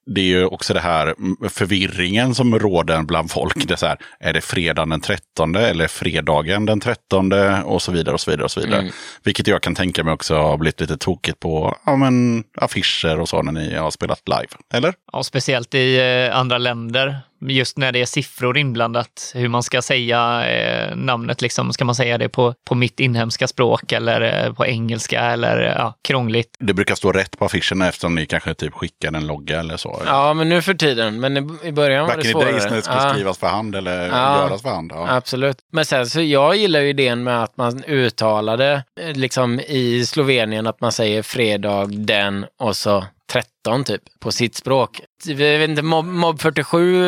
det 0.06 0.20
är 0.20 0.24
ju 0.24 0.46
också 0.46 0.74
det 0.74 0.80
här 0.80 1.06
mm, 1.06 1.36
förvirringen 1.48 2.34
som 2.34 2.58
råder 2.58 3.02
bland 3.02 3.30
folk. 3.30 3.68
Det 3.68 3.82
är, 3.82 3.86
här, 3.86 3.98
är 4.20 4.32
det 4.32 4.40
fredagen 4.40 4.88
den 4.88 5.00
13 5.00 5.56
eller 5.56 5.88
fredagen 5.88 6.66
den 6.66 6.80
13 6.80 7.32
och 7.64 7.82
så 7.82 7.92
vidare 7.92 8.14
och 8.14 8.20
så 8.20 8.30
vidare. 8.30 8.44
och 8.44 8.50
så 8.50 8.60
vidare. 8.60 8.80
Mm. 8.80 8.92
Vilket 9.22 9.46
jag 9.46 9.62
kan 9.62 9.74
tänka 9.74 10.04
mig 10.04 10.14
också 10.14 10.34
har 10.34 10.58
blivit 10.58 10.80
lite 10.80 10.96
tokigt 10.96 11.40
på 11.40 11.76
ja, 11.86 11.96
men, 11.96 12.44
affischer 12.56 13.20
och 13.20 13.28
så 13.28 13.42
när 13.42 13.52
ni 13.52 13.74
har 13.74 13.90
spelat 13.90 14.22
live. 14.28 14.48
Eller? 14.74 14.94
Ja, 15.12 15.22
speciellt 15.22 15.74
i 15.74 16.00
eh, 16.00 16.38
andra 16.38 16.58
länder. 16.58 17.20
Just 17.48 17.78
när 17.78 17.92
det 17.92 18.00
är 18.00 18.06
siffror 18.06 18.58
inblandat. 18.58 19.32
Hur 19.34 19.48
man 19.48 19.62
ska 19.62 19.82
säga 19.82 20.46
eh, 20.50 20.96
namnet. 20.96 21.42
Liksom. 21.42 21.72
Ska 21.72 21.84
man 21.84 21.94
säga 21.94 22.18
det 22.18 22.28
på, 22.28 22.54
på 22.68 22.74
mitt 22.74 23.00
inhemska 23.00 23.48
språk 23.48 23.92
eller 23.92 24.46
eh, 24.46 24.52
på 24.52 24.66
engelska 24.66 25.20
eller 25.20 25.62
eh, 25.62 25.72
ja, 25.76 25.94
krångligt? 26.08 26.48
Det 26.58 26.74
brukar 26.74 26.94
stå 26.94 27.12
rätt 27.12 27.38
på 27.38 27.44
affischerna 27.44 27.88
eftersom 27.88 28.14
ni 28.14 28.26
kanske 28.26 28.54
typ 28.54 28.74
skickar 28.74 29.12
en 29.12 29.26
logga 29.26 29.60
eller 29.60 29.76
så. 29.76 30.02
Ja, 30.06 30.34
men 30.34 30.48
nu 30.48 30.62
för 30.62 30.74
tiden. 30.74 31.20
Men 31.20 31.36
i, 31.36 31.68
i 31.68 31.72
början 31.72 32.06
var 32.06 32.14
Back 32.14 32.22
det 32.22 32.28
in 32.28 32.32
the 32.34 32.40
svårare. 32.40 32.50
days 32.52 32.64
när 32.64 32.76
det 32.76 32.82
skulle 32.82 32.96
Ja. 33.02 33.12
skrivas 33.14 33.38
för 33.38 33.46
hand 33.46 33.76
eller 33.76 34.06
Ja. 34.08 34.42
göras 34.48 34.62
för 34.62 34.68
hand. 34.70 34.92
Ja. 34.94 35.06
Absolut. 35.16 35.56
Men 35.72 35.84
sen 35.84 36.06
så 36.06 36.20
jag 36.22 36.56
gillar 36.56 36.80
ju 36.80 36.88
idén 36.88 37.24
med 37.24 37.42
att 37.42 37.56
man 37.56 37.84
uttalade 37.84 38.84
eh, 39.00 39.12
liksom 39.16 39.60
i 39.60 40.06
Slovenien 40.06 40.66
att 40.66 40.80
man 40.80 40.92
säger 40.92 41.22
fredag 41.22 41.86
den 41.90 42.46
och 42.60 42.76
så 42.76 43.04
13 43.32 43.84
typ 43.84 44.02
på 44.20 44.32
sitt 44.32 44.54
språk. 44.54 45.00
Jag 45.24 45.36
vet 45.36 45.70
inte, 45.70 45.82
mob, 45.82 46.06
mob 46.06 46.40
47 46.40 47.02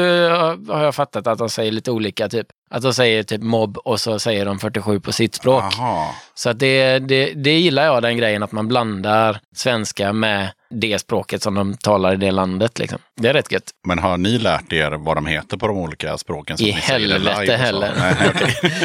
har 0.68 0.84
jag 0.84 0.94
fattat 0.94 1.26
att 1.26 1.38
de 1.38 1.50
säger 1.50 1.72
lite 1.72 1.90
olika 1.90 2.28
typ. 2.28 2.46
Att 2.70 2.82
de 2.82 2.94
säger 2.94 3.22
typ 3.22 3.42
mobb 3.42 3.78
och 3.78 4.00
så 4.00 4.18
säger 4.18 4.44
de 4.44 4.58
47 4.58 5.00
på 5.00 5.12
sitt 5.12 5.34
språk. 5.34 5.64
Jaha. 5.78 6.10
Så 6.34 6.50
att 6.50 6.58
det, 6.58 6.98
det, 6.98 7.32
det 7.34 7.58
gillar 7.58 7.84
jag 7.84 8.02
den 8.02 8.16
grejen 8.16 8.42
att 8.42 8.52
man 8.52 8.68
blandar 8.68 9.40
svenska 9.54 10.12
med 10.12 10.50
det 10.70 10.98
språket 10.98 11.42
som 11.42 11.54
de 11.54 11.76
talar 11.76 12.14
i 12.14 12.16
det 12.16 12.30
landet. 12.30 12.78
Liksom. 12.78 12.98
Det 13.16 13.28
är 13.28 13.32
rätt 13.32 13.52
gött. 13.52 13.70
Men 13.86 13.98
har 13.98 14.16
ni 14.16 14.38
lärt 14.38 14.72
er 14.72 14.90
vad 14.90 15.16
de 15.16 15.26
heter 15.26 15.56
på 15.56 15.66
de 15.66 15.76
olika 15.76 16.18
språken? 16.18 16.58
så 16.58 16.64
I 16.64 16.70
helvete 16.70 17.56
heller. 17.56 17.92
Nej, 17.98 18.30
okej. 18.34 18.54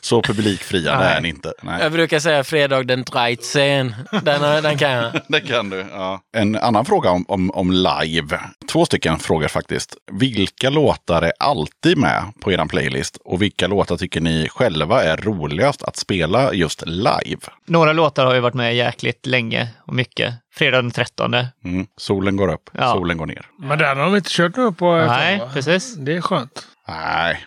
så 0.00 0.22
publikfria 0.22 0.98
det 0.98 1.04
är 1.04 1.20
ni 1.20 1.28
inte. 1.28 1.52
Nej. 1.62 1.82
Jag 1.82 1.92
brukar 1.92 2.18
säga 2.18 2.44
fredag 2.44 2.82
den 2.82 3.04
13. 3.04 3.94
Den, 4.22 4.62
den 4.62 4.78
kan 4.78 4.90
jag. 4.90 5.12
Det 5.28 5.40
kan 5.40 5.70
du. 5.70 5.86
Ja. 5.92 6.20
En 6.36 6.56
annan 6.56 6.84
fråga 6.84 7.10
om, 7.10 7.24
om, 7.28 7.50
om 7.50 7.72
live. 7.72 8.40
Två 8.72 8.84
stycken 8.84 9.18
frågor 9.18 9.48
faktiskt. 9.48 9.96
Vilka 10.12 10.70
låtar 10.70 11.22
är 11.22 11.32
alltid 11.38 11.98
med 11.98 12.22
på 12.40 12.52
er 12.52 12.68
playlist? 12.68 13.18
Och 13.24 13.42
vilka 13.42 13.66
låtar 13.66 13.96
tycker 13.96 14.20
ni 14.20 14.48
själva 14.48 15.04
är 15.04 15.16
roligast 15.16 15.82
att 15.82 15.96
spela 15.96 16.52
just 16.52 16.82
live? 16.86 17.40
Några 17.66 17.92
låtar 17.92 18.26
har 18.26 18.34
ju 18.34 18.40
varit 18.40 18.54
med 18.54 18.76
jäkligt 18.76 19.26
länge 19.26 19.68
och 19.86 19.94
mycket. 19.94 20.34
Fredag 20.56 20.82
den 20.82 20.90
13. 20.90 21.34
Mm. 21.34 21.86
Solen 21.96 22.36
går 22.36 22.52
upp, 22.52 22.70
Ja. 22.72 22.92
solen 22.92 23.16
går 23.16 23.26
ner. 23.26 23.46
Men 23.58 23.78
den 23.78 23.96
har 23.98 24.04
de 24.04 24.16
inte 24.16 24.30
kört 24.32 24.56
nu 24.56 24.72
på 24.72 24.94
ett 24.96 25.06
Nej, 25.06 25.42
precis. 25.52 25.94
Det 25.96 26.16
är 26.16 26.20
skönt. 26.20 26.66
Nej. 26.88 27.46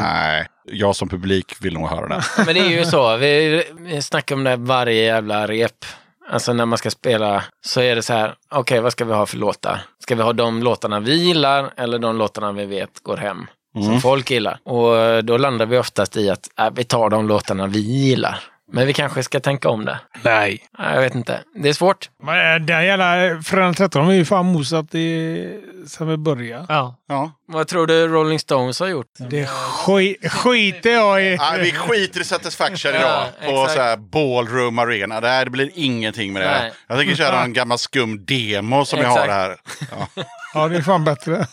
Nej. 0.00 0.46
Jag 0.64 0.96
som 0.96 1.08
publik 1.08 1.54
vill 1.60 1.74
nog 1.74 1.88
höra 1.88 2.08
den. 2.08 2.22
Men 2.46 2.54
det 2.54 2.60
är 2.60 2.78
ju 2.78 2.84
så, 2.84 3.16
vi, 3.16 3.62
snackar 4.02 4.34
om 4.34 4.44
det 4.44 4.56
varje 4.56 5.02
jävla 5.04 5.46
rep. 5.46 5.84
Alltså 6.30 6.52
när 6.52 6.66
man 6.66 6.78
ska 6.78 6.90
spela 6.90 7.44
så 7.66 7.80
är 7.80 7.96
det 7.96 8.02
så 8.02 8.12
här, 8.12 8.34
okej 8.50 8.80
vad 8.80 8.92
ska 8.92 9.04
vi 9.04 9.12
ha 9.12 9.26
för 9.26 9.36
låtar? 9.36 9.80
Ska 10.02 10.14
vi 10.14 10.22
ha 10.22 10.32
de 10.32 10.62
låtarna 10.62 11.00
vi 11.00 11.14
gillar 11.14 11.70
eller 11.76 11.98
de 11.98 12.16
låtarna 12.16 12.52
vi 12.52 12.66
vet 12.66 13.02
går 13.02 13.16
hem? 13.16 13.46
Som 13.74 14.00
folk 14.00 14.30
gillar. 14.30 14.58
Och 14.64 15.24
då 15.24 15.36
landar 15.36 15.66
vi 15.66 15.78
oftast 15.78 16.16
i 16.16 16.30
att 16.30 16.48
äh, 16.58 16.70
vi 16.74 16.84
tar 16.84 17.10
de 17.10 17.28
låtarna 17.28 17.66
vi 17.66 17.78
gillar. 17.78 18.38
Men 18.72 18.86
vi 18.86 18.92
kanske 18.92 19.22
ska 19.22 19.40
tänka 19.40 19.68
om 19.68 19.84
det. 19.84 20.00
Nej. 20.22 20.62
Jag 20.78 21.00
vet 21.00 21.14
inte. 21.14 21.40
Det 21.54 21.68
är 21.68 21.72
svårt. 21.72 22.10
Men 22.22 22.54
äh, 22.60 22.66
den 22.66 22.84
jävla 22.84 23.42
Fredag 23.42 23.64
den 23.64 23.74
13 23.74 24.04
har 24.06 24.12
ju 24.12 24.24
fan 24.24 24.46
mosat 24.46 24.94
i, 24.94 25.60
sen 25.86 26.08
vi 26.08 26.16
började. 26.16 26.66
Ja. 26.68 26.96
Ja. 27.08 27.32
Vad 27.48 27.68
tror 27.68 27.86
du 27.86 28.08
Rolling 28.08 28.38
Stones 28.38 28.80
har 28.80 28.86
gjort? 28.86 29.06
Det 29.18 29.46
skit, 29.48 30.32
skiter 30.32 30.90
jag 30.90 31.24
i. 31.24 31.36
Nej, 31.36 31.60
vi 31.62 31.72
skiter 31.72 32.20
i 32.20 32.24
Satisfaction 32.24 32.92
Ja, 32.94 32.98
idag. 32.98 33.24
på 33.44 33.60
exakt. 33.62 33.72
så 33.72 33.80
här 33.82 33.96
Ballroom 33.96 34.78
Arena. 34.78 35.20
Det, 35.20 35.28
här, 35.28 35.44
det 35.44 35.50
blir 35.50 35.70
ingenting 35.74 36.32
med 36.32 36.42
det 36.42 36.48
här. 36.48 36.72
Jag 36.86 36.98
tänker 36.98 37.14
köra 37.14 37.42
en 37.42 37.52
gammal 37.52 37.78
skum 37.78 38.24
demo 38.24 38.84
som 38.84 38.98
jag 39.00 39.08
har 39.08 39.24
Exakt. 39.24 39.32
här. 39.32 39.56
Ja. 40.16 40.22
Ja, 40.54 40.68
det 40.68 40.76
är 40.76 40.82
fan 40.82 41.04
bättre. 41.04 41.46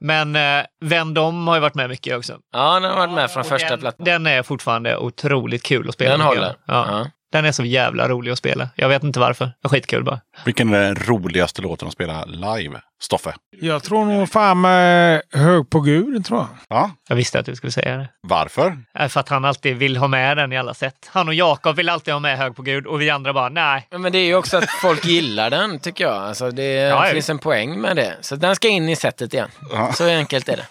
Men 0.00 0.36
eh, 0.36 0.64
Vem 0.80 1.14
dom 1.14 1.46
har 1.48 1.54
ju 1.54 1.60
varit 1.60 1.74
med 1.74 1.88
mycket 1.88 2.16
också. 2.16 2.38
Ja, 2.52 2.80
den 2.80 2.90
har 2.90 2.98
varit 2.98 3.14
med 3.14 3.30
från 3.30 3.44
första 3.44 3.76
plattan. 3.76 4.04
Den 4.04 4.26
är 4.26 4.42
fortfarande 4.42 4.96
otroligt 4.96 5.62
kul 5.62 5.88
att 5.88 5.94
spela. 5.94 6.10
Den 6.10 6.20
håller. 6.20 6.54
Ja. 6.66 6.86
Ja. 6.88 7.06
Den 7.32 7.44
är 7.44 7.52
så 7.52 7.64
jävla 7.64 8.08
rolig 8.08 8.32
att 8.32 8.38
spela. 8.38 8.68
Jag 8.74 8.88
vet 8.88 9.02
inte 9.02 9.20
varför. 9.20 9.44
Det 9.44 9.52
är 9.62 9.68
skitkul 9.68 10.04
bara. 10.04 10.20
Vilken 10.44 10.74
är 10.74 10.80
den 10.82 10.96
roligaste 10.96 11.62
låten 11.62 11.88
att 11.88 11.94
spela 11.94 12.24
live? 12.24 12.80
Stoffe? 13.00 13.34
Jag 13.60 13.82
tror 13.82 14.04
nog 14.04 14.28
fan 14.30 14.60
med 14.60 15.22
hög 15.32 15.70
på 15.70 15.80
Gud, 15.80 16.24
tror 16.24 16.38
jag. 16.40 16.48
Ja, 16.68 16.90
Jag 17.08 17.16
visste 17.16 17.38
att 17.38 17.46
du 17.46 17.56
skulle 17.56 17.72
säga 17.72 17.96
det. 17.96 18.08
varför? 18.22 18.78
Äh, 18.98 19.08
För 19.08 19.20
att 19.20 19.28
han 19.28 19.44
alltid 19.44 19.76
vill 19.76 19.96
ha 19.96 20.08
med 20.08 20.36
den 20.36 20.52
i 20.52 20.58
alla 20.58 20.74
sätt. 20.74 20.94
Han 21.12 21.28
och 21.28 21.34
Jakob 21.34 21.76
vill 21.76 21.88
alltid 21.88 22.14
ha 22.14 22.18
med 22.20 22.38
Hög 22.38 22.56
på 22.56 22.62
Gud 22.62 22.86
och 22.86 23.00
vi 23.00 23.10
andra 23.10 23.32
bara 23.32 23.48
nej. 23.48 23.86
Men 23.90 24.12
det 24.12 24.18
är 24.18 24.24
ju 24.26 24.34
också 24.34 24.56
att 24.56 24.70
folk 24.82 25.04
gillar 25.04 25.50
den, 25.50 25.80
tycker 25.80 26.04
jag. 26.04 26.14
Alltså, 26.16 26.50
det 26.50 26.72
Ja, 26.72 27.04
finns 27.12 27.30
en 27.30 27.38
poäng 27.38 27.80
med 27.80 27.96
det. 27.96 28.16
Så 28.20 28.36
den 28.36 28.56
ska 28.56 28.68
in 28.68 28.88
i 28.88 28.96
setet 28.96 29.34
igen. 29.34 29.48
Ja. 29.72 29.92
Så 29.92 30.04
enkelt 30.08 30.48
är 30.48 30.56
det. 30.56 30.66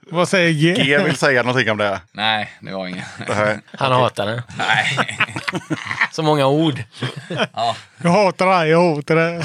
Vad 0.00 0.28
säger 0.28 0.52
G? 0.52 0.84
G 0.84 0.98
vill 0.98 1.16
säga 1.16 1.42
någonting 1.42 1.70
om 1.70 1.78
det. 1.78 2.00
Nej, 2.12 2.50
det 2.60 2.72
var 2.72 2.86
inget. 2.86 3.04
Nej. 3.28 3.58
Han 3.78 3.92
hatar 3.92 4.26
den. 4.26 4.42
Nej. 4.58 5.18
Så 6.12 6.22
många 6.22 6.46
ord. 6.46 6.82
Jag 8.02 8.10
hatar 8.10 8.46
det, 8.46 8.68
jag 8.68 8.94
hatar 8.94 9.16
det. 9.16 9.44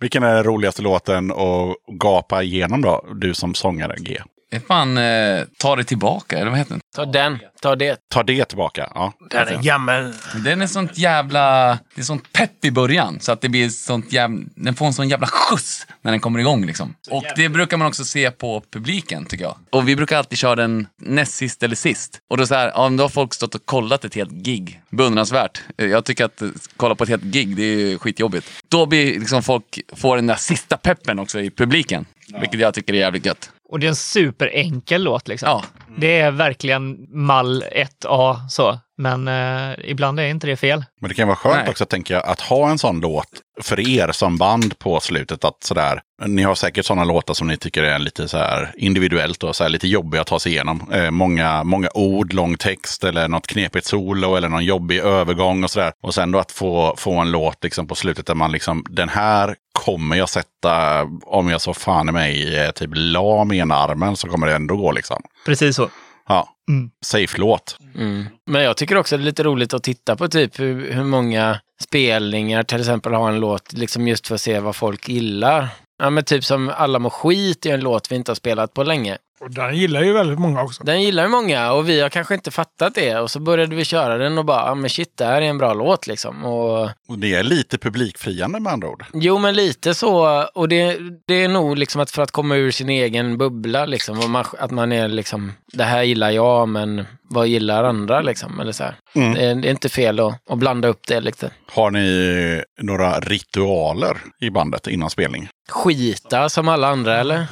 Vilken 0.00 0.22
är 0.22 0.34
den 0.34 0.44
roligaste 0.44 0.82
låten 0.82 1.32
att 1.32 1.76
gapa 2.00 2.42
igenom 2.42 2.82
då? 2.82 3.06
Du 3.14 3.34
som 3.34 3.54
sångare, 3.54 3.96
G. 3.98 4.20
Det 4.50 4.60
fan, 4.60 4.98
eh, 4.98 5.44
ta 5.58 5.76
det 5.76 5.84
tillbaka, 5.84 6.38
eller 6.38 6.50
vad 6.50 6.58
heter 6.58 6.70
den? 6.70 6.80
Ta 6.96 7.04
den, 7.04 7.38
ta 7.60 7.76
det. 7.76 7.98
Ta 8.08 8.22
det 8.22 8.44
tillbaka. 8.44 8.92
Ja. 8.94 9.12
Den 9.30 9.48
är 9.48 9.62
gammal. 9.62 10.12
Den 10.44 10.62
är 10.62 10.66
sånt 10.66 10.98
jävla... 10.98 11.68
Det 11.94 12.00
är 12.00 12.04
sånt 12.04 12.32
pepp 12.32 12.64
i 12.64 12.70
början. 12.70 13.20
Så 13.20 13.32
att 13.32 13.40
det 13.40 13.48
blir 13.48 13.68
sånt 13.68 14.12
jävla... 14.12 14.44
Den 14.54 14.74
får 14.74 14.86
en 14.86 14.92
sån 14.92 15.08
jävla 15.08 15.26
skjuts 15.26 15.86
när 16.02 16.10
den 16.10 16.20
kommer 16.20 16.38
igång 16.38 16.66
liksom. 16.66 16.94
Och 17.10 17.24
det 17.36 17.48
brukar 17.48 17.76
man 17.76 17.88
också 17.88 18.04
se 18.04 18.30
på 18.30 18.62
publiken 18.70 19.24
tycker 19.24 19.44
jag. 19.44 19.56
Och 19.70 19.88
vi 19.88 19.96
brukar 19.96 20.18
alltid 20.18 20.38
köra 20.38 20.56
den 20.56 20.86
näst 20.96 21.34
sist 21.34 21.62
eller 21.62 21.76
sist. 21.76 22.20
Och 22.30 22.36
då 22.36 22.46
så 22.46 22.54
här, 22.54 22.72
ja, 22.74 22.88
då 22.88 23.04
har 23.04 23.08
folk 23.08 23.34
stått 23.34 23.54
och 23.54 23.66
kollat 23.66 24.04
ett 24.04 24.14
helt 24.14 24.32
gig. 24.32 24.80
Beundransvärt. 24.90 25.62
Jag 25.76 26.04
tycker 26.04 26.24
att 26.24 26.42
kolla 26.76 26.94
på 26.94 27.04
ett 27.04 27.10
helt 27.10 27.22
gig, 27.22 27.56
det 27.56 27.62
är 27.62 27.98
skitjobbigt. 27.98 28.48
Då 28.68 28.86
blir 28.86 29.20
liksom 29.20 29.42
folk, 29.42 29.80
får 29.96 30.16
den 30.16 30.26
där 30.26 30.34
sista 30.36 30.76
peppen 30.76 31.18
också 31.18 31.40
i 31.40 31.50
publiken. 31.50 32.06
Vilket 32.40 32.60
jag 32.60 32.74
tycker 32.74 32.94
är 32.94 32.98
jävligt 32.98 33.26
gött. 33.26 33.50
Och 33.68 33.80
det 33.80 33.86
är 33.86 33.88
en 33.88 33.96
superenkel 33.96 35.02
låt 35.02 35.28
liksom. 35.28 35.48
Ja, 35.48 35.64
Det 35.96 36.20
är 36.20 36.30
verkligen 36.30 37.06
mall 37.10 37.64
1A 37.72 38.48
så. 38.48 38.78
Men 39.00 39.28
eh, 39.28 39.74
ibland 39.84 40.20
är 40.20 40.26
inte 40.26 40.46
det 40.46 40.56
fel. 40.56 40.84
Men 41.00 41.08
det 41.08 41.14
kan 41.14 41.28
vara 41.28 41.36
skönt 41.36 41.56
Nej. 41.56 41.68
också, 41.68 41.86
tänker 41.86 42.14
jag, 42.14 42.26
att 42.26 42.40
ha 42.40 42.70
en 42.70 42.78
sån 42.78 43.00
låt 43.00 43.28
för 43.60 43.88
er 43.88 44.12
som 44.12 44.36
band 44.36 44.78
på 44.78 45.00
slutet. 45.00 45.44
Att 45.44 45.64
sådär, 45.64 46.00
ni 46.26 46.42
har 46.42 46.54
säkert 46.54 46.86
sådana 46.86 47.04
låtar 47.04 47.34
som 47.34 47.48
ni 47.48 47.56
tycker 47.56 47.82
är 47.82 47.98
lite 47.98 48.28
så 48.28 48.38
här 48.38 48.72
individuellt 48.76 49.42
och 49.42 49.56
så 49.56 49.64
här 49.64 49.70
lite 49.70 49.88
jobbiga 49.88 50.20
att 50.20 50.26
ta 50.26 50.38
sig 50.38 50.52
igenom. 50.52 50.90
Eh, 50.92 51.10
många, 51.10 51.64
många 51.64 51.88
ord, 51.94 52.32
lång 52.32 52.56
text 52.56 53.04
eller 53.04 53.28
något 53.28 53.46
knepigt 53.46 53.86
solo 53.86 54.36
eller 54.36 54.48
någon 54.48 54.64
jobbig 54.64 54.98
övergång 54.98 55.64
och 55.64 55.70
sådär. 55.70 55.92
Och 56.02 56.14
sen 56.14 56.30
då 56.32 56.38
att 56.38 56.52
få, 56.52 56.94
få 56.98 57.18
en 57.18 57.30
låt 57.30 57.64
liksom 57.64 57.86
på 57.86 57.94
slutet 57.94 58.26
där 58.26 58.34
man 58.34 58.52
liksom, 58.52 58.84
den 58.90 59.08
här 59.08 59.54
kommer 59.84 60.16
jag 60.16 60.28
sätta, 60.28 61.02
om 61.22 61.48
jag 61.48 61.60
så 61.60 61.74
fan 61.74 62.08
i 62.08 62.12
mig 62.12 62.56
är 62.56 62.72
typ 62.72 62.90
lam 62.94 63.52
i 63.52 63.58
ena 63.58 63.74
armen 63.74 64.16
så 64.16 64.28
kommer 64.28 64.46
det 64.46 64.54
ändå 64.54 64.76
gå 64.76 64.92
liksom. 64.92 65.22
Precis 65.46 65.76
så. 65.76 65.90
Ja, 66.28 66.48
Mm. 66.68 66.90
safe-låt. 67.04 67.78
Mm. 67.94 68.26
Men 68.46 68.62
jag 68.62 68.76
tycker 68.76 68.96
också 68.96 69.16
det 69.16 69.22
är 69.22 69.24
lite 69.24 69.42
roligt 69.42 69.74
att 69.74 69.82
titta 69.82 70.16
på 70.16 70.28
typ 70.28 70.60
hur, 70.60 70.92
hur 70.92 71.04
många 71.04 71.60
spelningar 71.82 72.62
till 72.62 72.80
exempel 72.80 73.14
har 73.14 73.28
en 73.28 73.40
låt, 73.40 73.72
liksom 73.72 74.08
just 74.08 74.26
för 74.26 74.34
att 74.34 74.40
se 74.40 74.60
vad 74.60 74.76
folk 74.76 75.08
gillar. 75.08 75.68
Ja 75.98 76.10
men 76.10 76.24
typ 76.24 76.44
som 76.44 76.72
Alla 76.76 76.98
må 76.98 77.10
skit 77.10 77.66
är 77.66 77.74
en 77.74 77.80
låt 77.80 78.12
vi 78.12 78.16
inte 78.16 78.30
har 78.30 78.36
spelat 78.36 78.74
på 78.74 78.82
länge. 78.82 79.18
Och 79.40 79.50
den 79.50 79.76
gillar 79.76 80.02
ju 80.02 80.12
väldigt 80.12 80.38
många 80.38 80.62
också. 80.62 80.84
Den 80.84 81.02
gillar 81.02 81.22
ju 81.22 81.28
många 81.28 81.72
och 81.72 81.88
vi 81.88 82.00
har 82.00 82.08
kanske 82.08 82.34
inte 82.34 82.50
fattat 82.50 82.94
det 82.94 83.16
och 83.18 83.30
så 83.30 83.40
började 83.40 83.76
vi 83.76 83.84
köra 83.84 84.18
den 84.18 84.38
och 84.38 84.44
bara, 84.44 84.66
ja 84.66 84.74
men 84.74 84.90
shit 84.90 85.12
det 85.16 85.24
här 85.24 85.42
är 85.42 85.46
en 85.46 85.58
bra 85.58 85.74
låt 85.74 86.06
liksom. 86.06 86.44
Och, 86.44 86.82
Och 87.08 87.18
det 87.18 87.34
är 87.34 87.42
lite 87.42 87.78
publikfriande 87.78 88.60
med 88.60 88.72
andra 88.72 88.88
ord. 88.88 89.04
jo 89.12 89.38
men 89.38 89.54
lite 89.54 89.94
så 89.94 90.42
och 90.54 90.68
det, 90.68 90.96
det 91.26 91.34
är 91.44 91.48
nog 91.48 91.78
liksom 91.78 92.00
att 92.00 92.10
för 92.10 92.22
att 92.22 92.30
komma 92.30 92.56
ur 92.56 92.70
sin 92.70 92.88
egen 92.88 93.38
bubbla 93.38 93.86
liksom. 93.86 94.18
Och 94.18 94.30
man, 94.30 94.44
att 94.58 94.70
man 94.70 94.92
är 94.92 95.08
liksom, 95.08 95.52
det 95.72 95.84
här 95.84 96.02
gillar 96.02 96.30
jag 96.30 96.68
men 96.68 97.06
vad 97.22 97.46
gillar 97.46 97.84
andra 97.84 98.20
liksom. 98.20 98.60
Eller 98.60 98.72
så 98.72 98.84
här. 98.84 98.94
Mm. 99.14 99.34
Det, 99.34 99.44
är, 99.44 99.54
det 99.54 99.68
är 99.68 99.70
inte 99.70 99.88
fel 99.88 100.20
att, 100.20 100.50
att 100.50 100.58
blanda 100.58 100.88
upp 100.88 101.06
det 101.06 101.20
lite. 101.20 101.50
Har 101.66 101.90
ni 101.90 102.62
några 102.80 103.20
ritualer 103.20 104.16
i 104.40 104.50
bandet 104.50 104.86
innan 104.86 105.10
spelning? 105.10 105.48
Skita 105.68 106.48
som 106.48 106.68
alla 106.68 106.88
andra 106.88 107.20
eller? 107.20 107.46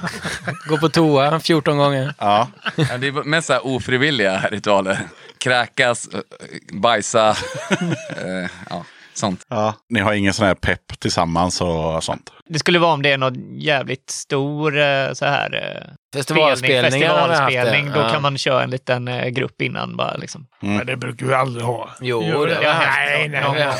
Gå 0.68 0.78
på 0.78 0.88
toa 0.88 1.40
14 1.40 1.76
gånger. 1.78 2.14
Ja. 2.18 2.48
Det 2.76 3.06
är 3.06 3.24
mest 3.24 3.46
så 3.46 3.52
här 3.52 3.66
ofrivilliga 3.66 4.48
ritualer. 4.50 4.98
Kräkas, 5.38 6.08
eh, 6.14 6.20
bajsa, 6.72 7.28
eh, 8.10 8.50
ja, 8.70 8.84
sånt. 9.14 9.42
ja. 9.48 9.74
Ni 9.88 10.00
har 10.00 10.12
ingen 10.12 10.34
sån 10.34 10.46
här 10.46 10.54
pepp 10.54 11.00
tillsammans 11.00 11.60
och 11.60 12.04
sånt? 12.04 12.30
Det 12.48 12.58
skulle 12.58 12.78
vara 12.78 12.92
om 12.92 13.02
det 13.02 13.12
är 13.12 13.18
någon 13.18 13.58
jävligt 13.58 14.10
stor 14.10 14.78
eh, 14.78 15.12
så 15.12 15.24
här 15.24 15.86
Festivalspelningar 16.14 16.90
festivalspelning. 16.90 17.92
Då 17.92 18.00
Ja. 18.00 18.08
kan 18.08 18.22
man 18.22 18.38
köra 18.38 18.62
en 18.62 18.70
liten 18.70 19.08
eh, 19.08 19.28
grupp 19.28 19.62
innan 19.62 19.96
bara 19.96 20.16
liksom. 20.16 20.46
Men 20.60 20.86
det 20.86 20.96
brukar 20.96 21.26
vi 21.26 21.34
aldrig 21.34 21.64
ha. 21.64 21.90
Jo, 22.00 22.22
Gör 22.22 22.46
det 22.46 22.54
har 22.54 22.62
vi. 22.62 22.68
Nej, 22.68 23.28
nej, 23.28 23.40
Ja, 23.44 23.52
nej. 23.52 23.74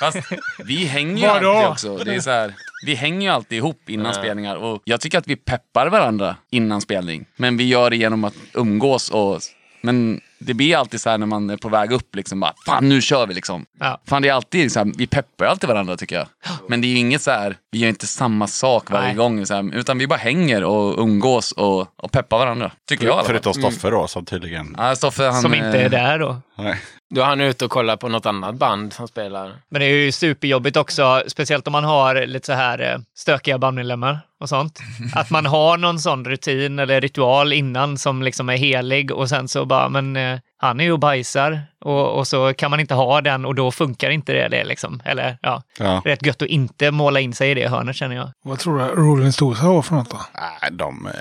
Fast 0.00 0.18
vi 0.64 0.84
hänger 0.84 1.22
ju 1.22 1.28
Vadå? 1.28 1.50
alltid 1.52 1.90
också. 1.90 2.04
Det 2.04 2.14
är 2.14 2.20
så 2.20 2.30
här, 2.30 2.54
vi 2.86 2.94
hänger 2.94 3.20
ju 3.26 3.28
alltid 3.32 3.58
ihop 3.58 3.82
innan 3.90 4.14
spelningar. 4.14 4.56
Och 4.56 4.82
jag 4.84 5.00
tycker 5.00 5.18
att 5.18 5.26
vi 5.28 5.36
peppar 5.36 5.86
varandra 5.86 6.36
innan 6.50 6.80
spelning. 6.80 7.26
Men 7.36 7.56
vi 7.56 7.64
gör 7.68 7.90
det 7.90 7.96
genom 7.96 8.24
att 8.24 8.34
umgås 8.54 9.10
och... 9.10 9.40
Men 9.80 10.20
det 10.38 10.54
blir 10.54 10.76
alltid 10.76 11.00
så 11.00 11.10
här 11.10 11.18
när 11.18 11.26
man 11.26 11.50
är 11.50 11.56
på 11.56 11.68
väg 11.68 11.92
upp 11.92 12.16
liksom 12.16 12.40
bara, 12.40 12.52
fan 12.66 12.88
nu 12.88 13.00
kör 13.00 13.26
vi 13.26 13.34
liksom. 13.34 13.66
Ja. 13.80 14.00
Fan 14.06 14.22
det 14.22 14.28
är 14.28 14.32
alltid 14.32 14.72
så 14.72 14.78
här, 14.78 14.92
vi 14.96 15.06
peppar 15.06 15.46
alltid 15.46 15.68
varandra 15.68 15.96
tycker 15.96 16.16
jag. 16.16 16.26
Men 16.68 16.80
det 16.80 16.86
är 16.86 16.90
ju 16.90 16.96
inget 16.98 17.22
så 17.22 17.30
här, 17.30 17.56
vi 17.70 17.78
gör 17.78 17.88
inte 17.88 18.06
samma 18.06 18.46
sak 18.46 18.90
varje 18.90 19.06
Nej. 19.06 19.16
gång. 19.16 19.46
Så 19.46 19.54
här, 19.54 19.74
utan 19.74 19.98
vi 19.98 20.06
bara 20.06 20.18
hänger 20.18 20.64
och 20.64 20.98
umgås 20.98 21.52
och, 21.52 21.86
och 21.96 22.12
peppar 22.12 22.38
varandra. 22.38 22.72
Tycker 22.88 23.04
jag 23.04 23.10
i 23.10 23.12
alla 23.12 23.22
fall. 23.22 23.26
Förutom 23.26 23.54
Stoffe 23.54 23.90
då, 23.90 24.06
som 24.06 24.24
tydligen... 24.24 24.74
Ja, 24.78 24.96
Stoffe, 24.96 25.24
han, 25.24 25.42
Som 25.42 25.54
inte 25.54 25.78
eh, 25.78 25.84
är 25.84 25.88
där 25.88 26.18
då. 26.18 26.40
Nej. 26.58 26.80
Då 27.14 27.20
är 27.20 27.24
han 27.24 27.40
ute 27.40 27.64
och 27.64 27.70
kollar 27.70 27.96
på 27.96 28.08
något 28.08 28.26
annat 28.26 28.54
band 28.54 28.92
som 28.92 29.08
spelar. 29.08 29.52
Men 29.68 29.80
det 29.80 29.86
är 29.86 29.94
ju 29.94 30.12
superjobbigt 30.12 30.76
också, 30.76 31.22
speciellt 31.26 31.66
om 31.66 31.72
man 31.72 31.84
har 31.84 32.26
lite 32.26 32.46
så 32.46 32.52
här 32.52 32.92
eh, 32.92 32.98
stökiga 33.14 33.58
bandmedlemmar 33.58 34.18
och 34.40 34.48
sånt. 34.48 34.80
Att 35.14 35.30
man 35.30 35.46
har 35.46 35.76
någon 35.76 35.98
sån 35.98 36.24
rutin 36.24 36.78
eller 36.78 37.00
ritual 37.00 37.52
innan 37.52 37.98
som 37.98 38.22
liksom 38.22 38.48
är 38.48 38.56
helig 38.56 39.12
och 39.12 39.28
sen 39.28 39.48
så 39.48 39.64
bara, 39.64 39.88
men 39.88 40.16
eh, 40.16 40.38
han 40.62 40.80
är 40.80 40.84
ju 40.84 40.92
och 40.92 40.98
bajsar 40.98 41.60
och, 41.84 42.18
och 42.18 42.26
så 42.26 42.54
kan 42.54 42.70
man 42.70 42.80
inte 42.80 42.94
ha 42.94 43.20
den 43.20 43.44
och 43.44 43.54
då 43.54 43.70
funkar 43.70 44.10
inte 44.10 44.32
det, 44.32 44.48
det 44.48 44.64
liksom. 44.64 45.02
Eller 45.04 45.38
ja, 45.42 45.62
Ja. 45.78 46.02
rätt 46.04 46.26
gött 46.26 46.42
att 46.42 46.48
inte 46.48 46.90
måla 46.90 47.20
in 47.20 47.32
sig 47.32 47.50
i 47.50 47.54
det 47.54 47.68
hörnet 47.68 47.96
känner 47.96 48.16
jag. 48.16 48.30
Vad 48.44 48.58
tror 48.58 48.78
du 48.78 48.84
Rolling 48.84 49.32
Stones 49.32 49.58
har 49.60 49.82
för 49.82 49.94
något 49.94 50.10
då? 50.10 50.20
Nej, 50.34 50.70
de... 50.72 51.06
eh, 51.06 51.12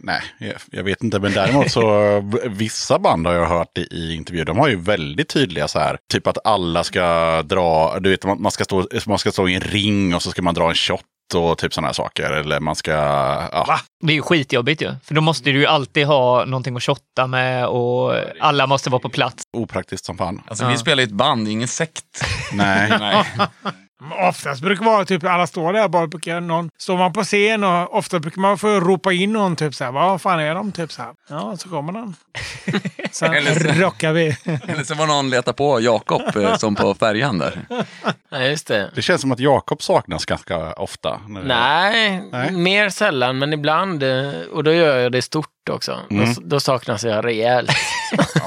Nej, 0.00 0.20
jag, 0.38 0.54
jag 0.70 0.84
vet 0.84 1.02
inte. 1.02 1.18
Men 1.18 1.32
däremot 1.32 1.70
så 1.70 2.20
vissa 2.46 2.98
band 2.98 3.26
har 3.26 3.34
jag 3.34 3.46
hört 3.46 3.78
i, 3.78 3.80
i 3.80 4.14
intervjuer. 4.14 4.44
De 4.44 4.58
har 4.58 4.68
ju 4.68 4.76
väldigt 4.76 5.28
tydliga 5.28 5.68
så 5.68 5.78
här. 5.78 5.96
Typ 6.12 6.26
att 6.26 6.46
alla 6.46 6.84
ska 6.84 7.42
dra... 7.42 7.98
Du 8.00 8.10
vet, 8.10 8.24
man 8.24 8.42
man 8.42 8.52
ska 8.52 8.64
stå, 8.64 8.86
man 9.06 9.18
ska 9.18 9.32
stå 9.32 9.48
i 9.48 9.54
en 9.54 9.60
ring 9.60 10.14
och 10.14 10.22
så 10.22 10.30
ska 10.30 10.42
man 10.42 10.54
dra 10.54 10.68
en 10.68 10.74
shot 10.74 11.00
och 11.34 11.58
typ 11.58 11.74
sådana 11.74 11.88
här 11.88 11.92
saker. 11.92 12.30
Eller 12.30 12.60
man 12.60 12.76
ska... 12.76 12.92
Ja. 12.92 13.78
Det 14.02 14.12
är 14.12 14.14
ju 14.14 14.22
skitjobbigt 14.22 14.82
ju, 14.82 14.94
för 15.04 15.14
då 15.14 15.20
måste 15.20 15.50
du 15.50 15.58
ju 15.58 15.66
alltid 15.66 16.06
ha 16.06 16.44
någonting 16.44 16.76
att 16.76 16.82
shotta 16.82 17.26
med 17.26 17.66
och 17.66 18.14
alla 18.40 18.66
måste 18.66 18.90
vara 18.90 19.00
på 19.02 19.08
plats. 19.08 19.42
Opraktiskt 19.52 20.04
som 20.04 20.18
fan. 20.18 20.42
Alltså 20.46 20.68
vi 20.68 20.78
spelar 20.78 21.02
ju 21.02 21.06
ett 21.06 21.12
band, 21.12 21.48
ingen 21.48 21.68
sekt. 21.68 22.24
Nej. 22.52 22.92
Nej. 23.00 23.24
Men 24.02 24.28
Oftast 24.28 24.62
brukar 24.62 24.84
det 24.84 24.90
vara 24.90 25.04
typ 25.04 25.24
alla 25.24 25.46
står 25.46 25.72
där 25.72 25.88
bara 25.88 26.06
brukar 26.06 26.40
någon, 26.40 26.70
står 26.78 26.96
man 26.98 27.12
på 27.12 27.24
scen 27.24 27.64
och 27.64 27.94
ofta 27.94 28.18
brukar 28.20 28.40
man 28.40 28.58
få 28.58 28.68
ropa 28.80 29.12
in 29.12 29.32
någon 29.32 29.56
typ 29.56 29.74
så 29.74 29.84
här. 29.84 29.92
Vad 29.92 30.22
fan 30.22 30.40
är 30.40 30.54
de? 30.54 30.72
Typ 30.72 30.92
så 30.92 31.02
här. 31.02 31.10
Ja, 31.28 31.56
så 31.56 31.68
kommer 31.68 31.92
den. 31.92 32.14
Sen 33.12 33.34
Eller 33.34 33.54
så- 33.54 33.80
rockar 33.82 34.12
vi. 34.12 34.36
Eller 34.68 34.84
så 34.84 34.94
var 34.94 35.06
någon 35.06 35.30
leta 35.30 35.52
på 35.52 35.80
Jakob 35.80 36.36
eh, 36.36 36.56
som 36.58 36.74
på 36.74 36.94
färjan 36.94 37.38
där. 37.38 37.58
Nej, 38.32 38.50
just 38.50 38.66
det. 38.66 38.90
Det 38.94 39.02
känns 39.02 39.20
som 39.20 39.32
att 39.32 39.40
Jakob 39.40 39.82
saknas 39.82 40.24
ganska 40.24 40.72
ofta. 40.72 41.20
Nej, 41.28 42.22
Nej. 42.32 42.50
mer 42.52 42.88
sällan, 42.90 43.38
men 43.38 43.52
ibland. 43.52 44.02
eh, 44.02 44.30
Och 44.52 44.64
då 44.64 44.72
gör 44.72 44.98
jag 44.98 45.12
det 45.12 45.22
stort 45.22 45.46
också. 45.70 46.00
Då, 46.10 46.24
då 46.42 46.60
saknas 46.60 47.04
jag 47.04 47.24
rejält. 47.24 47.70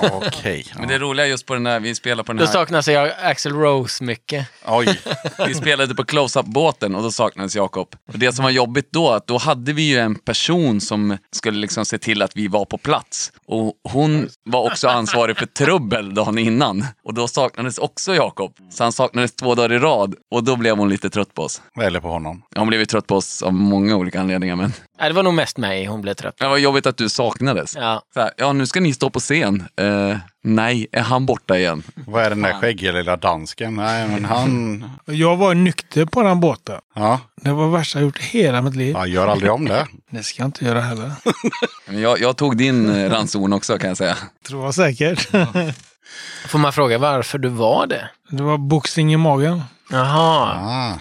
Ja, 0.02 0.10
Okej. 0.14 0.66
Men 0.80 0.88
det 0.88 1.00
roliga 1.00 1.28
just 1.28 1.46
på 1.46 1.54
den 1.54 1.64
där, 1.64 1.80
vi 1.80 1.96
spelar 1.96 2.24
på 2.24 2.34
den 2.34 2.38
Då 2.38 2.46
här, 2.46 2.52
saknas 2.54 2.88
jag 2.88 3.12
Axel 3.24 3.54
Rose 3.54 4.04
mycket. 4.04 4.48
Oj. 4.66 5.00
vi 5.48 5.54
spelade 5.54 5.96
på 5.96 6.06
close-up-båten 6.06 6.96
och 6.96 7.04
då 7.04 7.12
saknades 7.12 7.56
Jakob. 7.56 7.96
Och 8.14 8.20
det 8.20 8.34
som 8.34 8.44
var 8.44 8.50
jobbigt 8.50 8.88
då, 8.92 9.10
att 9.12 9.28
då 9.28 9.38
hade 9.38 9.74
vi 9.74 9.82
ju 9.82 10.00
en 10.00 10.16
person 10.16 10.82
som 10.82 11.18
skulle 11.32 11.60
liksom 11.60 11.86
se 11.86 11.98
till 11.98 12.22
att 12.22 12.38
vi 12.38 12.48
var 12.48 12.66
på 12.66 12.78
plats. 12.78 13.32
Och 13.48 13.74
hon 13.84 14.30
var 14.44 14.72
också 14.72 14.88
ansvarig 14.88 15.38
för 15.38 15.46
trubbel 15.46 16.14
dagen 16.16 16.38
innan. 16.38 16.86
Och 17.04 17.14
då 17.14 17.28
saknades 17.28 17.78
också 17.78 18.16
Jakob. 18.16 18.54
Så 18.72 18.84
han 18.84 18.92
saknades 18.92 19.36
två 19.36 19.56
dagar 19.56 19.74
i 19.74 19.80
rad. 19.80 20.16
Och 20.32 20.44
då 20.44 20.56
blev 20.56 20.78
hon 20.78 20.90
lite 20.90 21.10
trött 21.10 21.34
på 21.34 21.42
oss. 21.42 21.62
Eller 21.82 22.00
på 22.00 22.08
honom. 22.08 22.42
Hon 22.56 22.68
blev 22.68 22.80
ju 22.80 22.86
trött 22.86 23.08
på 23.08 23.16
oss 23.16 23.44
av 23.44 23.54
många 23.54 23.96
olika 23.96 24.20
anledningar, 24.20 24.56
men 24.56 24.74
Nej, 25.00 25.10
det 25.10 25.16
var 25.16 25.24
nog 25.24 25.34
mest 25.34 25.58
mig 25.58 25.86
hon 25.86 26.02
blev 26.02 26.14
trött. 26.14 26.36
det 26.38 26.48
var 26.48 26.58
jobbigt 26.58 26.86
att 26.86 26.98
du 26.98 27.10
saknades. 27.10 27.76
Ja. 27.76 28.02
Så 28.14 28.20
här, 28.20 28.32
ja, 28.38 28.54
nu 28.54 28.68
ska 28.68 28.80
ni 28.80 28.94
stå 28.94 29.10
på 29.10 29.20
scen. 29.20 29.68
Eh, 29.78 30.18
nej, 30.44 30.88
är 30.92 31.02
han 31.02 31.26
borta 31.26 31.58
igen? 31.58 31.84
Vad 31.96 32.24
är 32.24 32.30
den 32.30 32.42
där 32.42 32.54
skäggiga 32.54 32.92
lilla 32.92 33.16
dansken? 33.18 33.76
Nej, 33.76 34.08
men 34.08 34.26
han... 34.26 34.84
Jag 35.06 35.38
var 35.38 35.54
nykter 35.56 36.06
på 36.06 36.24
den 36.24 36.40
båten. 36.40 36.80
Ja, 36.96 37.20
Det 37.36 37.52
var 37.52 37.66
det 37.66 37.72
värsta 37.72 38.00
jag 38.00 38.06
gjort 38.06 38.20
i 38.20 38.24
hela 38.24 38.62
mitt 38.62 38.76
liv. 38.76 38.94
jag 38.96 39.08
gör 39.08 39.28
aldrig 39.28 39.52
om 39.52 39.66
det. 39.66 39.88
Det 40.10 40.24
ska 40.24 40.42
jag 40.42 40.48
inte 40.48 40.66
göra 40.66 40.82
heller. 40.82 41.12
Men 41.88 42.02
Jag, 42.02 42.20
jag 42.22 42.38
tog 42.38 42.58
din 42.58 42.90
eh, 42.96 43.10
ranson 43.10 43.54
också 43.54 43.78
kan 43.78 43.88
jag 43.88 43.98
säga. 43.98 44.18
Tror 44.48 44.66
jag 44.66 44.76
säkert. 44.76 45.28
Får 46.48 46.60
man 46.60 46.74
fråga 46.74 46.98
varför 46.98 47.38
du 47.38 47.50
var 47.50 47.88
det? 47.88 48.10
Det 48.30 48.44
var 48.44 48.58
boxning 48.58 49.14
i 49.14 49.18
magen. 49.18 49.62
Jaha, 49.90 50.54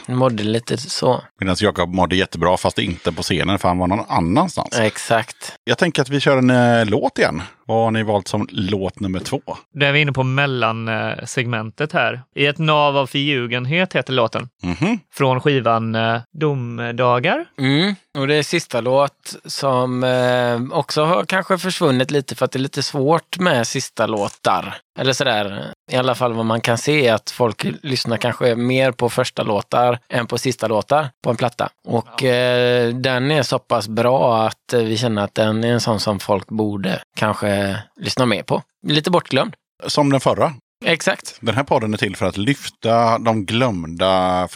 Ah. 0.08 0.12
mådde 0.12 0.42
lite 0.42 0.76
så. 0.78 1.22
Medan 1.40 1.56
Jakob 1.58 1.94
mådde 1.94 2.16
jättebra, 2.16 2.56
fast 2.56 2.78
inte 2.78 3.12
på 3.12 3.22
scenen, 3.22 3.58
för 3.58 3.68
han 3.68 3.78
var 3.78 3.86
någon 3.86 4.04
annanstans. 4.08 4.78
Exakt. 4.78 5.52
Jag 5.64 5.78
tänker 5.78 6.02
att 6.02 6.08
vi 6.08 6.20
kör 6.20 6.36
en 6.38 6.50
eh, 6.50 6.86
låt 6.86 7.18
igen. 7.18 7.42
Vad 7.66 7.84
har 7.84 7.90
ni 7.90 8.02
valt 8.02 8.28
som 8.28 8.48
låt 8.50 9.00
nummer 9.00 9.20
två? 9.20 9.40
Då 9.74 9.86
är 9.86 9.92
vi 9.92 10.00
inne 10.00 10.12
på 10.12 10.22
mellansegmentet 10.22 11.92
här. 11.92 12.22
I 12.34 12.46
ett 12.46 12.58
nav 12.58 12.96
av 12.96 13.06
förljugenhet 13.06 13.92
heter 13.92 14.12
låten. 14.12 14.48
Mhm. 14.62 14.98
Från 15.14 15.40
skivan 15.40 15.94
eh, 15.94 16.20
Domdagar. 16.38 17.44
Mm. 17.58 17.94
Och 18.18 18.26
det 18.26 18.34
är 18.34 18.42
sista 18.42 18.80
låt 18.80 19.36
som 19.44 20.04
eh, 20.04 20.78
också 20.78 21.04
har 21.04 21.24
kanske 21.24 21.58
försvunnit 21.58 22.10
lite 22.10 22.34
för 22.34 22.44
att 22.44 22.52
det 22.52 22.56
är 22.56 22.60
lite 22.60 22.82
svårt 22.82 23.38
med 23.38 23.66
sista 23.66 24.06
låtar. 24.06 24.74
Eller 24.98 25.12
sådär, 25.12 25.72
i 25.92 25.96
alla 25.96 26.14
fall 26.14 26.32
vad 26.32 26.46
man 26.46 26.60
kan 26.60 26.78
se 26.78 27.08
att 27.08 27.30
folk 27.30 27.66
lyssnar 27.82 28.16
kanske 28.16 28.54
mer 28.54 28.92
på 28.92 29.10
första 29.10 29.42
låtar 29.42 29.98
än 30.08 30.26
på 30.26 30.38
sista 30.38 30.68
låtar 30.68 31.08
på 31.24 31.30
en 31.30 31.36
platta. 31.36 31.68
Och 31.88 32.24
eh, 32.24 32.94
den 32.94 33.30
är 33.30 33.42
så 33.42 33.58
pass 33.58 33.88
bra 33.88 34.46
att 34.46 34.72
eh, 34.72 34.80
vi 34.80 34.96
känner 34.96 35.24
att 35.24 35.34
den 35.34 35.64
är 35.64 35.72
en 35.72 35.80
sån 35.80 36.00
som 36.00 36.20
folk 36.20 36.48
borde 36.48 37.00
kanske 37.16 37.53
lyssna 38.00 38.26
mer 38.26 38.42
på. 38.42 38.62
Lite 38.86 39.10
bortglömd. 39.10 39.54
Som 39.86 40.10
den 40.10 40.20
förra. 40.20 40.52
Exakt. 40.84 41.38
Den 41.40 41.54
här 41.54 41.64
podden 41.64 41.94
är 41.94 41.98
till 41.98 42.16
för 42.16 42.26
att 42.26 42.36
lyfta 42.36 43.18
de 43.18 43.46
glömda 43.46 44.48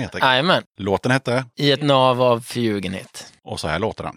helt 0.00 0.14
enkelt. 0.14 0.28
Jajamän. 0.30 0.62
Låten 0.80 1.10
hette, 1.12 1.44
I 1.56 1.72
ett 1.72 1.82
nav 1.82 2.22
av 2.22 2.40
förljugenhet. 2.40 3.32
och 3.44 3.60
så 3.60 3.68
här 3.68 3.78
låter 3.78 4.04
den. 4.04 4.16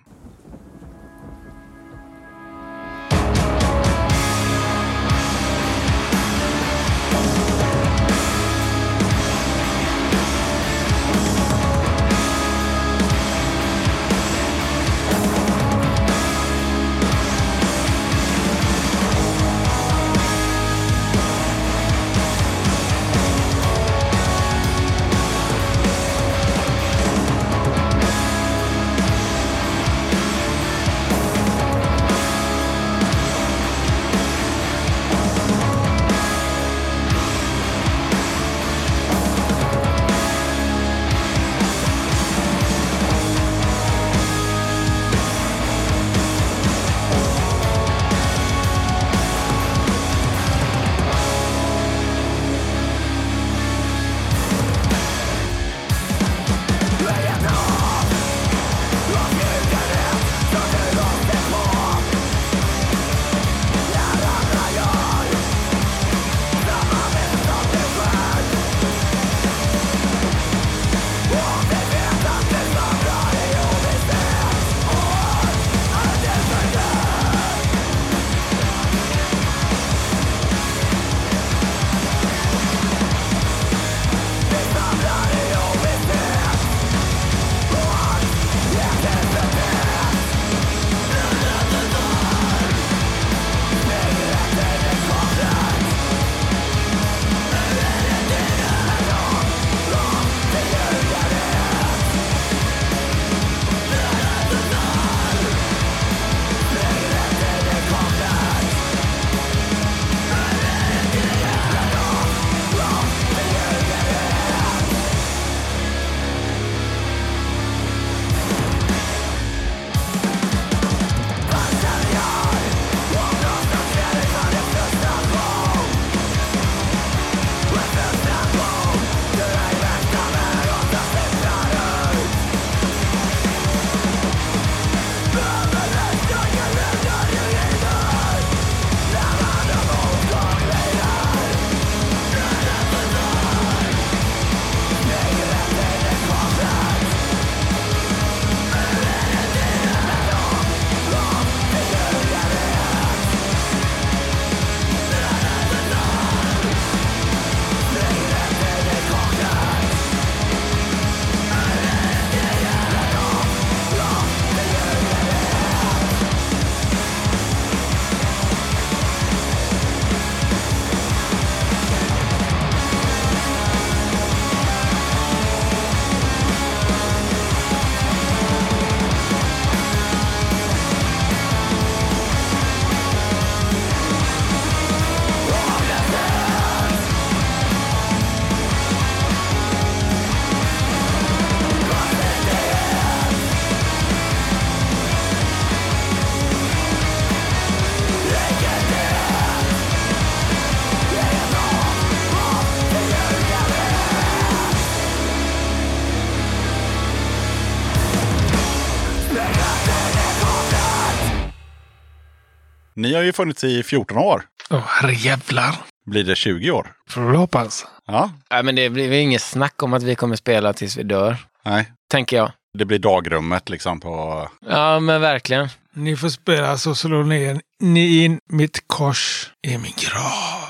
Ni 213.06 213.14
har 213.14 213.22
ju 213.22 213.34
funnits 213.34 213.64
i 213.64 213.84
14 213.84 214.18
år. 214.18 214.44
Åh, 214.70 214.84
herrejävlar. 214.88 215.76
Blir 216.06 216.24
det 216.24 216.36
20 216.36 216.72
år? 216.72 216.92
Får 217.10 217.32
du 217.32 217.38
hoppas. 217.38 217.86
Ja, 218.08 218.32
Nej, 218.52 218.64
men 218.64 218.76
det 218.76 218.90
blir 218.90 219.12
inget 219.12 219.42
snack 219.42 219.84
om 219.84 219.94
att 219.94 220.04
vi 220.04 220.16
kommer 220.16 220.36
spela 220.36 220.74
tills 220.74 220.98
vi 220.98 221.04
dör, 221.04 221.38
nej. 221.66 221.92
tänker 222.12 222.38
jag. 222.38 222.52
Det 222.78 222.86
blir 222.86 223.00
dagrummet 223.00 223.70
liksom 223.70 224.00
på... 224.00 224.48
Ja, 224.70 225.00
men 225.00 225.22
verkligen. 225.22 225.70
Ni 225.94 226.18
får 226.18 226.30
spela 226.30 226.78
så 226.78 226.96
slår 226.96 227.24
ni, 227.24 227.60
ni 227.80 228.24
in 228.24 228.40
mitt 228.50 228.88
kors 228.88 229.52
i 229.68 229.78
min 229.78 229.94
grav. 229.98 230.70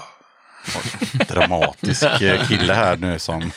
dramatisk 1.27 2.03
eh, 2.21 2.47
kille 2.47 2.73
här 2.73 2.97
nu 2.97 3.19
som... 3.19 3.51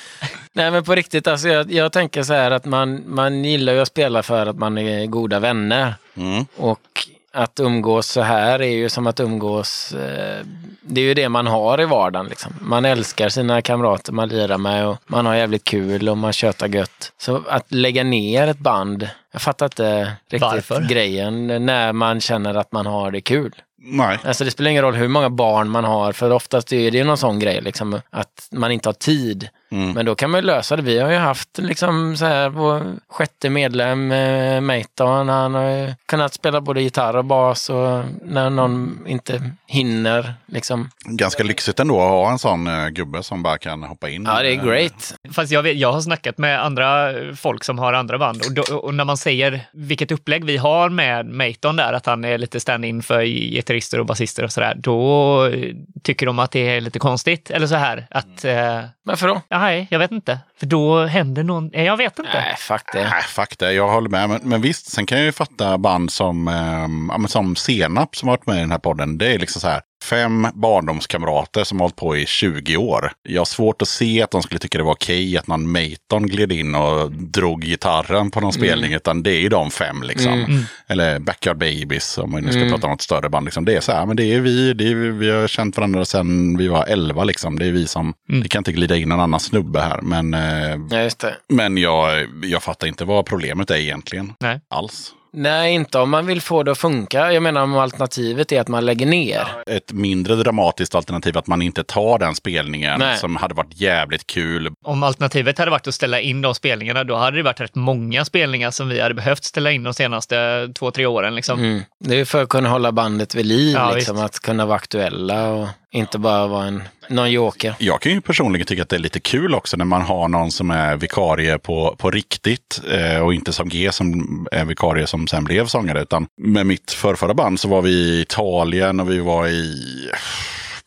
Nej, 0.53 0.71
men 0.71 0.85
på 0.85 0.95
riktigt, 0.95 1.27
alltså, 1.27 1.49
jag, 1.49 1.73
jag 1.73 1.93
tänker 1.93 2.23
så 2.23 2.33
här 2.33 2.51
att 2.51 2.65
man, 2.65 3.03
man 3.07 3.45
gillar 3.45 3.73
ju 3.73 3.81
att 3.81 3.89
spela 3.89 4.23
för 4.23 4.47
att 4.47 4.57
man 4.57 4.79
är 4.79 5.07
goda 5.07 5.39
vänner. 5.39 5.95
Mm. 6.17 6.47
Och 6.57 7.09
att 7.39 7.61
umgås 7.61 8.07
så 8.07 8.21
här 8.21 8.63
är 8.63 8.71
ju 8.77 8.89
som 8.89 9.07
att 9.07 9.21
umgås, 9.21 9.93
eh, 9.93 10.45
det 10.83 11.01
är 11.01 11.05
ju 11.05 11.15
det 11.15 11.29
man 11.29 11.47
har 11.47 11.81
i 11.81 11.85
vardagen. 11.85 12.27
Liksom. 12.27 12.53
Man 12.61 12.85
älskar 12.85 13.29
sina 13.29 13.63
kamrater 13.63 14.13
man 14.13 14.29
lirar 14.29 14.59
med 14.59 14.87
och 14.87 14.97
man 15.07 15.27
har 15.27 15.35
jävligt 15.35 15.65
kul 15.65 16.09
och 16.09 16.19
man 16.19 16.33
tjötar 16.33 16.69
gött. 16.69 17.13
Så 17.19 17.43
att 17.49 17.73
lägga 17.73 18.05
ner 18.05 18.49
ett 18.49 18.59
band, 18.59 19.09
jag 19.33 19.43
fattar 19.43 19.67
inte 19.67 20.13
riktigt 20.31 20.41
Varför? 20.41 20.89
grejen 20.89 21.67
när 21.67 21.93
man 21.93 22.21
känner 22.21 22.55
att 22.55 22.73
man 22.73 22.87
har 22.87 23.11
det 23.11 23.21
kul. 23.21 23.55
Nej. 23.83 24.19
Alltså 24.25 24.45
det 24.45 24.51
spelar 24.51 24.71
ingen 24.71 24.83
roll 24.83 24.95
hur 24.95 25.09
många 25.09 25.31
barn 25.31 25.71
man 25.71 25.85
har, 25.85 26.13
för 26.13 26.31
oftast 26.31 26.73
är 26.73 26.91
det 26.91 26.99
ju 26.99 27.05
någon 27.05 27.19
sån 27.19 27.39
grej, 27.39 27.61
liksom, 27.61 28.01
att 28.11 28.49
man 28.51 28.73
inte 28.73 28.89
har 28.89 28.95
tid. 28.95 29.49
Mm. 29.71 29.93
Men 29.93 30.07
då 30.07 30.15
kan 30.15 30.31
man 30.31 30.41
ju 30.41 30.47
lösa 30.47 30.77
det. 30.77 30.83
Vi 30.83 30.99
har 30.99 31.11
ju 31.11 31.17
haft 31.17 31.59
liksom 31.59 32.17
så 32.17 32.25
här 32.25 32.49
vår 32.49 32.83
sjätte 33.09 33.51
medlem, 33.51 34.13
eh, 34.13 34.61
Meiton, 34.61 35.29
han 35.29 35.55
har 35.55 35.71
ju 35.71 35.95
kunnat 36.07 36.35
spela 36.35 36.61
både 36.61 36.83
gitarr 36.83 37.17
och 37.17 37.25
bas 37.25 37.71
och 37.71 38.05
när 38.23 38.51
någon 38.51 39.05
inte 39.07 39.51
hinner 39.67 40.35
liksom. 40.47 40.91
Ganska 41.05 41.43
lyxigt 41.43 41.81
ändå 41.81 42.01
att 42.01 42.09
ha 42.09 42.31
en 42.31 42.39
sån 42.39 42.67
eh, 42.67 42.89
gubbe 42.89 43.23
som 43.23 43.43
bara 43.43 43.59
kan 43.59 43.83
hoppa 43.83 44.09
in. 44.09 44.25
Ja, 44.25 44.43
det 44.43 44.55
är 44.55 44.59
Eh, 44.59 44.65
great. 44.65 45.15
Fast 45.33 45.53
jag, 45.53 45.63
vet, 45.63 45.77
jag 45.77 45.93
har 45.93 46.01
snackat 46.01 46.39
med 46.39 46.65
andra 46.65 47.13
folk 47.37 47.65
som 47.65 47.79
har 47.79 47.93
andra 47.93 48.19
band 48.19 48.43
och, 48.47 48.55
då, 48.55 48.77
och 48.77 48.95
när 48.95 49.05
man 49.05 49.17
säger 49.17 49.61
vilket 49.73 50.13
upplägg 50.13 50.45
vi 50.45 50.57
har 50.57 50.89
med 50.89 51.27
Mayton 51.27 51.77
där, 51.77 51.93
att 51.93 52.07
han 52.07 52.25
är 52.25 52.39
lite 52.39 52.61
stand-in 52.61 53.03
för 53.03 53.23
gitarrister 53.25 54.01
och 54.01 54.07
basister 54.07 54.45
och 54.45 54.53
sådär, 54.53 54.75
då 54.77 55.45
eh, 55.47 55.75
tycker 56.03 56.27
de 56.27 56.39
att 56.39 56.51
det 56.51 56.69
är 56.69 56.81
lite 56.81 56.99
konstigt. 56.99 57.51
Eller 57.51 57.67
så 57.67 57.75
här, 57.75 58.07
att... 58.11 58.45
Eh, 58.45 58.81
Varför 59.09 59.29
då? 59.29 59.43
nej, 59.51 59.87
jag 59.91 59.99
vet 59.99 60.11
inte. 60.13 60.39
För 60.61 60.67
då 60.67 61.05
händer 61.07 61.43
någon... 61.43 61.71
eh, 61.73 61.85
Jag 61.85 61.97
vet 61.97 62.19
inte. 62.19 62.31
Nej, 62.35 62.55
fuck 62.59 62.83
det. 62.93 63.03
Nej, 63.03 63.23
fuck 63.23 63.59
det. 63.59 63.73
Jag 63.73 63.89
håller 63.89 64.09
med. 64.11 64.29
Men, 64.29 64.41
men 64.43 64.61
visst, 64.61 64.91
sen 64.91 65.07
kan 65.07 65.19
jag 65.19 65.25
ju 65.25 65.33
fatta 65.33 65.79
band 65.79 66.13
som, 66.13 66.49
eh, 66.49 67.27
som 67.27 67.57
Senap 67.57 68.17
som 68.17 68.29
har 68.29 68.37
varit 68.37 68.47
med 68.47 68.57
i 68.57 68.61
den 68.61 68.71
här 68.71 68.79
podden. 68.79 69.19
Det 69.19 69.35
är 69.35 69.39
liksom 69.39 69.61
så 69.61 69.69
här 69.69 69.81
fem 70.05 70.47
barndomskamrater 70.55 71.65
som 71.65 71.79
har 71.81 71.85
hållit 71.85 71.97
på 71.97 72.17
i 72.17 72.27
20 72.27 72.77
år. 72.77 73.13
Jag 73.23 73.41
har 73.41 73.45
svårt 73.45 73.83
att 73.83 73.89
se 73.89 74.23
att 74.23 74.31
de 74.31 74.43
skulle 74.43 74.59
tycka 74.59 74.79
det 74.79 74.85
var 74.85 74.93
okej 74.93 75.39
att 75.39 75.47
någon 75.47 75.73
Mayton 75.73 76.27
gled 76.27 76.53
in 76.53 76.75
och 76.75 77.13
drog 77.13 77.63
gitarren 77.63 78.31
på 78.31 78.41
någon 78.41 78.53
spelning. 78.53 78.93
Utan 78.93 79.23
det 79.23 79.31
är 79.31 79.41
ju 79.41 79.49
de 79.49 79.71
fem 79.71 80.03
liksom. 80.03 80.65
Eller 80.87 81.19
Backyard 81.19 81.59
Babies 81.59 82.19
om 82.19 82.31
man 82.31 82.43
nu 82.43 82.53
ska 82.53 82.61
prata 82.61 82.87
om 82.87 82.91
något 82.91 83.03
större 83.03 83.29
band. 83.29 83.45
Liksom. 83.45 83.65
Det 83.65 83.77
är 83.77 83.81
så 83.81 83.93
här, 83.93 84.07
men 84.07 84.17
det 84.17 84.25
är 84.25 84.41
vi. 84.41 84.73
Det 84.75 84.89
är, 84.89 84.95
vi 84.95 85.31
har 85.31 85.49
känt 85.49 85.77
varandra 85.77 86.05
sedan 86.05 86.57
vi 86.57 86.69
var 86.69 86.85
11 86.87 87.25
liksom. 87.25 87.59
Det 87.59 87.67
är 87.67 87.73
vi 87.73 87.87
som, 87.87 88.15
det 88.43 88.49
kan 88.49 88.61
inte 88.61 88.73
glida 88.73 88.97
in 88.97 89.09
någon 89.09 89.21
annan 89.21 89.41
snubbe 89.41 89.81
här. 89.81 90.01
Men, 90.03 90.35
eh, 90.35 90.79
Ja, 90.91 91.03
just 91.03 91.19
det. 91.19 91.35
men 91.49 91.77
jag, 91.79 92.27
jag 92.43 92.63
fattar 92.63 92.87
inte 92.87 93.05
vad 93.05 93.27
problemet 93.27 93.71
är 93.71 93.77
egentligen. 93.77 94.33
Nej. 94.41 94.61
Alls. 94.71 95.13
Nej, 95.33 95.75
inte 95.75 95.99
om 95.99 96.11
man 96.11 96.27
vill 96.27 96.41
få 96.41 96.63
det 96.63 96.71
att 96.71 96.79
funka. 96.79 97.33
Jag 97.33 97.43
menar 97.43 97.63
om 97.63 97.77
alternativet 97.77 98.53
är 98.53 98.61
att 98.61 98.69
man 98.69 98.87
lägger 98.87 99.07
ner. 99.07 99.49
Ett 99.67 99.93
mindre 99.93 100.35
dramatiskt 100.35 100.95
alternativ 100.95 101.39
att 101.39 101.47
man 101.47 101.63
inte 101.63 101.85
tar 101.85 102.19
den 102.19 102.35
spelningen 102.35 102.99
Nej. 102.99 103.19
som 103.19 103.37
hade 103.37 103.55
varit 103.55 103.81
jävligt 103.81 104.27
kul. 104.27 104.71
Om 104.85 105.03
alternativet 105.03 105.59
hade 105.59 105.71
varit 105.71 105.87
att 105.87 105.95
ställa 105.95 106.21
in 106.21 106.43
de 106.43 106.55
spelningarna, 106.55 107.05
då 107.05 107.17
hade 107.17 107.37
det 107.37 107.43
varit 107.43 107.61
rätt 107.61 107.75
många 107.75 108.25
spelningar 108.25 108.71
som 108.71 108.89
vi 108.89 109.01
hade 109.01 109.15
behövt 109.15 109.45
ställa 109.45 109.73
in 109.73 109.83
de 109.83 109.95
senaste 109.95 110.69
två, 110.79 110.91
tre 110.91 111.07
åren. 111.07 111.35
Liksom. 111.35 111.59
Mm. 111.59 111.83
Det 112.05 112.21
är 112.21 112.25
för 112.25 112.43
att 112.43 112.49
kunna 112.49 112.69
hålla 112.69 112.93
bandet 112.93 113.35
vid 113.35 113.47
liv, 113.47 113.75
Ja, 113.77 113.93
liksom, 113.95 114.19
att 114.19 114.41
kunna 114.41 114.67
vara 114.67 114.77
aktuella 114.77 115.49
och 115.49 115.69
inte 115.93 116.19
bara 116.19 116.47
vara 116.47 116.67
en, 116.67 116.83
någon 117.09 117.31
joker. 117.31 117.75
Jag 117.79 118.01
kan 118.01 118.13
ju 118.13 118.21
personligen 118.21 118.67
tycka 118.67 118.83
att 118.83 118.89
det 118.89 118.97
är 118.97 119.01
lite 119.01 119.21
kul 119.21 119.55
också 119.55 119.77
när 119.77 119.85
man 119.85 120.03
har 120.03 120.29
någon 120.29 120.51
som 120.51 120.71
är 120.71 120.97
vikarie 120.97 121.59
på, 121.59 121.97
på 121.99 122.11
riktigt 122.11 122.81
eh, 122.91 123.21
och 123.21 123.35
inte 123.35 123.53
som 123.53 123.69
G 123.69 123.93
som 123.93 124.47
är 124.53 124.65
vikarie 124.65 125.07
som 125.07 125.27
sen 125.27 125.45
blev 125.45 125.67
sångare. 125.67 126.03
Utan 126.03 126.27
med 126.37 126.67
mitt 126.67 126.91
förrförra 126.91 127.35
band 127.35 127.61
så 127.61 127.69
var 127.69 127.83
vi 127.83 127.91
i 127.91 128.21
Italien 128.21 129.01
och 129.01 129.11
vi 129.11 129.19
var 129.19 129.47
i 129.47 129.75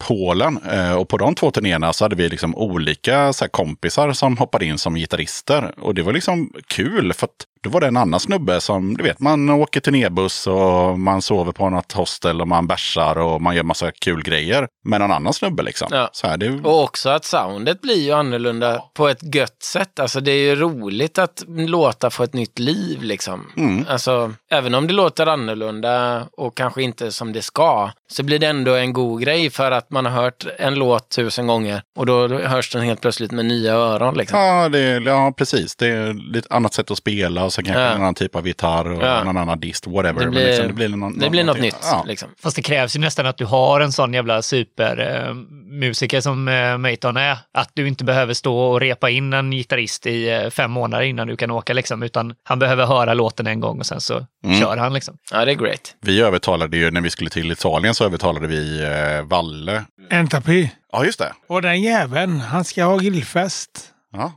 Polen. 0.08 0.60
Eh, 0.72 0.94
och 0.94 1.10
på 1.10 1.18
de 1.18 1.36
två 1.36 1.52
turnéerna 1.52 1.94
så 1.94 2.06
hade 2.06 2.16
vi 2.16 2.30
liksom 2.30 2.56
olika 2.56 3.34
så 3.34 3.44
här, 3.44 3.50
kompisar 3.50 4.14
som 4.14 4.38
hoppade 4.38 4.66
in 4.66 4.78
som 4.78 4.96
gitarrister. 4.96 5.74
Och 5.78 5.96
det 5.96 6.02
var 6.02 6.14
liksom 6.14 6.54
kul 6.68 7.14
för 7.14 7.26
att 7.26 7.46
då 7.64 7.70
var 7.70 7.82
det 7.82 7.88
en 7.88 7.98
annan 7.98 8.20
snubbe 8.20 8.62
som, 8.62 8.98
du 8.98 9.04
vet, 9.04 9.20
man 9.20 9.50
åker 9.50 9.80
turnébuss 9.80 10.48
och 10.48 11.00
man 11.00 11.22
sover 11.22 11.52
på 11.52 11.70
något 11.70 11.92
hostel 11.92 12.42
och 12.42 12.48
man 12.48 12.68
bärsar 12.68 13.18
och 13.18 13.42
man 13.42 13.56
gör 13.56 13.64
massa 13.64 13.92
kul 13.92 14.24
grejer. 14.24 14.68
Med 14.84 15.02
någon 15.02 15.12
annan 15.12 15.34
snubbe 15.34 15.64
liksom. 15.64 15.88
Ja. 15.92 16.10
Så 16.14 16.28
här, 16.28 16.38
det, 16.38 16.50
Och 16.50 16.84
också 16.84 17.10
att 17.10 17.26
soundet 17.26 17.82
blir 17.82 18.02
ju 18.02 18.12
annorlunda 18.12 18.84
på 18.94 19.08
ett 19.08 19.36
gött 19.36 19.64
sätt. 19.64 20.00
Alltså 20.00 20.20
det 20.20 20.32
är 20.32 20.44
ju 20.50 20.56
roligt 20.56 21.18
att 21.18 21.44
låta 21.48 22.10
få 22.10 22.24
ett 22.24 22.34
nytt 22.34 22.60
liv 22.60 23.04
liksom. 23.04 23.48
Mm. 23.58 23.86
Alltså, 23.90 24.34
även 24.52 24.76
om 24.76 24.88
det 24.88 24.94
låter 24.94 25.28
annorlunda 25.28 26.26
och 26.38 26.58
kanske 26.58 26.84
inte 26.84 27.12
som 27.12 27.34
det 27.34 27.42
ska, 27.42 27.92
så 28.12 28.24
blir 28.24 28.40
det 28.40 28.48
ändå 28.48 28.76
en 28.76 28.94
god 28.94 29.22
grej 29.22 29.50
för 29.50 29.72
att 29.72 29.92
man 29.92 30.06
har 30.06 30.24
hört 30.24 30.46
en 30.58 30.76
låt 30.76 31.10
tusen 31.10 31.48
gånger 31.48 31.82
och 31.98 32.06
då 32.06 32.28
hörs 32.28 32.72
den 32.72 32.82
helt 32.82 33.02
plötsligt 33.02 33.32
med 33.32 33.46
nya 33.46 33.74
öron 33.74 34.16
liksom. 34.16 34.40
Ja, 34.40 34.70
det, 34.70 35.04
ja, 35.06 35.34
precis. 35.38 35.76
Det 35.76 35.88
är 35.88 36.38
ett 36.38 36.52
annat 36.52 36.74
sätt 36.74 36.92
att 36.92 36.98
spela 36.98 37.51
och 37.52 37.54
sen 37.56 37.66
kanske 37.66 37.82
Ja. 37.82 37.88
en 37.90 38.02
annan 38.02 38.16
typ 38.16 38.36
av 38.36 38.48
gitarr 38.48 38.92
och 38.92 39.04
Ja. 39.04 39.24
någon 39.24 39.38
annan 39.38 39.60
dist, 39.60 39.88
whatever. 39.88 40.20
Det 40.20 40.26
Men 40.26 40.32
blir, 40.32 40.46
liksom, 40.48 40.68
det 40.68 40.74
blir, 40.74 40.90
någon, 40.90 41.20
det 41.20 41.30
blir 41.30 41.44
något 41.44 41.46
någonting- 41.58 41.64
nytt 41.64 41.78
Ja. 41.92 42.04
liksom. 42.08 42.30
Fast 42.44 42.56
det 42.56 42.62
krävs 42.62 42.96
ju 42.96 43.00
nästan 43.00 43.26
att 43.26 43.38
du 43.38 43.46
har 43.46 43.80
en 43.82 43.92
sån 43.92 44.14
jävla 44.14 44.42
supermusiker 44.42 46.22
som 46.22 46.48
eh, 46.48 46.78
Mayton 46.78 47.18
är. 47.18 47.38
Att 47.54 47.70
du 47.74 47.88
inte 47.88 48.04
behöver 48.04 48.34
stå 48.34 48.58
och 48.58 48.80
repa 48.80 49.10
in 49.10 49.34
en 49.34 49.52
gitarrist 49.52 50.06
i 50.06 50.30
eh, 50.30 50.50
fem 50.50 50.72
månader 50.72 51.04
innan 51.06 51.28
du 51.28 51.38
kan 51.38 51.52
åka 51.52 51.74
liksom. 51.74 52.04
Utan 52.04 52.34
han 52.44 52.60
behöver 52.60 52.86
höra 52.86 53.14
låten 53.14 53.48
en 53.48 53.60
gång 53.60 53.80
och 53.80 53.86
sen 53.86 54.02
så 54.02 54.26
Mm. 54.46 54.60
kör 54.60 54.78
han 54.78 54.94
liksom. 54.94 55.18
Ja, 55.32 55.46
det 55.46 55.52
är 55.52 55.56
great. 55.56 55.96
Vi 56.02 56.22
övertalade 56.22 56.78
ju, 56.78 56.92
när 56.92 57.02
vi 57.02 57.10
skulle 57.10 57.30
till 57.30 57.52
Italien 57.52 57.94
så 57.96 58.06
övertalade 58.06 58.48
vi 58.48 58.84
eh, 58.84 59.22
Valle. 59.28 59.84
Entapi. 60.10 60.72
Ja, 60.92 61.06
just 61.06 61.20
det. 61.20 61.34
Och 61.50 61.62
den 61.62 61.82
jäveln, 61.82 62.40
han 62.40 62.64
ska 62.64 62.84
ha 62.84 62.98
grillfest. 62.98 63.70
Ja. 64.14 64.32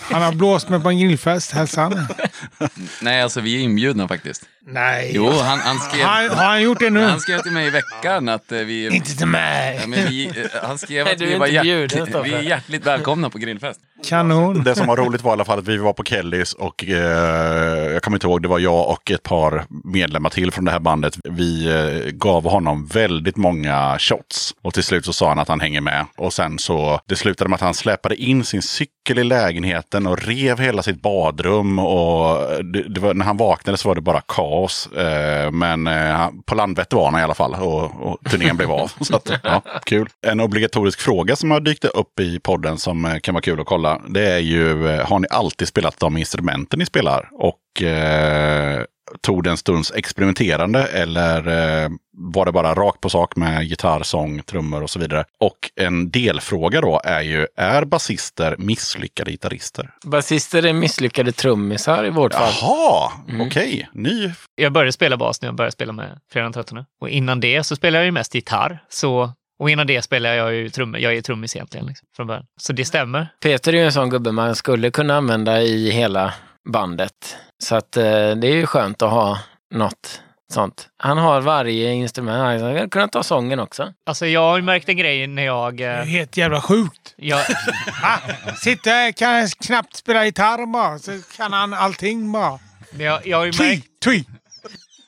Han 0.00 0.22
har 0.22 0.32
blåst 0.32 0.68
mig 0.68 0.80
på 0.80 0.88
en 0.88 0.98
grillfest, 0.98 1.52
hälsan. 1.52 2.06
Nej, 3.02 3.22
alltså 3.22 3.40
vi 3.40 3.56
är 3.56 3.60
inbjudna 3.60 4.08
faktiskt. 4.08 4.42
Nej. 4.66 5.12
Jo, 5.14 5.30
han, 5.30 5.58
han, 5.58 5.78
skrev, 5.78 6.06
Har, 6.06 6.28
har 6.28 6.44
han 6.44 6.62
gjort 6.62 6.78
det 6.78 6.90
nu? 6.90 7.04
han 7.04 7.20
skrev 7.20 7.38
till 7.38 7.52
mig 7.52 7.66
i 7.66 7.70
veckan 7.70 8.28
att 8.28 8.52
eh, 8.52 8.58
vi... 8.58 8.86
Inte 8.96 9.16
till 9.16 9.26
mig. 9.26 9.78
Ja, 9.80 9.86
men 9.86 10.08
vi, 10.08 10.26
eh, 10.26 10.32
han 10.62 10.78
skrev 10.78 11.04
Nej, 11.04 11.12
att 11.12 11.18
du 11.18 11.24
är 11.24 11.28
vi 11.28 11.38
var 11.38 11.46
inte 11.46 11.62
bjuden, 11.62 11.98
hjärt, 11.98 12.08
Stoffe. 12.08 12.28
vi 12.28 12.34
är 12.34 12.40
hjärtligt 12.42 12.86
välkomna 12.86 13.30
på 13.30 13.38
grillfest. 13.38 13.80
Kanon. 14.08 14.64
Det 14.64 14.74
som 14.74 14.86
var 14.86 14.96
roligt 14.96 15.22
var 15.22 15.32
i 15.32 15.32
alla 15.32 15.44
fall 15.44 15.58
att 15.58 15.68
vi 15.68 15.76
var 15.76 15.92
på 15.92 16.02
Kellys 16.04 16.52
och 16.52 16.84
eh, 16.84 16.94
jag 17.92 18.02
kommer 18.02 18.16
inte 18.16 18.26
ihåg, 18.26 18.42
det 18.42 18.48
var 18.48 18.58
jag 18.58 18.90
och 18.90 19.10
ett 19.10 19.22
par 19.22 19.64
medlemmar 19.84 20.30
till 20.30 20.50
från 20.52 20.64
det 20.64 20.70
här 20.70 20.80
bandet. 20.80 21.16
Vi 21.24 21.66
eh, 21.66 22.10
gav 22.10 22.44
honom 22.44 22.86
väldigt 22.86 23.36
många 23.36 23.98
shots 23.98 24.54
och 24.62 24.74
till 24.74 24.82
slut 24.84 25.04
så 25.04 25.12
sa 25.12 25.28
han 25.28 25.38
att 25.38 25.48
han 25.48 25.60
hänger 25.60 25.80
med. 25.80 26.06
Och 26.16 26.32
sen 26.32 26.58
så, 26.58 27.00
det 27.08 27.16
slutade 27.16 27.50
med 27.50 27.54
att 27.54 27.60
han 27.60 27.74
släpade 27.74 28.16
in 28.16 28.44
sin 28.44 28.62
cykel 28.62 29.18
i 29.18 29.24
lägenheten 29.24 29.53
och 30.06 30.18
rev 30.18 30.58
hela 30.58 30.82
sitt 30.82 31.02
badrum. 31.02 31.78
Och 31.78 32.64
det, 32.64 32.82
det 32.88 33.00
var, 33.00 33.14
när 33.14 33.24
han 33.24 33.36
vaknade 33.36 33.78
så 33.78 33.88
var 33.88 33.94
det 33.94 34.00
bara 34.00 34.20
kaos. 34.20 34.86
Eh, 34.92 35.50
men 35.50 35.86
eh, 35.86 36.28
på 36.44 36.54
Landvetter 36.54 36.96
var 36.96 37.10
han 37.10 37.20
i 37.20 37.22
alla 37.22 37.34
fall 37.34 37.54
och, 37.54 37.84
och 37.84 38.30
turnén 38.30 38.56
blev 38.56 38.70
av. 38.70 38.92
Så 39.00 39.16
att, 39.16 39.30
ja, 39.42 39.62
kul. 39.84 40.08
En 40.26 40.40
obligatorisk 40.40 41.00
fråga 41.00 41.36
som 41.36 41.50
har 41.50 41.60
dykt 41.60 41.84
upp 41.84 42.20
i 42.20 42.40
podden 42.40 42.78
som 42.78 43.04
eh, 43.04 43.18
kan 43.18 43.34
vara 43.34 43.42
kul 43.42 43.60
att 43.60 43.66
kolla. 43.66 44.00
Det 44.08 44.32
är 44.32 44.38
ju, 44.38 44.88
eh, 44.88 45.06
har 45.06 45.18
ni 45.18 45.26
alltid 45.30 45.68
spelat 45.68 46.00
de 46.00 46.16
instrumenten 46.16 46.78
ni 46.78 46.86
spelar? 46.86 47.28
Och 47.32 47.82
eh, 47.82 48.82
tog 49.20 49.44
det 49.44 49.50
en 49.50 49.56
stunds 49.56 49.92
experimenterande 49.92 50.84
eller 50.84 51.48
eh, 51.48 51.88
var 52.16 52.46
det 52.46 52.52
bara 52.52 52.74
rakt 52.74 53.00
på 53.00 53.10
sak 53.10 53.36
med 53.36 53.64
gitarr, 53.64 54.02
sång, 54.02 54.42
trummor 54.42 54.82
och 54.82 54.90
så 54.90 54.98
vidare? 54.98 55.24
Och 55.40 55.70
en 55.76 56.10
delfråga 56.10 56.80
då 56.80 57.00
är 57.04 57.20
ju, 57.20 57.46
är 57.56 57.84
basister 57.84 58.56
misslyckade 58.58 59.30
gitarrister? 59.30 59.90
Basister 60.04 60.66
är 60.66 60.72
misslyckade 60.72 61.32
trummisar 61.32 62.06
i 62.06 62.10
vårt 62.10 62.34
fall. 62.34 62.52
Jaha, 62.60 63.12
okej. 63.40 63.88
Ny. 63.92 64.30
Jag 64.54 64.72
började 64.72 64.92
spela 64.92 65.16
bas 65.16 65.42
när 65.42 65.48
jag 65.48 65.56
började 65.56 65.72
spela 65.72 65.92
med 65.92 66.18
den 66.32 66.52
13. 66.52 66.84
Och 67.00 67.08
innan 67.08 67.40
det 67.40 67.64
så 67.64 67.76
spelade 67.76 67.98
jag 67.98 68.06
ju 68.06 68.12
mest 68.12 68.34
gitarr. 68.34 68.84
Så, 68.88 69.32
och 69.58 69.70
innan 69.70 69.86
det 69.86 70.02
spelade 70.02 70.36
jag 70.36 70.54
ju 70.54 70.70
trummor. 70.70 71.00
Jag 71.00 71.14
är 71.14 71.22
trummis 71.22 71.56
egentligen 71.56 71.86
liksom, 71.86 72.08
från 72.16 72.26
början. 72.26 72.46
Så 72.60 72.72
det 72.72 72.84
stämmer. 72.84 73.28
Peter 73.42 73.72
är 73.72 73.76
ju 73.76 73.84
en 73.84 73.92
sån 73.92 74.10
gubbe 74.10 74.32
man 74.32 74.54
skulle 74.54 74.90
kunna 74.90 75.16
använda 75.16 75.62
i 75.62 75.90
hela 75.90 76.34
bandet. 76.64 77.36
Så 77.62 77.76
att 77.76 77.96
eh, 77.96 78.02
det 78.30 78.46
är 78.46 78.54
ju 78.54 78.66
skönt 78.66 79.02
att 79.02 79.10
ha 79.10 79.38
något 79.74 80.20
sånt. 80.52 80.88
Han 80.96 81.18
har 81.18 81.40
varje 81.40 81.92
instrument. 81.92 82.62
Han 82.62 82.74
hade 82.74 82.88
kunnat 82.88 83.12
ta 83.12 83.22
sången 83.22 83.60
också. 83.60 83.92
Alltså 84.06 84.26
jag 84.26 84.40
har 84.40 84.56
ju 84.56 84.62
märkt 84.62 84.88
en 84.88 84.96
grej 84.96 85.26
när 85.26 85.44
jag... 85.44 85.76
Det 85.76 85.84
är 85.84 86.00
eh, 86.00 86.04
helt 86.04 86.36
jävla 86.36 86.60
sjukt. 86.60 87.14
jag 87.16 87.40
sitter 88.56 88.90
här, 88.90 89.12
kan 89.12 89.48
knappt 89.48 89.96
spela 89.96 90.24
gitarr 90.24 90.66
bara, 90.72 90.98
så 90.98 91.20
kan 91.36 91.52
han 91.52 91.74
allting 91.74 92.32
bara. 92.32 92.58
jag, 92.98 93.26
jag 93.26 93.38
har 93.38 93.44
ju 93.44 93.52
märkt, 93.58 93.86
twi. 94.04 94.24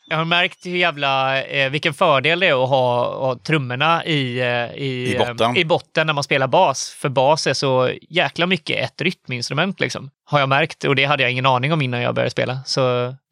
Jag 0.09 0.17
har 0.17 0.25
märkt 0.25 0.67
hur 0.67 0.77
jävla, 0.77 1.43
eh, 1.43 1.71
vilken 1.71 1.95
fördel 1.95 2.41
det 2.41 2.47
är 2.49 2.63
att 2.65 2.69
ha, 2.69 3.15
ha 3.19 3.39
trummorna 3.39 4.05
i, 4.05 4.41
eh, 4.41 4.83
i, 4.83 5.15
I 5.15 5.19
botten. 5.19 5.55
eh, 5.57 5.61
i 5.61 5.65
botten 5.65 6.07
när 6.07 6.15
man 6.15 6.25
spelar 6.25 6.47
bas. 6.47 6.91
För 6.99 7.09
bas 7.09 7.47
är 7.47 7.55
så 7.55 7.91
jäkla 8.11 8.47
mycket 8.47 8.85
ett 8.85 9.01
rytminstrument 9.01 9.81
liksom. 9.81 10.11
Har 10.25 10.41
jag 10.41 10.49
märkt 10.49 10.85
och 10.85 10.97
det 10.97 11.05
hade 11.05 11.23
jag 11.23 11.33
ingen 11.33 11.47
aning 11.47 11.73
om 11.73 11.83
innan 11.83 12.03
jag 12.03 12.15
började 12.15 12.31
spela. 12.31 12.59
Så 12.67 12.81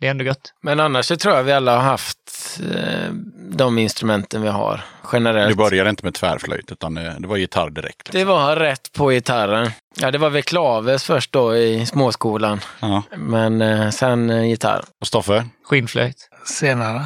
det 0.01 0.07
är 0.07 0.11
ändå 0.11 0.25
gött. 0.25 0.53
Men 0.63 0.81
annars 0.81 1.07
så 1.07 1.17
tror 1.17 1.35
jag 1.35 1.43
vi 1.45 1.53
alla 1.53 1.77
har 1.77 1.83
haft 1.83 2.19
eh, 2.61 3.11
de 3.51 3.79
instrumenten 3.79 4.43
vi 4.43 4.49
har 4.49 4.81
generellt. 5.13 5.49
Du 5.49 5.55
började 5.55 5.91
inte 5.91 6.05
med 6.05 6.15
tvärflöjt, 6.15 6.73
utan 6.73 6.95
det, 6.95 7.17
det 7.19 7.27
var 7.29 7.37
gitarr 7.37 7.71
direkt. 7.71 8.13
Det 8.13 8.25
var 8.25 8.57
rätt 8.57 8.93
på 8.93 9.09
gitarren. 9.11 9.71
Ja, 9.97 10.11
det 10.11 10.19
var 10.19 10.31
väl 10.31 10.43
klaves 10.43 11.05
först 11.05 11.33
då 11.33 11.57
i 11.57 11.87
småskolan. 11.87 12.61
Ja. 12.81 13.03
Men 13.17 13.63
eh, 13.63 13.91
sen 13.91 14.31
eh, 14.31 14.45
gitarr. 14.45 14.85
Och 15.01 15.07
Stoffe? 15.07 15.47
Skinnflöjt. 15.65 16.29
Senare. 16.47 17.05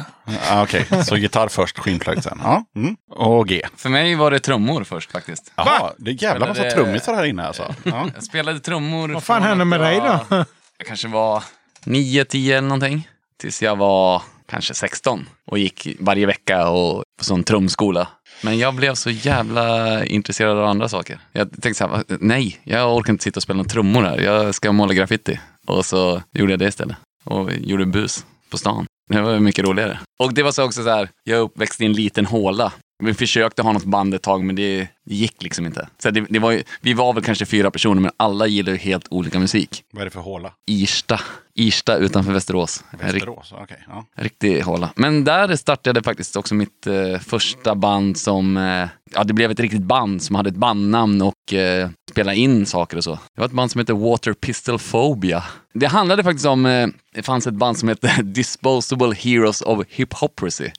Ja, 0.49 0.63
Okej, 0.63 0.85
så 1.05 1.17
gitarr 1.17 1.47
först, 1.47 1.79
skinnflöjt 1.79 2.23
sen. 2.23 2.39
Ja. 2.43 2.63
Mm. 2.75 2.95
Och 3.11 3.47
G. 3.47 3.61
För 3.77 3.89
mig 3.89 4.15
var 4.15 4.31
det 4.31 4.39
trummor 4.39 4.83
först 4.83 5.11
faktiskt. 5.11 5.51
Jaha, 5.55 5.91
det 5.97 6.11
är 6.11 6.23
jävla 6.23 6.47
massa 6.47 6.63
det- 6.63 6.71
trummisar 6.71 7.13
här 7.15 7.23
inne 7.25 7.43
alltså. 7.47 7.75
Ja. 7.83 8.07
Jag 8.13 8.23
spelade 8.23 8.59
trummor. 8.59 9.09
Vad 9.09 9.23
fan 9.23 9.43
hände 9.43 9.61
att 9.61 9.67
med 9.67 9.79
dig 9.79 9.99
då? 9.99 10.45
Jag 10.77 10.87
kanske 10.87 11.07
var 11.07 11.43
9, 11.83 12.25
10 12.25 12.57
eller 12.57 12.67
någonting. 12.67 13.07
Tills 13.41 13.61
jag 13.61 13.75
var 13.75 14.21
kanske 14.49 14.73
16 14.73 15.25
och 15.45 15.59
gick 15.59 15.87
varje 15.99 16.25
vecka 16.25 16.69
och 16.69 17.03
på 17.17 17.23
sån 17.23 17.43
trumskola. 17.43 18.07
Men 18.43 18.57
jag 18.57 18.75
blev 18.75 18.95
så 18.95 19.09
jävla 19.09 20.05
intresserad 20.05 20.57
av 20.57 20.65
andra 20.65 20.89
saker. 20.89 21.19
Jag 21.31 21.51
tänkte 21.51 21.73
så 21.73 21.87
här, 21.87 22.03
nej, 22.07 22.59
jag 22.63 22.95
orkar 22.95 23.13
inte 23.13 23.23
sitta 23.23 23.37
och 23.37 23.43
spela 23.43 23.57
några 23.57 23.69
trummor 23.69 24.03
här. 24.03 24.17
Jag 24.17 24.55
ska 24.55 24.71
måla 24.71 24.93
graffiti. 24.93 25.39
Och 25.67 25.85
så 25.85 26.21
gjorde 26.33 26.53
jag 26.53 26.59
det 26.59 26.67
istället. 26.67 26.97
Och 27.25 27.53
gjorde 27.53 27.85
bus 27.85 28.25
på 28.49 28.57
stan. 28.57 28.85
Det 29.09 29.21
var 29.21 29.39
mycket 29.39 29.65
roligare. 29.65 29.99
Och 30.19 30.33
det 30.33 30.43
var 30.43 30.51
så 30.51 30.63
också 30.63 30.83
så 30.83 30.89
här, 30.89 31.09
jag 31.23 31.37
är 31.37 31.41
uppväxt 31.41 31.81
i 31.81 31.85
en 31.85 31.93
liten 31.93 32.25
håla. 32.25 32.73
Vi 33.03 33.13
försökte 33.13 33.61
ha 33.61 33.71
något 33.71 33.83
band 33.83 34.13
ett 34.13 34.21
tag, 34.21 34.43
men 34.43 34.55
det, 34.55 34.87
gick 35.09 35.43
liksom 35.43 35.65
inte. 35.65 35.87
Så 35.97 36.09
det, 36.11 36.25
det 36.29 36.39
var 36.39 36.51
ju, 36.51 36.63
vi 36.81 36.93
var 36.93 37.13
väl 37.13 37.23
kanske 37.23 37.45
fyra 37.45 37.71
personer, 37.71 38.01
men 38.01 38.11
alla 38.17 38.47
gillade 38.47 38.71
ju 38.71 38.77
helt 38.77 39.07
olika 39.09 39.39
musik. 39.39 39.83
Vad 39.91 40.01
är 40.01 40.05
det 40.05 40.11
för 40.11 40.19
håla? 40.19 40.53
Irsta. 40.67 41.19
Irsta 41.55 41.97
utanför 41.97 42.31
Västerås. 42.31 42.83
Västerås? 42.91 43.53
Okej. 43.57 43.83
ja. 43.87 44.05
riktig 44.15 44.61
håla. 44.61 44.89
Men 44.95 45.23
där 45.23 45.55
startade 45.55 46.03
faktiskt 46.03 46.35
också 46.35 46.55
mitt 46.55 46.87
eh, 46.87 47.19
första 47.19 47.75
band 47.75 48.17
som, 48.17 48.57
eh, 48.57 48.87
ja 49.15 49.23
det 49.23 49.33
blev 49.33 49.51
ett 49.51 49.59
riktigt 49.59 49.81
band 49.81 50.23
som 50.23 50.35
hade 50.35 50.49
ett 50.49 50.55
bandnamn 50.55 51.21
och 51.21 51.53
eh, 51.53 51.89
spela 52.11 52.33
in 52.33 52.65
saker 52.65 52.97
och 52.97 53.03
så. 53.03 53.11
Det 53.11 53.41
var 53.41 53.45
ett 53.45 53.51
band 53.51 53.71
som 53.71 53.79
hette 53.79 53.93
Water 53.93 54.33
Pistol 54.33 54.79
Phobia. 54.79 55.43
Det 55.73 55.87
handlade 55.87 56.23
faktiskt 56.23 56.45
om, 56.45 56.65
eh, 56.65 56.87
det 57.13 57.23
fanns 57.23 57.47
ett 57.47 57.53
band 57.53 57.77
som 57.77 57.89
hette 57.89 58.21
Disposable 58.23 59.15
Heroes 59.15 59.61
of 59.61 59.85
Hip 59.89 60.13
Hoprisy. 60.13 60.69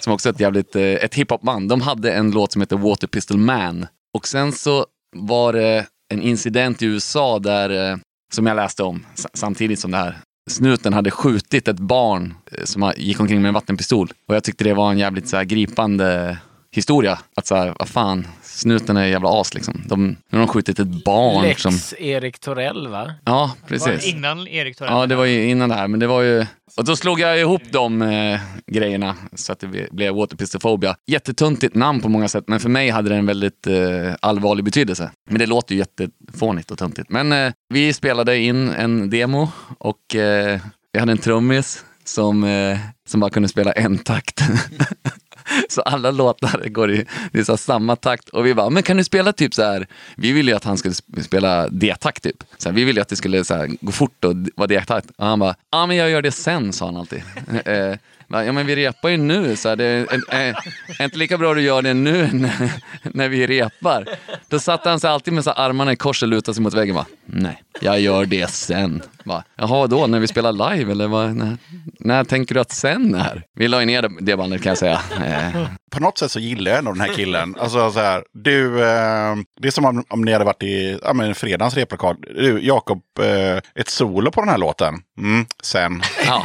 Som 0.00 0.12
också 0.12 0.28
är 0.28 0.32
ett 0.32 0.40
jävligt, 0.40 0.76
eh, 0.76 0.82
ett 0.82 1.14
hiphopband. 1.14 1.68
De 1.68 1.80
hade 1.80 2.12
en 2.12 2.30
låt 2.30 2.52
som 2.52 2.60
hette 2.60 2.76
Water 2.76 3.06
Pistol 3.06 3.38
Man. 3.38 3.86
Och 4.14 4.28
sen 4.28 4.52
så 4.52 4.86
var 5.16 5.52
det 5.52 5.86
en 6.12 6.22
incident 6.22 6.82
i 6.82 6.86
USA 6.86 7.38
där, 7.38 7.90
eh, 7.90 7.96
som 8.32 8.46
jag 8.46 8.56
läste 8.56 8.82
om 8.82 9.06
samtidigt 9.34 9.80
som 9.80 9.90
det 9.90 9.96
här. 9.96 10.18
Snuten 10.50 10.92
hade 10.92 11.10
skjutit 11.10 11.68
ett 11.68 11.78
barn 11.78 12.34
eh, 12.52 12.64
som 12.64 12.92
gick 12.96 13.20
omkring 13.20 13.42
med 13.42 13.48
en 13.48 13.54
vattenpistol. 13.54 14.12
Och 14.28 14.34
jag 14.34 14.44
tyckte 14.44 14.64
det 14.64 14.74
var 14.74 14.90
en 14.90 14.98
jävligt 14.98 15.28
så 15.28 15.36
här, 15.36 15.44
gripande 15.44 16.38
historia. 16.72 17.18
Att 17.36 17.46
så 17.46 17.56
här, 17.56 17.74
vad 17.78 17.88
fan, 17.88 18.26
snuten 18.60 18.96
är 18.96 19.06
jävla 19.06 19.40
as 19.40 19.54
liksom. 19.54 19.82
De, 19.86 20.06
nu 20.08 20.16
har 20.30 20.38
de 20.38 20.48
skjutit 20.48 20.78
ett 20.78 21.04
barn. 21.04 21.42
Lex 21.42 21.62
Som, 21.62 21.78
Erik 21.98 22.38
Torell 22.38 22.88
va? 22.88 23.14
ja, 23.24 23.54
precis. 23.68 24.06
innan 24.06 24.48
Erik 24.48 24.76
Torell? 24.76 24.92
Ja, 24.92 25.06
det 25.06 25.16
var 25.16 25.24
ju 25.24 25.48
innan 25.48 25.68
det 25.68 25.74
här, 25.74 25.88
men 25.88 26.00
det 26.00 26.06
var 26.06 26.22
ju... 26.22 26.46
Och 26.76 26.84
då 26.84 26.96
slog 26.96 27.20
jag 27.20 27.40
ihop 27.40 27.62
de 27.70 28.02
eh, 28.02 28.40
grejerna 28.66 29.16
så 29.34 29.52
att 29.52 29.60
det 29.60 29.92
blev 29.92 30.14
Waterpistophobia. 30.14 30.96
Jättetuntigt 31.06 31.74
namn 31.74 32.00
på 32.00 32.08
många 32.08 32.28
sätt, 32.28 32.44
men 32.46 32.60
för 32.60 32.68
mig 32.68 32.90
hade 32.90 33.08
det 33.08 33.16
en 33.16 33.26
väldigt 33.26 33.66
eh, 33.66 34.14
allvarlig 34.22 34.64
betydelse. 34.64 35.10
Men 35.30 35.38
det 35.38 35.46
låter 35.46 35.74
ju 35.74 35.78
jättefånigt 35.78 36.70
och 36.70 36.78
töntigt. 36.78 37.10
Men 37.10 37.32
eh, 37.32 37.52
vi 37.68 37.92
spelade 37.92 38.38
in 38.38 38.68
en 38.68 39.10
demo 39.10 39.48
och 39.78 40.14
eh, 40.14 40.60
jag 40.92 41.00
hade 41.00 41.12
en 41.12 41.18
trummis 41.18 41.84
som, 42.04 42.44
eh, 42.44 42.78
som 43.08 43.20
bara 43.20 43.30
kunde 43.30 43.48
spela 43.48 43.72
en 43.72 43.98
takt. 43.98 44.40
Så 45.68 45.82
alla 45.82 46.10
låtar 46.10 46.68
går 46.68 46.92
i 46.92 47.06
det 47.32 47.44
så 47.44 47.56
samma 47.56 47.96
takt. 47.96 48.28
Och 48.28 48.46
vi 48.46 48.54
bara, 48.54 48.70
men 48.70 48.82
kan 48.82 48.96
du 48.96 49.04
spela 49.04 49.32
typ 49.32 49.54
så 49.54 49.62
här? 49.62 49.86
Vi 50.16 50.32
ville 50.32 50.50
ju 50.50 50.56
att 50.56 50.64
han 50.64 50.78
skulle 50.78 50.94
spela 51.22 51.68
D-takt 51.68 52.22
typ. 52.22 52.44
Så 52.58 52.68
här, 52.68 52.76
vi 52.76 52.84
ville 52.84 52.98
ju 52.98 53.02
att 53.02 53.08
det 53.08 53.16
skulle 53.16 53.44
så 53.44 53.54
här, 53.54 53.70
gå 53.80 53.92
fort 53.92 54.24
och 54.24 54.34
vara 54.54 54.66
D-takt. 54.66 55.10
Och 55.16 55.26
han 55.26 55.38
bara, 55.38 55.54
ja 55.70 55.86
men 55.86 55.96
jag 55.96 56.10
gör 56.10 56.22
det 56.22 56.32
sen, 56.32 56.72
sa 56.72 56.86
han 56.86 56.96
alltid. 56.96 57.22
Eh, 57.64 57.96
ja 58.44 58.52
men 58.52 58.66
vi 58.66 58.76
repar 58.76 59.08
ju 59.08 59.16
nu, 59.16 59.56
så 59.56 59.68
här, 59.68 59.76
det 59.76 59.84
är, 59.84 60.06
är, 60.28 60.56
är 60.98 61.04
inte 61.04 61.18
lika 61.18 61.38
bra 61.38 61.50
att 61.50 61.56
du 61.56 61.62
gör 61.62 61.82
det 61.82 61.94
nu 61.94 62.28
när, 62.32 62.72
när 63.02 63.28
vi 63.28 63.46
repar. 63.46 64.08
Då 64.48 64.58
satte 64.58 64.88
han 64.88 65.00
sig 65.00 65.10
alltid 65.10 65.34
med 65.34 65.44
så 65.44 65.50
här, 65.50 65.64
armarna 65.68 65.92
i 65.92 65.96
kors 65.96 66.22
och 66.22 66.28
lutade 66.28 66.54
sig 66.54 66.62
mot 66.62 66.74
väggen. 66.74 66.94
Bara, 66.94 67.06
Nej, 67.26 67.62
jag 67.80 68.00
gör 68.00 68.26
det 68.26 68.50
sen. 68.50 69.02
Bara, 69.30 69.44
Jaha, 69.56 69.86
då 69.86 70.06
när 70.06 70.20
vi 70.20 70.26
spelar 70.26 70.52
live 70.74 70.92
eller 70.92 71.08
vad, 71.08 71.36
när, 71.36 71.56
när 71.98 72.24
tänker 72.24 72.54
du 72.54 72.60
att 72.60 72.72
sen 72.72 73.14
är? 73.14 73.42
Vi 73.54 73.68
la 73.68 73.80
ju 73.80 73.86
ner 73.86 74.02
det, 74.02 74.10
det 74.20 74.36
bandet 74.36 74.62
kan 74.62 74.70
jag 74.70 74.78
säga. 74.78 75.00
Eh, 75.24 75.66
På 75.90 76.00
något 76.00 76.18
sätt 76.18 76.30
så 76.30 76.40
gillar 76.40 76.70
jag 76.70 76.78
ändå 76.78 76.92
den 76.92 77.00
här 77.00 77.14
killen. 77.14 77.56
Alltså 77.60 77.90
så 77.90 78.00
här, 78.00 78.24
du, 78.32 78.66
eh, 78.84 79.36
det 79.60 79.68
är 79.68 79.70
som 79.70 79.84
om, 79.84 80.04
om 80.08 80.22
ni 80.22 80.32
hade 80.32 80.44
varit 80.44 80.62
i 80.62 80.98
ja, 81.02 81.12
men 81.12 81.34
fredagens 81.34 81.74
replokal. 81.74 82.16
Du, 82.20 82.60
Jakob, 82.62 83.02
eh, 83.20 83.56
ett 83.80 83.88
solo 83.88 84.30
på 84.30 84.40
den 84.40 84.48
här 84.50 84.58
låten. 84.58 84.94
Mm, 85.18 85.46
sen. 85.62 86.02
ja. 86.26 86.44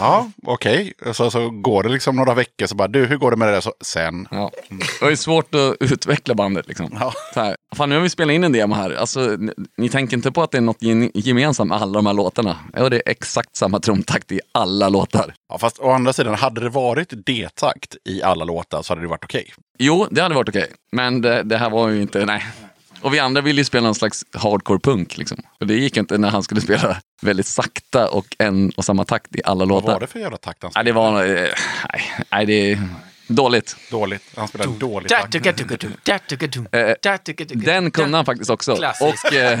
Ja, 0.00 0.30
okej. 0.46 0.92
Så, 1.12 1.30
så 1.30 1.50
går 1.50 1.82
det 1.82 1.88
liksom 1.88 2.16
några 2.16 2.34
veckor 2.34 2.66
så 2.66 2.74
bara, 2.74 2.88
du, 2.88 3.06
hur 3.06 3.16
går 3.16 3.30
det 3.30 3.36
med 3.36 3.48
det 3.48 3.52
där? 3.52 3.60
Så, 3.60 3.72
sen. 3.84 4.28
Ja. 4.30 4.50
Det 4.68 5.00
var 5.04 5.10
ju 5.10 5.16
svårt 5.16 5.54
att 5.54 5.76
utveckla 5.80 6.34
bandet. 6.34 6.68
Liksom. 6.68 6.96
Ja. 7.00 7.12
Så 7.34 7.40
här, 7.40 7.56
fan, 7.76 7.88
nu 7.88 7.94
har 7.94 8.02
vi 8.02 8.08
spelat 8.10 8.32
in 8.34 8.44
en 8.44 8.52
demo 8.52 8.74
här. 8.74 8.90
Alltså, 8.90 9.20
ni, 9.20 9.52
ni 9.78 9.88
tänker 9.88 10.16
inte 10.16 10.32
på 10.32 10.42
att 10.42 10.50
det 10.50 10.58
är 10.58 10.62
något 10.62 10.82
gen- 10.82 11.10
gemensamt 11.46 11.68
med 11.68 11.78
alla 11.82 11.92
de 11.92 12.06
här 12.06 12.12
låtarna? 12.14 12.56
Ja, 12.72 12.88
det 12.88 12.96
är 12.96 13.02
exakt 13.10 13.56
samma 13.56 13.80
trumtakt 13.80 14.32
i 14.32 14.40
alla 14.52 14.88
låtar. 14.88 15.34
Ja, 15.48 15.58
fast 15.58 15.78
å 15.78 15.90
andra 15.90 16.12
sidan, 16.12 16.34
hade 16.34 16.60
det 16.60 16.68
varit 16.68 17.12
D-takt 17.26 17.96
i 18.04 18.22
alla 18.22 18.44
låtar 18.44 18.82
så 18.82 18.90
hade 18.92 19.02
det 19.02 19.08
varit 19.08 19.24
okej. 19.24 19.52
Jo, 19.78 20.06
det 20.10 20.22
hade 20.22 20.34
varit 20.34 20.48
okej. 20.48 20.72
Men 20.92 21.20
det, 21.20 21.42
det 21.42 21.58
här 21.58 21.70
var 21.70 21.88
ju 21.88 22.02
inte, 22.02 22.24
nej. 22.26 22.46
Och 23.00 23.14
vi 23.14 23.18
andra 23.18 23.40
ville 23.40 23.60
ju 23.60 23.64
spela 23.64 23.84
någon 23.84 23.94
slags 23.94 24.24
hardcore 24.34 24.78
punk. 24.78 25.18
Liksom. 25.18 25.38
Och 25.60 25.66
det 25.66 25.74
gick 25.74 25.96
inte 25.96 26.18
när 26.18 26.28
han 26.30 26.42
skulle 26.42 26.60
spela 26.68 26.96
väldigt 27.22 27.46
sakta 27.46 28.08
och 28.08 28.26
en 28.38 28.70
och 28.76 28.84
samma 28.84 29.04
takt 29.04 29.36
i 29.36 29.40
alla 29.44 29.58
Vad 29.58 29.68
låtar. 29.68 29.92
var 29.92 30.00
det 30.00 30.06
för 30.06 30.18
jävla 30.20 30.36
takt 30.36 30.62
han 30.62 30.72
Nej, 30.74 30.84
det 30.84 30.90
spelade? 30.90 31.10
var... 31.12 31.24
eh, 31.44 31.50
Nej, 31.92 32.02
nej, 32.32 32.46
det 32.46 32.78
dåligt. 33.26 33.76
Dåligt. 33.90 34.22
Han 34.36 34.48
spelade 34.48 34.78
dåligt. 34.78 35.12
Eh. 36.72 36.92
Den 37.54 37.90
kunde 37.90 38.18
han 38.18 38.24
faktiskt 38.24 38.50
också. 38.50 38.76
Klassiskt. 38.76 39.24
Och 39.24 39.34
eh, 39.34 39.58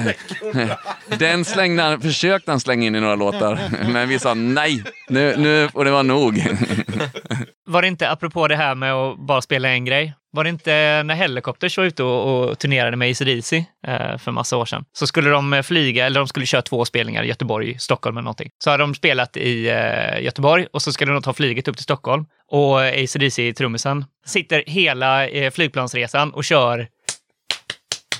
den 1.18 1.44
slängde 1.44 1.82
han, 1.82 2.00
försökte 2.00 2.50
han 2.50 2.60
slänga 2.60 2.86
in 2.86 2.94
i 2.94 3.00
några 3.00 3.14
låtar. 3.14 3.60
Men 3.92 4.08
vi 4.08 4.18
sa 4.18 4.34
nej, 4.34 4.84
nu, 5.08 5.36
nu 5.36 5.68
får 5.68 5.84
det 5.84 5.90
vara 5.90 6.02
nog. 6.02 6.44
Var 7.66 7.82
det 7.82 7.88
inte, 7.88 8.10
apropå 8.10 8.48
det 8.48 8.56
här 8.56 8.74
med 8.74 8.92
att 8.92 9.18
bara 9.18 9.42
spela 9.42 9.68
en 9.68 9.84
grej, 9.84 10.14
var 10.36 10.44
det 10.44 10.50
inte 10.50 11.02
när 11.02 11.14
Helicopters 11.14 11.78
var 11.78 11.84
ute 11.84 12.02
och, 12.02 12.48
och 12.48 12.58
turnerade 12.58 12.96
med 12.96 13.10
ACDC 13.10 13.64
eh, 13.86 14.18
för 14.18 14.30
massa 14.30 14.56
år 14.56 14.64
sedan, 14.64 14.84
så 14.92 15.06
skulle 15.06 15.30
de 15.30 15.52
eh, 15.52 15.62
flyga, 15.62 16.06
eller 16.06 16.20
de 16.20 16.28
skulle 16.28 16.46
köra 16.46 16.62
två 16.62 16.84
spelningar 16.84 17.22
i 17.22 17.28
Göteborg, 17.28 17.78
Stockholm 17.78 18.16
eller 18.16 18.24
någonting. 18.24 18.50
Så 18.64 18.70
hade 18.70 18.82
de 18.82 18.94
spelat 18.94 19.36
i 19.36 19.68
eh, 19.68 20.22
Göteborg 20.24 20.66
och 20.72 20.82
så 20.82 20.92
skulle 20.92 21.12
de 21.12 21.22
ta 21.22 21.32
flyget 21.32 21.68
upp 21.68 21.76
till 21.76 21.84
Stockholm. 21.84 22.26
Och 22.50 22.80
ACDC, 22.80 23.52
trummisen, 23.52 24.04
sitter 24.26 24.64
hela 24.66 25.28
eh, 25.28 25.50
flygplansresan 25.50 26.30
och 26.32 26.44
kör 26.44 26.88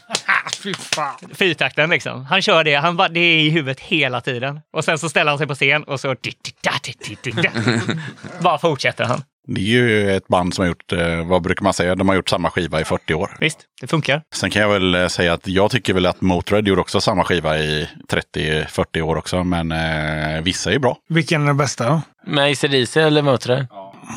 Fy 0.62 0.74
fan. 0.74 1.16
fyrtakten 1.34 1.90
liksom. 1.90 2.24
Han 2.24 2.42
kör 2.42 2.64
det, 2.64 2.74
han 2.74 2.96
bara, 2.96 3.08
det 3.08 3.20
är 3.20 3.38
i 3.38 3.50
huvudet 3.50 3.80
hela 3.80 4.20
tiden. 4.20 4.60
Och 4.72 4.84
sen 4.84 4.98
så 4.98 5.08
ställer 5.08 5.30
han 5.30 5.38
sig 5.38 5.46
på 5.46 5.54
scen 5.54 5.84
och 5.84 6.00
så... 6.00 6.12
Bara 8.40 8.58
fortsätter 8.58 9.04
han. 9.04 9.22
Det 9.48 9.60
är 9.60 9.64
ju 9.64 10.16
ett 10.16 10.28
band 10.28 10.54
som 10.54 10.62
har 10.62 10.68
gjort, 10.68 10.92
eh, 10.92 11.26
vad 11.26 11.42
brukar 11.42 11.62
man 11.62 11.72
säga, 11.74 11.94
de 11.94 12.08
har 12.08 12.14
gjort 12.16 12.28
samma 12.28 12.50
skiva 12.50 12.80
i 12.80 12.84
40 12.84 13.14
år. 13.14 13.36
Visst, 13.40 13.58
det 13.80 13.86
funkar. 13.86 14.22
Sen 14.34 14.50
kan 14.50 14.62
jag 14.62 14.68
väl 14.68 14.94
eh, 14.94 15.06
säga 15.08 15.32
att 15.32 15.46
jag 15.48 15.70
tycker 15.70 15.94
väl 15.94 16.06
att 16.06 16.20
Motörhead 16.20 16.68
gjorde 16.68 16.80
också 16.80 17.00
samma 17.00 17.24
skiva 17.24 17.58
i 17.58 17.88
30-40 18.08 19.00
år 19.00 19.16
också. 19.16 19.44
Men 19.44 19.72
eh, 19.72 20.42
vissa 20.42 20.72
är 20.72 20.78
bra. 20.78 20.98
Vilken 21.08 21.42
är 21.42 21.46
den 21.46 21.56
bästa 21.56 21.88
då? 21.88 22.02
Med 22.26 22.44
ACDC 22.52 23.00
eller 23.00 23.22
Motörhead? 23.22 23.66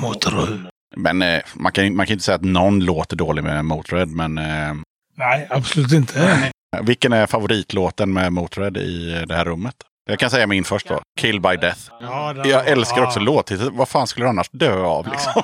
Motorröd. 0.01 0.67
Men 0.95 1.21
eh, 1.21 1.39
man, 1.55 1.71
kan, 1.71 1.95
man 1.95 2.05
kan 2.05 2.13
inte 2.13 2.25
säga 2.25 2.35
att 2.35 2.43
någon 2.43 2.79
låter 2.79 3.15
dålig 3.15 3.43
med 3.43 3.65
Motörhead. 3.65 4.05
Men 4.05 4.37
eh, 4.37 4.73
Nej, 5.17 5.47
absolut 5.49 5.91
inte. 5.91 6.51
vilken 6.81 7.13
är 7.13 7.27
favoritlåten 7.27 8.13
med 8.13 8.33
Motörhead 8.33 8.77
i 8.79 9.25
det 9.27 9.35
här 9.35 9.45
rummet? 9.45 9.75
Jag 10.09 10.19
kan 10.19 10.29
säga 10.29 10.47
min 10.47 10.63
först 10.63 10.87
då. 10.87 11.01
Kill 11.19 11.41
by 11.41 11.55
Death. 11.55 11.79
Ja, 12.01 12.33
den- 12.33 12.49
Jag 12.49 12.67
älskar 12.67 13.03
också 13.03 13.19
ja. 13.19 13.23
låttiteln. 13.25 13.77
Vad 13.77 13.89
fan 13.89 14.07
skulle 14.07 14.25
du 14.25 14.29
annars 14.29 14.49
dö 14.51 14.83
av 14.83 15.07
liksom? 15.07 15.41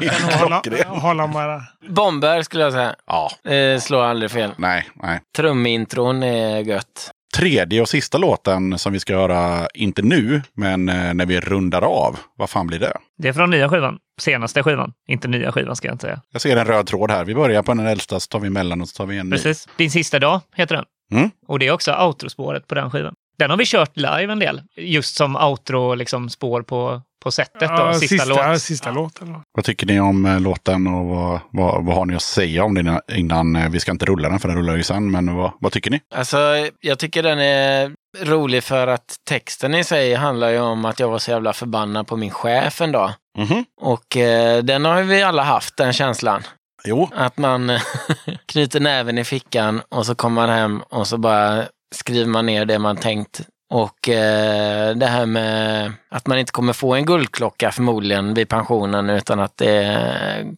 Jag 0.00 0.02
kan 0.12 0.22
nog 0.22 0.32
hålla, 0.32 0.84
hålla 1.00 1.26
med 1.26 1.48
det. 1.48 1.62
Bomber 1.92 2.42
skulle 2.42 2.62
jag 2.62 2.72
säga. 2.72 2.94
Ja, 3.06 3.30
Det 3.44 3.82
slår 3.82 4.02
aldrig 4.04 4.30
fel. 4.30 4.50
nej, 4.58 4.88
nej. 4.94 5.20
Trumintron 5.36 6.22
är 6.22 6.58
gött. 6.60 7.10
Tredje 7.36 7.80
och 7.80 7.88
sista 7.88 8.18
låten 8.18 8.78
som 8.78 8.92
vi 8.92 9.00
ska 9.00 9.12
göra, 9.12 9.68
inte 9.74 10.02
nu, 10.02 10.42
men 10.56 10.88
eh, 10.88 11.14
när 11.14 11.26
vi 11.26 11.40
rundar 11.40 11.82
av. 11.82 12.18
Vad 12.36 12.50
fan 12.50 12.66
blir 12.66 12.78
det? 12.78 12.96
Det 13.18 13.28
är 13.28 13.32
från 13.32 13.50
nya 13.50 13.68
skivan. 13.68 13.98
Senaste 14.20 14.62
skivan. 14.62 14.92
Inte 15.08 15.28
nya 15.28 15.52
skivan 15.52 15.76
ska 15.76 15.88
jag 15.88 15.94
inte 15.94 16.06
säga. 16.06 16.20
Jag 16.32 16.42
ser 16.42 16.56
en 16.56 16.64
röd 16.66 16.86
tråd 16.86 17.10
här. 17.10 17.24
Vi 17.24 17.34
börjar 17.34 17.62
på 17.62 17.74
den 17.74 17.86
äldsta, 17.86 18.20
så 18.20 18.26
tar 18.28 18.38
vi 18.38 18.46
emellan 18.46 18.80
och 18.80 18.88
så 18.88 18.96
tar 18.96 19.06
vi 19.06 19.18
en 19.18 19.26
ny. 19.26 19.36
Precis. 19.36 19.68
Din 19.76 19.90
sista 19.90 20.18
dag 20.18 20.40
heter 20.54 20.74
den. 20.76 20.84
Mm. 21.12 21.30
Och 21.48 21.58
det 21.58 21.66
är 21.66 21.72
också 21.72 21.92
outrospåret 21.94 22.66
på 22.66 22.74
den 22.74 22.90
skivan. 22.90 23.14
Den 23.42 23.50
har 23.50 23.56
vi 23.56 23.64
kört 23.66 23.96
live 23.96 24.32
en 24.32 24.38
del. 24.38 24.62
Just 24.76 25.16
som 25.16 25.36
outro, 25.36 25.94
liksom 25.94 26.28
spår 26.30 26.62
på, 26.62 27.02
på 27.24 27.30
setet. 27.30 27.60
Då, 27.60 27.66
Ja, 27.68 27.94
sista, 27.94 28.08
sista, 28.24 28.50
låt. 28.52 28.60
sista 28.62 28.90
låt. 28.90 29.22
Eller? 29.22 29.32
vad? 29.32 29.42
Vad 29.54 29.64
tycker 29.64 29.86
ni 29.86 30.00
om 30.00 30.26
eh, 30.26 30.40
låten 30.40 30.86
och 30.86 31.06
vad, 31.06 31.40
vad, 31.50 31.84
vad 31.84 31.96
har 31.96 32.04
ni 32.06 32.14
att 32.16 32.22
säga 32.22 32.64
om 32.64 32.74
den 32.74 33.00
innan- 33.12 33.56
eh, 33.56 33.68
Vi 33.68 33.80
ska 33.80 33.90
inte 33.90 34.04
rulla 34.06 34.28
den 34.28 34.38
för 34.40 34.48
den 34.48 34.56
rullar 34.56 34.76
ju 34.76 34.82
sen, 34.82 35.10
men 35.10 35.34
vad, 35.34 35.50
vad 35.60 35.72
tycker 35.72 35.90
ni? 35.90 36.00
Alltså, 36.14 36.38
jag 36.80 36.98
tycker 36.98 37.22
den 37.22 37.38
är 37.38 37.92
rolig 38.22 38.64
för 38.64 38.86
att 38.86 39.16
texten 39.28 39.74
i 39.74 39.84
sig 39.84 40.14
handlar 40.14 40.48
ju 40.50 40.60
om 40.60 40.84
att 40.84 41.00
jag 41.00 41.08
var 41.08 41.18
så 41.18 41.30
jävla 41.30 41.52
förbannad 41.52 42.06
på 42.06 42.16
min 42.16 42.30
chef 42.30 42.80
en 42.80 42.92
dag. 42.92 43.10
Mhm. 43.38 43.64
Och 43.80 44.16
eh, 44.16 44.62
den 44.62 44.84
har 44.84 44.98
ju 44.98 45.04
vi 45.04 45.22
alla 45.22 45.42
haft, 45.42 45.76
den 45.76 45.92
känslan. 45.92 46.42
Jo, 46.84 47.08
Att 47.14 47.38
man 47.38 47.70
knyter 48.46 48.80
näven 48.80 49.18
i 49.18 49.24
fickan 49.24 49.82
och 49.88 50.06
så 50.06 50.14
kommer 50.14 50.34
man 50.46 50.48
hem 50.58 50.82
och 50.90 51.06
så 51.06 51.18
bara 51.18 51.64
skriver 51.92 52.26
man 52.30 52.46
ner 52.46 52.64
det 52.64 52.78
man 52.78 52.96
tänkt. 52.96 53.40
Och 53.70 54.08
eh, 54.08 54.96
det 54.96 55.06
här 55.06 55.26
med 55.26 55.92
att 56.08 56.26
man 56.26 56.38
inte 56.38 56.52
kommer 56.52 56.72
få 56.72 56.94
en 56.94 57.04
guldklocka 57.06 57.72
förmodligen 57.72 58.34
vid 58.34 58.48
pensionen 58.48 59.10
utan 59.10 59.40
att 59.40 59.56
det 59.56 59.98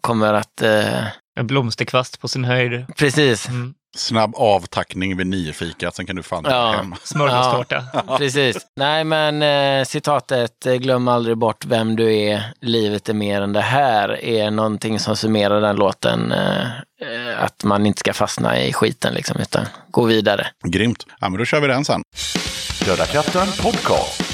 kommer 0.01 0.35
att... 0.35 0.62
Eh, 0.62 1.06
En 1.36 1.47
blomsterkvast 1.47 2.20
på 2.20 2.28
sin 2.28 2.44
höjd. 2.44 2.85
precis, 2.97 3.48
Mm. 3.48 3.74
Snabb 3.95 4.35
avtackning 4.37 5.16
vid 5.16 5.27
niofikat, 5.27 5.95
sen 5.97 6.07
kan 6.07 6.16
du 6.16 6.23
fan 6.23 6.45
Ja. 6.49 6.73
hem. 6.77 6.95
Smörgåstårta. 7.05 7.85
precis. 8.19 8.57
Nej 8.77 9.05
men 9.05 9.43
eh, 9.43 9.85
citatet 9.85 10.66
eh, 10.66 10.75
glöm 10.75 11.09
aldrig 11.09 11.37
bort 11.39 11.65
vem 11.65 11.97
du 11.97 12.15
är, 12.19 12.43
livet 12.61 13.09
är 13.09 13.15
mer 13.15 13.41
än 13.43 13.53
det 13.53 13.61
här 13.61 14.25
är 14.25 14.51
någonting 14.51 14.99
som 14.99 15.16
summerar 15.16 15.61
den 15.61 15.77
låten. 15.77 16.33
Eh, 16.33 16.62
eh, 17.01 17.45
att 17.45 17.65
man 17.65 17.87
inte 17.87 17.99
ska 18.01 18.12
fastna 18.12 18.61
i 18.61 18.73
skiten 18.73 19.15
liksom 19.15 19.37
utan 19.41 19.66
gå 19.91 20.05
vidare. 20.05 20.47
Grymt. 20.65 21.07
Ja, 21.21 21.29
men 21.29 21.39
då 21.39 21.45
kör 21.45 21.61
vi 21.61 21.66
den 21.69 21.85
sen. 21.85 22.03
Döda 22.87 23.07
katten 23.07 23.47
podcast. 23.62 24.34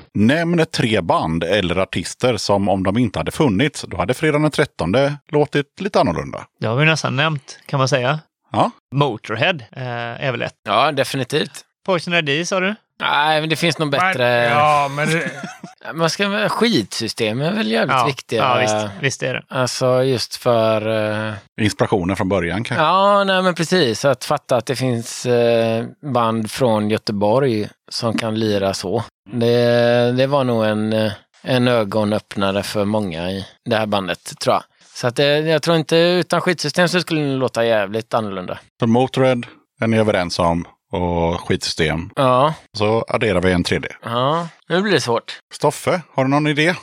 Nämn 0.13 0.65
tre 0.65 1.01
band 1.01 1.43
eller 1.43 1.75
artister 1.75 2.37
som 2.37 2.69
om 2.69 2.83
de 2.83 2.97
inte 2.97 3.19
hade 3.19 3.31
funnits, 3.31 3.85
då 3.87 3.97
hade 3.97 4.13
fredagen 4.13 4.41
den 4.41 4.51
13 4.51 4.93
låtit 5.31 5.81
lite 5.81 5.99
annorlunda. 5.99 6.45
Det 6.59 6.67
har 6.67 6.75
vi 6.75 6.85
nästan 6.85 7.15
nämnt, 7.15 7.59
kan 7.65 7.77
man 7.77 7.87
säga. 7.87 8.19
Ja, 8.51 8.71
Motorhead 8.95 9.55
eh, 9.71 10.25
är 10.27 10.31
väl 10.31 10.41
ett. 10.41 10.55
Ja, 10.63 10.91
definitivt. 10.91 11.65
Poison 11.85 12.13
ID 12.13 12.47
sa 12.47 12.59
du? 12.59 12.75
Nej, 13.01 13.39
men 13.41 13.49
det 13.49 13.55
finns 13.55 13.77
nog 13.77 13.89
bättre... 13.91 14.17
Men, 14.17 14.49
ja, 14.49 14.87
men 14.95 15.09
det, 15.09 15.31
Man 15.93 16.09
ska, 16.09 16.49
skitsystem 16.49 17.41
är 17.41 17.51
väl 17.51 17.71
jävligt 17.71 17.97
ja, 17.97 18.05
viktiga. 18.05 18.41
ja 18.41 18.57
visst, 18.61 19.03
visst 19.03 19.23
är 19.23 19.33
det. 19.33 19.43
Alltså 19.47 20.03
just 20.03 20.35
för... 20.35 20.87
eh, 21.27 21.33
inspirationen 21.61 22.15
från 22.15 22.29
början 22.29 22.63
kanske. 22.63 22.83
Ja, 22.83 23.23
nej 23.23 23.41
men 23.41 23.55
precis. 23.55 24.05
Att 24.05 24.25
fatta 24.25 24.57
att 24.57 24.65
det 24.65 24.75
finns 24.75 25.25
eh, 25.25 25.85
band 26.13 26.51
från 26.51 26.89
Göteborg 26.89 27.69
som 27.91 28.17
kan 28.17 28.39
lira 28.39 28.73
så. 28.73 29.03
Det, 29.31 30.11
det 30.11 30.27
var 30.27 30.43
nog 30.43 30.65
en, 30.65 30.93
eh, 30.93 31.11
en 31.43 31.67
ögonöppnare 31.67 32.63
för 32.63 32.85
många 32.85 33.31
i 33.31 33.45
det 33.69 33.75
här 33.75 33.85
bandet, 33.85 34.39
tror 34.39 34.55
jag. 34.55 34.63
Så 34.93 35.07
att 35.07 35.15
det, 35.15 35.39
jag 35.39 35.61
tror 35.61 35.77
inte 35.77 35.97
utan 35.97 36.41
skitsystem 36.41 36.87
så 36.87 37.01
skulle 37.01 37.21
det 37.21 37.35
låta 37.35 37.65
jävligt 37.65 38.13
annorlunda. 38.13 38.59
Så 38.79 38.87
Motörhead 38.87 39.41
är 39.81 39.87
ni 39.87 39.97
överens 39.97 40.39
om 40.39 40.65
och 40.91 41.41
skitsystem. 41.47 42.09
Ja, 42.15 42.53
Så 42.77 43.05
adderar 43.07 43.41
vi 43.41 43.51
en 43.51 43.63
tredje. 43.63 43.95
ja, 44.03 44.47
nu 44.69 44.81
blir 44.81 44.91
det 44.93 45.01
svårt. 45.01 45.39
Stoffe, 45.53 46.01
har 46.13 46.23
du 46.23 46.29
någon 46.29 46.47
idé? 46.47 46.75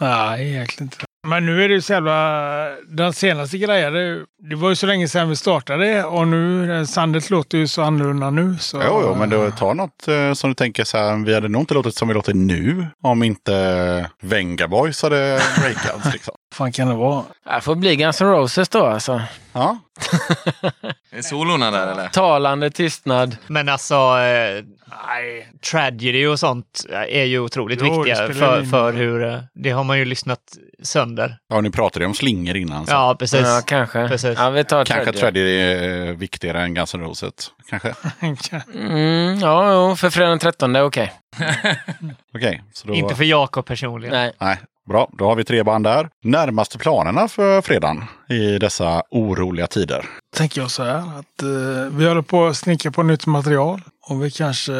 nej, 0.00 0.48
egentligen 0.50 0.84
inte. 0.92 1.05
Men 1.26 1.46
nu 1.46 1.64
är 1.64 1.68
det 1.68 1.74
ju 1.74 1.82
så 1.82 1.92
jävla... 1.92 2.68
Den 2.88 3.12
senaste 3.12 3.58
grejen, 3.58 3.92
det, 3.92 4.24
det 4.50 4.56
var 4.56 4.68
ju 4.68 4.76
så 4.76 4.86
länge 4.86 5.08
sedan 5.08 5.28
vi 5.28 5.36
startade 5.36 6.04
och 6.04 6.28
nu, 6.28 6.74
eh, 6.78 6.84
Sandet 6.84 7.30
låter 7.30 7.58
ju 7.58 7.68
så 7.68 7.82
annorlunda 7.82 8.30
nu. 8.30 8.56
Så, 8.60 8.82
Jo, 8.84 9.02
jo, 9.02 9.14
men 9.14 9.30
du 9.30 9.50
tar 9.50 9.74
något 9.74 10.08
eh, 10.08 10.32
som 10.32 10.50
du 10.50 10.54
tänker 10.54 10.84
så 10.84 10.98
här, 10.98 11.24
vi 11.24 11.34
hade 11.34 11.48
nog 11.48 11.62
inte 11.62 11.74
låtit 11.74 11.94
som 11.94 12.08
vi 12.08 12.14
låter 12.14 12.34
nu 12.34 12.86
om 13.02 13.22
inte 13.22 14.10
Venga 14.22 14.68
Boys 14.68 15.02
hade 15.02 15.40
breakats. 15.60 16.12
Liksom. 16.12 16.34
fan 16.54 16.72
kan 16.72 16.88
det 16.88 16.94
vara? 16.94 17.24
Det 17.54 17.60
får 17.60 17.74
bli 17.74 17.96
Guns 17.96 18.20
N' 18.20 18.28
Roses 18.28 18.68
då 18.68 18.86
alltså. 18.86 19.22
Ja, 19.52 19.78
Är 21.12 21.22
solorna 21.22 21.70
där 21.70 21.92
eller? 21.92 22.08
Talande 22.08 22.70
tystnad. 22.70 23.36
Men 23.46 23.68
alltså, 23.68 23.94
eh, 23.94 24.64
nej, 25.06 25.52
tragedy 25.70 26.26
och 26.26 26.38
sånt 26.40 26.86
är 27.08 27.24
ju 27.24 27.38
otroligt 27.38 27.80
Jo, 27.82 28.02
viktiga 28.02 28.16
för, 28.26 28.62
för 28.64 28.92
hur... 28.92 29.24
eh, 29.24 29.38
Det 29.54 29.70
har 29.70 29.84
man 29.84 29.98
ju 29.98 30.04
lyssnat 30.04 30.40
sönder. 30.82 31.38
ja 31.48 31.60
ni 31.60 31.70
pratade 31.70 32.04
ju 32.04 32.06
om 32.08 32.14
slingor 32.14 32.56
innan. 32.56 32.86
Så 32.86 32.92
Ja, 32.92 33.16
precis. 33.18 33.40
Ja, 33.40 33.60
kanske. 33.66 34.08
Precis. 34.08 34.38
Ja, 34.38 34.50
vi 34.50 34.64
tar 34.64 34.84
Kanske 34.84 35.04
tredje. 35.04 35.20
Tragedy 35.20 35.58
är 35.60 36.06
eh, 36.08 36.14
viktigare 36.14 36.62
än 36.62 36.74
Guns 36.74 36.94
N' 36.94 37.00
Roses. 37.00 37.50
Kanske. 37.70 37.94
Mm, 38.74 39.38
ja, 39.38 39.96
för 39.96 40.10
fredag 40.10 40.28
den 40.30 40.38
13, 40.38 40.76
okej. 40.76 41.12
Okej, 42.34 42.62
så 42.72 42.88
då... 42.88 42.94
Inte 42.94 43.14
för 43.14 43.24
Jakob 43.24 43.66
personligen. 43.66 44.14
Nej. 44.14 44.32
Nej, 44.40 44.58
bra. 44.86 45.10
Då 45.12 45.24
har 45.24 45.36
vi 45.36 45.44
tre 45.44 45.62
band 45.62 45.84
där. 45.84 46.08
Närmaste 46.24 46.78
planerna 46.78 47.28
för 47.28 47.60
fredagen 47.60 48.04
i 48.28 48.58
dessa 48.58 49.02
oroliga 49.10 49.66
tider. 49.66 50.06
tänker 50.36 50.60
jag 50.60 50.70
så 50.70 50.82
här 50.82 50.98
att 50.98 51.42
eh, 51.42 51.96
vi 51.96 52.08
håller 52.08 52.22
på 52.22 52.46
att 52.46 52.56
snicka 52.56 52.90
på 52.90 53.02
nytt 53.02 53.26
material. 53.26 53.82
Och 54.08 54.24
vi 54.24 54.30
kanske, 54.30 54.72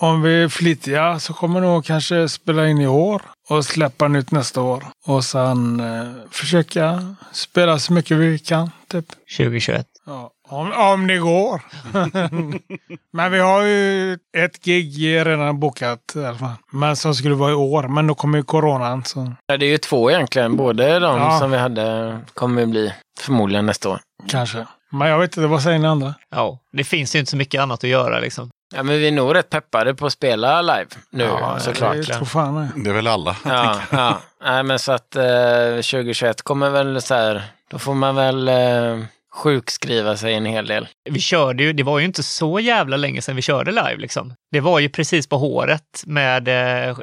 om 0.00 0.22
vi 0.22 0.42
är 0.42 0.48
flitiga 0.48 1.18
så 1.18 1.32
kommer 1.32 1.60
vi 1.60 1.66
nog 1.66 1.84
kanske 1.84 2.28
spela 2.28 2.68
in 2.68 2.80
i 2.80 2.86
år 2.86 3.22
och 3.48 3.64
släppa 3.64 4.08
nytt 4.08 4.30
nästa 4.30 4.60
år. 4.62 4.84
Och 5.06 5.24
sen 5.24 5.80
eh, 5.80 6.06
försöka 6.30 7.14
spela 7.32 7.78
så 7.78 7.92
mycket 7.92 8.16
vi 8.16 8.38
kan. 8.38 8.70
Typ. 8.88 9.06
2021. 9.36 9.86
Ja, 10.06 10.30
om, 10.48 10.72
om 10.72 11.06
det 11.06 11.18
går. 11.18 11.60
men 13.12 13.32
vi 13.32 13.38
har 13.38 13.62
ju 13.62 14.12
ett 14.36 14.64
gig 14.64 15.26
redan 15.26 15.60
bokat 15.60 16.12
i 16.16 16.24
alla 16.24 16.38
fall. 16.38 16.52
Men 16.72 16.96
som 16.96 17.14
skulle 17.14 17.34
vara 17.34 17.50
i 17.50 17.54
år. 17.54 17.82
Men 17.88 18.06
då 18.06 18.14
kommer 18.14 18.38
ju 18.38 18.44
coronan. 18.44 19.04
Så 19.04 19.32
Ja, 19.46 19.56
det 19.56 19.66
är 19.66 19.70
ju 19.70 19.78
två 19.78 20.10
egentligen. 20.10 20.56
Både 20.56 20.98
de 20.98 21.18
Ja. 21.20 21.38
som 21.38 21.50
vi 21.50 21.56
hade 21.58 22.18
kommer 22.34 22.66
bli 22.66 22.92
förmodligen 23.20 23.66
nästa 23.66 23.88
år. 23.88 24.00
kanske. 24.28 24.66
Men 24.90 25.08
jag 25.08 25.18
vet 25.18 25.36
inte, 25.36 25.46
vad 25.46 25.62
säger 25.62 25.78
ni 25.78 25.88
andra? 25.88 26.14
Ja, 26.34 26.58
det 26.72 26.84
finns 26.84 27.14
ju 27.14 27.18
inte 27.18 27.30
så 27.30 27.36
mycket 27.36 27.60
annat 27.60 27.84
att 27.84 27.90
göra 27.90 28.18
liksom. 28.18 28.50
Ja, 28.74 28.82
men 28.82 28.98
vi 28.98 29.08
är 29.08 29.12
nog 29.12 29.34
rätt 29.34 29.50
peppade 29.50 29.94
på 29.94 30.06
att 30.06 30.12
spela 30.12 30.62
live 30.62 30.86
nu 31.10 31.30
såklart. 31.58 32.02
Tror 32.06 32.24
fan 32.24 32.54
det. 32.54 32.68
Det 32.84 32.90
är 32.90 32.94
väl 32.94 33.06
alla. 33.06 33.36
Ja, 33.44 33.80
ja. 33.90 34.18
Nej, 34.44 34.62
men 34.62 34.78
så 34.78 34.92
att 34.92 35.16
eh, 35.16 35.22
2021 35.74 36.42
kommer 36.42 36.70
väl 36.70 37.02
så 37.02 37.14
här, 37.14 37.42
då 37.70 37.78
får 37.78 37.94
man 37.94 38.14
väl 38.14 38.48
eh, 38.48 39.04
sjukskriva 39.36 40.16
sig 40.16 40.34
en 40.34 40.46
hel 40.46 40.66
del. 40.66 40.88
Vi 41.10 41.20
körde 41.20 41.62
ju, 41.62 41.72
det 41.72 41.82
var 41.82 41.98
ju 41.98 42.04
inte 42.04 42.22
så 42.22 42.60
jävla 42.60 42.96
länge 42.96 43.22
sedan 43.22 43.36
vi 43.36 43.42
körde 43.42 43.70
live 43.70 43.96
liksom. 43.96 44.34
Det 44.56 44.60
var 44.60 44.78
ju 44.78 44.88
precis 44.88 45.26
på 45.26 45.36
håret 45.38 46.02
med 46.06 46.48
eh, 46.88 46.94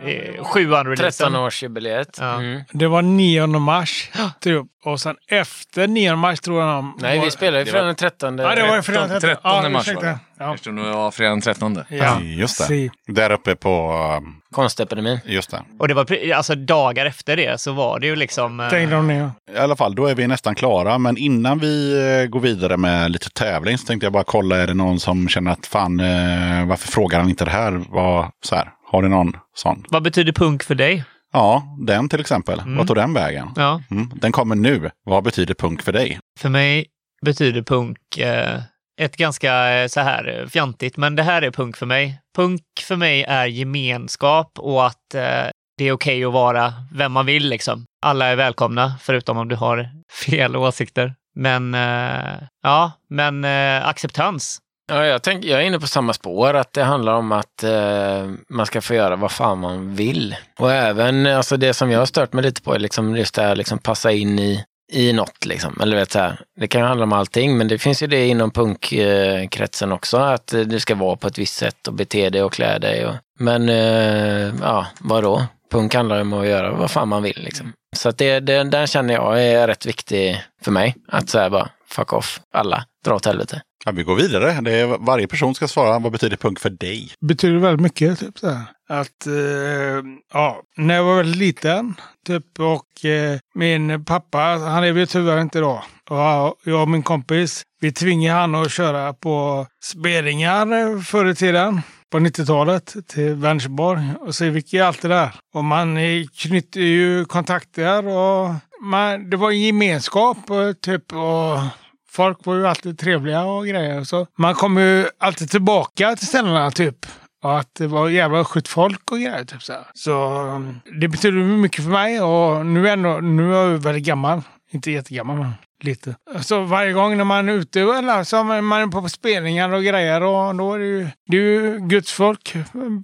sjuan 0.43 0.87
releasen. 0.87 1.35
13-årsjubileet. 1.35 2.17
Ja. 2.19 2.33
Mm. 2.35 2.61
Det 2.71 2.87
var 2.87 3.01
9 3.01 3.47
mars, 3.47 4.09
typ. 4.39 4.65
Och 4.85 4.99
sen 5.01 5.15
efter 5.27 5.87
9 5.87 6.15
mars 6.15 6.39
tror 6.39 6.61
jag 6.61 6.69
de... 6.69 6.97
Nej, 7.01 7.19
vi 7.19 7.31
spelar 7.31 7.59
ju 7.59 7.65
Det 7.65 7.71
fredag 7.71 7.81
var- 7.83 7.87
den 7.87 7.95
13. 7.95 8.37
Ja, 8.37 8.55
det 8.55 8.61
var 8.67 8.81
fredag 8.81 9.07
13 9.07 9.19
13 9.21 9.63
Ja, 9.63 9.69
mars 9.69 9.87
var 9.95 10.03
det. 10.03 10.19
Ja. 10.39 10.53
Eftersom 10.53 10.75
det 10.75 10.91
var 10.91 11.11
fredag 11.11 11.29
den 11.31 11.41
13. 11.41 11.79
Ja, 11.89 12.21
Just 12.21 12.57
det. 12.57 12.63
si. 12.63 12.91
Där 13.07 13.31
uppe 13.31 13.55
på... 13.55 13.93
um, 14.17 14.35
Konstepidemin. 14.51 15.19
Just 15.25 15.51
det. 15.51 15.61
Och 15.79 15.87
det 15.87 15.93
var 15.93 16.31
alltså 16.35 16.55
dagar 16.55 17.05
efter 17.05 17.35
det 17.37 17.61
så 17.61 17.71
var 17.71 17.99
det 17.99 18.07
ju 18.07 18.15
liksom... 18.15 18.59
eh, 18.59 18.69
de 18.89 19.07
ner. 19.07 19.31
I 19.55 19.57
alla 19.57 19.75
fall, 19.75 19.95
då 19.95 20.05
är 20.07 20.15
vi 20.15 20.27
nästan 20.27 20.55
klara. 20.55 20.97
Men 20.97 21.17
innan 21.17 21.59
vi 21.59 21.93
eh, 22.21 22.29
går 22.29 22.39
vidare 22.39 22.77
med 22.77 23.11
lite 23.11 23.29
tävling 23.29 23.77
så 23.77 23.85
tänkte 23.87 24.05
jag 24.05 24.13
bara 24.13 24.23
kolla, 24.23 24.57
är 24.57 24.67
det 24.67 24.73
någon 24.73 24.99
som 24.99 25.27
känner 25.29 25.51
att 25.51 25.65
fan, 25.65 25.99
eh, 25.99 26.65
varför 26.67 26.87
frågar 26.87 27.19
han 27.19 27.29
inte 27.29 27.42
det 27.45 27.51
här? 27.51 27.85
Vad, 27.89 28.31
så 28.43 28.55
här? 28.55 28.71
Har 28.91 29.01
du 29.01 29.09
någon 29.09 29.33
sån? 29.55 29.85
Vad 29.89 30.03
betyder 30.03 30.31
punk 30.31 30.63
för 30.63 30.75
dig? 30.75 31.03
Ja, 31.33 31.63
den 31.79 32.09
till 32.09 32.19
exempel. 32.19 32.61
Vad 32.65 32.87
tog 32.87 32.95
den 32.95 33.13
vägen? 33.13 33.49
Ja. 33.55 33.81
Mm, 33.91 34.11
den 34.15 34.31
kommer 34.31 34.55
nu. 34.55 34.89
Vad 35.05 35.23
betyder 35.23 35.53
punk 35.53 35.81
för 35.81 35.91
dig? 35.91 36.19
För 36.39 36.49
mig 36.49 36.85
betyder 37.25 37.61
punk 37.61 38.17
eh, 38.17 38.59
ett 39.01 39.17
ganska 39.17 39.69
eh, 39.69 39.87
så 39.87 39.99
här 39.99 40.39
eh, 40.39 40.47
fjantigt, 40.47 40.97
men 40.97 41.15
det 41.15 41.23
här 41.23 41.41
är 41.41 41.51
punk 41.51 41.77
för 41.77 41.85
mig. 41.85 42.19
Punk 42.35 42.61
för 42.81 42.95
mig 42.95 43.23
är 43.23 43.45
gemenskap 43.45 44.51
och 44.59 44.85
att 44.85 45.15
eh, 45.15 45.47
det 45.77 45.87
är 45.87 45.91
okej 45.91 46.25
att 46.25 46.33
vara 46.33 46.73
vem 46.93 47.11
man 47.11 47.25
vill 47.25 47.49
liksom. 47.49 47.85
Alla 48.05 48.25
är 48.25 48.35
välkomna, 48.35 48.93
förutom 49.01 49.37
om 49.37 49.47
du 49.47 49.55
har 49.55 49.89
fel 50.27 50.55
åsikter. 50.55 51.15
Men 51.35 51.73
eh, 51.73 52.33
ja, 52.63 52.91
men 53.09 53.45
acceptans. 53.83 54.59
Ja, 54.87 55.05
jag, 55.05 55.23
tänk, 55.23 55.45
jag 55.45 55.61
är 55.61 55.65
inne 55.65 55.79
på 55.79 55.87
samma 55.87 56.13
spår, 56.13 56.53
att 56.53 56.73
det 56.73 56.83
handlar 56.83 57.13
om 57.13 57.31
att 57.31 57.63
eh, 57.63 58.29
man 58.49 58.65
ska 58.65 58.81
få 58.81 58.93
göra 58.93 59.15
vad 59.15 59.31
fan 59.31 59.59
man 59.59 59.95
vill. 59.95 60.35
Och 60.59 60.71
även 60.71 61.25
alltså 61.25 61.57
det 61.57 61.73
som 61.73 61.91
jag 61.91 61.99
har 61.99 62.05
stört 62.05 62.33
mig 62.33 62.43
lite 62.43 62.61
på 62.61 62.73
är 62.73 62.79
liksom 62.79 63.17
just 63.17 63.35
det 63.35 63.41
här 63.41 63.55
liksom 63.55 63.79
passa 63.79 64.11
in 64.11 64.39
i, 64.39 64.63
i 64.91 65.13
något. 65.13 65.45
Liksom. 65.45 65.81
Eller 65.81 65.97
vet, 65.97 66.11
så 66.11 66.19
här, 66.19 66.39
det 66.59 66.67
kan 66.67 66.81
ju 66.81 66.87
handla 66.87 67.03
om 67.03 67.13
allting, 67.13 67.57
men 67.57 67.67
det 67.67 67.77
finns 67.77 68.03
ju 68.03 68.07
det 68.07 68.27
inom 68.27 68.51
punkkretsen 68.51 69.91
också, 69.91 70.17
att 70.17 70.53
eh, 70.53 70.61
du 70.61 70.79
ska 70.79 70.95
vara 70.95 71.15
på 71.15 71.27
ett 71.27 71.37
visst 71.37 71.55
sätt 71.55 71.87
och 71.87 71.93
bete 71.93 72.29
dig 72.29 72.43
och 72.43 72.53
klä 72.53 72.79
dig. 72.79 73.05
Och, 73.05 73.15
men 73.39 73.69
eh, 73.69 74.53
ja, 74.61 74.87
vadå? 74.99 75.45
Punk 75.71 75.95
handlar 75.95 76.15
ju 76.15 76.21
om 76.21 76.33
att 76.33 76.47
göra 76.47 76.71
vad 76.71 76.91
fan 76.91 77.07
man 77.07 77.23
vill. 77.23 77.41
Liksom. 77.43 77.73
Så 77.95 78.09
att 78.09 78.17
det, 78.17 78.39
det, 78.39 78.63
den 78.63 78.87
känner 78.87 79.13
jag 79.13 79.43
är 79.43 79.67
rätt 79.67 79.85
viktig 79.85 80.43
för 80.63 80.71
mig. 80.71 80.95
Att 81.07 81.29
så 81.29 81.39
här 81.39 81.49
bara, 81.49 81.69
fuck 81.93 82.13
off, 82.13 82.39
alla, 82.53 82.85
dra 83.05 83.15
åt 83.15 83.25
helvete. 83.25 83.61
Ja, 83.85 83.91
vi 83.91 84.03
går 84.03 84.15
vidare. 84.15 84.61
Det 84.61 84.71
är, 84.71 84.97
varje 85.05 85.27
person 85.27 85.55
ska 85.55 85.67
svara. 85.67 85.99
Vad 85.99 86.11
betyder 86.11 86.37
punk 86.37 86.59
för 86.59 86.69
dig? 86.69 87.11
betyder 87.21 87.57
väldigt 87.57 87.81
mycket. 87.81 88.19
Typ 88.19 88.39
så 88.39 88.49
här. 88.49 88.65
Att, 88.89 89.27
eh, 89.27 90.03
ja, 90.33 90.61
när 90.77 90.95
jag 90.95 91.03
var 91.03 91.15
väldigt 91.15 91.35
liten, 91.35 91.95
typ, 92.27 92.59
och 92.59 93.05
eh, 93.05 93.39
min 93.55 94.05
pappa, 94.05 94.39
han 94.39 94.83
lever 94.83 94.99
ju 94.99 95.05
tyvärr 95.05 95.41
inte 95.41 95.57
idag. 95.57 95.83
Och 96.09 96.17
jag 96.63 96.81
och 96.81 96.89
min 96.89 97.03
kompis, 97.03 97.63
vi 97.81 97.91
tvingade 97.91 98.39
han 98.39 98.55
att 98.55 98.71
köra 98.71 99.13
på 99.13 99.67
spelningar 99.83 100.71
eh, 100.71 100.99
förr 100.99 101.29
i 101.29 101.35
tiden. 101.35 101.81
På 102.11 102.19
90-talet 102.19 102.95
till 103.07 103.33
Vänersborg. 103.33 104.01
Och 104.19 104.35
så 104.35 104.45
gick 104.45 104.73
jag 104.73 104.87
alltid 104.87 105.11
där. 105.11 105.31
Och 105.53 105.63
man 105.63 105.97
eh, 105.97 106.25
knyter 106.37 106.81
ju 106.81 107.25
kontakter 107.25 108.07
och 108.07 108.53
man, 108.81 109.29
det 109.29 109.37
var 109.37 109.51
en 109.51 109.61
gemenskap 109.61 110.37
och 110.49 110.81
typ. 110.81 111.13
Och 111.13 111.82
folk 112.13 112.45
var 112.45 112.55
ju 112.55 112.67
alltid 112.67 112.99
trevliga 112.99 113.43
och 113.43 113.67
grejer. 113.67 114.03
Så 114.03 114.27
man 114.37 114.53
kom 114.55 114.77
ju 114.77 115.07
alltid 115.17 115.49
tillbaka 115.49 116.15
till 116.15 116.27
ställena 116.27 116.71
typ. 116.71 117.05
Och 117.43 117.59
att 117.59 117.75
det 117.75 117.87
var 117.87 118.09
jävla 118.09 118.45
skjut 118.45 118.67
folk 118.67 119.11
och 119.11 119.17
grejer. 119.17 119.45
Typ 119.45 119.63
så 119.63 119.73
här. 119.73 119.85
så 119.93 120.27
mm, 120.27 120.79
det 121.01 121.07
betyder 121.07 121.37
mycket 121.37 121.83
för 121.83 121.91
mig 121.91 122.21
och 122.21 122.65
nu 122.65 122.89
är, 122.89 122.97
jag 122.97 123.23
nu 123.23 123.55
är 123.55 123.67
jag 123.71 123.77
väldigt 123.77 124.05
gammal. 124.05 124.41
Inte 124.71 124.91
jättegammal 124.91 125.37
men 125.37 125.51
lite. 125.83 126.15
Så 126.41 126.63
varje 126.63 126.93
gång 126.93 127.17
när 127.17 127.23
man 127.23 127.49
är 127.49 127.53
ute 127.53 127.81
eller 127.81 128.23
så 128.23 128.37
är 128.37 128.61
man 128.61 128.91
på 128.91 129.09
spelningar 129.09 129.73
och 129.73 129.83
grejer 129.83 130.23
och 130.23 130.55
då 130.55 130.73
är 130.73 130.79
det 130.79 130.85
ju, 130.85 131.07
det 131.27 131.37
är 131.37 131.41
ju 131.41 131.79
Guds 131.79 132.11
folk. 132.11 132.55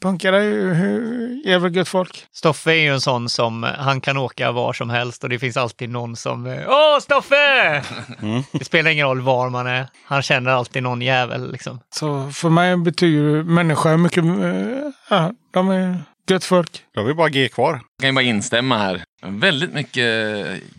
Punkare 0.02 0.38
är 0.38 0.44
ju 0.44 1.42
jävla 1.46 1.70
Guds 1.70 1.90
folk. 1.90 2.26
Stoffe 2.32 2.72
är 2.72 2.82
ju 2.82 2.94
en 2.94 3.02
sån 3.02 3.30
som, 3.30 3.64
han 3.78 4.02
kan 4.02 4.18
åka 4.18 4.52
var 4.52 4.74
som 4.74 4.90
helst 4.90 5.24
och 5.24 5.30
det 5.30 5.40
finns 5.40 5.58
alltid 5.58 5.90
någon 5.90 6.16
som, 6.16 6.64
Åh, 6.68 7.00
Stoffe! 7.00 7.84
Det 8.52 8.66
spelar 8.66 8.92
ingen 8.92 9.08
roll 9.08 9.22
var 9.22 9.50
man 9.50 9.68
är. 9.68 9.88
Han 10.06 10.22
känner 10.22 10.52
alltid 10.52 10.84
någon 10.84 11.02
jävel 11.02 11.52
liksom. 11.52 11.80
Så 11.90 12.32
för 12.32 12.50
mig 12.50 12.78
betyder 12.78 13.44
människa 13.44 13.98
mycket, 13.98 14.24
eh, 14.24 14.92
ja, 15.10 15.32
de 15.52 15.70
är 15.70 16.04
Guds 16.30 16.48
folk. 16.48 16.84
Då 16.94 17.02
har 17.02 17.08
vi 17.08 17.14
bara 17.14 17.30
G 17.30 17.48
kvar. 17.50 17.72
Jag 17.72 17.82
kan 18.02 18.10
ju 18.10 18.14
bara 18.16 18.22
instämma 18.26 18.78
här. 18.78 19.04
Väldigt 19.22 19.74
mycket 19.74 20.06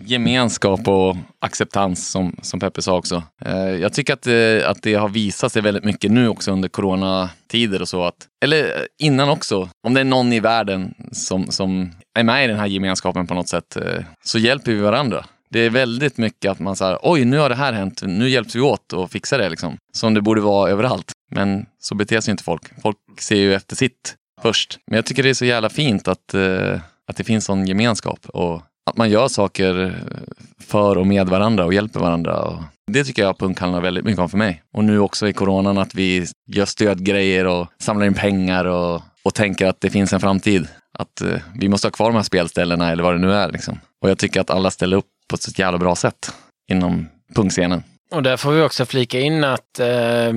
gemenskap 0.05 0.89
och 0.89 1.16
acceptans 1.39 2.10
som, 2.10 2.36
som 2.43 2.60
Peppe 2.60 2.82
sa 2.82 2.97
också. 2.97 3.22
Eh, 3.44 3.55
Jag 3.59 3.93
tycker 3.93 4.12
att 4.12 4.22
det, 4.22 4.64
att 4.66 4.82
det 4.82 4.94
har 4.94 5.09
visat 5.09 5.52
sig 5.52 5.62
väldigt 5.62 5.85
mycket 5.85 6.10
nu 6.10 6.28
också 6.28 6.52
under 6.52 6.68
coronatider 6.68 7.82
och 7.82 7.89
så. 7.89 8.05
Att, 8.05 8.27
eller 8.44 8.86
innan 9.02 9.28
också. 9.28 9.68
Om 9.86 9.94
det 9.94 10.01
är 10.01 10.05
någon 10.05 10.32
i 10.32 10.40
världen 10.40 10.94
som, 11.12 11.47
som 11.47 11.90
är 12.18 12.22
med 12.24 12.44
i 12.44 12.48
den 12.48 12.59
här 12.59 12.66
gemenskapen 12.66 13.27
på 13.27 13.35
något 13.35 13.48
sätt 13.48 13.77
eh, 13.77 14.05
så 14.24 14.39
hjälper 14.39 14.72
vi 14.72 14.81
varandra. 14.81 15.24
Det 15.51 15.60
är 15.60 15.70
väldigt 15.70 16.16
mycket 16.18 16.51
att 16.51 16.59
man 16.59 16.77
säger 16.77 16.98
oj 17.02 17.24
nu 17.24 17.39
har 17.39 17.48
det 17.48 17.55
här 17.55 17.72
hänt, 17.72 18.02
nu 18.02 18.28
hjälps 18.28 18.56
vi 18.56 18.60
åt 18.60 18.93
och 18.93 19.10
fixar 19.10 19.39
det 19.39 19.48
liksom. 19.48 19.77
Som 19.93 20.14
det 20.14 20.20
borde 20.22 20.40
vara 20.40 20.70
överallt. 20.70 21.12
Men 21.35 21.66
så 21.78 21.94
beter 21.94 22.20
sig 22.20 22.31
inte 22.32 22.44
folk. 22.44 22.62
Folk 22.82 22.97
ser 23.18 23.36
ju 23.36 23.55
efter 23.55 23.77
sitt 23.77 24.14
först. 24.43 24.79
Men 24.87 24.97
jag 24.97 25.07
tycker 25.07 25.23
det 25.23 25.31
är 25.31 25.35
så 25.35 25.45
jävla 25.45 25.69
fint 25.69 26.09
att, 26.09 26.35
eh, 26.35 26.81
att 27.07 27.17
det 27.17 27.25
finns 27.25 27.45
sån 27.45 27.67
gemenskap 27.67 28.27
och 28.27 28.62
att 28.91 28.97
man 28.97 29.11
gör 29.11 29.29
saker 29.29 29.85
eh, 29.85 29.93
för 30.61 30.99
och 30.99 31.07
med 31.07 31.29
varandra 31.29 31.65
och 31.65 31.75
hjälper 31.75 32.01
varandra. 32.01 32.43
Och 32.43 32.62
det 32.87 33.05
tycker 33.05 33.23
jag 33.23 33.39
punk 33.39 33.61
handlar 33.61 33.81
väldigt 33.81 34.05
mycket 34.05 34.21
om 34.21 34.29
för 34.29 34.39
mig. 34.39 34.62
Och 34.73 34.85
nu 34.85 34.99
också 34.99 35.29
i 35.29 35.33
coronan 35.33 35.79
att 35.79 35.95
vi 35.95 36.27
gör 36.47 36.65
stödgrejer 36.65 37.47
och 37.47 37.67
samlar 37.79 38.07
in 38.07 38.15
pengar 38.15 38.65
och, 38.65 39.03
och 39.23 39.35
tänker 39.35 39.67
att 39.67 39.81
det 39.81 39.91
finns 39.91 40.12
en 40.12 40.21
framtid. 40.21 40.69
Att 40.99 41.21
eh, 41.21 41.41
vi 41.55 41.69
måste 41.69 41.87
ha 41.87 41.93
kvar 41.93 42.07
de 42.07 42.17
här 42.17 42.23
spelställena 42.23 42.91
eller 42.91 43.03
vad 43.03 43.15
det 43.15 43.19
nu 43.19 43.33
är. 43.33 43.53
Liksom. 43.53 43.81
Och 44.03 44.11
jag 44.11 44.19
tycker 44.19 44.41
att 44.41 44.51
alla 44.51 44.71
ställer 44.71 44.97
upp 44.97 45.07
på 45.29 45.35
ett 45.35 45.43
så 45.43 45.51
jävla 45.57 45.79
bra 45.79 45.97
sätt 45.97 46.35
inom 46.71 47.09
punkscenen. 47.35 47.83
Och 48.12 48.23
där 48.23 48.37
får 48.37 48.53
vi 48.53 48.62
också 48.62 48.87
flika 48.87 49.21
in 49.21 49.45
att, 49.45 49.79
eh, 49.81 50.33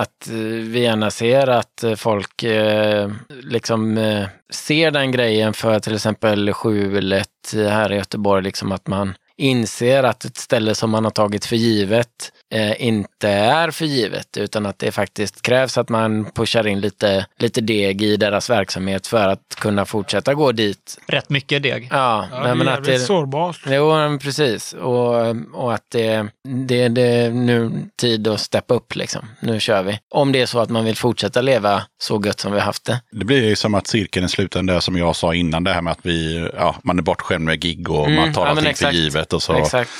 att 0.00 0.28
eh, 0.28 0.34
vi 0.72 0.80
gärna 0.80 1.10
ser 1.10 1.46
att 1.46 1.82
eh, 1.82 1.94
folk 1.94 2.42
eh, 2.42 3.10
liksom 3.28 3.98
eh, 3.98 4.26
ser 4.50 4.90
den 4.90 5.12
grejen 5.12 5.52
för 5.52 5.78
till 5.78 5.94
exempel 5.94 6.52
skjulet 6.52 7.28
här 7.54 7.92
i 7.92 7.96
Göteborg, 7.96 8.42
liksom 8.42 8.72
att 8.72 8.86
man 8.86 9.14
inser 9.36 10.02
att 10.02 10.24
ett 10.24 10.36
ställe 10.36 10.74
som 10.74 10.90
man 10.90 11.04
har 11.04 11.10
tagit 11.10 11.44
för 11.44 11.56
givet 11.56 12.32
eh, 12.54 12.82
inte 12.86 13.28
är 13.28 13.70
för 13.70 13.84
givet, 13.84 14.36
utan 14.36 14.66
att 14.66 14.78
det 14.78 14.92
faktiskt 14.92 15.42
krävs 15.42 15.78
att 15.78 15.88
man 15.88 16.24
pushar 16.34 16.66
in 16.66 16.80
lite, 16.80 17.26
lite 17.38 17.60
deg 17.60 18.02
i 18.02 18.16
deras 18.16 18.50
verksamhet 18.50 19.06
för 19.06 19.28
att 19.28 19.54
kunna 19.58 19.84
fortsätta 19.84 20.34
gå 20.34 20.52
dit. 20.52 20.98
Rätt 21.06 21.30
mycket 21.30 21.62
deg. 21.62 21.88
Ja, 21.90 22.28
Ja, 22.32 22.38
nej, 22.40 22.48
det 22.48 22.54
men 22.54 22.68
är 22.68 22.72
att 22.72 22.84
det, 22.84 22.98
sårbart. 22.98 23.60
Jo, 23.66 24.18
precis. 24.22 24.72
Och, 24.72 25.14
och 25.52 25.74
att 25.74 25.84
det, 25.88 26.26
det, 26.66 26.88
det 26.88 27.02
är 27.02 27.30
nu 27.30 27.70
tid 28.00 28.28
att 28.28 28.40
steppa 28.40 28.74
upp 28.74 28.94
liksom. 28.96 29.26
Nu 29.40 29.60
kör 29.60 29.82
vi. 29.82 29.98
Om 30.14 30.32
det 30.32 30.40
är 30.40 30.46
så 30.46 30.58
att 30.58 30.70
man 30.70 30.84
vill 30.84 30.96
fortsätta 30.96 31.40
leva 31.40 31.82
så 32.02 32.22
gött 32.26 32.40
som 32.40 32.52
vi 32.52 32.58
har 32.58 32.64
haft 32.66 32.84
det. 32.84 33.00
Det 33.10 33.24
blir 33.24 33.44
ju 33.48 33.56
som 33.56 33.74
att 33.74 33.86
cirkeln 33.86 34.24
är 34.24 34.28
sluten 34.28 34.66
där 34.66 34.80
som 34.80 34.96
jag 34.96 35.16
sa 35.16 35.34
innan. 35.34 35.64
Det 35.64 35.72
här 35.72 35.82
med 35.82 35.90
att 35.90 35.98
vi, 36.02 36.48
ja, 36.56 36.76
man 36.84 36.98
är 36.98 37.02
bortskämd 37.02 37.44
med 37.44 37.60
gig 37.60 37.90
och 37.90 38.04
Mm, 38.08 38.20
man 38.20 38.32
tar 38.32 38.42
ja, 38.42 38.48
allting 38.48 38.64
för 38.64 38.70
exakt. 38.70 38.94
givet. 38.94 39.32
Och 39.32 39.42
så 39.42 39.58
Exakt 39.58 39.90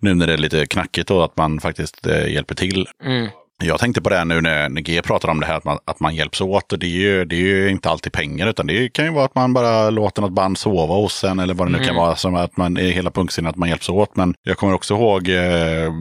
nu 0.00 0.14
när 0.14 0.26
det 0.26 0.32
är 0.32 0.38
lite 0.38 0.66
knackigt 0.66 1.10
och 1.10 1.24
att 1.24 1.36
man 1.36 1.60
faktiskt 1.60 2.06
eh, 2.06 2.32
hjälper 2.32 2.54
till. 2.54 2.88
Mm. 3.04 3.28
Jag 3.62 3.80
tänkte 3.80 4.02
på 4.02 4.08
det 4.08 4.16
här 4.16 4.24
nu 4.24 4.40
när, 4.40 4.68
när 4.68 4.82
G 4.82 5.02
pratar 5.02 5.28
om 5.28 5.40
det 5.40 5.46
här 5.46 5.54
att 5.54 5.64
man, 5.64 5.78
att 5.84 6.00
man 6.00 6.14
hjälps 6.14 6.40
åt. 6.40 6.72
Och 6.72 6.78
det, 6.78 6.86
är 6.86 6.90
ju, 6.90 7.24
det 7.24 7.36
är 7.36 7.40
ju 7.40 7.70
inte 7.70 7.90
alltid 7.90 8.12
pengar 8.12 8.46
utan 8.46 8.66
det 8.66 8.88
kan 8.88 9.04
ju 9.04 9.10
vara 9.10 9.24
att 9.24 9.34
man 9.34 9.52
bara 9.52 9.90
låter 9.90 10.22
något 10.22 10.32
band 10.32 10.58
sova 10.58 10.94
hos 10.94 11.24
en 11.24 11.38
eller 11.38 11.54
vad 11.54 11.68
det 11.68 11.78
nu 11.78 11.84
kan 11.84 11.96
vara. 11.96 12.16
Som 12.16 12.34
att 12.34 12.56
man 12.56 12.78
i 12.78 12.90
hela 12.90 13.10
punkscenen 13.10 13.50
att 13.50 13.56
man 13.56 13.68
hjälps 13.68 13.88
åt. 13.88 14.16
Men 14.16 14.34
jag 14.42 14.56
kommer 14.56 14.74
också 14.74 14.94
ihåg 14.94 15.28
eh, 15.28 15.92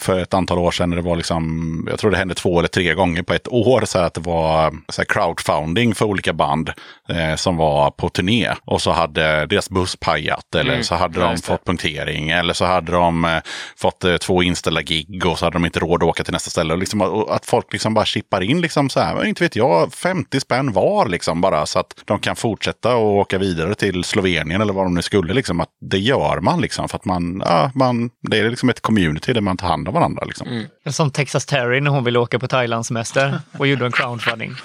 för 0.00 0.18
ett 0.18 0.34
antal 0.34 0.58
år 0.58 0.70
sedan 0.70 0.90
när 0.90 0.96
det 0.96 1.02
var 1.02 1.16
liksom, 1.16 1.86
jag 1.90 1.98
tror 1.98 2.10
det 2.10 2.16
hände 2.16 2.34
två 2.34 2.58
eller 2.58 2.68
tre 2.68 2.94
gånger 2.94 3.22
på 3.22 3.34
ett 3.34 3.48
år 3.48 3.82
så 3.84 3.98
att 3.98 4.14
det 4.14 4.20
var 4.20 4.74
så 4.88 5.04
crowdfunding 5.04 5.94
för 5.94 6.04
olika 6.04 6.32
band 6.32 6.70
eh, 7.08 7.34
som 7.36 7.56
var 7.56 7.90
på 7.90 8.08
turné. 8.08 8.48
Och 8.64 8.82
så 8.82 8.90
hade 8.90 9.46
deras 9.46 9.70
buss 9.70 9.96
pajat 9.96 10.54
eller 10.54 10.82
så 10.82 10.94
hade 10.94 11.20
de 11.20 11.36
fått 11.36 11.64
punktering 11.64 12.30
eller 12.30 12.54
så 12.54 12.64
hade 12.64 12.92
de 12.92 13.24
eh, 13.24 13.38
fått 13.76 14.04
eh, 14.04 14.16
två 14.16 14.42
inställda 14.42 14.82
gig 14.82 15.26
och 15.26 15.38
så 15.38 15.46
hade 15.46 15.54
de 15.54 15.64
inte 15.64 15.78
råd 15.80 16.02
att 16.02 16.08
åka 16.08 16.24
till 16.24 16.32
nästa 16.32 16.50
ställe. 16.50 16.72
Och 16.72 16.78
liksom 16.78 16.97
liksom, 16.98 17.22
att, 17.22 17.30
att 17.30 17.46
folk 17.46 17.72
liksom 17.72 17.94
bara 17.94 18.04
chippar 18.04 18.40
in 18.40 18.60
liksom 18.60 18.90
så 18.90 19.00
här, 19.00 19.24
inte 19.24 19.44
vet 19.44 19.56
jag, 19.56 19.94
50 19.94 20.40
spänn 20.40 20.72
var 20.72 21.08
liksom 21.08 21.40
bara 21.40 21.66
så 21.66 21.78
att 21.78 21.94
de 22.04 22.18
kan 22.18 22.36
fortsätta 22.36 22.96
och 22.96 23.16
åka 23.16 23.38
vidare 23.38 23.74
till 23.74 24.04
Slovenien 24.04 24.60
eller 24.60 24.72
vad 24.72 24.84
de 24.86 24.94
nu 24.94 25.02
skulle. 25.02 25.34
Liksom, 25.34 25.60
att 25.60 25.68
det 25.80 25.98
gör 25.98 26.40
man 26.40 26.60
liksom 26.60 26.88
för 26.88 26.96
att 26.96 27.04
man, 27.04 27.42
ja, 27.44 27.70
man, 27.74 28.10
det 28.22 28.38
är 28.38 28.50
liksom 28.50 28.68
ett 28.68 28.80
community 28.80 29.32
där 29.32 29.40
man 29.40 29.56
tar 29.56 29.68
hand 29.68 29.88
om 29.88 29.94
varandra. 29.94 30.24
Liksom. 30.24 30.66
Som 30.90 31.10
Texas 31.10 31.46
Terry 31.46 31.80
när 31.80 31.90
hon 31.90 32.04
ville 32.04 32.18
åka 32.18 32.38
på 32.38 32.48
Thailandssemester 32.48 33.40
och 33.58 33.66
gjorde 33.66 33.86
en 33.86 33.92
crowdfunding. 33.92 34.54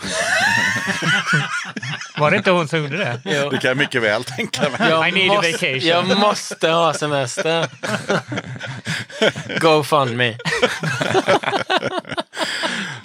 Var 2.17 2.31
det 2.31 2.37
inte 2.37 2.51
hon 2.51 2.67
som 2.67 2.79
gjorde 2.79 2.97
det? 2.97 3.21
Det 3.23 3.57
kan 3.57 3.67
jag 3.69 3.77
mycket 3.77 4.01
väl 4.01 4.23
tänka 4.23 4.61
mig. 4.61 5.09
I 5.09 5.11
need 5.11 5.31
a 5.31 5.35
vacation. 5.35 5.79
jag 5.79 6.17
måste 6.19 6.69
ha 6.69 6.93
semester. 6.93 7.67
Go 9.59 9.83
fund 9.83 10.17
me. 10.17 10.37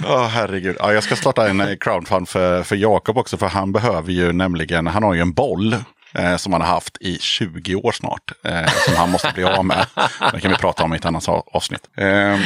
Ja, 0.09 0.27
herregud. 0.27 0.77
Ja, 0.79 0.93
jag 0.93 1.03
ska 1.03 1.17
starta 1.17 1.49
en 1.49 1.61
eh, 1.61 1.77
crowdfund 1.81 2.29
för, 2.29 2.63
för 2.63 2.77
Jakob 2.77 3.19
också, 3.19 3.37
för 3.37 3.47
han 3.47 3.73
behöver 3.73 4.13
ju 4.13 4.33
nämligen, 4.33 4.87
han 4.87 5.03
har 5.03 5.15
ju 5.15 5.21
en 5.21 5.33
boll. 5.33 5.77
Eh, 6.15 6.37
som 6.37 6.53
han 6.53 6.63
har 6.63 6.69
haft 6.69 6.97
i 7.01 7.19
20 7.19 7.75
år 7.75 7.93
snart. 7.93 8.33
Eh, 8.45 8.67
som 8.87 8.97
han 8.97 9.11
måste 9.11 9.33
bli 9.35 9.45
av 9.45 9.65
med. 9.65 9.87
Det 10.33 10.41
kan 10.41 10.51
vi 10.51 10.57
prata 10.57 10.85
om 10.85 10.95
i 10.95 10.97
ett 10.97 11.05
annat 11.05 11.29
avsnitt. 11.29 11.81
Eh, 11.97 12.39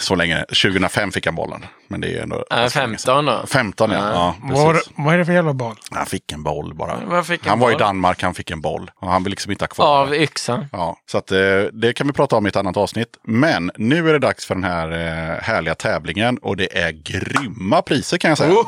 så 0.00 0.14
länge, 0.14 0.38
2005 0.44 1.12
fick 1.12 1.26
han 1.26 1.34
bollen. 1.34 1.64
Men 1.88 2.00
det 2.00 2.18
är 2.18 2.22
ändå... 2.22 2.44
Äh, 2.50 2.56
ganska 2.58 2.86
länge 2.86 2.98
sedan. 2.98 3.24
15 3.24 3.26
då. 3.26 3.46
15 3.46 3.90
ja. 3.90 3.98
ja 4.12 4.34
Vad, 4.42 4.74
precis. 4.74 4.92
vad 4.96 5.14
är 5.14 5.18
det 5.18 5.24
för 5.24 5.32
jävla 5.32 5.52
boll? 5.52 5.74
Han 5.90 6.06
fick 6.06 6.32
en 6.32 6.42
boll 6.42 6.74
bara. 6.74 7.00
Vad 7.06 7.26
fick 7.26 7.40
han 7.42 7.50
han 7.50 7.58
var 7.58 7.70
i 7.70 7.72
boll? 7.72 7.78
Danmark, 7.80 8.22
han 8.22 8.34
fick 8.34 8.50
en 8.50 8.60
boll. 8.60 8.90
Och 8.96 9.10
han 9.10 9.24
vill 9.24 9.30
liksom 9.30 9.52
inte 9.52 9.62
ha 9.62 9.68
kvar 9.68 10.00
Av 10.00 10.10
det. 10.10 10.22
yxan. 10.22 10.66
Ja, 10.72 10.96
så 11.10 11.18
att, 11.18 11.32
eh, 11.32 11.38
det 11.72 11.92
kan 11.92 12.06
vi 12.06 12.12
prata 12.12 12.36
om 12.36 12.46
i 12.46 12.48
ett 12.48 12.56
annat 12.56 12.76
avsnitt. 12.76 13.08
Men 13.24 13.70
nu 13.76 14.08
är 14.08 14.12
det 14.12 14.18
dags 14.18 14.46
för 14.46 14.54
den 14.54 14.64
här 14.64 14.90
eh, 14.90 15.42
härliga 15.42 15.74
tävlingen 15.74 16.38
och 16.38 16.56
det 16.56 16.78
är 16.78 16.90
grymma 16.92 17.82
priser 17.82 18.18
kan 18.18 18.28
jag 18.28 18.38
säga. 18.38 18.54
Oj, 18.54 18.66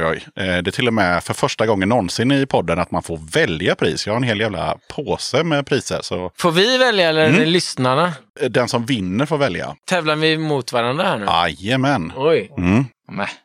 oj, 0.00 0.04
oj. 0.04 0.24
Eh, 0.36 0.44
det 0.62 0.70
är 0.70 0.70
till 0.70 0.86
och 0.88 0.94
med 0.94 1.24
för 1.24 1.34
första 1.34 1.66
gången 1.66 1.88
någonsin 1.88 2.32
i 2.32 2.46
podden 2.46 2.78
att 2.78 2.90
man 2.90 3.02
får 3.02 3.18
välja 3.32 3.74
pris. 3.74 4.06
Jag 4.06 4.12
har 4.14 4.16
en 4.16 4.22
hel 4.22 4.40
jävla 4.40 4.76
påse 4.94 5.44
med 5.44 5.66
priser. 5.66 5.98
Så 6.02 6.30
Får 6.36 6.50
vi 6.52 6.78
välja 6.78 7.08
eller 7.08 7.20
är 7.22 7.26
Mm. 7.28 7.40
det 7.40 7.46
lyssnarna? 7.46 8.12
Den 8.48 8.68
som 8.68 8.86
vinner 8.86 9.26
får 9.26 9.38
välja. 9.38 9.76
Tävlar 9.84 10.16
vi 10.16 10.38
mot 10.38 10.72
varandra 10.72 11.04
här 11.04 11.18
nu? 11.18 11.24
Jajamän. 11.24 12.12
Oj. 12.16 12.50
Mm. 12.58 12.84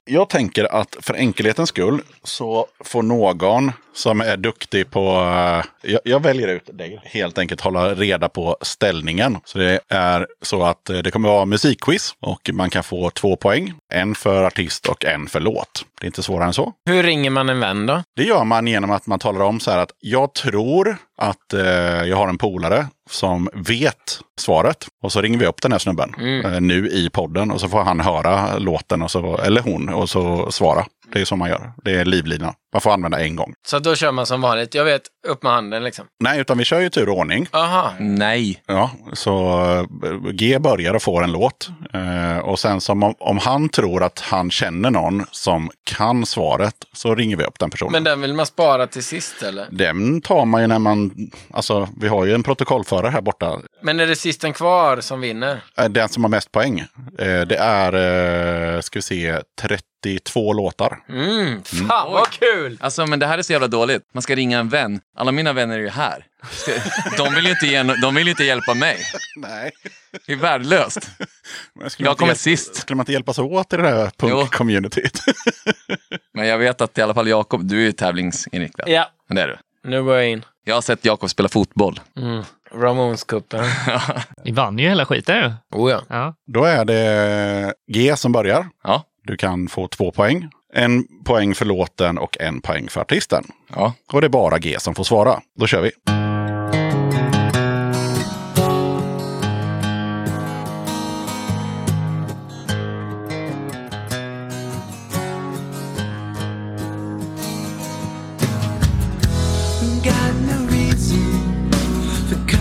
Jag 0.05 0.29
tänker 0.29 0.75
att 0.75 0.97
för 1.01 1.13
enkelhetens 1.13 1.69
skull 1.69 2.01
så 2.23 2.67
får 2.83 3.03
någon 3.03 3.71
som 3.93 4.21
är 4.21 4.37
duktig 4.37 4.91
på, 4.91 4.99
eh, 5.09 5.91
jag, 5.91 6.01
jag 6.03 6.19
väljer 6.19 6.47
ut 6.47 6.69
dig, 6.77 7.01
helt 7.03 7.37
enkelt 7.37 7.61
hålla 7.61 7.95
reda 7.95 8.29
på 8.29 8.57
ställningen. 8.61 9.37
Så 9.45 9.57
det 9.57 9.79
är 9.89 10.27
så 10.41 10.63
att 10.63 10.89
eh, 10.89 10.97
det 10.97 11.11
kommer 11.11 11.29
vara 11.29 11.45
musikquiz 11.45 12.15
och 12.19 12.49
man 12.53 12.69
kan 12.69 12.83
få 12.83 13.09
två 13.09 13.35
poäng. 13.35 13.73
En 13.93 14.15
för 14.15 14.43
artist 14.43 14.87
och 14.87 15.05
en 15.05 15.27
för 15.27 15.39
låt. 15.39 15.85
Det 15.99 16.05
är 16.05 16.07
inte 16.07 16.23
svårare 16.23 16.47
än 16.47 16.53
så. 16.53 16.73
Hur 16.85 17.03
ringer 17.03 17.29
man 17.29 17.49
en 17.49 17.59
vän 17.59 17.85
då? 17.85 18.03
Det 18.15 18.23
gör 18.23 18.43
man 18.43 18.67
genom 18.67 18.91
att 18.91 19.07
man 19.07 19.19
talar 19.19 19.41
om 19.41 19.59
så 19.59 19.71
här 19.71 19.77
att 19.77 19.91
jag 19.99 20.33
tror 20.33 20.97
att 21.17 21.53
eh, 21.53 22.03
jag 22.03 22.17
har 22.17 22.27
en 22.27 22.37
polare 22.37 22.87
som 23.09 23.49
vet 23.53 24.19
svaret. 24.39 24.87
Och 25.03 25.11
så 25.11 25.21
ringer 25.21 25.37
vi 25.39 25.45
upp 25.45 25.61
den 25.61 25.71
här 25.71 25.79
snubben 25.79 26.13
eh, 26.45 26.61
nu 26.61 26.89
i 26.89 27.09
podden 27.09 27.51
och 27.51 27.61
så 27.61 27.69
får 27.69 27.83
han 27.83 27.99
höra 27.99 28.57
låten, 28.57 29.01
och 29.01 29.11
så, 29.11 29.37
eller 29.37 29.61
hon, 29.61 29.89
och 29.89 30.09
så 30.09 30.51
svara. 30.51 30.85
Det 31.13 31.21
är 31.21 31.25
så 31.25 31.35
man 31.35 31.49
gör. 31.49 31.71
Det 31.83 31.91
är 31.91 32.05
livlina. 32.05 32.53
Man 32.73 32.81
får 32.81 32.91
använda 32.93 33.19
en 33.19 33.35
gång. 33.35 33.53
Så 33.67 33.79
då 33.79 33.95
kör 33.95 34.11
man 34.11 34.25
som 34.25 34.41
vanligt. 34.41 34.75
Jag 34.75 34.85
vet, 34.85 35.01
upp 35.27 35.43
med 35.43 35.51
handen 35.51 35.83
liksom. 35.83 36.05
Nej, 36.23 36.39
utan 36.39 36.57
vi 36.57 36.63
kör 36.65 36.79
ju 36.79 36.89
tur 36.89 37.09
och 37.09 37.17
ordning. 37.17 37.47
Aha. 37.51 37.93
Nej. 37.99 38.63
Ja, 38.67 38.91
så 39.13 39.61
eh, 40.03 40.31
G 40.31 40.59
börjar 40.59 40.93
och 40.93 41.01
får 41.01 41.23
en 41.23 41.31
låt. 41.31 41.69
Eh, 41.93 42.37
och 42.37 42.59
sen 42.59 42.81
som 42.81 43.03
om, 43.03 43.15
om 43.19 43.37
han 43.37 43.69
tror 43.69 44.03
att 44.03 44.19
han 44.19 44.51
känner 44.51 44.91
någon 44.91 45.25
som 45.31 45.69
kan 45.83 46.25
svaret 46.25 46.75
så 46.93 47.15
ringer 47.15 47.37
vi 47.37 47.43
upp 47.43 47.59
den 47.59 47.69
personen. 47.69 47.91
Men 47.91 48.03
den 48.03 48.21
vill 48.21 48.33
man 48.33 48.45
spara 48.45 48.87
till 48.87 49.03
sist 49.03 49.43
eller? 49.43 49.67
Den 49.71 50.21
tar 50.21 50.45
man 50.45 50.61
ju 50.61 50.67
när 50.67 50.79
man, 50.79 51.11
alltså 51.53 51.87
vi 52.01 52.07
har 52.07 52.25
ju 52.25 52.33
en 52.33 52.43
protokollförare 52.43 53.09
här 53.09 53.21
borta. 53.21 53.59
Men 53.81 53.99
är 53.99 54.07
det 54.07 54.15
sisten 54.15 54.53
kvar 54.53 55.01
som 55.01 55.21
vinner? 55.21 55.63
Eh, 55.77 55.85
Den 55.89 56.09
som 56.09 56.23
har 56.23 56.29
mest 56.29 56.51
poäng. 56.51 56.85
Det 57.47 57.57
är, 57.57 58.81
ska 58.81 58.97
vi 58.99 59.03
se, 59.03 59.39
32 60.03 60.53
låtar. 60.53 60.99
Mm, 61.09 61.63
fan 61.63 62.11
vad 62.11 62.29
kul! 62.29 62.77
Alltså, 62.81 63.05
men 63.05 63.19
det 63.19 63.27
här 63.27 63.37
är 63.37 63.41
så 63.41 63.51
jävla 63.53 63.67
dåligt. 63.67 64.01
Man 64.13 64.21
ska 64.21 64.35
ringa 64.35 64.59
en 64.59 64.69
vän. 64.69 65.01
Alla 65.17 65.31
mina 65.31 65.53
vänner 65.53 65.75
är 65.75 65.81
ju 65.81 65.89
här. 65.89 66.25
De 67.17 67.33
vill 67.35 67.45
ju 67.45 67.51
inte, 67.51 67.65
ge, 67.67 67.83
de 67.83 68.15
vill 68.15 68.25
ju 68.25 68.31
inte 68.31 68.43
hjälpa 68.43 68.73
mig. 68.73 68.97
Nej. 69.37 69.71
Det 70.25 70.31
är 70.33 70.37
värdelöst. 70.37 71.09
Men 71.75 71.89
Jag 71.97 72.17
kommer 72.17 72.33
sist. 72.33 72.75
Skulle 72.75 72.95
man 72.95 73.01
inte 73.01 73.11
hjälpas 73.11 73.39
åt 73.39 73.73
i 73.73 73.77
det 73.77 73.87
här 73.89 74.11
punk-communityt? 74.17 75.19
Men 76.33 76.47
jag 76.47 76.57
vet 76.57 76.81
att 76.81 76.97
i 76.97 77.01
alla 77.01 77.13
fall 77.13 77.27
Jakob, 77.27 77.65
du 77.65 77.77
är 77.79 77.83
ju 77.85 77.91
tävlingsinriktad. 77.91 78.83
Ja, 78.89 79.09
Det 79.29 79.41
är 79.41 79.47
du. 79.47 79.57
nu 79.89 80.03
går 80.03 80.15
jag 80.15 80.29
in. 80.29 80.45
Jag 80.65 80.75
har 80.75 80.81
sett 80.81 81.05
Jakob 81.05 81.29
spela 81.29 81.49
fotboll. 81.49 81.99
Mm. 82.17 82.43
Ramones-cupen. 82.75 83.63
Ni 84.45 84.51
vann 84.51 84.79
ju 84.79 84.89
hela 84.89 85.05
skiten 85.05 85.37
ju. 85.37 85.51
Oh 85.79 85.91
ja. 85.91 86.01
Ja. 86.09 86.35
Då 86.53 86.63
är 86.63 86.85
det 86.85 87.73
G 87.93 88.15
som 88.17 88.31
börjar. 88.31 88.67
Ja. 88.83 89.03
Du 89.25 89.37
kan 89.37 89.67
få 89.67 89.87
två 89.87 90.11
poäng. 90.11 90.49
En 90.73 91.07
poäng 91.25 91.55
för 91.55 91.65
låten 91.65 92.17
och 92.17 92.37
en 92.39 92.61
poäng 92.61 92.87
för 92.89 93.01
artisten. 93.01 93.43
Ja. 93.75 93.93
Och 94.11 94.21
det 94.21 94.27
är 94.27 94.29
bara 94.29 94.59
G 94.59 94.75
som 94.79 94.95
får 94.95 95.03
svara. 95.03 95.41
Då 95.59 95.67
kör 95.67 95.81
vi. 95.81 95.91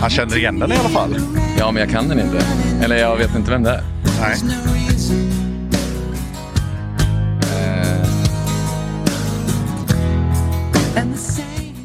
Han 0.01 0.09
känner 0.09 0.37
igen 0.37 0.59
den 0.59 0.71
i 0.71 0.75
alla 0.75 0.89
fall. 0.89 1.15
ja, 1.57 1.71
men 1.71 1.81
jag 1.81 1.91
kan 1.91 2.09
den 2.09 2.19
inte. 2.19 2.45
Eller 2.81 2.95
jag 2.95 3.17
vet 3.17 3.35
inte 3.35 3.51
vem 3.51 3.63
det 3.63 3.69
är. 3.69 3.83
Nej. 4.21 4.92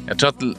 Jag 0.07 0.19
tror 0.19 0.29
att... 0.29 0.43
eh, 0.43 0.49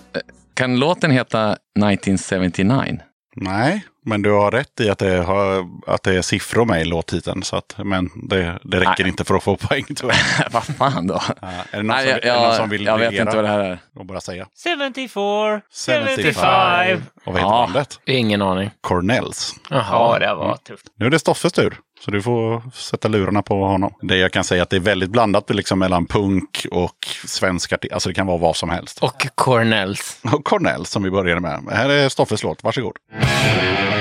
Kan 0.54 0.78
låten 0.78 1.10
heta 1.10 1.52
1979? 1.52 2.98
Nej, 3.36 3.84
men 4.04 4.22
du 4.22 4.30
har 4.32 4.50
rätt 4.50 4.80
i 4.80 4.90
att 4.90 4.98
det, 4.98 5.16
har, 5.22 5.66
att 5.86 6.02
det 6.02 6.14
är 6.16 6.22
siffror 6.22 6.64
med 6.64 6.82
i 6.82 6.84
låttiteln. 6.84 7.42
Så 7.42 7.56
att, 7.56 7.74
men 7.84 8.10
det, 8.28 8.58
det 8.64 8.80
räcker 8.80 9.02
Nej. 9.04 9.08
inte 9.08 9.24
för 9.24 9.34
att 9.34 9.42
få 9.42 9.56
poäng 9.56 9.84
tyvärr. 9.96 10.48
Vad 10.50 10.64
fan 10.64 11.06
då? 11.06 11.22
Ja, 11.40 11.48
är 11.70 11.76
det 11.76 11.82
någon, 11.82 11.86
Nej, 11.86 12.02
som, 12.02 12.10
jag, 12.10 12.18
är 12.18 12.20
det 12.22 12.32
någon 12.34 12.42
jag, 12.42 12.56
som 12.56 12.68
vill 12.68 12.84
jag 12.84 12.98
vet 12.98 13.12
inte 13.12 13.36
vad 13.36 13.44
det 13.44 13.48
här 13.48 13.60
är. 13.60 13.78
Och 13.96 14.06
bara 14.06 14.20
säga. 14.20 14.46
74, 14.64 15.60
75. 16.16 17.02
Och 17.24 17.32
vad 17.32 17.34
heter 17.34 17.40
Ja. 17.48 17.48
bandet? 17.66 18.00
Ingen 18.06 18.42
aning. 18.42 18.70
Cornells. 18.80 19.54
Ja, 19.70 19.76
Jaha. 19.90 20.18
det 20.18 20.34
var 20.34 20.56
tufft. 20.56 20.86
Nu 20.98 21.06
är 21.06 21.10
det 21.10 21.18
Stoffes 21.18 21.52
tur. 21.52 21.78
Så 22.00 22.10
du 22.10 22.22
får 22.22 22.62
sätta 22.74 23.08
lurarna 23.08 23.42
på 23.42 23.64
honom. 23.64 23.94
Det 24.02 24.16
jag 24.16 24.32
kan 24.32 24.44
säga 24.44 24.58
är 24.58 24.62
att 24.62 24.70
det 24.70 24.76
är 24.76 24.80
väldigt 24.80 25.10
blandat 25.10 25.50
liksom 25.50 25.78
mellan 25.78 26.06
punk 26.06 26.66
och 26.70 27.06
svensk 27.26 27.72
artist. 27.72 27.92
Alltså 27.92 28.08
det 28.08 28.14
kan 28.14 28.26
vara 28.26 28.38
vad 28.38 28.56
som 28.56 28.70
helst. 28.70 28.98
Och 28.98 29.26
Cornells. 29.34 30.18
Och 30.32 30.44
Cornell 30.44 30.86
som 30.86 31.02
vi 31.02 31.10
började 31.10 31.40
med. 31.40 31.62
Här 31.70 31.88
är 31.88 32.08
Stoffes 32.08 32.42
låt. 32.42 32.64
Varsågod. 32.64 32.96
There's 33.12 33.99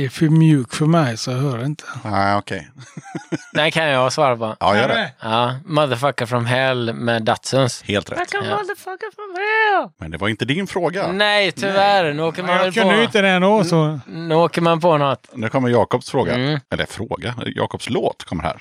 Det 0.00 0.04
är 0.06 0.10
för 0.10 0.28
mjuk 0.28 0.74
för 0.74 0.86
mig 0.86 1.16
så 1.16 1.30
jag 1.30 1.38
hör 1.38 1.64
inte. 1.64 1.84
Nej, 2.04 2.36
okej. 2.36 2.70
Den 3.52 3.70
kan 3.70 3.84
jag 3.88 4.12
svara 4.12 4.36
på. 4.36 4.56
Ja, 4.60 4.76
gör 4.76 4.88
det. 4.88 5.12
Ja, 5.22 5.54
Motherfucker 5.64 6.26
from 6.26 6.46
Hell 6.46 6.94
med 6.94 7.22
Datsuns. 7.22 7.82
Helt 7.82 8.12
rätt. 8.12 8.32
Come 8.32 8.50
motherfucker 8.50 9.14
from 9.14 9.34
here! 9.36 9.90
Men 9.98 10.10
det 10.10 10.18
var 10.18 10.28
inte 10.28 10.44
din 10.44 10.66
fråga. 10.66 11.12
Nej, 11.12 11.52
tyvärr. 11.52 12.12
Nu 12.12 12.22
åker 12.22 12.42
man 12.42 12.56
Jag 12.56 12.62
väl 12.62 12.72
kunde 12.72 12.94
på... 12.94 13.02
inte 13.02 13.22
det 13.22 13.28
ändå 13.28 13.64
så. 13.64 14.00
Nu 14.06 14.34
åker 14.34 14.60
man 14.60 14.80
på 14.80 14.98
något. 14.98 15.26
Nu 15.32 15.48
kommer 15.48 15.68
Jakobs 15.68 16.10
fråga. 16.10 16.34
Mm. 16.34 16.60
Eller 16.70 16.86
fråga. 16.86 17.34
Jakobs 17.46 17.90
låt 17.90 18.24
kommer 18.24 18.42
här. 18.42 18.56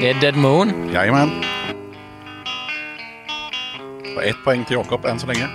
Det 0.00 0.10
är 0.10 0.20
Dead 0.20 0.36
Moon. 0.36 0.90
Jajamän. 0.94 1.30
Ett 4.24 4.44
poäng 4.44 4.64
till 4.64 4.76
Jakob 4.76 5.04
än 5.04 5.18
så 5.18 5.26
länge. 5.26 5.48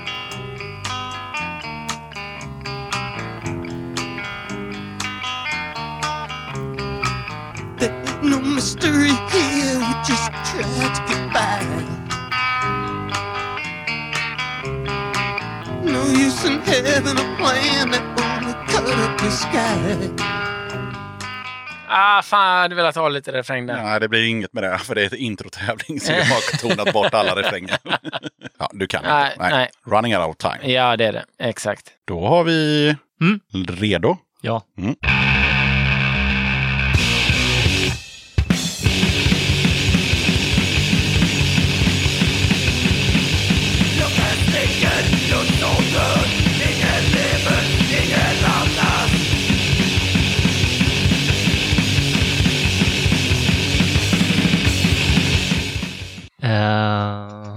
Ah, 21.96 22.22
fan, 22.22 22.54
jag 22.56 22.62
hade 22.62 22.76
velat 22.76 22.96
ha 22.96 23.10
lite 23.10 23.32
refräng 23.32 23.66
där. 23.66 23.84
Nej, 23.84 24.00
det 24.00 24.10
blir 24.10 24.28
inget 24.28 24.54
med 24.54 24.64
det, 24.64 24.78
för 24.78 24.96
det 24.96 25.02
är 25.02 25.06
ett 25.06 25.14
introtävling 25.14 26.00
så 26.00 26.12
jag 26.12 26.26
har 26.26 26.58
tonat 26.58 26.94
bort 26.94 27.14
alla 27.14 27.36
refränger. 27.36 27.78
ja, 28.60 28.70
du 28.74 28.88
kan 28.88 29.04
Nej, 29.04 29.32
inte. 29.34 29.50
nej. 29.50 29.70
Running 29.86 30.18
out 30.18 30.30
of 30.30 30.38
time. 30.38 30.74
Ja, 30.74 30.98
det 30.98 31.06
är 31.06 31.14
det. 31.14 31.26
Exakt. 31.40 31.88
Då 32.08 32.28
har 32.28 32.44
vi 32.44 32.96
Mm. 33.22 33.40
redo. 33.68 34.18
Ja. 34.42 34.62
Eh, 34.78 35.33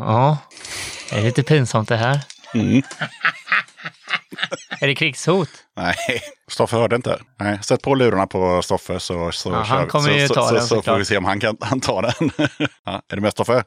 ja, 0.00 0.38
det 1.10 1.16
är 1.16 1.22
lite 1.22 1.42
pinsamt 1.42 1.88
det 1.88 1.96
här. 1.96 2.20
Mm. 2.54 2.82
Är 4.80 4.86
det 4.86 4.94
krigshot? 4.94 5.48
Nej, 5.76 5.94
Stoffe 6.48 6.76
hörde 6.76 6.96
inte. 6.96 7.18
Nej, 7.40 7.58
sätt 7.62 7.82
på 7.82 7.94
lurarna 7.94 8.26
på 8.26 8.62
Stoffe 8.62 9.00
så, 9.00 9.32
så, 9.32 9.52
Ja, 9.52 9.64
kör 9.64 9.86
kommer 9.86 10.26
så, 10.26 10.34
ta 10.34 10.48
så, 10.48 10.60
så, 10.60 10.66
så 10.66 10.82
får 10.82 10.98
vi 10.98 11.04
se 11.04 11.16
om 11.16 11.24
han 11.24 11.40
kan 11.40 11.56
han 11.60 11.80
tar 11.80 12.02
den. 12.02 12.30
ja, 12.84 13.02
är 13.08 13.16
du 13.16 13.22
med 13.22 13.32
Stoffe? 13.32 13.64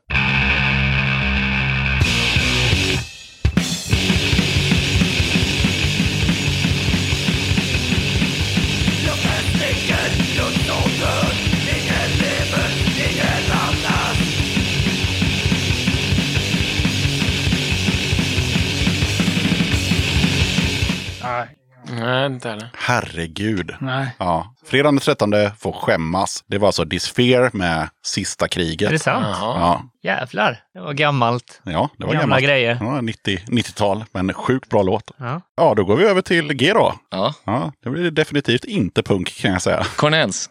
Nej, 21.99 22.25
inte 22.25 22.49
heller. 22.49 22.69
Herregud. 22.77 23.75
Nej. 23.79 24.15
Ja. 24.19 24.53
Fredagen 24.65 24.95
den 24.95 25.01
13 25.01 25.33
får 25.59 25.71
skämmas. 25.71 26.43
Det 26.47 26.57
var 26.57 26.67
alltså 26.67 26.85
Disfear 26.85 27.49
med 27.53 27.89
Sista 28.05 28.47
kriget. 28.47 28.87
Är 28.87 28.93
det 28.93 28.99
sant? 28.99 29.25
Ja, 29.39 29.83
Jävlar, 30.03 30.59
det 30.73 30.79
var 30.79 30.93
gammalt. 30.93 31.61
ja, 31.63 31.89
det 31.97 32.05
var 32.05 32.13
Gamla 32.13 32.21
gammalt. 32.23 32.43
grejer. 32.43 32.77
Ja, 32.81 33.01
90, 33.01 33.39
90-tal, 33.47 34.05
men 34.11 34.33
sjukt 34.33 34.69
bra 34.69 34.81
låt. 34.83 35.11
Ja. 35.17 35.41
Ja, 35.57 35.73
då 35.75 35.83
går 35.83 35.95
vi 35.95 36.05
över 36.05 36.21
till 36.21 36.53
G 36.53 36.73
då. 36.73 36.93
Ja. 37.11 37.33
Ja, 37.45 37.71
det 37.83 37.89
blir 37.89 38.11
definitivt 38.11 38.65
inte 38.65 39.03
punk 39.03 39.35
kan 39.41 39.51
jag 39.51 39.61
säga. 39.61 39.83
Cornells. 39.95 40.49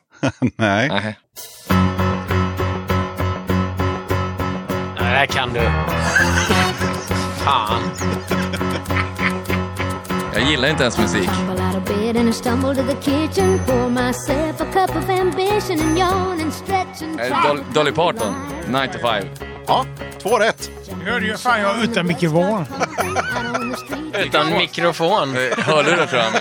Nej. 0.56 0.88
Nej. 0.88 1.16
Här 4.96 5.26
kan 5.26 5.52
du. 5.52 5.60
Fan. 7.44 7.82
Jag 10.38 10.50
gillar 10.50 10.68
inte 10.68 10.82
ens 10.82 10.98
musik. 10.98 11.28
Eh, 17.18 17.42
Dol- 17.44 17.64
Dolly 17.74 17.92
Parton, 17.92 18.34
the 18.66 18.72
line. 18.72 18.82
9 18.82 18.92
to 18.92 18.98
5. 18.98 19.24
Ja, 19.66 19.86
två 20.22 20.38
rätt. 20.38 20.70
Hörde 21.04 21.26
ju 21.26 21.36
fan 21.36 21.60
jag 21.60 21.82
utan 21.84 22.06
mikrofon. 22.06 22.64
Utan 24.24 24.52
mikrofon. 24.52 25.36
Eh, 25.36 25.64
Hörlurar 25.64 26.06
tror 26.06 26.22
jag. 26.22 26.32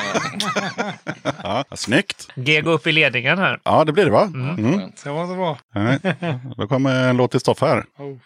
Ja, 1.44 1.64
snyggt. 1.76 2.28
G 2.36 2.62
går 2.62 2.72
upp 2.72 2.88
i 2.88 2.92
ledningen 2.92 3.38
här. 3.38 3.60
Ja, 3.64 3.84
det 3.86 3.92
blir 3.92 4.06
det 4.06 4.12
va? 4.12 4.22
Mm. 4.22 4.82
Det 5.04 5.10
var 5.10 5.28
så 5.28 5.36
bra. 5.36 5.58
Nej. 5.76 6.00
Då 6.58 6.68
kommer 6.68 7.10
en 7.10 7.18
låt 7.18 7.32
till 7.32 7.40
Stoffe 7.40 7.66
här. 7.66 7.84
Oh. 7.98 8.18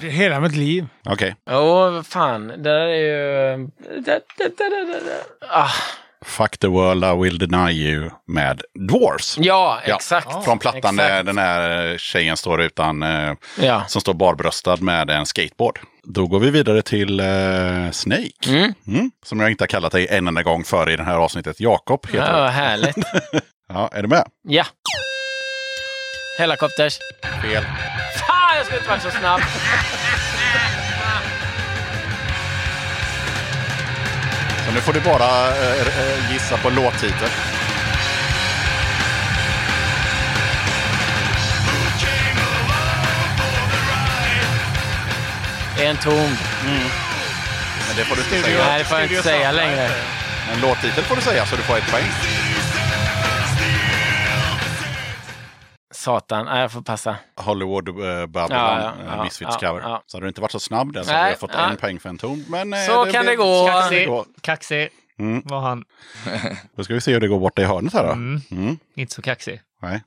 Det 0.00 0.06
i 0.06 0.10
hela 0.10 0.40
mitt 0.40 0.56
liv. 0.56 0.86
Okej. 1.04 1.36
Jo, 1.50 2.02
fan. 2.08 2.46
Det 2.48 2.56
där 2.56 2.80
är 2.80 2.96
ju... 2.96 3.66
Det, 3.66 4.00
det, 4.00 4.20
det, 4.38 4.52
det, 4.58 4.84
det. 4.86 5.46
Ah. 5.50 5.70
Fuck 6.24 6.58
the 6.58 6.66
world 6.66 7.04
I 7.04 7.22
will 7.22 7.38
deny 7.38 7.70
you 7.72 8.10
med 8.26 8.62
Dwarfs. 8.88 9.38
Ja, 9.40 9.80
Ja, 9.86 9.94
exakt. 9.96 10.44
Från 10.44 10.58
plattan 10.58 10.96
där 10.96 11.22
den 11.22 11.38
här 11.38 11.98
tjejen 11.98 12.36
står 12.36 12.62
utan, 12.62 13.02
eh, 13.02 13.32
Ja. 13.60 13.84
som 13.88 14.00
står 14.00 14.14
barbröstad 14.14 14.76
med 14.80 15.10
en 15.10 15.26
skateboard. 15.26 15.78
Då 16.04 16.26
går 16.26 16.40
vi 16.40 16.50
vidare 16.50 16.82
till 16.82 17.20
eh, 17.20 17.90
Snake. 17.92 18.30
Mm. 18.48 18.72
Mm. 18.86 19.10
Som 19.24 19.40
jag 19.40 19.50
inte 19.50 19.62
har 19.62 19.68
kallat 19.68 19.92
dig 19.92 20.06
en 20.10 20.28
enda 20.28 20.42
gång 20.42 20.64
före 20.64 20.92
i 20.92 20.96
det 20.96 21.04
här 21.04 21.16
avsnittet. 21.16 21.60
Jakob 21.60 22.06
heter 22.06 22.38
Ja, 22.38 22.46
härligt. 22.46 22.96
Ja, 23.68 23.90
är 23.92 24.02
du 24.02 24.08
med? 24.08 24.24
Ja. 24.48 24.64
Helikopters. 26.38 26.98
Fel. 27.42 27.62
Fan, 27.62 28.56
jag 28.56 28.64
skulle 28.66 28.78
inte 28.78 28.90
varit 28.90 29.02
så 29.02 29.10
snabb. 29.10 29.40
Så 34.66 34.72
nu 34.74 34.80
får 34.80 34.92
du 34.92 35.00
bara 35.00 35.48
eh, 35.48 36.32
gissa 36.32 36.56
på 36.56 36.70
låttitel. 36.70 37.28
En 45.78 45.96
tom. 45.96 46.36
Men 47.86 47.96
det 47.96 48.04
får 48.04 48.16
du 48.16 48.22
inte 48.22 48.42
säga. 48.42 48.66
Nej, 48.66 48.78
det 48.78 48.84
får 48.84 48.98
jag 48.98 49.10
inte 49.10 49.22
säga 49.22 49.52
längre. 49.52 49.90
En 50.52 50.60
låttitel 50.60 51.04
får 51.04 51.16
du 51.16 51.22
säga 51.22 51.46
så 51.46 51.56
du 51.56 51.62
får 51.62 51.78
ett 51.78 51.90
poäng. 51.90 52.04
Satan. 56.06 56.44
Nej, 56.44 56.60
jag 56.60 56.72
får 56.72 56.82
passa. 56.82 57.16
Hollywood 57.36 57.88
uh, 57.88 57.94
Babylon, 58.26 58.48
Ja, 58.50 58.80
ja, 58.80 59.04
eh, 59.04 59.16
ja, 59.16 59.24
Misfits 59.24 59.56
ja, 59.60 59.68
cover. 59.68 59.80
ja. 59.82 60.02
Så 60.06 60.16
hade 60.16 60.24
du 60.26 60.28
inte 60.28 60.40
varit 60.40 60.52
så 60.52 60.60
snabb 60.60 60.92
där 60.92 61.02
så 61.02 61.10
Nej, 61.10 61.18
hade 61.18 61.30
jag 61.30 61.38
fått 61.40 61.50
ja. 61.54 61.70
en 61.70 61.76
poäng 61.76 62.00
för 62.00 62.08
en 62.08 62.18
ton. 62.18 62.44
Men, 62.48 62.72
eh, 62.72 62.78
Så 62.80 63.04
kan 63.12 63.26
det 63.26 63.36
gå. 63.36 63.66
kan 63.66 63.74
det 63.76 63.80
Kaxig, 63.82 64.08
gå. 64.08 64.24
kaxig 64.40 64.88
Mm. 65.18 65.42
var 65.44 65.60
han. 65.60 65.84
Då 66.76 66.84
ska 66.84 66.94
vi 66.94 67.00
se 67.00 67.12
hur 67.12 67.20
det 67.20 67.28
går 67.28 67.40
borta 67.40 67.62
i 67.62 67.64
hörnet 67.64 67.92
här 67.92 68.04
då. 68.06 68.12
Mm. 68.12 68.40
Mm. 68.50 68.78
Inte 68.96 69.14
så 69.14 69.22
kaxig. 69.22 69.60
Nej. 69.82 70.02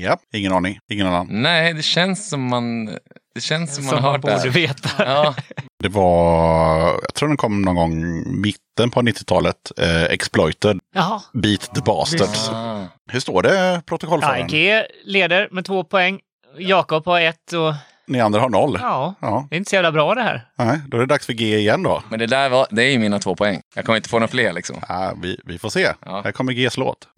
Ja, 0.00 0.16
ingen 0.34 0.52
aning. 0.52 0.78
Ingen 0.92 1.06
annan. 1.06 1.26
Nej, 1.30 1.74
det 1.74 1.82
känns 1.82 2.28
som 2.28 2.48
man... 2.48 2.86
Det 3.34 3.40
känns 3.40 3.74
som 3.74 3.84
man 3.84 3.94
Som 3.94 4.04
har 4.04 4.10
man 4.10 4.12
hört 4.12 4.22
det 4.22 4.28
borde 4.28 4.40
här. 4.42 4.50
veta. 4.50 4.88
Ja, 5.04 5.34
Det 5.82 5.88
var, 5.88 6.80
jag 7.02 7.14
tror 7.14 7.28
den 7.28 7.36
kom 7.36 7.62
någon 7.62 7.74
gång 7.74 8.22
mitten 8.40 8.90
på 8.90 9.00
90-talet. 9.02 9.56
Eh, 9.78 10.02
Exploited, 10.04 10.78
Jaha. 10.94 11.22
Beat 11.32 11.74
the 11.74 11.80
Bastards. 11.80 12.48
ah. 12.52 12.84
Hur 13.12 13.20
står 13.20 13.42
det 13.42 13.82
protokollföraren? 13.86 14.40
Ja, 14.40 14.46
G 14.46 14.82
leder 15.04 15.48
med 15.52 15.64
två 15.64 15.84
poäng. 15.84 16.20
Jakob 16.58 17.06
har 17.06 17.20
ett 17.20 17.52
och 17.52 17.74
Ni 18.06 18.20
andra 18.20 18.40
har 18.40 18.48
noll. 18.48 18.78
ja, 18.80 19.14
Ja, 19.20 19.46
det 19.50 19.56
är 19.56 19.58
inte 19.58 19.70
så 19.70 19.74
jävla 19.76 19.92
bra 19.92 20.14
det 20.14 20.22
här. 20.22 20.46
nej, 20.58 20.80
då 20.88 20.96
är 20.96 21.00
det 21.00 21.06
dags 21.06 21.26
för 21.26 21.32
G 21.32 21.56
igen 21.58 21.82
då. 21.82 22.02
Men 22.08 22.18
det 22.18 22.26
där 22.26 22.48
var, 22.48 22.66
det 22.70 22.82
är 22.84 22.90
ju 22.90 22.98
mina 22.98 23.18
två 23.18 23.34
poäng. 23.36 23.60
Jag 23.74 23.84
kommer 23.84 23.96
inte 23.96 24.08
få 24.08 24.18
några 24.18 24.28
fler 24.28 24.52
liksom. 24.52 24.76
Ja, 24.88 25.12
vi, 25.22 25.40
vi 25.44 25.58
får 25.58 25.68
se. 25.70 25.88
Ja. 26.06 26.20
Här 26.24 26.32
kommer 26.32 26.52
Gs 26.52 26.76
låt. 26.76 27.08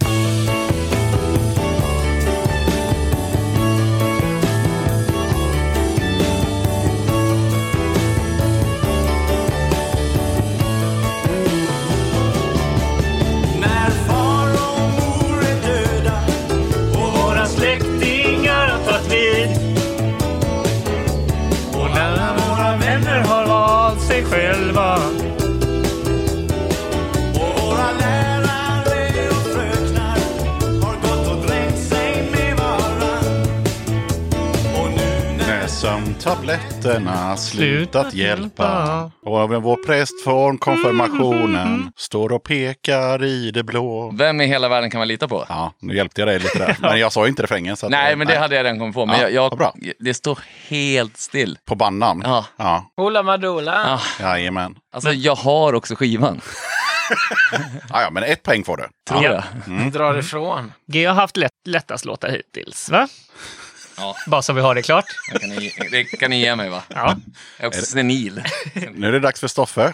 Sömntabletterna 35.84 37.36
slutat 37.36 37.36
Slutat 37.36 38.14
hjälpa. 38.14 39.10
Och 39.22 39.62
vår 39.62 39.86
präst 39.86 40.24
från 40.24 40.58
konfirmationen 40.58 41.92
står 41.96 42.32
och 42.32 42.42
pekar 42.42 43.24
i 43.24 43.50
det 43.50 43.62
blå. 43.62 44.10
Vem 44.14 44.40
i 44.40 44.46
hela 44.46 44.68
världen 44.68 44.90
kan 44.90 44.98
man 44.98 45.08
lita 45.08 45.28
på? 45.28 45.44
Ja, 45.48 45.72
nu 45.80 45.96
hjälpte 45.96 46.20
jag 46.20 46.28
dig 46.28 46.38
lite 46.38 46.58
där. 46.58 46.76
Men 46.88 46.98
jag 47.00 47.12
sa 47.12 47.28
inte 47.28 47.42
refrängen. 47.42 47.76
Så 47.76 47.86
att, 47.86 47.90
Nej, 47.92 48.16
men 48.16 48.26
det 48.26 48.38
hade 48.38 48.56
jag 48.56 48.64
redan 48.64 48.78
kommit 48.78 48.94
på. 48.94 49.06
Men 49.06 49.20
Ja, 49.20 49.28
jag, 49.28 49.56
jag, 49.76 49.92
det 49.98 50.14
står 50.14 50.38
helt 50.68 51.16
still. 51.16 51.58
På 51.64 51.74
bannan? 51.74 52.22
Ja. 52.24 52.44
Ja, 52.56 52.92
Hoola 52.96 53.22
Madoola. 53.22 53.98
Ja, 54.20 54.26
jajamän. 54.26 54.74
alltså, 54.92 55.12
jag 55.12 55.34
har 55.34 55.72
också 55.74 55.94
skivan, 55.96 56.40
Ja, 57.90 58.02
ja, 58.02 58.10
men 58.10 58.22
ett 58.22 58.42
poäng 58.42 58.64
får 58.64 58.76
du. 58.76 58.84
tror 59.08 59.24
Ja. 59.24 59.42
jag. 59.66 59.92
Drar 59.92 60.18
ifrån. 60.18 60.72
G 60.86 61.04
har 61.06 61.14
haft 61.14 61.36
lätt, 61.36 61.50
lättast 61.66 62.04
låtar 62.04 62.28
hittills, 62.28 62.90
va? 62.90 63.08
Ja. 63.96 64.16
Bara 64.26 64.42
så 64.42 64.52
vi 64.52 64.60
har 64.60 64.74
det 64.74 64.82
klart. 64.82 65.04
Det 65.32 65.38
kan 65.38 65.50
ni, 65.50 65.72
det 65.90 66.04
kan 66.04 66.30
ni 66.30 66.40
ge 66.40 66.56
mig, 66.56 66.68
va? 66.68 66.82
Ja. 66.88 67.16
Jag 67.56 67.64
är 67.64 67.68
också 67.68 67.82
senil. 67.82 68.42
Nu 68.94 69.08
är 69.08 69.12
det 69.12 69.20
dags 69.20 69.40
för 69.40 69.48
Stoffe. 69.48 69.92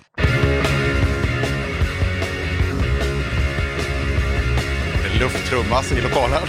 Det 5.02 5.18
lufttrummas 5.18 5.92
i 5.92 6.00
lokalen. 6.00 6.42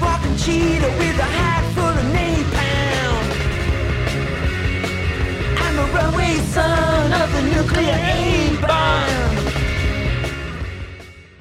Walking 0.00 0.36
cheetah 0.36 0.98
with 0.98 1.20
a 1.20 1.22
hat 1.22 1.51
Runway 5.94 6.36
son 6.54 7.12
of 7.12 7.32
the 7.36 7.42
nuclear 7.42 7.98
A-bomb. 7.98 9.48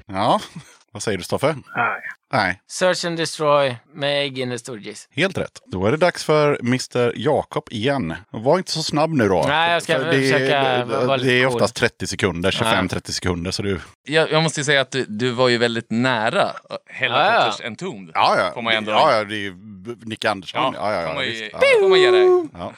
Ja, 0.07 0.39
vad 0.91 1.03
säger 1.03 1.17
du 1.17 1.23
Stoffe? 1.23 1.47
Nej. 1.75 2.01
Nej, 2.33 2.61
Search 2.67 3.05
and 3.05 3.17
Destroy 3.17 3.75
med 3.93 4.23
Ägg 4.25 4.39
in 4.39 4.49
the 4.49 4.59
Stooges. 4.59 5.07
helt 5.15 5.37
rätt. 5.37 5.61
Då 5.65 5.85
är 5.85 5.91
det 5.91 5.97
dags 5.97 6.23
för 6.23 6.59
Mr 6.59 7.13
Jakob 7.15 7.63
igen. 7.71 8.13
Var 8.31 8.57
inte 8.57 8.71
så 8.71 8.83
snabb 8.83 9.09
nu 9.13 9.27
då. 9.27 9.45
Nej, 9.47 9.73
jag 9.73 9.83
ska 9.83 9.99
För 9.99 10.05
det, 10.05 10.11
försöka 10.21 10.57
är- 10.57 10.85
vara 10.85 11.15
lite 11.17 11.29
Det 11.29 11.41
är 11.41 11.45
oftast 11.45 11.75
30 11.75 12.07
sekunder, 12.07 12.51
25-30 12.51 13.11
sekunder. 13.11 13.51
Så 13.51 13.61
du... 13.63 13.79
Jag, 14.03 14.31
jag 14.31 14.43
måste 14.43 14.59
ju 14.59 14.63
säga 14.63 14.81
att 14.81 14.91
du, 14.91 15.05
du 15.09 15.29
var 15.31 15.49
ju 15.49 15.57
väldigt 15.57 15.89
nära 15.91 16.51
Helicopters 16.89 17.55
Ja, 17.59 17.65
Entombed. 17.67 18.11
Ja, 18.15 18.35
ja. 18.37 18.51
Får 18.53 18.61
man 18.61 18.73
ändå- 18.73 18.91
ja, 18.91 19.17
ja, 19.17 19.23
det 19.23 19.35
är 19.35 19.39
ju 19.39 19.55
Nick 20.01 20.25
Andersson. 20.25 20.73
Ja, 20.75 20.93
ja, 20.93 21.01
ja, 21.01 21.07
får 21.07 21.15
man, 21.15 21.23
ju, 21.25 21.31
visst. 21.31 21.51
får 21.81 21.89
man 21.89 21.99
ge 22.01 22.11
dig. 22.11 22.47
ja. 22.53 22.73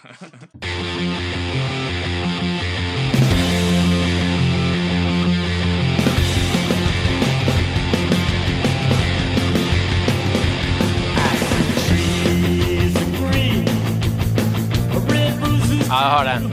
Ja, 15.93 16.01
jag 16.03 16.09
har 16.09 16.25
den. 16.25 16.51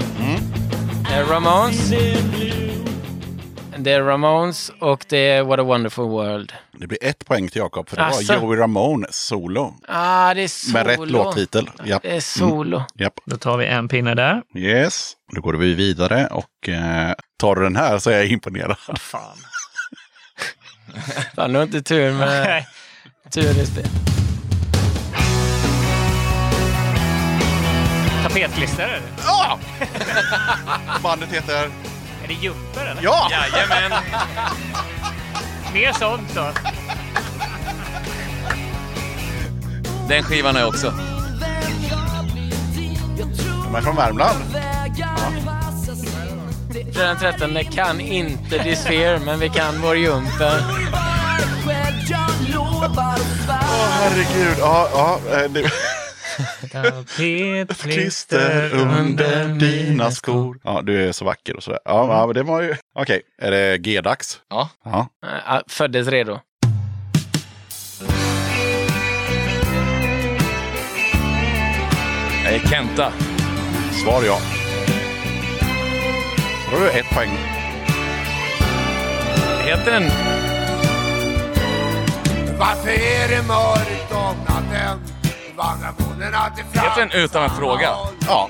Det 1.08 1.14
är 1.14 1.24
Ramones. 1.24 1.90
Det 3.78 3.92
är 3.92 4.02
Ramones 4.02 4.72
och 4.80 5.04
det 5.08 5.16
är 5.18 5.42
What 5.42 5.58
a 5.58 5.62
wonderful 5.62 6.04
world. 6.04 6.52
Det 6.72 6.86
blir 6.86 6.98
ett 7.04 7.24
poäng 7.26 7.48
till 7.48 7.58
Jakob, 7.58 7.88
för 7.88 7.96
det 7.96 8.04
Asså? 8.04 8.32
var 8.32 8.40
Joey 8.40 8.58
Ramones 8.58 9.16
solo. 9.26 9.74
Ah, 9.88 10.34
det 10.34 10.42
är 10.42 10.48
solo. 10.48 10.72
Med 10.72 10.86
rätt 10.86 11.10
låttitel. 11.10 11.70
Japp. 11.84 12.02
Det 12.02 12.16
är 12.16 12.20
solo. 12.20 12.82
Japp. 12.94 13.14
Då 13.24 13.36
tar 13.36 13.56
vi 13.56 13.66
en 13.66 13.88
pinne 13.88 14.14
där. 14.14 14.42
Yes. 14.56 15.12
Då 15.34 15.40
går 15.40 15.54
vi 15.54 15.74
vidare 15.74 16.26
och 16.26 16.68
eh, 16.68 17.12
tar 17.38 17.54
du 17.54 17.62
den 17.62 17.76
här 17.76 17.98
så 17.98 18.10
är 18.10 18.16
jag 18.16 18.26
imponerad. 18.26 18.76
Fan. 18.98 19.36
Fan, 21.36 21.52
du 21.52 21.58
har 21.58 21.62
inte 21.64 21.82
tur 21.82 22.12
med 22.12 22.64
tur 23.30 23.60
i 23.62 23.66
spel. 23.66 23.86
Tapetklister 28.22 28.82
är. 28.82 29.00
Ja! 29.26 29.58
Bandet 31.02 31.32
heter... 31.32 31.70
Är 32.24 32.28
det 32.28 32.34
Jumper 32.34 32.86
eller? 32.86 33.02
Ja! 33.02 33.28
Jajamän! 33.30 33.92
Mer 35.74 35.92
sånt 35.92 36.34
då. 36.34 36.50
Den 40.08 40.22
skivan 40.22 40.56
jag 40.56 40.68
också. 40.68 40.94
De 43.64 43.74
är 43.74 43.80
från 43.80 43.96
Värmland. 43.96 44.38
Den 46.94 47.16
13 47.16 47.58
kan 47.64 48.00
inte 48.00 48.58
Disfear, 48.58 49.18
men 49.18 49.38
vi 49.38 49.48
kan 49.48 49.80
vår 49.82 49.96
Jumper. 49.96 50.62
Åh 53.48 53.88
herregud. 53.90 54.56
Ja, 54.60 54.88
ja. 54.92 55.18
eh, 55.32 55.50
Det... 55.50 55.70
Tapetklister 56.72 57.90
Klister 57.90 58.74
under 58.74 59.48
dina 59.48 60.10
skor. 60.10 60.60
Ja, 60.64 60.82
du 60.82 61.08
är 61.08 61.12
så 61.12 61.24
vacker 61.24 61.56
och 61.56 61.62
sådär. 61.62 61.80
Ja, 61.84 62.18
ja 62.18 62.26
men 62.26 62.34
det 62.34 62.42
var 62.42 62.62
ju... 62.62 62.76
Okej, 62.94 63.22
är 63.42 63.50
det 63.50 63.78
G-dags? 63.78 64.40
Ja. 64.50 64.68
Ja. 64.84 65.08
Föddes 65.68 66.08
redo. 66.08 66.38
Jag 72.44 72.54
är 72.54 72.68
Kenta. 72.68 73.12
Svar 74.04 74.22
ja. 74.26 74.38
Då 76.70 76.76
har 76.76 76.84
du 76.84 76.90
ett 76.90 77.10
poäng. 77.14 77.30
Heter 79.64 79.92
den... 79.92 80.10
Varför 82.58 82.90
är 82.90 83.28
det 83.28 83.42
mörkt 83.48 84.12
om 84.12 84.36
natten? 84.48 85.19
Den 86.96 87.10
Utan 87.12 87.42
en 87.42 87.50
fråga? 87.50 87.88
Ja, 88.26 88.48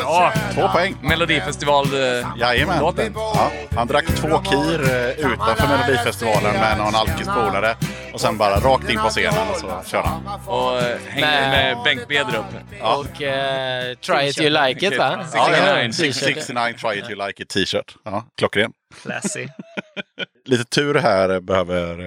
Ja, 0.00 0.32
två 0.54 0.68
poäng. 0.68 0.96
Melodifestival... 1.02 1.86
eh, 1.86 2.26
Jajamän. 2.36 2.80
Låten. 2.80 3.12
Ja, 3.16 3.50
han 3.76 3.86
drack 3.86 4.06
två 4.06 4.38
kir 4.38 4.80
eh, 4.90 5.32
utanför 5.32 5.68
Melodifestivalen 5.68 6.54
med 6.54 6.78
någon 6.78 6.94
alkispolare. 6.94 7.76
Och 8.12 8.20
sen 8.20 8.38
bara 8.38 8.60
rakt 8.60 8.90
in 8.90 8.98
på 8.98 9.08
scenen 9.08 9.48
och 9.52 9.56
så 9.60 9.90
körde 9.90 10.08
han. 10.08 10.40
Och 10.46 10.78
eh, 10.78 10.98
hängde 11.08 11.30
Nej. 11.30 11.50
med 11.74 11.84
Bengt 11.84 12.08
Bedrup. 12.08 12.44
Och 12.82 13.22
eh, 13.22 13.94
Try 13.94 14.28
it 14.28 14.40
you 14.40 14.66
like 14.66 14.86
it, 14.86 14.98
va? 14.98 15.18
Ja, 15.34 15.50
ja, 15.56 15.82
Ja, 15.82 15.92
69 15.92 16.74
Try 16.80 16.98
It 16.98 17.10
You 17.10 17.26
Like 17.26 17.42
It 17.42 17.48
t-shirt. 17.48 17.94
Ja, 18.04 18.24
klockren. 18.38 18.72
Classy. 19.02 19.48
Lite 20.44 20.64
tur 20.64 20.94
här 20.94 21.40
behöver 21.40 21.98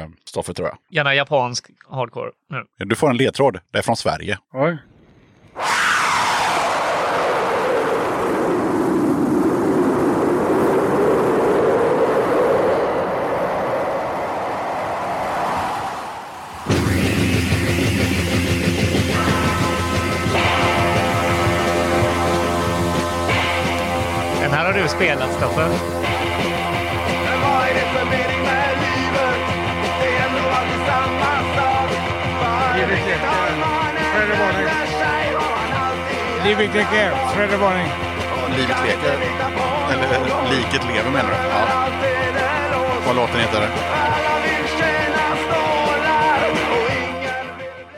eh, 0.00 0.08
Stoffe 0.24 0.54
tror 0.54 0.68
jag. 0.68 0.78
Gärna 0.90 1.14
japansk 1.14 1.66
hardcore 1.88 2.30
nu. 2.50 2.84
Du 2.86 2.94
får 2.96 3.10
en 3.10 3.16
ledtråd. 3.16 3.60
Det 3.70 3.78
är 3.78 3.82
från 3.82 3.96
Sverige. 3.96 4.38
Oj. 4.52 4.78
Den 24.40 24.50
här 24.50 24.72
har 24.72 24.82
du 24.82 24.88
spelat, 24.88 25.32
Stoffe. 25.32 25.68
Livet 36.44 36.74
leker. 36.74 37.14
Freddy 37.34 37.56
Warning. 37.56 37.88
Livet 38.56 38.76
leker. 38.86 39.18
Eller 39.92 40.08
liket 40.50 40.86
lever 40.94 41.10
menar 41.10 41.30
du? 41.30 41.36
Ja. 41.36 41.88
Vad 43.06 43.16
låten 43.16 43.40
heter? 43.40 43.68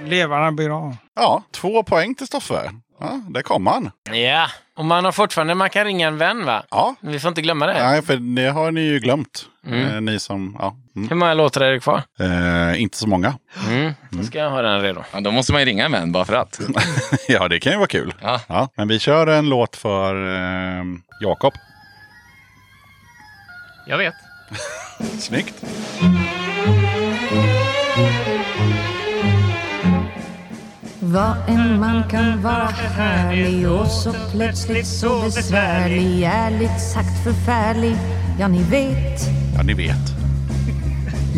Levarna 0.01 0.53
blir 0.53 0.77
av. 0.77 0.97
Ja, 1.16 1.43
två 1.51 1.83
poäng 1.83 2.15
till 2.15 2.27
Stoffe. 2.27 2.71
Ja, 3.01 3.21
där 3.29 3.43
kom 3.43 3.66
han. 3.66 3.91
Ja, 4.12 4.47
och 4.76 4.84
man 4.84 5.05
har 5.05 5.12
fortfarande, 5.12 5.55
man 5.55 5.70
kan 5.70 5.84
ringa 5.84 6.09
en 6.09 6.18
vän 6.18 6.44
va? 6.44 6.62
Ja, 6.70 6.94
Vi 7.01 7.20
får 7.20 7.28
inte 7.28 7.42
glömma 7.42 7.66
det. 7.66 7.72
nej, 7.72 8.02
för 8.02 8.16
det 8.16 8.51
har 8.51 8.70
ni 8.70 8.80
ju 8.80 8.98
glömt. 8.98 9.46
Mm. 9.66 9.94
Eh, 9.94 10.01
ni 10.01 10.20
som, 10.20 10.56
ja. 10.59 10.76
Mm. 10.96 11.09
Hur 11.09 11.16
många 11.16 11.34
låtar 11.34 11.60
är 11.60 11.72
det 11.72 11.80
kvar? 11.80 12.02
Eh, 12.20 12.82
inte 12.82 12.98
så 12.98 13.09
många. 13.09 13.34
Mm. 13.68 13.92
Då 14.10 14.22
ska 14.22 14.38
jag 14.38 14.51
ha 14.51 14.62
den 14.62 14.80
redo. 14.82 15.05
Ja, 15.12 15.20
då 15.20 15.30
måste 15.30 15.52
man 15.52 15.60
ju 15.60 15.64
ringa 15.66 15.84
en 15.84 15.92
vän 15.92 16.12
bara 16.12 16.24
för 16.24 16.34
att. 16.34 16.60
ja, 17.28 17.48
det 17.48 17.60
kan 17.60 17.72
ju 17.72 17.78
vara 17.78 17.88
kul. 17.88 18.14
Ja. 18.20 18.40
Ja, 18.48 18.68
men 18.76 18.88
vi 18.88 18.98
kör 18.98 19.26
en 19.26 19.48
låt 19.48 19.76
för 19.76 20.34
eh, 20.36 20.84
Jakob. 21.20 21.52
Jag 23.86 23.98
vet. 23.98 24.14
Vad 31.15 31.36
en 31.49 31.81
man 31.81 32.09
kan 32.11 32.43
vara 32.43 32.69
härlig 32.97 33.70
och 33.70 33.86
så 33.86 34.15
plötsligt 34.32 34.86
så 34.86 35.20
besvärlig. 35.20 36.23
Ärligt 36.23 36.81
sagt 36.93 37.24
förfärlig, 37.24 37.97
ja 38.39 38.49
ni 38.49 38.62
vet. 38.62 39.20
Ja, 39.57 39.62
ni 39.62 39.74
vet. 39.74 40.15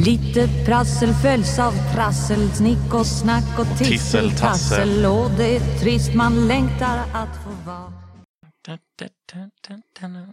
Lite 0.06 0.48
prassel 0.66 1.14
följs 1.22 1.58
av 1.58 1.72
trassel, 1.94 2.50
snick 2.50 2.94
och 2.94 3.06
snack 3.06 3.58
och 3.58 3.78
tissel, 3.78 4.30
tassel. 4.30 5.06
Och 5.06 5.30
det 5.30 5.56
är 5.56 5.78
trist, 5.80 6.14
man 6.14 6.48
längtar 6.48 6.98
att 7.12 7.44
få 7.44 7.50
vara. 7.70 7.92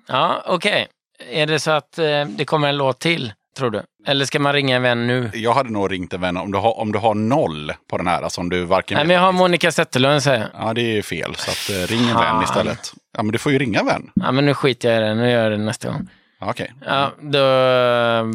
Ja, 0.08 0.44
okej. 0.48 0.88
Är 1.32 1.48
det 1.48 1.60
så 1.60 1.72
att 1.72 1.98
eh, 1.98 2.26
det 2.26 2.46
kommer 2.46 2.68
en 2.68 2.78
låt 2.78 3.00
till, 3.00 3.34
tror 3.58 3.72
du? 3.72 3.84
Eller 4.06 4.26
ska 4.26 4.40
man 4.40 4.54
ringa 4.54 4.76
en 4.76 4.82
vän 4.82 5.08
nu? 5.08 5.30
Jag 5.34 5.54
hade 5.54 5.70
nog 5.70 5.92
ringt 5.92 6.14
en 6.14 6.22
vän 6.22 6.38
om 6.38 6.52
du 6.52 6.58
har, 6.58 6.80
om 6.80 6.92
du 6.92 7.00
har 7.00 7.16
noll 7.16 7.74
på 7.90 7.98
den 7.98 8.08
här. 8.08 8.22
Alltså 8.22 8.42
om 8.42 8.50
du 8.50 8.64
varken 8.64 8.96
Nej, 8.96 9.06
men 9.08 9.14
jag 9.16 9.22
har 9.22 9.32
Monica 9.32 9.72
Zetterlund 9.72 10.24
säger 10.24 10.40
jag. 10.40 10.68
Ja, 10.68 10.74
det 10.74 10.98
är 10.98 11.02
fel. 11.02 11.36
Så 11.36 11.52
att, 11.52 11.78
eh, 11.80 11.88
ring 11.88 12.10
en 12.10 12.16
vän 12.18 12.44
istället. 12.44 12.94
Ja, 13.18 13.24
men 13.24 13.32
du 13.32 13.38
får 13.38 13.52
ju 13.52 13.58
ringa 13.60 13.80
en 13.80 13.86
vän. 13.86 14.10
Ja, 14.16 14.32
men 14.32 14.46
nu 14.46 14.54
skiter 14.54 14.90
jag 14.92 14.98
i 14.98 15.02
det. 15.02 15.16
Nu 15.16 15.30
gör 15.30 15.44
jag 15.44 15.52
det 15.52 15.66
nästa 15.66 15.88
gång. 15.90 16.10
Ja, 16.40 16.50
Okej. 16.50 16.74
Ja, 16.86 17.12
då... 17.22 17.40
eh, 17.40 18.26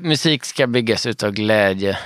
musik 0.00 0.44
ska 0.44 0.66
byggas 0.66 1.06
utav 1.06 1.30
glädje. 1.30 1.98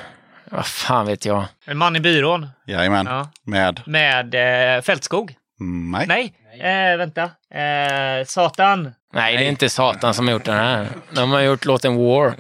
Vad 0.51 0.67
fan 0.67 1.07
vet 1.07 1.25
jag? 1.25 1.45
En 1.67 1.79
man 1.79 1.97
i 1.97 2.01
byrån 2.01 2.47
Jajamän. 2.67 3.07
Ja. 3.07 3.31
Med? 3.45 3.81
med 3.87 4.35
eh, 4.77 4.83
Fältskog. 4.83 5.35
Mm, 5.61 6.05
nej. 6.09 6.35
Nej, 6.59 6.93
eh, 6.93 6.99
vänta. 6.99 7.23
Eh, 7.55 8.25
Satan. 8.27 8.93
Nej, 9.13 9.37
det 9.37 9.45
är 9.45 9.49
inte 9.49 9.69
Satan 9.69 10.15
som 10.15 10.27
har 10.27 10.33
gjort 10.33 10.45
den 10.45 10.57
här. 10.57 10.89
De 11.15 11.31
har 11.31 11.41
gjort 11.41 11.65
låten 11.65 11.97
War. 11.97 12.35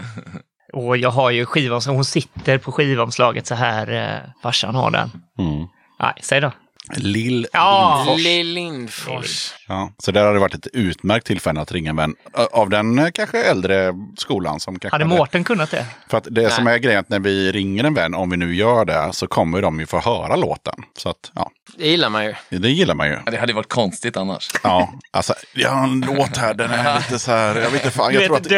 Och 0.72 0.96
jag 0.96 1.10
har 1.10 1.30
ju 1.30 1.46
skivomslaget. 1.46 1.96
Hon 1.96 2.04
sitter 2.04 2.58
på 2.58 2.72
skivomslaget 2.72 3.46
så 3.46 3.54
här. 3.54 3.92
Eh, 3.92 4.30
farsan 4.42 4.74
har 4.74 4.90
den. 4.90 5.10
Mm. 5.38 5.66
Nej, 6.00 6.14
säg 6.22 6.40
då. 6.40 6.52
Lill 6.96 7.46
Ja. 7.52 8.04
Lindfors. 8.06 8.24
Lill 8.24 8.46
Lindfors. 8.54 9.54
Ja, 9.68 9.92
så 9.98 10.10
där 10.12 10.24
har 10.24 10.34
det 10.34 10.40
varit 10.40 10.54
ett 10.54 10.66
utmärkt 10.72 11.26
tillfälle 11.26 11.60
att 11.60 11.72
ringa 11.72 11.90
en 11.90 11.96
vän. 11.96 12.14
Av 12.52 12.70
den 12.70 12.98
eh, 12.98 13.08
kanske 13.14 13.42
äldre 13.44 13.94
skolan 14.16 14.60
som 14.60 14.78
kanske... 14.78 14.94
Hade 14.94 15.04
Mårten 15.04 15.44
kunnat 15.44 15.70
det? 15.70 15.86
För 16.08 16.18
att 16.18 16.26
det 16.30 16.50
som 16.50 16.66
är 16.66 16.78
grejen 16.78 17.00
att 17.00 17.08
när 17.08 17.18
vi 17.18 17.52
ringer 17.52 17.84
en 17.84 17.94
vän, 17.94 18.14
om 18.14 18.30
vi 18.30 18.36
nu 18.36 18.54
gör 18.54 18.84
det, 18.84 19.08
så 19.12 19.26
kommer 19.26 19.62
de 19.62 19.80
ju 19.80 19.86
få 19.86 20.00
höra 20.00 20.36
låten. 20.36 20.74
Så 20.96 21.08
att, 21.08 21.30
ja, 21.34 21.50
Det 21.76 21.88
gillar 21.88 22.10
man 22.10 22.24
ju. 22.24 22.34
det 22.48 22.70
gillar 22.70 22.94
man 22.94 23.06
ju. 23.06 23.18
Ja, 23.24 23.30
Det 23.30 23.36
hade 23.36 23.52
varit 23.52 23.68
konstigt 23.72 24.16
annars. 24.16 24.50
Ja, 24.62 24.92
alltså, 25.10 25.34
jag 25.54 25.70
har 25.70 25.84
en 25.84 26.00
låt 26.00 26.36
här, 26.36 26.54
den 26.54 26.70
är 26.70 26.96
lite 26.98 27.18
så 27.18 27.30
här, 27.30 27.56
jag 27.56 27.70
vet 27.70 27.84
inte 27.84 27.90
fan, 27.96 28.14
jag 28.14 28.24
tror 28.24 28.36
att, 28.36 28.50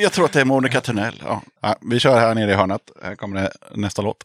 jag 0.00 0.12
tror 0.12 0.24
att 0.24 0.32
det 0.32 0.40
är 0.40 0.44
Monica 0.44 0.80
Tunnell. 0.80 1.22
Ja. 1.26 1.42
Ja, 1.62 1.76
vi 1.80 2.00
kör 2.00 2.20
här 2.20 2.34
nere 2.34 2.50
i 2.50 2.54
hörnet, 2.54 2.80
här 3.04 3.16
kommer 3.16 3.40
det 3.42 3.52
nästa 3.74 4.02
låt. 4.02 4.16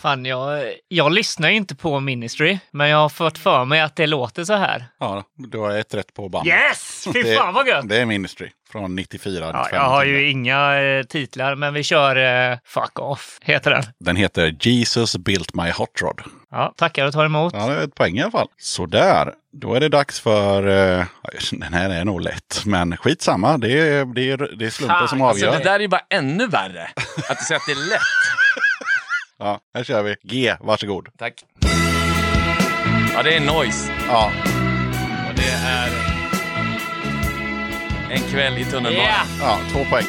Fan, 0.00 0.24
jag, 0.24 0.64
jag 0.88 1.12
lyssnar 1.12 1.48
ju 1.50 1.56
inte 1.56 1.74
på 1.76 2.00
Ministry, 2.00 2.58
men 2.70 2.88
jag 2.88 2.98
har 2.98 3.08
fått 3.08 3.38
för 3.38 3.64
mig 3.64 3.80
att 3.80 3.96
det 3.96 4.06
låter 4.06 4.44
så 4.44 4.54
här. 4.54 4.84
Ja, 5.00 5.24
du 5.36 5.58
har 5.58 5.70
ett 5.76 5.94
rätt 5.94 6.14
på 6.14 6.28
band. 6.28 6.46
Yes! 6.46 7.04
Fy 7.14 7.22
Det- 7.22 7.36
fan 7.36 7.54
vad 7.54 7.68
gött! 7.68 7.88
Det 7.88 7.96
är 8.00 8.06
Ministry 8.06 8.50
från 8.72 8.96
94. 8.96 9.40
Ja, 9.40 9.46
95 9.62 9.76
jag 9.82 9.88
har 9.90 10.04
ju 10.04 10.30
inga 10.30 10.80
eh, 10.82 11.02
titlar, 11.02 11.54
men 11.54 11.74
vi 11.74 11.82
kör 11.82 12.16
eh, 12.50 12.58
Fuck 12.64 12.98
Off, 12.98 13.38
heter 13.42 13.70
den. 13.70 13.82
Den 14.00 14.16
heter 14.16 14.56
Jesus 14.60 15.16
Built 15.16 15.54
My 15.54 15.70
Hot 15.70 16.02
Rod. 16.02 16.20
Ja, 16.50 16.74
tackar 16.76 17.06
och 17.06 17.12
tar 17.12 17.24
emot. 17.24 17.52
Ja, 17.56 17.66
det 17.66 17.74
är 17.74 17.84
ett 17.84 17.94
poäng 17.94 18.18
i 18.18 18.22
alla 18.22 18.30
fall. 18.30 18.48
Sådär, 18.58 19.32
då 19.52 19.74
är 19.74 19.80
det 19.80 19.88
dags 19.88 20.20
för... 20.20 20.66
eh, 20.98 21.04
den 21.52 21.72
här 21.74 21.90
är 21.90 22.04
nog 22.04 22.20
lätt, 22.20 22.62
men 22.66 22.96
skitsamma. 22.96 23.58
Det 23.58 23.72
är, 23.78 24.04
det 24.14 24.30
är, 24.30 24.56
det 24.58 24.66
är 24.66 24.70
slumpen 24.70 25.08
som 25.08 25.22
Alltså, 25.22 25.46
avgör. 25.46 25.58
det 25.58 25.64
där 25.64 25.74
är 25.74 25.80
ju 25.80 25.88
bara 25.88 26.04
ännu 26.10 26.46
värre. 26.46 26.90
Att 27.28 27.38
du 27.38 27.44
säger 27.44 27.56
att 27.60 27.66
det 27.66 27.72
är 27.72 27.88
lätt. 27.90 28.00
Ja, 29.40 29.60
här 29.74 29.84
kör 29.84 30.02
vi. 30.02 30.16
G, 30.22 30.56
varsågod. 30.60 31.08
Tack. 31.18 31.44
Ja, 33.14 33.22
det 33.22 33.36
är 33.36 33.40
Noise. 33.40 33.92
Ja, 34.08 34.32
Och 35.28 35.34
det 35.34 35.50
är 35.50 35.90
En 38.10 38.20
kväll 38.20 38.58
i 38.58 38.64
tunnelbanan. 38.64 39.06
Yeah! 39.06 39.26
ja 39.40 39.58
två 39.72 39.84
poäng. 39.84 40.06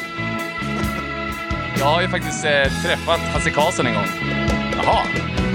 Jag 1.78 1.86
har 1.86 2.02
ju 2.02 2.08
faktiskt 2.08 2.44
eh, 2.44 2.82
träffat 2.84 3.20
Hasse 3.20 3.50
Karlsson 3.50 3.86
en 3.86 3.94
gång. 3.94 4.06
Jaha. 4.76 5.06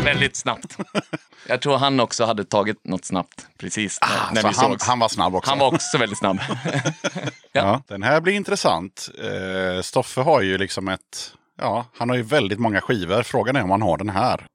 Väldigt 0.04 0.36
snabbt. 0.36 0.78
Jag 1.50 1.62
tror 1.62 1.78
han 1.78 2.00
också 2.00 2.26
hade 2.26 2.44
tagit 2.46 2.86
något 2.86 3.06
snabbt 3.06 3.48
precis 3.58 4.00
när, 4.02 4.34
när 4.34 4.42
Så 4.42 4.48
vi 4.48 4.54
han, 4.56 4.72
sågs. 4.72 4.88
han 4.88 5.00
var 5.00 5.10
snabb 5.10 5.36
också. 5.36 5.50
Han 5.52 5.60
var 5.60 5.74
också 5.74 5.98
väldigt 5.98 6.18
snabb. 6.20 6.40
ja. 7.52 7.82
Den 7.88 8.04
här 8.04 8.22
blir 8.22 8.34
intressant. 8.34 9.10
Eh, 9.24 9.82
Stoffe 9.82 10.22
har 10.22 10.42
ju 10.42 10.58
liksom 10.58 10.88
ett... 10.88 11.34
Ja, 11.58 11.86
han 11.98 12.10
har 12.10 12.16
ju 12.16 12.24
väldigt 12.24 12.60
många 12.60 12.82
skivor. 12.82 13.24
Frågan 13.24 13.56
är 13.56 13.64
om 13.64 13.70
han 13.70 13.82
har 13.82 13.98
den 13.98 14.10
här. 14.10 14.46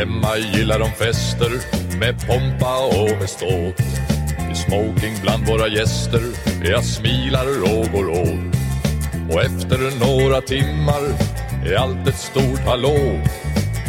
Hemma 0.00 0.36
gillar 0.36 0.78
de 0.78 0.90
fester 0.90 1.50
med 1.98 2.26
pompa 2.26 2.86
och 2.86 3.20
med 3.20 3.30
ståt. 3.30 3.80
I 4.52 4.54
smoking 4.54 5.14
bland 5.22 5.46
våra 5.46 5.68
gäster 5.68 6.20
jag 6.64 6.84
smilar 6.84 7.46
och 7.62 7.92
går 7.92 8.08
åt. 8.10 8.54
Och 9.32 9.42
efter 9.42 9.78
några 9.78 10.40
timmar 10.40 11.02
är 11.66 11.76
allt 11.76 12.08
ett 12.08 12.18
stort 12.18 12.60
hallå. 12.66 13.20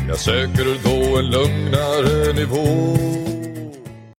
Jag 0.08 0.18
söker 0.18 0.66
då 0.84 1.18
en 1.20 1.26
lugnare 1.26 2.34
nivå. 2.34 2.98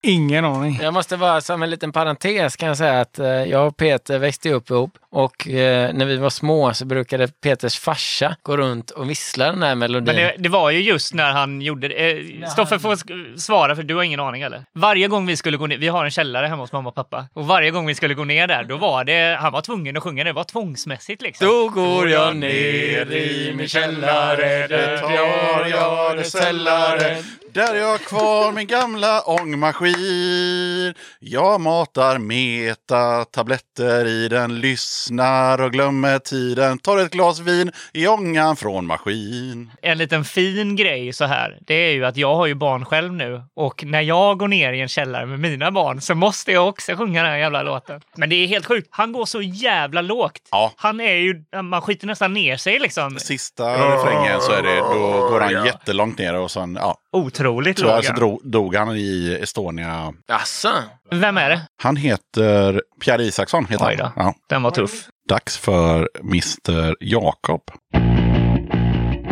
Ingen 0.03 0.45
aning. 0.45 0.79
Jag 0.83 0.95
måste 0.95 1.17
vara 1.17 1.41
som 1.41 1.63
en 1.63 1.71
liten 1.71 1.93
parentes 1.93 2.57
kan 2.57 2.69
jag 2.69 2.77
säga 2.77 3.01
att 3.01 3.19
eh, 3.19 3.27
jag 3.27 3.67
och 3.67 3.77
Peter 3.77 4.19
växte 4.19 4.51
upp 4.51 4.71
ihop 4.71 4.99
och 5.13 5.49
eh, 5.49 5.93
när 5.95 6.05
vi 6.07 6.17
var 6.17 6.31
små 6.31 6.75
så 6.75 6.85
brukade 6.85 7.29
Peters 7.29 7.79
farsa 7.79 8.37
gå 8.43 8.57
runt 8.57 8.91
och 8.91 9.11
vissla 9.11 9.47
den 9.47 9.63
här 9.63 9.75
melodin. 9.75 10.05
Men 10.05 10.17
det, 10.17 10.35
det 10.39 10.49
var 10.49 10.71
ju 10.71 10.81
just 10.83 11.15
när 11.15 11.33
han 11.33 11.61
gjorde 11.63 11.89
det. 11.89 12.11
Eh, 12.11 12.49
Stoffe 12.49 12.79
får 12.79 12.95
sk- 12.97 13.37
svara 13.37 13.77
för 13.77 13.83
du 13.83 13.95
har 13.95 14.03
ingen 14.03 14.21
aning 14.21 14.43
eller? 14.43 14.65
Varje 14.75 15.09
gång 15.09 15.27
vi 15.27 15.37
skulle 15.37 15.57
gå 15.57 15.67
ner, 15.67 15.79
vi 15.79 15.89
har 15.89 16.05
en 16.05 16.11
källare 16.11 16.47
hemma 16.47 16.63
hos 16.63 16.73
mamma 16.73 16.89
och 16.89 16.95
pappa. 16.95 17.27
Och 17.33 17.47
varje 17.47 17.71
gång 17.71 17.87
vi 17.87 17.95
skulle 17.95 18.15
gå 18.15 18.25
ner 18.25 18.47
där, 18.47 18.65
då 18.65 18.77
var 18.77 19.05
det, 19.05 19.37
han 19.41 19.53
var 19.53 19.61
tvungen 19.61 19.97
att 19.97 20.03
sjunga 20.03 20.25
det. 20.25 20.31
Det 20.31 20.35
var 20.35 20.45
tvångsmässigt 20.45 21.23
liksom. 21.23 21.47
Då 21.47 21.69
går 21.69 22.09
jag 22.09 22.37
ner 22.37 23.13
i 23.13 23.55
min 23.57 23.69
källare, 23.69 24.67
där 24.67 24.99
tar 24.99 25.67
jag 25.67 26.17
det 26.17 26.25
sällare. 26.25 27.17
Där 27.53 27.75
jag 27.75 27.87
har 27.89 27.99
kvar 27.99 28.53
min 28.53 28.67
gamla 28.67 29.21
ångmaskin. 29.21 30.95
Jag 31.21 31.61
matar 31.61 32.19
meta 32.19 33.25
tabletter 33.25 34.07
i 34.07 34.29
den, 34.29 34.61
lyssnar 35.03 35.61
och 35.61 35.73
glömmer 35.73 36.19
tiden. 36.19 36.79
Tar 36.79 36.99
ett 36.99 37.13
glas 37.13 37.41
vin 37.41 37.71
i 37.93 38.07
ångan 38.09 38.57
från 38.57 38.87
maskin. 38.87 39.71
En 39.83 39.99
liten 39.99 40.25
fin 40.25 40.77
grej 40.77 41.13
så 41.13 41.25
här, 41.25 41.59
det 41.61 41.75
är 41.75 41.93
ju 41.93 42.05
att 42.05 42.17
jag 42.17 42.35
har 42.35 42.47
ju 42.47 42.55
barn 42.55 42.85
själv 42.85 43.13
nu 43.13 43.43
och 43.57 43.85
när 43.85 44.01
jag 44.01 44.39
går 44.39 44.49
ner 44.49 44.73
i 44.73 44.81
en 44.81 44.89
källare 44.89 45.27
med 45.27 45.41
mina 45.41 45.71
barn 45.71 46.01
så 46.01 46.15
måste 46.15 46.53
jag 46.53 46.69
också 46.69 46.97
sjunga 46.97 47.23
den 47.23 47.33
här 47.33 47.39
jävla 47.39 47.63
låten. 47.63 48.01
Men 48.17 48.31
det 48.31 48.37
är 48.37 48.47
helt 48.47 48.67
sjukt. 48.67 48.89
Han 48.91 49.13
går 49.13 49.25
så 49.25 49.43
jävla 49.43 50.03
lågt. 50.03 50.49
Ja. 50.51 50.73
Han 50.77 51.01
är 51.01 51.15
ju, 51.15 51.45
man 51.63 51.83
skiter 51.83 52.07
nästan 52.07 52.33
ner 52.33 52.57
sig 52.57 52.79
liksom. 52.79 53.19
Sista 53.19 53.95
refrängen 53.95 54.41
så 54.41 54.53
är 54.53 54.63
det, 54.63 54.77
då 54.77 55.29
går 55.31 55.41
han 55.41 55.65
jättelångt 55.67 56.19
ner 56.19 56.35
och 56.35 56.51
sen, 56.51 56.79
ja. 56.81 56.97
Otroligt 57.13 57.77
Tyvärr 57.77 57.95
låg 57.95 58.05
så 58.05 58.13
drog, 58.13 58.41
dog 58.45 58.75
han 58.75 58.97
i 58.97 59.39
Estonia. 59.43 60.13
Asså? 60.33 60.69
Vem 61.11 61.37
är 61.39 61.51
det? 61.51 61.61
Han 61.83 61.97
heter 61.97 62.83
Pierre 63.05 63.23
Isaksson. 63.23 63.67
Heter 63.71 63.87
Oj 63.87 63.97
då. 63.97 64.05
han. 64.05 64.13
Ja. 64.17 64.35
Den 64.49 64.63
var 64.63 64.71
tuff. 64.71 65.09
Dags 65.29 65.57
för 65.59 66.09
Mr 66.21 66.95
Jakob. 67.01 67.63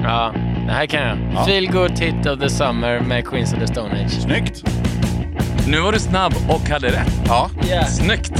Ja, 0.02 0.32
Det 0.66 0.72
här 0.72 0.86
kan 0.86 1.02
jag. 1.02 1.18
Ja. 1.34 1.44
Feel 1.44 1.66
good 1.72 1.98
hit 1.98 2.26
of 2.26 2.40
the 2.40 2.50
summer 2.50 3.00
med 3.00 3.26
Queens 3.28 3.52
of 3.52 3.58
the 3.58 3.66
Stone 3.66 4.04
Age. 4.04 4.10
Snyggt! 4.22 4.64
Nu 5.68 5.80
var 5.80 5.92
du 5.92 5.98
snabb 5.98 6.32
och 6.48 6.60
hade 6.68 6.88
rätt. 6.88 7.12
Ja, 7.26 7.50
Yeah. 7.68 7.86
Snyggt! 7.86 8.32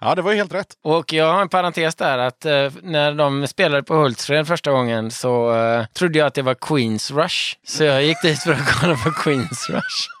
Ja 0.00 0.14
det 0.14 0.22
var 0.22 0.30
ju 0.32 0.36
helt 0.36 0.54
rätt. 0.54 0.74
Och 0.82 1.12
jag 1.12 1.32
har 1.32 1.42
en 1.42 1.48
parentes 1.48 1.94
där 1.94 2.18
att 2.18 2.44
eh, 2.44 2.70
när 2.82 3.14
de 3.14 3.46
spelade 3.46 3.82
på 3.82 3.94
Hultsfred 3.94 4.46
första 4.46 4.70
gången 4.70 5.10
så 5.10 5.54
eh, 5.54 5.86
trodde 5.86 6.18
jag 6.18 6.26
att 6.26 6.34
det 6.34 6.42
var 6.42 6.54
Queens 6.54 7.10
Rush. 7.10 7.56
Så 7.66 7.84
jag 7.84 8.04
gick 8.04 8.22
dit 8.22 8.42
för 8.42 8.52
att 8.52 8.80
kolla 8.80 8.94
på 8.94 9.10
Queens 9.10 9.70
Rush. 9.70 10.19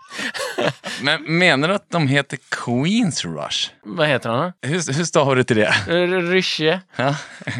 Men 1.02 1.38
menar 1.38 1.68
du 1.68 1.74
att 1.74 1.90
de 1.90 2.08
heter 2.08 2.38
Queens 2.50 3.24
Rush? 3.24 3.70
Vad 3.82 4.08
heter 4.08 4.30
han? 4.30 4.52
Hur, 4.62 4.92
hur 4.96 5.04
stavar 5.04 5.36
du 5.36 5.44
till 5.44 5.56
det? 5.56 5.74
Rysche? 6.20 6.80
Ja, 6.96 7.14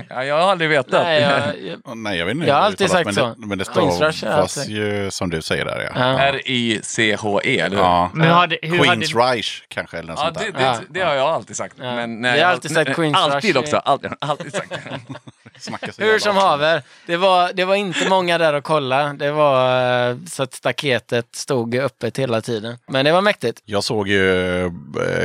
Ja, 0.09 0.25
jag 0.25 0.35
har 0.43 0.51
aldrig 0.51 0.71
vetat. 0.71 1.03
Nej, 1.05 1.21
jag, 1.23 1.41
jag, 1.87 1.97
Nej, 1.97 2.19
jag 2.19 2.27
vet 2.27 2.35
inte. 2.35 2.47
Jag 2.47 2.55
har 2.55 2.61
det 2.61 2.67
alltid 2.67 2.91
sagt 2.91 3.05
men 3.05 3.15
så. 3.15 3.27
Det, 3.27 3.35
men 3.47 3.59
det 3.59 3.65
Rush 3.65 3.97
jag 4.05 4.15
stavas 4.15 4.59
alltid- 4.59 4.77
ju 4.77 5.11
som 5.11 5.31
du 5.31 5.43
säger 5.43 5.65
där 5.65 5.91
ja. 5.95 6.01
ja. 6.01 6.19
R-I-C-H-E, 6.19 7.59
eller 7.61 7.77
hur? 7.77 7.83
Ja. 7.85 8.11
Men 8.15 8.27
hur 8.27 8.35
hade, 8.35 8.59
hur 8.63 8.79
Queens 8.79 9.13
hade, 9.15 9.25
Reich 9.33 9.63
kanske 9.69 9.99
eller 9.99 10.09
något 10.13 10.19
Ja, 10.19 10.25
sånt 10.27 10.39
det, 10.39 10.45
där. 10.45 10.59
det, 10.59 10.65
Ja. 10.65 10.79
det 10.91 11.01
har 11.01 11.15
jag 11.15 11.27
alltid 11.29 11.57
sagt. 11.57 11.75
Ja. 11.79 11.95
Men, 11.95 12.23
Vi 12.23 12.29
har 12.41 12.51
alltid 12.53 12.71
sagt 12.75 12.95
Queens 12.95 13.17
Alltid 13.17 13.55
Rush. 13.57 13.65
också. 13.65 13.77
Alltid, 13.77 14.11
alltid 14.21 14.53
sagt. 14.55 14.73
Hur 15.99 16.19
som 16.19 16.37
haver, 16.37 16.83
det 17.07 17.17
var, 17.17 17.51
det 17.55 17.65
var 17.65 17.75
inte 17.75 18.09
många 18.09 18.39
där 18.39 18.55
att 18.55 18.65
kolla. 18.65 19.13
Det 19.13 19.31
var 19.33 20.11
eh, 20.11 20.17
så 20.31 20.43
att 20.43 20.55
staketet 20.55 21.27
stod 21.35 21.75
öppet 21.77 22.19
hela 22.19 22.40
tiden. 22.41 22.79
Men 22.89 23.05
det 23.05 23.13
var 23.13 23.21
mäktigt. 23.23 23.63
Jag 23.65 23.85
såg 23.85 24.09
ju 24.09 24.61
eh, 24.65 24.71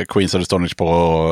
Queens 0.08 0.34
of 0.34 0.40
the 0.40 0.44
Stone 0.44 0.68
på 0.76 0.86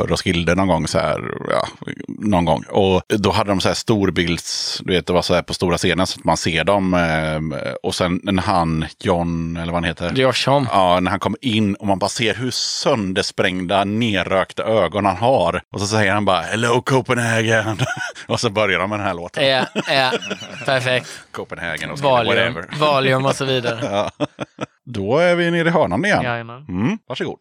Roskilde 0.09 0.55
någon 0.55 0.69
gång 0.69 0.89
så 0.89 0.99
här, 0.99 1.21
ja, 1.51 1.69
någon 2.09 2.45
gång. 2.45 2.65
Och 2.71 3.03
då 3.09 3.31
hade 3.31 3.51
de 3.51 3.61
så 3.61 3.69
här 3.69 3.75
storbilds, 3.75 4.81
du 4.85 4.93
vet 4.93 5.07
det 5.07 5.13
var 5.13 5.23
så 5.23 5.35
här 5.35 5.43
på 5.43 5.55
stora 5.55 5.79
scenen 5.79 6.07
så 6.07 6.19
att 6.21 6.25
man 6.25 6.37
ser 6.37 6.65
dem. 6.65 6.95
eh, 6.95 7.73
Och 7.83 7.95
sen 7.95 8.21
när 8.23 8.43
han, 8.43 8.85
John, 9.01 9.57
eller 9.57 9.73
vad 9.73 9.75
han 9.75 9.85
heter. 9.85 10.13
Josh 10.15 10.47
Homme. 10.51 10.67
Ja, 10.73 11.01
när 11.01 11.11
han 11.11 11.21
kommer 11.21 11.45
in 11.45 11.75
och 11.75 11.87
man 11.87 11.99
bara 11.99 12.09
ser 12.11 12.35
hur 12.35 12.51
söndersprängda, 12.51 13.85
nerrökta 13.85 14.63
ögon 14.65 15.05
han 15.07 15.17
har. 15.17 15.63
Och 15.73 15.81
så 15.81 15.87
säger 15.87 16.13
han 16.13 16.25
bara 16.25 16.41
Hello 16.43 16.83
Copenhagen. 16.83 17.77
och 18.27 18.41
så 18.41 18.51
börjar 18.51 18.79
de 18.81 18.91
med 18.91 18.99
den 18.99 19.07
här 19.07 19.15
låten. 19.15 19.47
Ja, 19.49 19.65
ja, 19.89 20.13
perfekt. 20.65 21.09
Copenhagen 21.31 21.91
och 21.91 21.99
Valium, 21.99 22.55
whatever. 22.55 22.79
Valium 22.79 23.27
och 23.27 23.35
så 23.37 23.45
vidare. 23.45 23.81
Ja. 23.95 24.27
Då 24.85 25.19
är 25.19 25.37
vi 25.37 25.51
nere 25.51 25.69
i 25.69 25.71
hörnan 25.71 26.05
igen. 26.05 26.23
Jajamän. 26.23 26.67
Mm, 26.69 26.99
varsågod. 27.07 27.41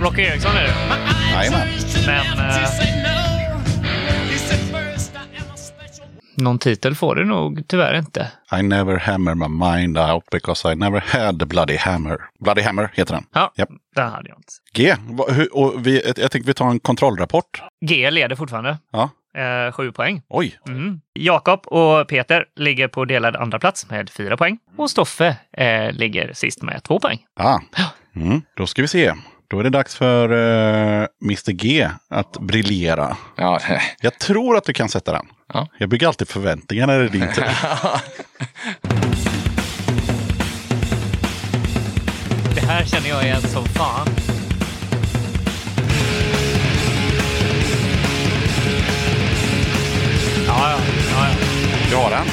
Rocky 0.00 0.22
Eriksson 0.22 0.56
är 0.56 0.62
det. 0.62 0.74
Jajamän. 1.32 1.68
Men, 2.06 2.38
eh, 2.38 2.64
a 2.64 2.68
Någon 6.34 6.58
titel 6.58 6.94
får 6.94 7.14
det 7.14 7.24
nog 7.24 7.62
tyvärr 7.68 7.98
inte. 7.98 8.32
I 8.58 8.62
never 8.62 8.96
hammer 8.96 9.34
my 9.34 9.48
mind 9.48 9.98
out 9.98 10.24
because 10.30 10.72
I 10.72 10.74
never 10.74 11.00
had 11.00 11.38
the 11.38 11.46
bloody 11.46 11.76
hammer. 11.76 12.18
Bloody 12.38 12.62
hammer 12.62 12.90
heter 12.94 13.14
den. 13.14 13.24
Ja, 13.32 13.52
Japp. 13.56 13.68
den 13.94 14.08
hade 14.08 14.28
jag 14.28 14.38
inte. 14.38 14.52
G. 14.74 14.94
Och 15.52 15.86
vi, 15.86 16.02
jag 16.06 16.18
jag 16.18 16.30
tänkte 16.30 16.46
vi 16.46 16.54
tar 16.54 16.70
en 16.70 16.80
kontrollrapport. 16.80 17.62
G 17.86 18.10
leder 18.10 18.36
fortfarande. 18.36 18.78
Ja. 18.92 19.10
Eh, 19.40 19.72
sju 19.72 19.92
poäng. 19.92 20.22
Oj. 20.28 20.58
Mm. 20.68 21.00
Jakob 21.14 21.66
och 21.66 22.08
Peter 22.08 22.44
ligger 22.56 22.88
på 22.88 23.04
delad 23.04 23.36
andra 23.36 23.58
plats 23.58 23.90
med 23.90 24.10
fyra 24.10 24.36
poäng. 24.36 24.58
Och 24.76 24.90
Stoffe 24.90 25.36
eh, 25.52 25.92
ligger 25.92 26.32
sist 26.32 26.62
med 26.62 26.82
två 26.82 27.00
poäng. 27.00 27.18
Ah. 27.40 27.58
Mm. 28.16 28.42
Då 28.56 28.66
ska 28.66 28.82
vi 28.82 28.88
se. 28.88 29.12
Då 29.50 29.60
är 29.60 29.64
det 29.64 29.70
dags 29.70 29.96
för 29.96 30.32
uh, 30.32 31.06
Mr 31.22 31.52
G 31.52 31.90
att 32.08 32.32
briljera. 32.40 33.16
Ja, 33.36 33.60
Jag 34.00 34.18
tror 34.18 34.56
att 34.56 34.64
du 34.64 34.72
kan 34.72 34.88
sätta 34.88 35.12
den. 35.12 35.26
Ja. 35.52 35.68
Jag 35.78 35.88
bygger 35.88 36.06
alltid 36.06 36.28
förväntningar 36.28 36.86
när 36.86 36.98
det 36.98 37.04
är 37.04 37.08
din 37.08 37.32
tur. 37.34 37.44
Det 42.54 42.60
här 42.66 42.84
känner 42.84 43.08
jag 43.08 43.24
igen 43.24 43.40
som 43.42 43.64
fan. 43.64 44.08
Ja, 50.46 50.70
ja, 50.70 50.78
ja, 51.12 51.26
ja. 51.28 51.34
Du 51.90 51.96
har 51.96 52.10
den. 52.10 52.26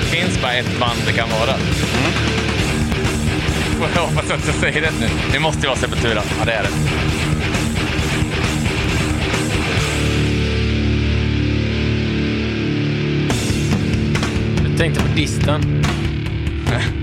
det 0.00 0.06
finns 0.16 0.42
bara 0.42 0.52
ett 0.54 0.80
band 0.80 0.98
det 1.06 1.12
kan 1.12 1.28
vara. 1.30 1.56
Får 3.78 3.88
Jag 3.94 4.02
hoppas 4.02 4.30
att 4.30 4.46
jag 4.46 4.54
säger 4.54 4.80
rätt 4.80 5.00
nu. 5.00 5.08
Det 5.32 5.40
måste 5.40 5.60
ju 5.60 5.66
vara 5.66 5.78
Sepultura. 5.78 6.22
Ja, 6.38 6.44
det 6.44 6.52
är 6.52 6.62
det. 6.62 6.68
Jag 14.68 14.78
tänkte 14.78 15.00
på 15.00 15.08
Distan. 15.16 15.62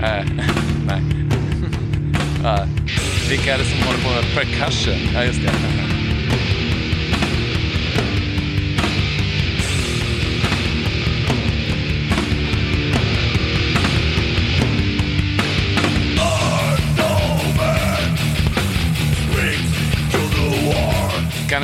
Nej. 0.86 1.00
Vilka 3.28 3.54
är 3.54 3.58
det 3.58 3.64
som 3.64 3.78
håller 3.86 3.98
på 3.98 4.10
med 4.10 4.34
percussion? 4.34 4.98
Ja, 5.14 5.24
just 5.24 5.42
det. 5.42 5.83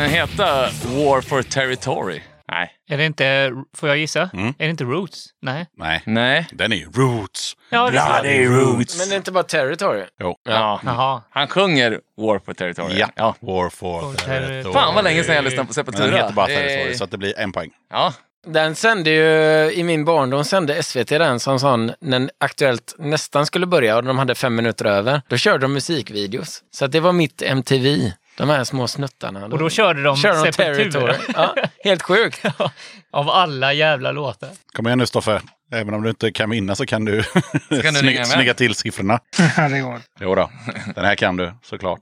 Den 0.01 0.10
heta 0.10 0.68
War 0.86 1.20
for 1.20 1.43
Territory? 1.43 2.20
Nej. 2.52 2.70
Är 2.90 2.97
det 2.97 3.05
inte, 3.05 3.52
får 3.77 3.89
jag 3.89 3.98
gissa? 3.98 4.31
Mm. 4.32 4.48
Är 4.48 4.64
det 4.64 4.70
inte 4.70 4.85
Roots? 4.85 5.27
Nej. 5.43 5.66
Nej, 5.77 6.02
Nej. 6.06 6.47
den 6.52 6.72
är 6.72 6.77
ju 6.77 6.90
Roots. 6.90 7.56
Ja, 7.70 7.90
det 7.90 7.98
är 7.98 8.48
Roots. 8.48 8.98
Men 8.98 9.09
det 9.09 9.14
är 9.14 9.16
inte 9.16 9.32
bara 9.32 9.44
Territory. 9.44 10.05
Jo. 10.20 10.36
Ja. 10.44 10.81
Jaha. 10.85 11.22
Han 11.31 11.48
sjunger 11.48 12.01
War 12.16 12.39
for 12.39 12.52
Territory. 12.55 12.98
Ja. 12.98 13.09
ja. 13.14 13.35
War 13.40 13.70
for 13.70 14.01
For 14.01 14.14
Territory. 14.14 14.72
Fan 14.72 14.94
vad 14.94 15.05
länge 15.05 15.24
sedan 15.24 15.35
jag 15.35 15.44
lyssnade 15.44 15.64
på 15.64 15.68
Men 15.68 15.74
Sepultura. 15.74 16.06
den 16.06 16.14
heter 16.14 16.32
bara 16.32 16.47
Territory, 16.47 16.94
så 16.94 17.05
att 17.05 17.10
det 17.10 17.18
blir 17.18 17.39
en 17.39 17.52
poäng. 17.52 17.70
Ja. 17.90 18.12
Den 18.47 18.74
sände 18.74 19.10
ju, 19.10 19.72
i 19.72 19.82
min 19.85 20.05
barndom 20.05 20.44
sände 20.44 20.82
SVT 20.82 21.09
den 21.09 21.40
som 21.40 21.59
sån, 21.60 21.93
när 22.01 22.31
Aktuellt 22.39 22.94
nästan 22.98 23.47
skulle 23.47 23.66
börja 23.66 23.97
och 23.97 24.05
de 24.05 24.18
hade 24.18 24.35
fem 24.35 24.55
minuter 24.55 24.85
över. 24.85 25.22
Då 25.28 25.36
körde 25.36 25.59
de 25.59 25.72
musikvideos. 25.72 26.62
Så 26.70 26.85
att 26.85 26.93
det 26.93 27.01
var 27.01 27.12
mitt 27.12 27.43
MTV. 27.43 28.12
De 28.41 28.49
här 28.49 28.65
små 28.65 28.89
snuttarna. 28.89 29.45
Och 29.47 29.59
då 29.59 29.71
körde 29.71 30.03
de 30.03 30.17
körde 30.17 30.45
de 30.45 30.53
Sepultura. 30.53 31.12
Territory. 31.15 31.35
Ja, 31.35 31.55
helt 31.85 32.03
sjukt. 32.03 32.45
Av 33.11 33.31
alla 33.31 33.73
jävla 33.73 34.12
låtar. 34.12 34.49
Kom 34.73 34.87
igen 34.87 34.99
nu 34.99 35.07
Stoffe. 35.07 35.41
Även 35.73 35.95
om 35.95 36.03
du 36.03 36.09
inte 36.11 36.33
kan 36.33 36.51
vinna 36.51 36.75
så 36.75 36.87
kan 36.87 37.05
du, 37.05 37.25
du 37.69 37.77
ringa 37.81 37.93
snygga, 37.93 38.25
snygga 38.25 38.55
till 38.55 38.75
siffrorna. 38.75 39.21
Ja, 39.57 39.69
det 39.69 39.81
går. 39.81 40.01
Jo 40.21 40.35
då. 40.35 40.51
den 40.95 41.05
här 41.05 41.15
kan 41.15 41.37
du 41.37 41.53
såklart. 41.62 42.01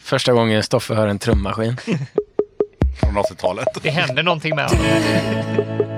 Första 0.00 0.32
gången 0.32 0.62
Stoffe 0.62 0.94
hör 0.94 1.06
en 1.06 1.18
trummaskin. 1.18 1.76
Från 3.00 3.16
80-talet. 3.16 3.68
Det 3.82 3.90
händer 3.90 4.22
någonting 4.22 4.56
med 4.56 4.70
honom. 4.70 5.91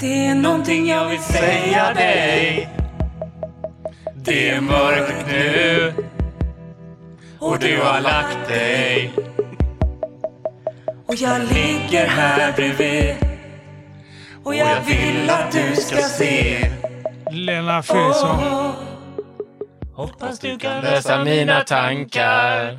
Det 0.00 0.26
är 0.26 0.34
någonting 0.34 0.88
jag 0.88 1.08
vill 1.08 1.22
säga 1.22 1.94
dig. 1.94 2.68
Det 4.14 4.50
är 4.50 4.60
mörkt 4.60 5.26
nu. 5.28 5.92
Och 7.38 7.58
du 7.58 7.80
har 7.80 8.00
lagt 8.00 8.48
dig. 8.48 9.12
Och 11.06 11.14
jag 11.14 11.40
ligger 11.42 12.06
här 12.06 12.52
bredvid. 12.52 13.16
Och 14.44 14.54
jag 14.54 14.80
vill 14.80 15.30
att 15.30 15.52
du 15.52 15.76
ska 15.76 15.96
se. 15.96 16.70
Lena 17.30 17.82
Philipsson. 17.82 18.87
Hoppas 19.98 20.38
du 20.38 20.58
kan 20.58 20.80
Läsa 20.80 21.24
mina 21.24 21.60
tankar. 21.60 22.78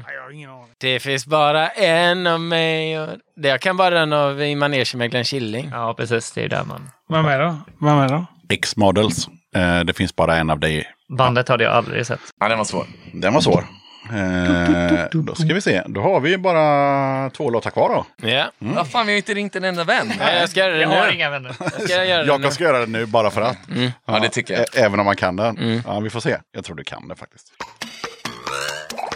Det 0.78 1.00
finns 1.00 1.26
bara 1.26 1.70
en 1.70 2.28
av 2.28 2.40
mig. 2.40 3.00
Och... 3.00 3.10
Det 3.36 3.48
jag 3.48 3.62
kan 3.62 3.78
bara 3.78 3.90
den 3.90 4.14
av 4.14 4.42
I 4.42 4.56
manegen 4.56 4.86
med 5.00 5.12
Glenn 5.12 5.24
Killing. 5.24 5.70
Ja, 5.74 5.94
precis. 5.98 6.32
Det 6.32 6.44
är 6.44 6.50
där 6.50 6.64
man... 6.64 6.90
Vem 7.10 7.26
är 7.26 7.40
det? 7.40 7.58
Vem 7.82 7.98
är 7.98 8.10
det? 8.10 8.26
X-Models. 8.50 9.28
Eh, 9.56 9.80
det 9.80 9.94
finns 9.94 10.16
bara 10.16 10.36
en 10.38 10.50
av 10.50 10.60
dig. 10.60 10.88
Bandet 11.18 11.50
hade 11.50 11.64
jag 11.64 11.74
aldrig 11.74 12.06
sett. 12.06 12.20
Ja, 12.40 12.50
den 12.50 12.58
var 12.58 12.66
svår. 12.66 12.86
Den 13.14 13.34
var 13.34 13.42
svår. 13.42 13.66
Eh, 14.14 15.06
då 15.12 15.36
ska 15.36 15.54
vi 15.54 15.62
se. 15.62 15.84
Då 15.88 16.02
har 16.02 16.20
vi 16.20 16.38
bara 16.38 17.30
två 17.30 17.50
låtar 17.50 17.72
kvar 17.72 17.90
då. 17.90 18.28
Ja. 18.30 18.52
Vad 18.60 18.92
fan, 18.92 19.06
vi 19.08 19.12
har 19.14 19.18
inte 19.18 19.34
ringt 19.34 19.56
en 19.56 19.64
enda 19.64 19.84
vän. 19.84 20.14
Nej, 20.20 20.40
jag 20.40 20.50
ska 20.50 20.60
göra 20.60 20.72
det 20.74 20.82
Jag 20.82 20.90
nu. 20.90 20.96
har 20.96 21.12
inga 21.12 21.30
vänner. 21.30 21.56
Jag 21.60 21.72
ska 21.90 22.06
göra 22.06 22.18
det 22.18 22.24
nu. 22.24 22.28
Jakob 22.28 22.54
ska 22.54 22.64
göra 22.64 22.80
det 22.80 22.86
nu 22.88 23.06
bara 23.06 23.32
för 23.32 23.42
att. 23.42 23.58
Ja, 24.06 24.20
det 24.20 24.30
tycker 24.30 24.54
jag. 24.54 24.62
Ä- 24.62 24.66
Även 24.86 25.00
om 25.00 25.06
man 25.06 25.16
kan 25.16 25.36
den. 25.36 25.84
Ja, 25.88 26.00
vi 26.00 26.10
får 26.10 26.20
se. 26.20 26.38
Jag 26.52 26.64
tror 26.66 26.76
du 26.76 26.84
kan 26.84 27.08
det 27.08 27.16
faktiskt. 27.16 27.46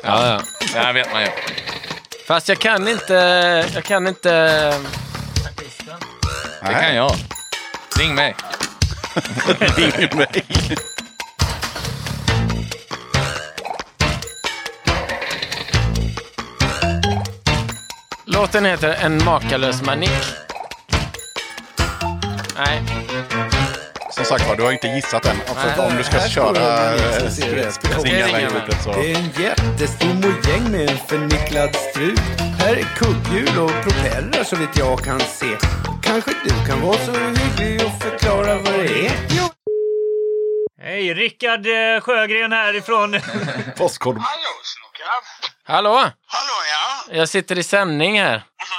Ja, 0.04 0.28
ja. 0.28 0.42
Det 0.74 0.80
här 0.80 0.94
vet 0.94 1.14
man 1.14 1.22
ju. 1.22 1.28
Fast 2.28 2.50
jag 2.50 2.60
kan 2.60 2.88
inte... 2.88 3.14
Jag 3.74 3.84
kan 3.84 4.08
inte... 4.08 4.30
Det 6.62 6.74
kan 6.74 6.96
jag. 6.96 7.12
Ring 8.00 8.16
mig. 8.16 8.36
Ring 9.98 10.18
mig. 10.18 10.44
Låten 18.34 18.66
heter 18.66 18.98
En 19.02 19.24
makalös 19.26 19.82
manik. 19.82 20.10
Nej. 22.58 22.82
Som 24.12 24.26
sagt 24.26 24.48
var, 24.48 24.56
du 24.56 24.64
har 24.64 24.72
inte 24.72 24.88
gissat 24.88 25.26
än. 25.26 25.36
Alltså, 25.48 25.82
om 25.82 25.98
du 25.98 26.04
ska 26.04 26.20
köra 26.20 26.94
eh, 26.96 27.30
springa-kortet 27.70 28.84
så... 28.84 28.92
Det 28.92 29.12
är 29.12 29.18
en 29.18 29.44
jättestor 29.44 30.14
mojäng 30.14 30.72
med 30.72 30.90
en 30.90 30.98
förnicklad 30.98 31.76
strut. 31.76 32.20
Här 32.60 32.76
är 32.76 32.84
kugghjul 32.84 33.60
och 33.60 33.72
propellrar 33.84 34.44
så 34.44 34.56
vitt 34.56 34.78
jag 34.78 35.00
kan 35.00 35.20
se. 35.20 35.58
Kanske 36.02 36.32
du 36.44 36.68
kan 36.68 36.82
vara 36.82 36.98
så 36.98 37.12
hygglig 37.12 37.88
och 37.88 38.02
förklara 38.02 38.56
vad 38.56 38.74
det 38.74 39.08
är? 39.08 39.12
Jo. 39.30 39.44
Hej, 40.82 41.14
Rickard 41.14 41.68
eh, 41.68 42.02
Sjögren 42.02 42.52
härifrån... 42.52 43.16
Postkod. 43.78 44.18
Hallå? 44.18 44.54
Hallå 45.68 46.12
ja, 46.32 47.14
Jag 47.14 47.30
sitter 47.30 47.58
i 47.58 47.64
sändning 47.64 48.22
här. 48.22 48.32
vad 48.34 48.68
sa 48.68 48.74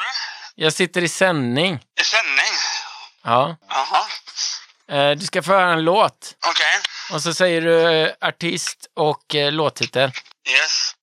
du? 0.56 0.62
Jag 0.64 0.72
sitter 0.72 1.02
i 1.02 1.08
sändning. 1.08 1.74
I 2.00 2.04
sändning? 2.04 2.54
Ja. 3.24 3.56
Jaha, 3.68 4.04
Eh, 4.88 5.10
Du 5.16 5.26
ska 5.26 5.42
få 5.42 5.52
höra 5.52 5.72
en 5.72 5.84
låt. 5.84 6.34
okej. 6.50 6.80
Och 7.12 7.22
så 7.22 7.34
säger 7.34 7.60
du 7.60 7.80
eh, 8.06 8.10
artist 8.20 8.86
och 8.96 9.34
eh, 9.34 9.52
låttitel. 9.52 10.10
Yes. 10.50 10.94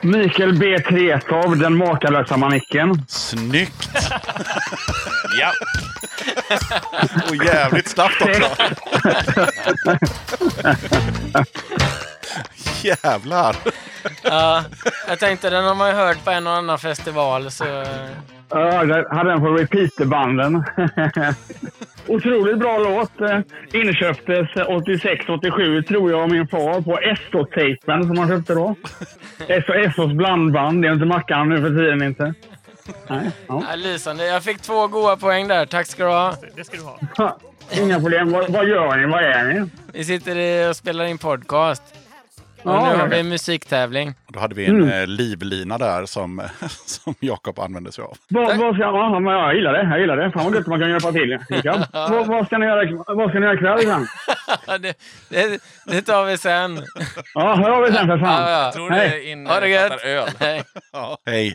Mikael 0.00 0.58
B. 0.58 0.78
Tretow, 0.88 1.56
den 1.58 1.76
makalösa 1.76 2.36
manicken. 2.36 3.06
Snyggt! 3.08 3.88
Ja. 5.38 5.52
Och 7.28 7.36
jävligt 7.44 7.88
snabbt 7.90 8.22
också. 8.22 8.56
Jävlar! 12.86 13.56
Ja, 14.22 14.64
jag 15.08 15.18
tänkte 15.18 15.50
den 15.50 15.64
har 15.64 15.74
man 15.74 15.88
ju 15.88 15.94
hört 15.94 16.24
på 16.24 16.30
en 16.30 16.46
och 16.46 16.52
annan 16.52 16.78
festival. 16.78 17.50
Så... 17.50 17.64
Ja, 18.48 18.84
jag 18.84 19.08
hade 19.16 19.30
den 19.30 19.40
på 19.40 19.46
repeaterbanden. 19.50 20.64
Otroligt 22.06 22.58
bra 22.58 22.78
låt. 22.78 23.12
Inköptes 23.72 24.48
86-87 24.48 25.82
tror 25.82 26.10
jag 26.10 26.20
av 26.20 26.28
min 26.30 26.48
far 26.48 26.80
på 26.80 26.98
SO-tejpen 27.32 28.06
som 28.06 28.18
han 28.18 28.28
köpte 28.28 28.54
då. 28.54 28.74
SO, 29.38 29.90
SOs 29.96 30.12
blandband. 30.12 30.82
Det 30.82 30.88
är 30.88 30.92
inte 30.92 31.04
Mackan 31.06 31.48
nu 31.48 31.60
för 31.60 31.68
tiden 31.68 32.02
inte. 32.02 32.34
Nej, 33.08 33.30
ja. 33.46 33.62
Lysande. 33.76 34.26
Jag 34.26 34.42
fick 34.42 34.62
två 34.62 34.86
goda 34.86 35.16
poäng 35.16 35.48
där. 35.48 35.66
Tack 35.66 35.86
ska 35.86 36.04
du 36.04 36.10
ha. 36.10 36.34
Det 36.56 36.64
ska 36.64 36.76
du 36.76 36.82
ha. 36.82 37.38
Inga 37.72 38.00
problem. 38.00 38.32
Vad, 38.32 38.50
vad 38.50 38.68
gör 38.68 38.96
ni? 38.96 39.06
Vad 39.06 39.22
är 39.24 39.44
ni? 39.44 39.68
Vi 39.92 40.04
sitter 40.04 40.36
i- 40.36 40.70
och 40.70 40.76
spelar 40.76 41.04
in 41.04 41.18
podcast. 41.18 41.82
Ja, 42.66 42.84
nu 42.84 42.90
ja. 42.90 42.96
har 42.96 43.08
vi 43.08 43.18
en 43.20 43.28
musiktävling. 43.28 44.14
Då 44.28 44.40
hade 44.40 44.54
vi 44.54 44.66
en 44.66 44.92
eh, 44.92 45.06
livlina 45.06 45.78
där 45.78 46.06
som, 46.06 46.42
som 46.86 47.14
Jakob 47.20 47.58
använde 47.58 47.92
sig 47.92 48.04
av. 48.04 48.16
Vad, 48.28 48.58
vad 48.58 48.74
ska, 48.74 48.82
ja, 48.84 49.20
men 49.20 49.32
jag 49.32 49.54
gillar 49.54 49.72
det. 49.72 49.82
Jag 49.90 50.00
gillar 50.00 50.16
det. 50.16 50.30
Fan 50.32 50.44
vad 50.44 50.54
gött 50.54 50.66
man 50.66 50.80
kan 50.80 50.90
hjälpa 50.90 51.12
till. 51.12 51.38
Vad, 51.92 52.26
vad, 52.26 52.46
ska 52.46 52.58
ni 52.58 52.66
göra, 52.66 53.04
vad 53.06 53.30
ska 53.30 53.38
ni 53.38 53.46
göra 53.46 53.54
ikväll 53.54 54.06
det, 54.80 54.94
det, 55.28 55.62
det 55.84 56.02
tar 56.02 56.24
vi 56.24 56.38
sen. 56.38 56.82
Ja, 57.34 57.54
hör 57.54 57.70
av 57.70 57.84
er 57.84 57.92
sen 57.92 58.06
för 58.06 58.18
fan. 58.18 58.50
Ja, 58.50 58.72
ja. 58.76 58.88
Hej. 58.90 59.08
det 59.24 59.32
är 59.32 59.48
Ha 59.48 59.60
det 59.60 59.68
gött. 59.68 60.04
öl. 60.04 60.28
Hej. 60.40 60.62
Ja. 60.92 61.18
Hej! 61.26 61.54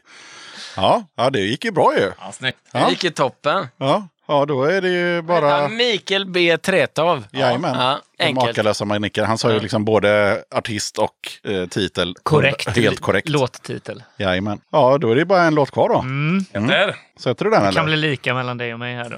Ja, 0.76 1.04
ja, 1.16 1.30
det 1.30 1.40
gick 1.40 1.66
ju 1.66 1.72
bra 1.72 1.98
ju. 1.98 2.12
Ja, 2.20 2.32
snyggt. 2.32 2.58
Det 2.74 2.90
gick 2.90 3.04
ju 3.04 3.10
toppen. 3.10 3.68
Ja, 3.78 4.08
ja 4.32 4.46
då 4.46 4.64
är 4.64 4.82
det 4.82 4.90
ju 4.90 5.22
bara... 5.22 5.68
Mikael 5.68 6.26
B. 6.26 6.58
Tretow. 6.58 7.24
Jajamän. 7.32 7.76
Ja, 7.80 8.00
enkelt. 8.20 8.48
makalösa 8.48 8.86
manicken. 8.86 9.26
Han 9.26 9.38
sa 9.38 9.54
ju 9.54 9.60
liksom 9.60 9.86
både 9.86 10.44
artist 10.56 10.98
och 10.98 11.16
eh, 11.52 11.66
titel. 11.68 12.16
Korrekt. 12.24 12.78
Helt 12.78 13.00
korrekt. 13.00 13.30
Låttitel. 13.30 14.04
Jajamän. 14.18 14.62
Ja, 14.72 14.98
då 14.98 15.12
är 15.12 15.16
det 15.16 15.26
bara 15.26 15.44
en 15.44 15.56
låt 15.56 15.72
kvar 15.72 15.90
då. 15.90 16.00
Mm. 16.00 16.68
Där. 16.68 16.96
Sätter 17.20 17.46
du 17.46 17.52
den 17.52 17.62
Det 17.62 17.68
eller? 17.68 17.76
kan 17.76 17.86
bli 17.86 17.96
lika 17.98 18.34
mellan 18.34 18.58
dig 18.58 18.74
och 18.74 18.80
mig 18.80 18.96
här 18.96 19.10
då. 19.10 19.18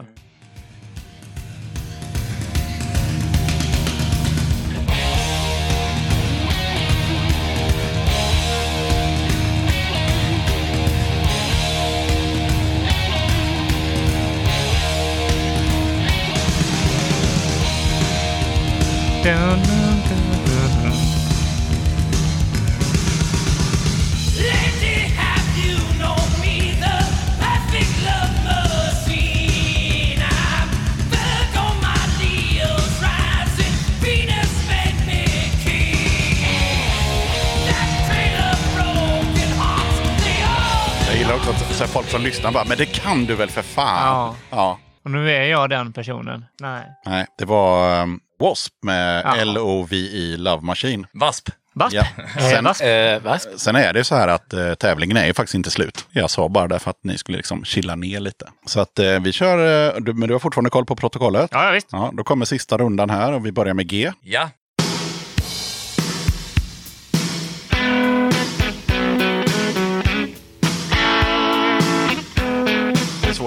Så 41.84 41.90
folk 41.90 42.08
som 42.08 42.22
lyssnar 42.22 42.52
bara, 42.52 42.66
men 42.66 42.78
det 42.78 42.86
kan 42.86 43.26
du 43.26 43.36
väl 43.36 43.50
för 43.50 43.62
fan? 43.62 44.08
Ja. 44.08 44.36
ja. 44.50 44.80
Och 45.04 45.12
nu 45.12 45.32
är 45.32 45.44
jag 45.44 45.70
den 45.70 45.94
personen. 45.94 46.45
Nej. 46.62 46.84
Nej, 47.06 47.26
det 47.38 47.45
var 47.45 48.02
um, 48.02 48.20
W.A.S.P. 48.44 48.74
med 48.88 49.22
Ja. 49.26 49.36
L-O-V-I 49.36 50.38
Love 50.38 50.61
Machine. 50.61 51.07
Vasp. 51.14 51.49
Vasp? 51.76 51.95
Ja. 51.95 52.06
Eh, 52.38 52.74
Sen? 52.74 52.88
Eh, 52.88 53.22
Vasp. 53.22 53.49
sen 53.56 53.76
är 53.76 53.94
det 53.94 54.03
så 54.03 54.15
här 54.15 54.28
att 54.28 54.53
eh, 54.53 54.74
tävlingen 54.74 55.18
är 55.18 55.26
ju 55.26 55.34
faktiskt 55.34 55.56
inte 55.56 55.72
slut. 55.72 56.06
Jag 56.11 56.30
sa 56.30 56.49
bara 56.49 56.68
därför 56.68 56.90
att 56.91 56.99
ni 57.03 57.18
skulle 57.18 57.38
liksom 57.38 57.64
chilla 57.65 57.95
ner 57.95 58.20
lite. 58.20 58.49
Så 58.65 58.80
att 58.80 58.99
eh, 58.99 59.20
vi 59.20 59.32
kör, 59.32 59.88
eh, 59.95 60.02
du, 60.02 60.14
men 60.14 60.28
du 60.28 60.34
har 60.34 60.40
fortfarande 60.40 60.70
koll 60.70 60.86
på 60.86 60.95
protokollet? 60.95 61.49
Ja, 61.53 61.65
ja, 61.65 61.72
visst. 61.72 61.88
Ja, 61.91 62.11
då 62.14 62.24
kommer 62.24 62.45
sista 62.45 62.78
rundan 62.78 63.10
här 63.10 63.32
och 63.34 63.45
vi 63.45 63.52
börjar 63.52 63.74
med 63.74 63.88
G. 63.88 64.11
Ja. 64.22 64.49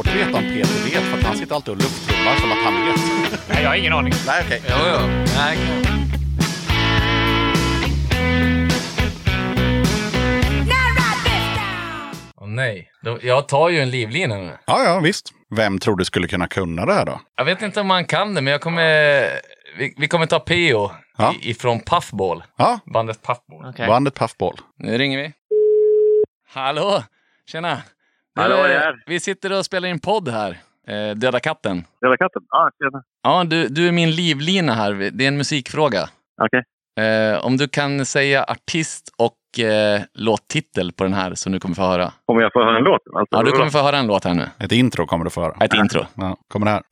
Att 0.08 0.14
veta 0.16 0.38
om 0.38 0.44
Peter 0.44 0.84
vet 0.84 1.02
för 1.10 1.18
att 1.18 1.24
han 1.24 1.36
sitter 1.36 1.54
alltid 1.54 1.70
och 1.74 1.76
luftrullar 1.76 2.36
som 2.36 2.52
att 2.52 2.58
han 2.64 2.74
vet. 2.86 3.00
Nej, 3.48 3.62
jag 3.62 3.68
har 3.70 3.76
ingen 3.76 3.92
aning. 3.92 4.12
Nej, 4.26 4.42
okej. 4.46 4.62
Jo, 4.68 4.76
jo. 4.92 5.06
Nej. 5.36 5.58
Åh 12.36 12.48
nej. 12.48 12.90
Då, 13.02 13.18
jag 13.22 13.48
tar 13.48 13.68
ju 13.68 13.78
en 13.80 13.90
livlina 13.90 14.36
nu. 14.36 14.52
Ja, 14.66 14.84
ja, 14.84 15.00
visst. 15.00 15.32
Vem 15.56 15.78
tror 15.78 15.96
du 15.96 16.04
skulle 16.04 16.28
kunna 16.28 16.48
kunna 16.48 16.86
det 16.86 16.92
här 16.92 17.04
då? 17.06 17.20
Jag 17.36 17.44
vet 17.44 17.62
inte 17.62 17.80
om 17.80 17.86
man 17.86 18.04
kan 18.04 18.34
det, 18.34 18.40
men 18.40 18.50
jag 18.52 18.60
kommer... 18.60 19.20
Vi, 19.78 19.94
vi 19.96 20.08
kommer 20.08 20.26
ta 20.26 20.38
P.O. 20.40 20.90
Ja. 21.18 21.34
i- 21.40 21.50
ifrån 21.50 21.80
Puffball. 21.80 22.42
Ja, 22.58 22.78
Bandet 22.94 23.22
Puffball. 23.22 23.70
Okej. 23.70 23.86
bandet 23.88 24.14
Puffball. 24.14 24.56
Nu 24.78 24.98
ringer 24.98 25.18
vi. 25.22 25.32
Hallå! 26.54 27.02
Tjena! 27.52 27.82
Hallå, 28.36 28.56
här. 28.56 29.02
Vi 29.06 29.20
sitter 29.20 29.52
och 29.58 29.64
spelar 29.64 29.88
in 29.88 29.98
podd 30.00 30.28
här. 30.28 30.50
Eh, 30.88 31.14
Döda 31.16 31.40
katten. 31.40 31.84
Döda 32.02 32.16
katten? 32.16 32.42
Ja, 32.50 32.70
tjena. 32.82 33.02
Ja, 33.22 33.44
du, 33.44 33.68
du 33.68 33.88
är 33.88 33.92
min 33.92 34.10
livlina 34.10 34.74
här. 34.74 35.10
Det 35.12 35.24
är 35.24 35.28
en 35.28 35.36
musikfråga. 35.36 36.08
Okej. 36.42 36.62
Eh, 37.00 37.44
om 37.46 37.56
du 37.56 37.68
kan 37.68 38.06
säga 38.06 38.44
artist 38.44 39.14
och 39.18 39.64
eh, 39.64 40.00
låttitel 40.14 40.92
på 40.92 41.04
den 41.04 41.14
här 41.14 41.34
som 41.34 41.52
du 41.52 41.60
kommer 41.60 41.74
få 41.74 41.82
höra. 41.82 42.12
Kommer 42.26 42.42
jag 42.42 42.52
få 42.52 42.64
höra 42.64 42.76
en 42.78 42.84
låt? 42.84 43.00
Alltså, 43.14 43.36
Ja, 43.36 43.42
du 43.42 43.50
kommer 43.52 43.70
få 43.70 43.78
höra 43.78 43.96
en 43.96 44.06
låt 44.06 44.24
här 44.24 44.34
nu. 44.34 44.48
Ett 44.58 44.72
intro 44.72 45.06
kommer 45.06 45.24
du 45.24 45.30
få 45.30 45.40
höra. 45.42 45.56
Ett 45.64 45.74
intro. 45.74 46.00
Ja, 46.14 46.36
kommer 46.48 46.66
det 46.66 46.72
här. 46.72 46.82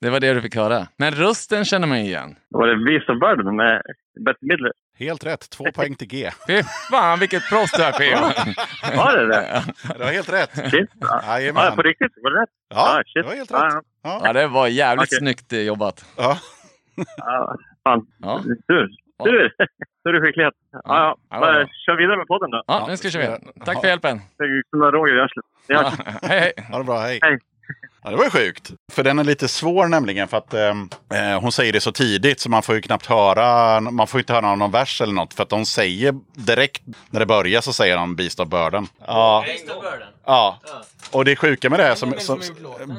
Det 0.00 0.10
var 0.10 0.20
det 0.20 0.34
du 0.34 0.42
fick 0.42 0.56
höra. 0.56 0.86
Men 0.96 1.12
rösten 1.14 1.64
känner 1.64 1.86
man 1.86 1.98
igen. 1.98 2.36
Var 2.48 2.66
det 2.66 2.76
Beast 2.84 3.10
of 3.10 3.18
Burden 3.20 3.56
med 3.56 3.82
Bette 4.24 4.38
Midler? 4.40 4.72
Helt 4.98 5.26
rätt. 5.26 5.50
Två 5.50 5.64
poäng 5.74 5.94
till 5.94 6.08
G. 6.08 6.30
Fy 6.46 6.62
fan 6.90 7.18
vilket 7.18 7.48
proffs 7.48 7.72
du 7.72 7.82
är 7.82 7.92
P.O. 7.92 8.20
Var 8.96 9.16
det 9.16 9.26
det? 9.26 9.62
Det 9.98 10.04
var 10.04 10.12
helt 10.12 10.32
rätt. 10.32 10.70
Shit. 10.70 10.90
Ja, 11.00 11.22
Jajamän. 11.26 11.64
ja, 11.64 11.72
på 11.76 11.82
riktigt? 11.82 12.12
Var 12.22 12.30
det 12.30 12.42
rätt? 12.42 12.48
Ja, 12.74 13.02
shit. 13.06 13.14
det 13.14 13.28
var 13.28 13.34
helt 13.36 13.50
rätt. 13.50 13.58
Ja, 13.60 13.80
Ja. 14.02 14.20
Ja, 14.24 14.32
det 14.32 14.46
var 14.46 14.66
jävligt 14.68 15.08
Okej. 15.08 15.18
snyggt 15.18 15.52
eh, 15.52 15.60
jobbat. 15.60 16.04
Ja. 16.16 16.38
ja, 17.16 17.56
fan. 17.84 18.06
Ja. 18.18 18.42
Tur. 18.68 18.88
Tur. 19.24 19.52
Tur 20.04 20.14
är 20.14 20.26
skicklighet. 20.26 20.54
Ja, 20.72 20.80
ja. 20.84 21.16
Ja. 21.30 21.40
Men, 21.40 21.68
Kör 21.86 21.96
vidare 21.96 22.16
med 22.16 22.26
podden 22.26 22.50
då. 22.50 22.62
Ja, 22.66 22.86
nu 22.88 22.96
ska 22.96 23.08
vi 23.08 23.12
köra. 23.12 23.38
Tack 23.64 23.80
för 23.80 23.88
hjälpen. 23.88 24.20
Som 24.70 24.82
Roger 24.82 25.16
i 25.16 25.20
arslet. 25.20 25.44
Vi 25.68 25.74
hörs. 25.74 25.92
Hej, 26.22 26.40
hej. 26.40 26.52
Ha 26.70 26.78
det 26.78 26.84
bra, 26.84 26.98
hej. 26.98 27.18
Hej. 27.22 27.38
Ja, 28.02 28.10
det 28.10 28.16
var 28.16 28.24
ju 28.24 28.30
sjukt. 28.30 28.70
För 28.92 29.04
den 29.04 29.18
är 29.18 29.24
lite 29.24 29.48
svår 29.48 29.88
nämligen 29.88 30.28
för 30.28 30.36
att 30.36 30.54
ehm, 30.54 30.88
eh, 31.14 31.40
hon 31.40 31.52
säger 31.52 31.72
det 31.72 31.80
så 31.80 31.92
tidigt 31.92 32.40
så 32.40 32.50
man 32.50 32.62
får 32.62 32.74
ju 32.74 32.80
knappt 32.82 33.06
höra, 33.06 33.80
man 33.80 34.06
får 34.06 34.20
inte 34.20 34.32
höra 34.32 34.54
någon 34.54 34.70
vers 34.70 35.00
eller 35.00 35.12
något. 35.12 35.34
För 35.34 35.42
att 35.42 35.48
de 35.48 35.66
säger 35.66 36.14
direkt 36.34 36.82
när 37.10 37.20
det 37.20 37.26
börjar 37.26 37.60
så 37.60 37.72
säger 37.72 37.96
de 37.96 38.16
Beast 38.16 38.40
of 38.40 38.48
Burden. 38.48 38.86
Ja. 39.06 39.44
Ja. 40.30 40.58
Och 41.12 41.24
det 41.24 41.36
sjuka 41.36 41.70
med 41.70 41.78
det 41.80 41.84
är 41.84 41.94
som, 41.94 42.14
som, 42.18 42.40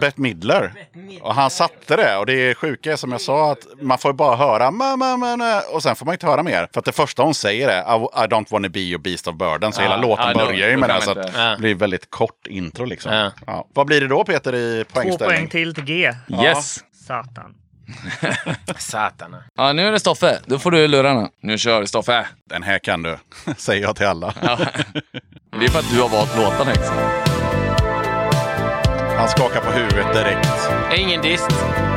Bette 0.02 0.22
Midler. 0.22 0.74
Och 1.22 1.36
han 1.36 1.50
satte 1.50 1.96
det. 1.96 2.18
Och 2.18 2.26
det 2.26 2.56
sjuka 2.56 2.92
är 2.92 2.96
som 2.96 3.12
jag 3.12 3.22
sa 3.22 3.52
att 3.52 3.68
man 3.82 3.98
får 3.98 4.14
bara 4.14 4.36
höra 4.36 4.72
ma, 4.72 4.96
ma, 4.96 5.18
ma, 5.18 5.38
ma, 5.38 5.62
och 5.62 5.84
sen 5.84 5.96
får 5.96 6.06
man 6.06 6.14
inte 6.14 6.26
höra 6.26 6.44
mer. 6.44 6.68
För 6.74 6.80
att 6.80 6.86
det 6.86 6.92
första 6.92 7.24
hon 7.24 7.34
säger 7.34 7.68
är 7.68 7.82
I, 7.82 8.04
I 8.04 8.28
don't 8.28 8.46
wanna 8.52 8.70
be 8.70 8.80
your 8.80 9.00
Beast 9.02 9.28
of 9.28 9.36
Burden. 9.36 9.74
Så 9.74 9.82
Ja, 9.82 9.84
hela 9.84 9.98
låten 9.98 10.26
ja, 10.28 10.46
börjar 10.46 10.70
ju 10.70 10.78
med 10.78 10.90
det. 10.90 11.02
Så 11.02 11.14
det 11.14 11.56
blir 11.60 11.76
väldigt 11.76 12.10
kort 12.10 12.48
intro 12.48 12.86
liksom. 12.86 13.14
Ja. 13.14 13.32
Ja. 13.48 13.68
Vad 13.74 13.88
blir 13.88 14.02
det 14.02 14.08
då 14.08 14.24
Peter 14.24 14.56
i 14.56 14.86
Två 14.88 14.94
poängställning? 14.94 15.38
poäng 15.38 15.48
till 15.48 15.76
till 15.76 15.84
G. 15.84 16.14
Yes. 16.44 16.80
Satan. 17.08 17.56
Satana. 18.78 19.44
Ja, 19.56 19.74
nu 19.74 19.88
är 19.88 19.92
det 19.92 20.00
Stoffe. 20.00 20.40
Då 20.46 20.60
får 20.60 20.72
du 20.72 20.88
lurarna. 20.88 21.30
Nu 21.42 21.58
kör 21.58 21.80
vi 21.82 21.88
Stoffe. 21.88 22.28
Den 22.50 22.64
här 22.64 22.80
kan 22.80 23.04
du, 23.04 23.18
säger 23.58 23.82
jag 23.82 23.96
till 23.96 24.06
alla. 24.08 24.34
Ja. 24.42 24.58
Det 25.60 25.66
är 25.66 25.70
för 25.70 25.80
att 25.80 25.90
du 25.94 26.02
har 26.02 26.10
valt 26.10 26.38
låtarna 26.38 26.72
liksom. 26.72 26.96
Han 29.18 29.30
skakar 29.30 29.62
på 29.62 29.72
huvudet 29.72 30.14
direkt. 30.14 30.70
Ingen 30.98 31.22
dist. 31.22 31.50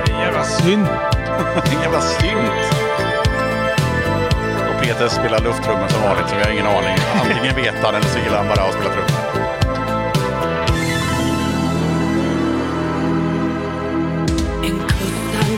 Jävla 0.09 0.45
synd. 0.45 0.87
Vilken 1.55 1.81
jävla! 1.81 2.01
Och 4.75 4.83
Peter 4.83 5.09
spelar 5.09 5.39
lufttrummor 5.41 5.89
som 5.89 6.03
vanligt, 6.03 6.29
så 6.29 6.37
vi 6.37 6.43
har 6.43 6.51
ingen 6.51 6.67
aning. 6.67 6.97
Antingen 7.23 7.57
vet 7.57 7.75
han 7.85 7.95
eller 7.95 8.07
så 8.09 8.19
gillar 8.19 8.37
han 8.39 8.47
bara 8.49 8.65
att 8.69 8.75
spela 8.75 8.91
trummor. 8.91 9.34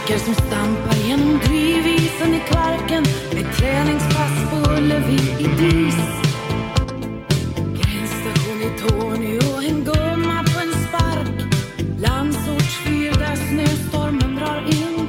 Tankar 0.06 0.24
som 0.24 0.34
stampar 0.34 0.94
genom 1.06 1.38
drivisen 1.38 2.34
i 2.34 2.40
Kvarken 2.40 3.04
med 3.34 3.56
träningspass 3.56 4.50
på 4.50 4.70
Ullevi 4.72 5.20
i 5.38 5.46
dis. 5.58 5.96
Gränsstation 7.56 8.62
i 8.62 8.70
Torneå, 8.80 9.60
en 9.68 9.84
gumma 9.84 10.44
på 10.44 10.60
en 10.60 10.72
spark. 10.88 11.52
Landsortsfyr 11.98 13.12
där 13.12 13.36
snöstormen 13.36 14.36
drar 14.36 14.64
in. 14.66 15.08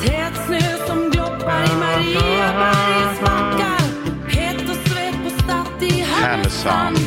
Tät 0.00 0.46
snö 0.46 0.86
som 0.86 1.10
gloppar 1.10 1.64
i 1.64 1.76
Mariabergets 1.76 3.20
backar. 3.20 3.82
Hett 4.28 4.70
och 4.70 4.90
svett 4.90 5.24
på 5.24 5.30
Statt 5.42 5.82
i 5.82 6.00
Härnösand. 6.00 6.98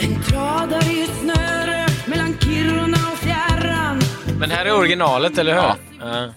En 0.00 0.22
tradare 0.22 0.92
i 0.92 1.23
Men 4.44 4.50
här 4.50 4.66
är 4.66 4.74
originalet, 4.78 5.38
eller 5.38 5.52
hur? 5.54 5.60
Ja. 5.62 5.76
Ja. 6.00 6.28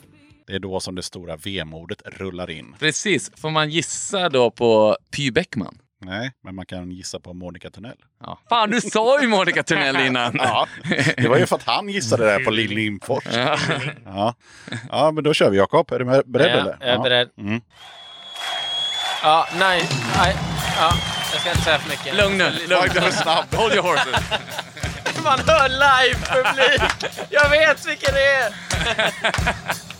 Det 0.47 0.53
är 0.53 0.59
då 0.59 0.79
som 0.79 0.95
det 0.95 1.03
stora 1.03 1.35
vemodet 1.37 2.01
rullar 2.05 2.49
in. 2.49 2.75
Precis. 2.79 3.31
Får 3.41 3.49
man 3.49 3.69
gissa 3.69 4.29
då 4.29 4.51
på 4.51 4.97
Py 5.15 5.31
Bäckman? 5.31 5.77
Nej, 6.01 6.31
men 6.43 6.55
man 6.55 6.65
kan 6.65 6.91
gissa 6.91 7.19
på 7.19 7.33
Monica 7.33 7.69
Tunnell. 7.69 7.97
Ja. 8.23 8.39
Fan, 8.49 8.69
du 8.69 8.81
sa 8.81 9.21
ju 9.21 9.27
Monica 9.27 9.63
Tunnell 9.63 9.95
innan. 10.05 10.35
Ja, 10.43 10.67
det 11.17 11.27
var 11.27 11.37
ju 11.37 11.45
för 11.45 11.55
att 11.55 11.63
han 11.63 11.89
gissade 11.89 12.25
det 12.25 12.31
här 12.31 12.39
på 12.39 12.51
Lill 12.51 12.71
Lindfors. 12.71 13.23
Ja. 13.33 13.57
Ja. 14.05 14.33
ja, 14.89 15.11
men 15.11 15.23
då 15.23 15.33
kör 15.33 15.49
vi 15.49 15.57
Jakob. 15.57 15.91
Är 15.91 15.99
du 15.99 16.05
beredd 16.05 16.51
Ja, 16.51 16.59
eller? 16.61 16.77
jag 16.79 16.89
är 16.89 16.93
Ja. 16.93 17.01
beredd. 17.03 17.29
Mm. 17.37 17.61
Ja, 19.23 19.47
nej. 19.59 19.89
nej. 20.17 20.35
Ja, 20.79 20.93
jag 21.31 21.41
ska 21.41 21.49
inte 21.49 21.61
säga 21.61 21.79
för 21.79 21.89
mycket. 21.89 22.15
Lugn 22.17 22.37
nu. 22.37 22.51
Lugn. 22.69 23.11
Snabb. 23.11 23.45
Hold 23.55 23.73
your 23.73 23.83
horses. 23.83 24.23
Man 25.27 25.39
hör 25.47 25.69
live-publik! 25.69 26.81
Jag 27.29 27.49
vet 27.49 27.85
vilken 27.85 28.13
det 28.13 28.35
är! 28.35 28.53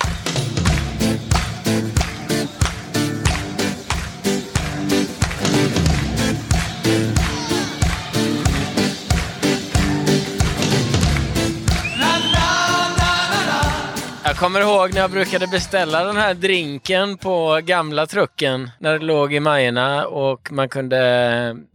Jag 14.38 14.42
kommer 14.44 14.62
ihåg 14.62 14.94
när 14.94 15.02
jag 15.02 15.12
brukade 15.12 15.48
beställa 15.48 16.04
den 16.04 16.18
här 16.18 16.34
drinken 16.34 17.18
på 17.18 17.60
gamla 17.64 18.06
trucken 18.06 18.72
när 18.80 19.00
det 19.00 19.06
låg 19.06 19.34
i 19.34 19.40
Majerna 19.40 20.08
och 20.08 20.52
man 20.52 20.70
kunde 20.70 21.00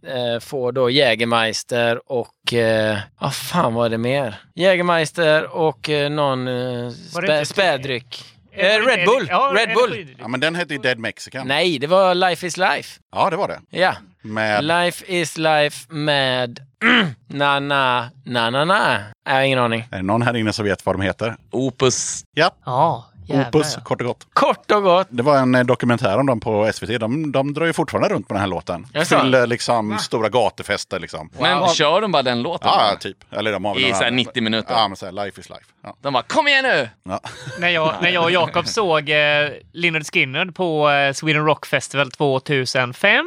eh, 0.07 0.39
få 0.39 0.71
då 0.71 0.89
Jägermeister 0.89 2.11
och 2.11 2.53
eh, 2.53 2.97
vad 3.19 3.35
fan 3.35 3.73
var 3.73 3.89
det 3.89 3.97
mer? 3.97 4.35
Jägermeister 4.55 5.55
och 5.55 5.89
eh, 5.89 6.09
någon 6.09 6.47
eh, 6.47 6.89
spä, 6.89 7.45
spädryck. 7.45 8.25
Eh, 8.51 8.65
Red 8.65 8.99
inte- 8.99 9.05
Bull! 9.05 9.27
ja, 9.29 9.53
Red 9.55 9.73
Bull! 9.73 10.15
Ja, 10.19 10.27
men 10.27 10.39
den 10.39 10.55
hette 10.55 10.73
ju 10.73 10.79
Dead 10.79 10.99
Mexican. 10.99 11.47
Nej, 11.47 11.79
det 11.79 11.87
var 11.87 12.15
Life 12.15 12.47
is 12.47 12.57
Life. 12.57 12.99
Ja, 13.11 13.29
det 13.29 13.35
var 13.35 13.47
det. 13.47 13.59
Ja. 13.69 13.95
Med... 14.23 14.63
Life 14.63 15.05
is 15.07 15.37
Life 15.37 15.93
med 15.93 16.59
na 17.27 17.59
na 17.59 18.09
na 18.25 18.49
na 18.49 18.65
na. 18.65 18.97
Jag 19.25 19.33
har 19.33 19.41
ingen 19.41 19.59
aning. 19.59 19.87
Är 19.91 19.97
det 19.97 20.03
någon 20.03 20.21
här 20.21 20.35
inne 20.35 20.53
som 20.53 20.65
vet 20.65 20.85
vad 20.85 20.95
de 20.95 21.01
heter? 21.01 21.35
Opus. 21.51 22.23
Ja, 22.33 22.51
Ja, 22.65 23.05
jävlar. 23.25 23.47
Opus, 23.49 23.75
kort 23.83 24.01
och 24.01 24.07
gott. 24.07 24.27
Kort 24.33 24.71
och 24.71 24.83
gott. 24.83 25.07
Det 25.09 25.23
var 25.23 25.37
en 25.37 25.55
eh, 25.55 25.63
dokumentär 25.63 26.17
om 26.17 26.25
dem 26.25 26.39
på 26.39 26.71
SVT. 26.73 26.99
De, 26.99 27.31
de 27.31 27.53
drar 27.53 27.65
ju 27.65 27.73
fortfarande 27.73 28.09
runt 28.09 28.27
på 28.27 28.33
den 28.33 28.41
här 28.41 28.47
låten. 28.47 28.87
Fyller 29.05 29.47
liksom 29.47 29.97
stora 29.99 30.29
gatufester 30.29 30.99
liksom. 30.99 31.29
Men 31.39 31.67
kör 31.67 32.01
de 32.01 32.11
bara 32.11 32.23
den 32.23 32.41
låten? 32.41 32.67
Ja, 32.73 32.95
typ. 32.99 33.17
Eller 33.31 33.51
de 33.51 33.65
har 33.65 33.79
I 33.79 33.81
så 33.81 33.87
här 33.95 33.95
andra. 33.95 34.09
90 34.09 34.43
minuter? 34.43 34.73
Ja, 34.73 34.87
men 34.87 34.97
så 34.97 35.05
här, 35.05 35.11
life 35.11 35.41
is 35.41 35.49
life. 35.49 35.63
Ja. 35.83 35.95
De 36.01 36.13
bara 36.13 36.23
“Kom 36.23 36.47
igen 36.47 36.63
nu!” 36.63 36.89
Ja. 37.03 37.19
När 37.59 37.69
jag, 37.69 37.93
när 38.01 38.09
jag 38.09 38.23
och 38.23 38.31
Jakob 38.31 38.67
såg 38.67 39.09
eh, 39.09 39.49
Lynyrd 39.73 40.05
Skynyrd 40.13 40.55
på 40.55 40.89
eh, 40.89 41.13
Sweden 41.13 41.45
Rock 41.45 41.65
Festival 41.65 42.11
2005. 42.11 43.25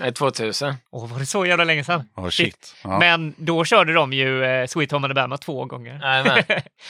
Nej, 0.00 0.12
2000. 0.12 0.74
Åh, 0.92 1.08
var 1.12 1.18
det 1.18 1.26
så 1.26 1.46
jävla 1.46 1.64
länge 1.64 1.84
sedan? 1.84 2.08
Oh, 2.16 2.28
shit. 2.28 2.74
Ja. 2.84 2.98
Men 2.98 3.34
då 3.36 3.64
körde 3.64 3.92
de 3.92 4.12
ju 4.12 4.44
eh, 4.44 4.66
Sweet 4.66 4.92
Home 4.92 5.06
Alabama 5.06 5.36
två 5.38 5.64
gånger. 5.64 6.00
Jajamän. 6.02 6.42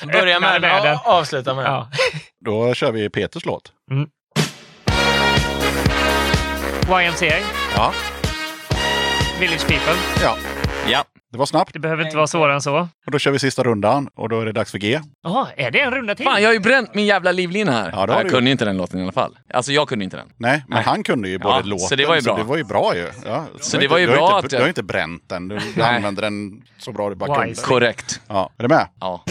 Börja 0.12 0.40
med 0.40 0.60
världen. 0.60 0.94
och 1.05 1.06
avsluta 1.06 1.55
med. 1.55 1.64
Ja. 1.64 1.90
Då 2.44 2.74
kör 2.74 2.93
vi 2.93 3.10
Peters 3.10 3.44
låt. 3.44 3.72
YMCA, 6.89 7.36
Ja. 7.76 7.93
Village 9.40 9.66
People. 9.68 9.94
ja. 10.22 10.36
Ja. 10.89 11.05
Det 11.32 11.38
var 11.38 11.46
snabbt. 11.46 11.72
Det 11.72 11.78
behöver 11.78 12.05
inte 12.05 12.16
vara 12.16 12.26
svårare 12.26 12.55
än 12.55 12.60
så. 12.60 12.78
Och 13.06 13.12
då 13.12 13.18
kör 13.18 13.30
vi 13.30 13.38
sista 13.38 13.62
rundan 13.62 14.09
och 14.16 14.28
då 14.28 14.40
är 14.40 14.46
det 14.46 14.52
dags 14.52 14.70
för 14.70 14.78
G. 14.78 15.00
Jaha, 15.22 15.46
är 15.56 15.70
det 15.70 15.80
en 15.80 15.90
runda 15.90 16.14
till? 16.14 16.24
Fan, 16.26 16.42
jag 16.42 16.48
har 16.48 16.55
ju 16.55 16.60
bränt 16.60 16.94
min 16.94 17.06
jävla 17.06 17.32
livlina 17.32 17.72
här. 17.72 17.90
Ja, 17.94 18.06
det 18.06 18.12
har 18.12 18.18
jag 18.20 18.26
du 18.26 18.30
kunde 18.30 18.50
ju 18.50 18.52
inte 18.52 18.64
den 18.64 18.76
låten 18.76 19.00
i 19.00 19.02
alla 19.02 19.12
fall. 19.12 19.38
Alltså, 19.55 19.72
jag 19.72 19.88
kunde 19.88 20.05
inte 20.05 20.16
den. 20.16 20.28
Nej, 20.36 20.64
men 20.68 20.76
Nej. 20.76 20.84
han 20.84 21.02
kunde 21.02 21.28
ju 21.28 21.38
både 21.38 21.55
Ja, 21.55 21.60
låten 21.64 21.88
så 21.88 21.96
det 21.96 22.06
var 22.06 22.14
ju 22.16 22.22
bra. 22.22 22.36
det 22.36 22.42
var 22.42 22.56
ju 22.56 22.64
bra 22.64 22.96
ju. 22.96 23.09
Ja. 23.26 23.46
Så 23.60 23.76
Du 23.76 23.80
det 23.80 23.86
har 23.86 23.90
var 23.90 23.98
ju 23.98 24.05
inte, 24.05 24.16
du 24.16 24.20
har 24.20 24.28
bra 24.28 24.38
inte, 24.38 24.46
att 24.46 24.50
Du 24.50 24.59
har 24.60 24.68
inte 24.68 24.82
bränt 24.82 25.28
den. 25.28 25.48
Du, 25.48 25.59
du 25.74 25.82
använde 25.82 26.20
den 26.20 26.62
så 26.78 26.92
bra 26.92 27.09
du 27.09 27.14
bara 27.14 27.34
kunde. 27.34 27.48
Wise. 27.48 27.66
Korrekt. 27.66 28.20
Ja. 28.28 28.50
Är 28.59 28.62
du 28.62 28.68
med? 28.68 28.88
Ja. 29.00 29.24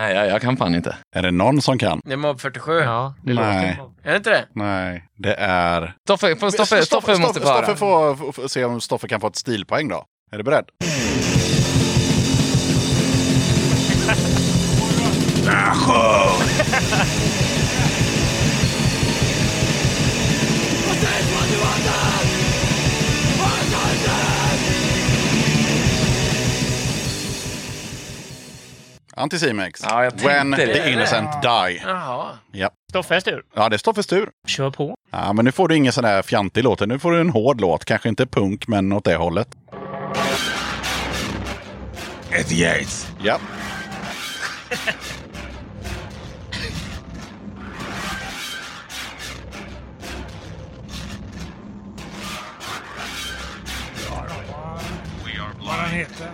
Nej, 0.00 0.14
jag, 0.14 0.26
jag 0.28 0.42
kan 0.42 0.56
fan 0.56 0.74
inte. 0.74 0.96
Är 1.16 1.22
det 1.22 1.30
någon 1.30 1.62
som 1.62 1.78
kan? 1.78 2.00
Det 2.04 2.12
är 2.12 2.16
Mob 2.16 2.40
47. 2.40 2.72
Ja, 2.72 3.14
det 3.24 3.34
Nej. 3.34 3.76
låter. 3.78 4.08
Är 4.08 4.10
det 4.10 4.16
inte 4.16 4.30
det? 4.30 4.44
Nej, 4.54 5.04
det 5.18 5.34
är... 5.34 5.94
Stoffe, 6.08 6.36
får- 6.36 6.50
Stoffe, 6.50 6.82
Stoffe 6.86 7.18
måste 7.18 7.40
få 7.40 7.48
höra. 7.48 7.62
Stoffe 7.62 7.78
får, 7.78 8.14
får, 8.16 8.32
får 8.32 8.48
se 8.48 8.64
om 8.64 8.80
Stoffe 8.80 9.08
kan 9.08 9.20
få 9.20 9.26
ett 9.26 9.36
stilpoäng 9.36 9.88
då. 9.88 10.04
Är 10.32 10.38
du 10.38 10.44
beredd? 10.44 10.64
Anticimex. 29.16 29.80
Ja, 29.84 30.04
jag 30.04 30.12
tänkte 30.12 30.28
When 30.28 30.50
det. 30.50 30.56
the 30.66 30.90
innocent 30.92 31.42
die. 31.42 31.82
Jaha. 31.84 32.28
Ja. 32.52 32.70
Stoffes 32.90 33.24
tur. 33.24 33.42
ja, 33.54 33.68
det 33.68 33.78
står 33.78 33.92
för 33.92 34.02
tur. 34.02 34.28
Kör 34.46 34.70
på. 34.70 34.94
Ja, 35.10 35.32
men 35.32 35.44
nu 35.44 35.52
får 35.52 35.68
du 35.68 35.76
ingen 35.76 35.92
sån 35.92 36.04
där 36.04 36.22
fjantig 36.22 36.64
låt. 36.64 36.80
Nu 36.88 36.98
får 36.98 37.12
du 37.12 37.20
en 37.20 37.30
hård 37.30 37.60
låt. 37.60 37.84
Kanske 37.84 38.08
inte 38.08 38.26
punk, 38.26 38.68
men 38.68 38.92
åt 38.92 39.04
det 39.04 39.16
hållet. 39.16 39.48
Ett 42.30 42.52
Yates. 42.52 43.06
Ja. 43.22 43.38
Vad 55.60 55.74
han 55.74 55.90
heter. 55.90 56.30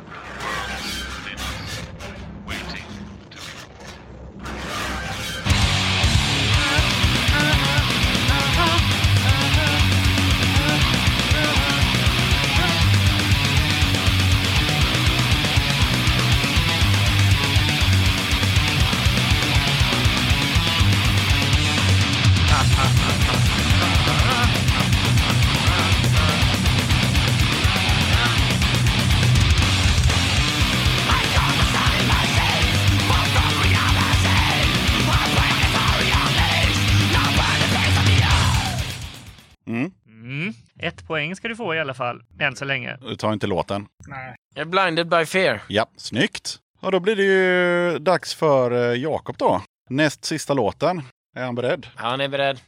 Ett 40.79 41.07
poäng 41.07 41.37
ska 41.37 41.49
du 41.49 41.57
få 41.57 41.75
i 41.75 41.81
alla 41.81 41.95
fall, 41.95 42.23
än 42.41 42.57
så 42.57 42.65
länge. 42.65 42.97
Du 43.01 43.17
tar 43.17 43.33
inte 43.33 43.47
låten. 43.47 43.87
Nej. 44.07 44.35
Jag 44.55 44.61
är 44.61 44.65
blinded 44.65 45.09
by 45.09 45.27
fear. 45.27 45.63
Ja, 45.69 45.87
snyggt. 45.97 46.59
Och 46.81 46.93
då 46.93 47.01
blir 47.01 47.17
det 47.17 47.23
ju 47.23 47.99
dags 47.99 48.35
för 48.35 48.71
eh, 48.73 49.03
Jakob 49.03 49.37
då. 49.39 49.63
Näst 49.91 50.25
sista 50.25 50.55
låten. 50.55 51.03
Är 51.37 51.45
han 51.45 51.55
beredd? 51.55 51.87
Han 51.95 52.21
är 52.21 52.29
beredd. 52.29 52.61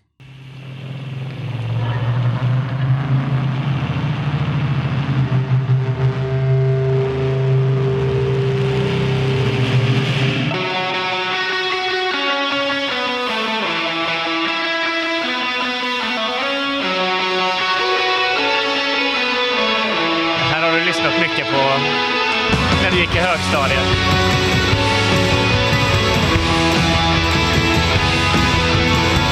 Högstadiet. 23.29 23.87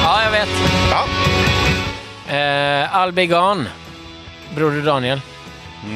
Ja, 0.03 0.23
jag 0.23 0.31
vet. 0.31 0.49
Ja. 0.91 1.05
Eh, 2.35 2.95
I'll 2.95 3.11
be 3.11 3.25
gone. 3.25 3.65
Broder 4.55 4.81
Daniel. 4.81 5.21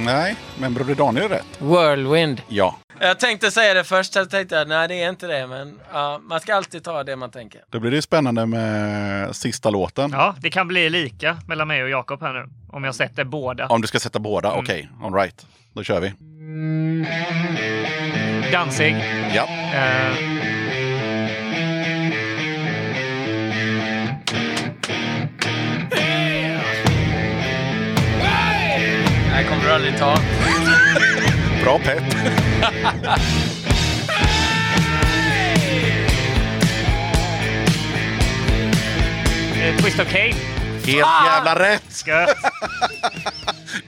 Nej, 0.06 0.36
men 0.60 0.74
Broder 0.74 0.96
Daniel 0.96 1.26
är 1.26 1.30
rätt. 1.30 1.46
Whirlwind. 1.60 2.42
Ja. 2.48 2.76
Jag 3.00 3.20
tänkte 3.20 3.52
säga 3.52 3.74
det 3.74 3.84
först, 3.84 4.14
så 4.14 4.26
tänkte 4.26 4.56
jag 4.56 4.68
nej 4.68 4.88
det 4.88 5.04
är 5.04 5.10
inte 5.10 5.28
det. 5.28 5.48
Men 5.48 5.80
ja, 5.94 6.20
man 6.24 6.40
ska 6.40 6.56
alltid 6.56 6.84
ta 6.84 7.04
det 7.04 7.16
man 7.16 7.32
tänker. 7.32 7.62
Då 7.70 7.80
blir 7.80 7.92
det 7.92 8.02
spännande 8.02 8.46
med 8.46 9.36
sista 9.36 9.70
låten. 9.70 10.12
Ja, 10.14 10.36
det 10.40 10.50
kan 10.50 10.68
bli 10.68 10.90
lika 10.90 11.38
mellan 11.48 11.68
mig 11.68 11.84
och 11.84 11.90
Jakob 11.90 12.22
här 12.22 12.34
nu. 12.34 12.50
Om 12.72 12.84
jag 12.84 12.96
sätter 12.96 13.24
båda. 13.24 13.68
Om 13.68 13.82
du 13.82 13.88
ska 13.88 14.00
sätta 14.00 14.20
båda, 14.20 14.50
Mm. 14.50 14.60
okej. 14.64 14.90
All 15.04 15.14
right. 15.14 15.46
Då 15.74 15.84
kör 15.84 16.00
vi. 16.00 16.14
Danzig. 18.52 18.96
Ja. 19.36 19.44
Eh, 19.74 20.16
Det 29.26 29.36
här 29.36 29.44
kommer 29.44 29.64
du 29.64 29.72
aldrig 29.72 29.98
ta. 29.98 30.18
Bra 31.64 31.80
pepp. 31.80 32.04
eh, 39.64 39.78
Twist 39.82 40.00
of 40.00 40.12
Cain. 40.12 40.36
Helt 40.86 41.08
jävla 41.26 41.60
rätt! 41.60 42.04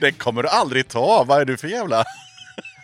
Det 0.00 0.12
kommer 0.12 0.42
du 0.42 0.48
aldrig 0.48 0.88
ta. 0.88 1.24
Vad 1.24 1.40
är 1.40 1.44
du 1.44 1.56
för 1.56 1.68
jävla... 1.68 2.04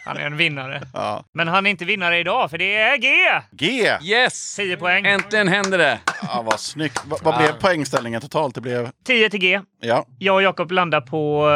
Han 0.04 0.16
är 0.16 0.20
en 0.26 0.36
vinnare. 0.36 0.82
Ja. 0.94 1.24
Men 1.34 1.48
han 1.48 1.66
är 1.66 1.70
inte 1.70 1.84
vinnare 1.84 2.18
idag, 2.18 2.50
för 2.50 2.58
det 2.58 2.76
är 2.76 2.96
G! 2.96 3.08
G! 3.50 3.90
Yes! 4.02 4.56
10 4.56 4.76
poäng. 4.76 5.06
Äntligen 5.06 5.48
händer 5.48 5.78
det! 5.78 5.98
Ja, 6.22 6.42
vad 6.42 6.60
snyggt. 6.60 7.02
Va- 7.06 7.16
vad 7.22 7.38
blev 7.38 7.52
poängställningen 7.52 8.20
totalt? 8.20 8.54
Det 8.54 8.60
blev... 8.60 8.90
10 9.06 9.30
till 9.30 9.40
G. 9.40 9.60
Ja. 9.80 10.04
Jag 10.18 10.34
och 10.34 10.42
Jakob 10.42 10.72
landar 10.72 11.00
på 11.00 11.46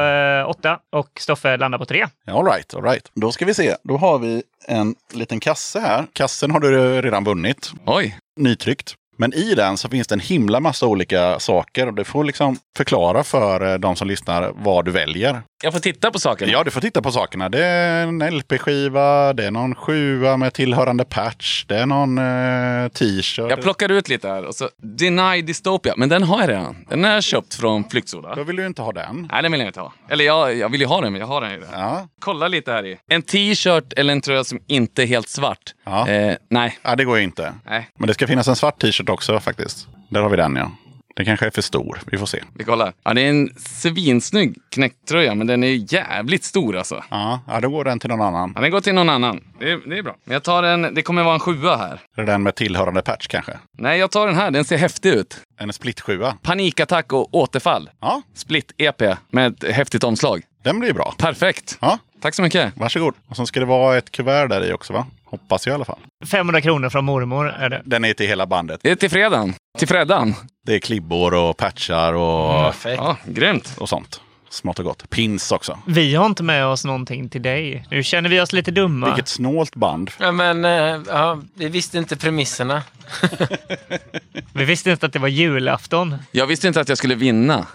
8 0.51 0.79
och 0.93 1.11
Stoffe 1.21 1.57
landar 1.57 1.79
på 1.79 1.85
3. 1.87 2.07
All 2.27 2.45
right, 2.45 2.75
all 2.75 2.83
right. 2.83 3.11
Då 3.15 3.33
ska 3.33 3.45
vi 3.45 3.55
se. 3.55 3.77
Då 3.83 3.97
har 3.97 4.19
vi 4.19 4.43
en 4.69 4.95
liten 5.13 5.41
kasse 5.41 5.81
här. 5.81 6.07
Kassen 6.13 6.51
har 6.51 6.61
du 6.61 7.03
redan 7.03 7.25
vunnit. 7.25 7.71
Oj! 7.87 8.19
Nytryckt. 8.37 8.95
Men 9.17 9.33
i 9.35 9.55
den 9.55 9.77
så 9.77 9.89
finns 9.89 10.07
det 10.07 10.15
en 10.15 10.21
himla 10.21 10.61
massa 10.61 10.87
olika 10.87 11.39
saker 11.39 11.87
och 11.87 11.95
du 11.95 12.05
får 12.05 12.25
liksom 12.25 12.57
förklara 12.77 13.25
för 13.25 13.73
eh, 13.73 13.79
de 13.79 13.97
som 13.97 14.09
lyssnar 14.09 14.53
vad 14.55 14.85
du 14.85 14.91
väljer. 14.91 15.43
Jag 15.63 15.73
får 15.73 15.81
titta 15.81 16.11
på 16.11 16.19
sakerna. 16.19 16.53
Ja, 16.53 16.65
du 16.65 16.71
får 16.71 16.81
titta 16.81 17.03
på 17.03 17.13
sakerna. 17.13 17.49
Det 17.49 17.65
är 17.65 18.07
en 18.07 18.19
LP-skiva, 18.19 19.33
det 19.33 19.45
är 19.47 19.51
någon 19.51 19.75
sjua 19.75 20.37
med 20.37 20.53
tillhörande 20.55 21.05
patch, 21.05 21.65
det 21.69 21.77
är 21.79 21.87
någon 21.87 22.19
eh, 22.19 22.89
t-shirt. 22.89 23.51
Jag 23.51 23.63
plockar 23.63 23.89
ut 23.89 24.09
lite 24.09 24.29
här. 24.29 24.45
Och 24.45 24.55
så, 24.55 24.69
Deny 24.83 25.43
Dystopia. 25.43 25.95
Men 25.97 26.09
den 26.09 26.23
har 26.23 26.41
jag 26.41 26.49
redan. 26.51 26.77
Den 26.89 27.05
har 27.05 27.11
jag 27.11 27.23
köpt 27.23 27.55
från 27.55 27.85
Flyktsoda. 27.91 28.35
Då 28.35 28.43
vill 28.43 28.57
du 28.57 28.67
inte 28.67 28.83
ha 28.83 28.93
den. 28.93 29.29
Nej, 29.33 29.43
den 29.43 29.53
vill 29.53 29.61
jag 29.61 29.69
inte 29.69 29.81
ha. 29.81 29.93
Eller 30.09 30.25
jag, 30.25 30.55
jag 30.57 30.69
vill 30.69 30.81
ju 30.81 30.87
ha 30.87 31.01
den, 31.01 31.13
men 31.13 31.21
jag 31.21 31.27
har 31.29 31.41
den 31.41 31.51
ju. 31.51 31.61
där. 31.61 31.69
Ja. 31.73 32.09
Kolla 32.21 32.49
lite 32.49 32.73
här 32.73 32.87
i. 32.87 32.99
En 33.11 33.23
t-shirt 33.23 33.93
eller 33.97 34.13
en 34.13 34.21
tröja 34.21 34.45
som 34.45 34.61
inte 34.67 35.03
är 35.03 35.07
helt 35.07 35.29
svart. 35.29 35.75
Ja. 35.85 36.09
Eh, 36.09 36.37
nej. 36.51 36.79
ja, 36.83 36.97
det 36.97 37.05
går 37.05 37.19
ju 37.19 37.25
inte. 37.25 37.55
Nej. 37.65 37.89
Men 37.99 38.07
det 38.07 38.15
ska 38.15 38.27
finnas 38.27 38.49
en 38.49 38.57
svart 38.57 38.81
t-shirt 38.81 39.04
också 39.11 39.41
faktiskt. 39.41 39.89
Där 40.09 40.21
har 40.23 40.29
vi 40.31 40.37
den 40.37 40.57
ja. 40.57 40.71
Den 41.17 41.27
kanske 41.27 41.47
är 41.47 41.51
för 41.51 41.63
stor. 41.63 42.01
Vi 42.07 42.19
får 42.19 42.27
se. 42.27 42.43
Vi 42.55 42.65
kollar. 42.65 42.93
Ja, 43.05 43.15
det 43.15 43.21
är 43.21 43.31
en 43.31 43.51
svinsnygg 43.59 44.57
knäcktröja, 44.71 45.35
men 45.35 45.47
den 45.47 45.65
är 45.65 45.93
jävligt 45.95 46.45
stor 46.45 46.77
alltså. 46.77 47.05
Ja, 47.11 47.41
ja 47.49 47.61
då 47.61 47.69
går 47.69 47.85
den 47.85 47.99
till 47.99 48.11
någon 48.11 48.21
annan. 48.21 48.53
Ja, 48.55 48.61
den 48.61 48.71
går 48.71 48.81
till 48.81 48.95
någon 48.95 49.09
annan. 49.09 49.41
Det 49.61 49.71
är, 49.71 49.81
det 49.91 49.99
är 49.99 50.03
bra. 50.03 50.17
Men 50.25 50.33
jag 50.33 50.43
tar 50.43 50.63
en, 50.63 50.95
det 50.95 51.03
kommer 51.03 51.23
vara 51.23 51.35
en 51.35 51.41
sjua 51.41 51.77
här. 51.77 52.01
Är 52.17 52.23
det 52.23 52.33
den 52.33 52.43
med 52.43 52.55
tillhörande 52.55 53.03
patch 53.03 53.27
kanske? 53.27 53.53
Nej, 53.79 53.99
jag 53.99 54.11
tar 54.11 54.27
den 54.27 54.37
här. 54.37 54.51
Den 54.51 54.65
ser 54.65 54.77
häftig 54.77 55.09
ut. 55.11 55.37
En 55.59 55.73
split 55.73 56.01
sjua. 56.01 56.37
Panikattack 56.43 57.13
och 57.13 57.35
återfall. 57.35 57.91
Ja, 58.01 58.23
Split-EP 58.35 59.17
med 59.31 59.53
ett 59.65 59.73
häftigt 59.75 60.05
omslag. 60.05 60.43
den 60.65 60.81
blir 60.81 60.93
bra. 60.93 61.15
Perfekt. 61.19 61.79
Ja, 61.81 61.99
Tack 62.21 62.35
så 62.35 62.43
mycket. 62.43 62.73
varsågod. 62.77 63.15
Och 63.29 63.37
så 63.37 63.47
ska 63.47 63.61
det 63.61 63.67
vara 63.67 63.97
ett 63.97 64.11
kuvert 64.11 64.49
där 64.49 64.65
i 64.65 64.73
också 64.73 64.93
va? 64.93 65.07
Hoppas 65.41 65.67
jag 65.67 65.73
i 65.73 65.75
alla 65.75 65.85
fall. 65.85 65.99
500 66.27 66.61
kronor 66.61 66.89
från 66.89 67.05
mormor 67.05 67.49
är 67.49 67.69
det. 67.71 67.83
Den 67.85 68.05
är 68.05 68.13
till 68.15 68.27
hela 68.27 68.47
bandet. 68.47 68.81
Det 68.83 68.91
är 68.91 68.95
till 68.97 69.11
fredagen. 69.11 69.55
Till 69.79 69.89
fredagen. 69.89 70.35
Det 70.67 70.75
är 70.75 70.79
klibbor 70.79 71.35
och 71.35 71.57
patchar 71.57 72.13
och, 72.13 72.51
Perfekt. 72.65 73.03
Ja, 73.03 73.17
grymt. 73.27 73.75
och 73.79 73.89
sånt. 73.89 74.21
Smått 74.55 74.79
och 74.79 74.85
gott. 74.85 75.11
Pins 75.11 75.53
också. 75.53 75.79
Vi 75.87 76.15
har 76.15 76.27
inte 76.27 76.43
med 76.43 76.67
oss 76.67 76.85
någonting 76.85 77.29
till 77.29 77.43
dig. 77.43 77.87
Nu 77.91 78.03
känner 78.03 78.29
vi 78.29 78.41
oss 78.41 78.53
lite 78.53 78.71
dumma. 78.71 79.07
Vilket 79.07 79.29
snålt 79.29 79.77
band. 79.77 80.11
Ja, 80.21 80.33
men 80.33 80.65
eh, 80.65 81.01
ja, 81.09 81.41
vi 81.55 81.69
visste 81.69 81.99
inte 81.99 82.17
premisserna. 82.17 82.83
Vi 84.53 84.65
visste 84.65 84.91
inte 84.91 85.07
att 85.07 85.13
det 85.13 85.19
var 85.19 85.29
julafton. 85.29 86.17
Jag 86.33 86.47
visste 86.47 86.69
inte 86.69 86.81
att 86.81 86.89
jag 86.89 86.99
skulle 86.99 87.15
vinna. 87.15 87.67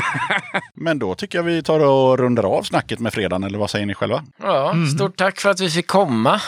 Men 0.74 0.98
då 0.98 1.14
tycker 1.14 1.38
jag 1.38 1.42
vi 1.42 1.62
tar 1.62 1.80
och 1.80 2.18
rundar 2.18 2.42
av 2.42 2.62
snacket 2.62 2.98
med 2.98 3.12
fredagen, 3.12 3.44
eller 3.44 3.58
vad 3.58 3.70
säger 3.70 3.86
ni 3.86 3.94
själva? 3.94 4.24
Ja, 4.42 4.74
Stort 4.94 5.16
tack 5.16 5.40
för 5.40 5.50
att 5.50 5.60
vi 5.60 5.70
fick 5.70 5.86
komma. 5.86 6.40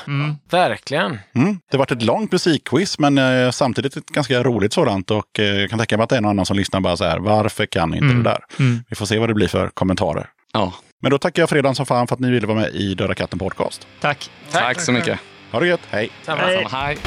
Verkligen. 0.51 1.19
Mm. 1.35 1.61
Det 1.71 1.77
varit 1.77 1.91
ett 1.91 2.03
långt 2.03 2.33
musikquiz, 2.33 2.99
men 2.99 3.19
eh, 3.19 3.51
samtidigt 3.51 3.97
ett 3.97 4.07
ganska 4.07 4.43
roligt 4.43 4.73
sådant. 4.73 5.11
Och 5.11 5.39
eh, 5.39 5.45
jag 5.45 5.71
kan 5.71 5.79
tänka 5.79 5.97
mig 5.97 6.05
att 6.05 6.11
det 6.11 6.17
är 6.17 6.21
någon 6.21 6.31
annan 6.31 6.47
som 6.47 6.57
lyssnar 6.57 6.81
bara 6.81 6.97
så 6.97 7.05
här, 7.05 7.19
varför 7.19 7.67
kan 7.67 7.95
inte 7.95 8.15
det 8.15 8.23
där? 8.23 8.39
Vi 8.89 8.97
får 8.97 9.07
se 9.07 9.19
vad 9.19 9.29
det 9.29 9.35
blir 9.35 9.49
för 9.49 9.60
kommentarer. 9.69 10.31
Ja, 10.53 10.75
Men 11.03 11.11
då 11.11 11.19
tackar 11.19 11.43
jag 11.43 11.49
fredagen 11.51 11.75
som 11.75 11.87
fan 11.87 12.07
för 12.07 12.15
att 12.15 12.21
ni 12.21 12.31
ville 12.31 12.47
vara 12.47 12.59
med 12.59 12.69
i 12.75 12.95
Döda 12.95 13.15
katten 13.15 13.39
podcast. 13.39 13.87
Tack. 14.01 14.31
tack, 14.53 14.81
så 14.81 14.93
mycket. 14.93 15.19
Ha 15.53 15.61
det 15.61 15.67
gött, 15.67 15.81
hej! 15.91 16.11
Samma. 16.23 16.43
Hej. 16.43 16.67
Hej. 16.71 16.99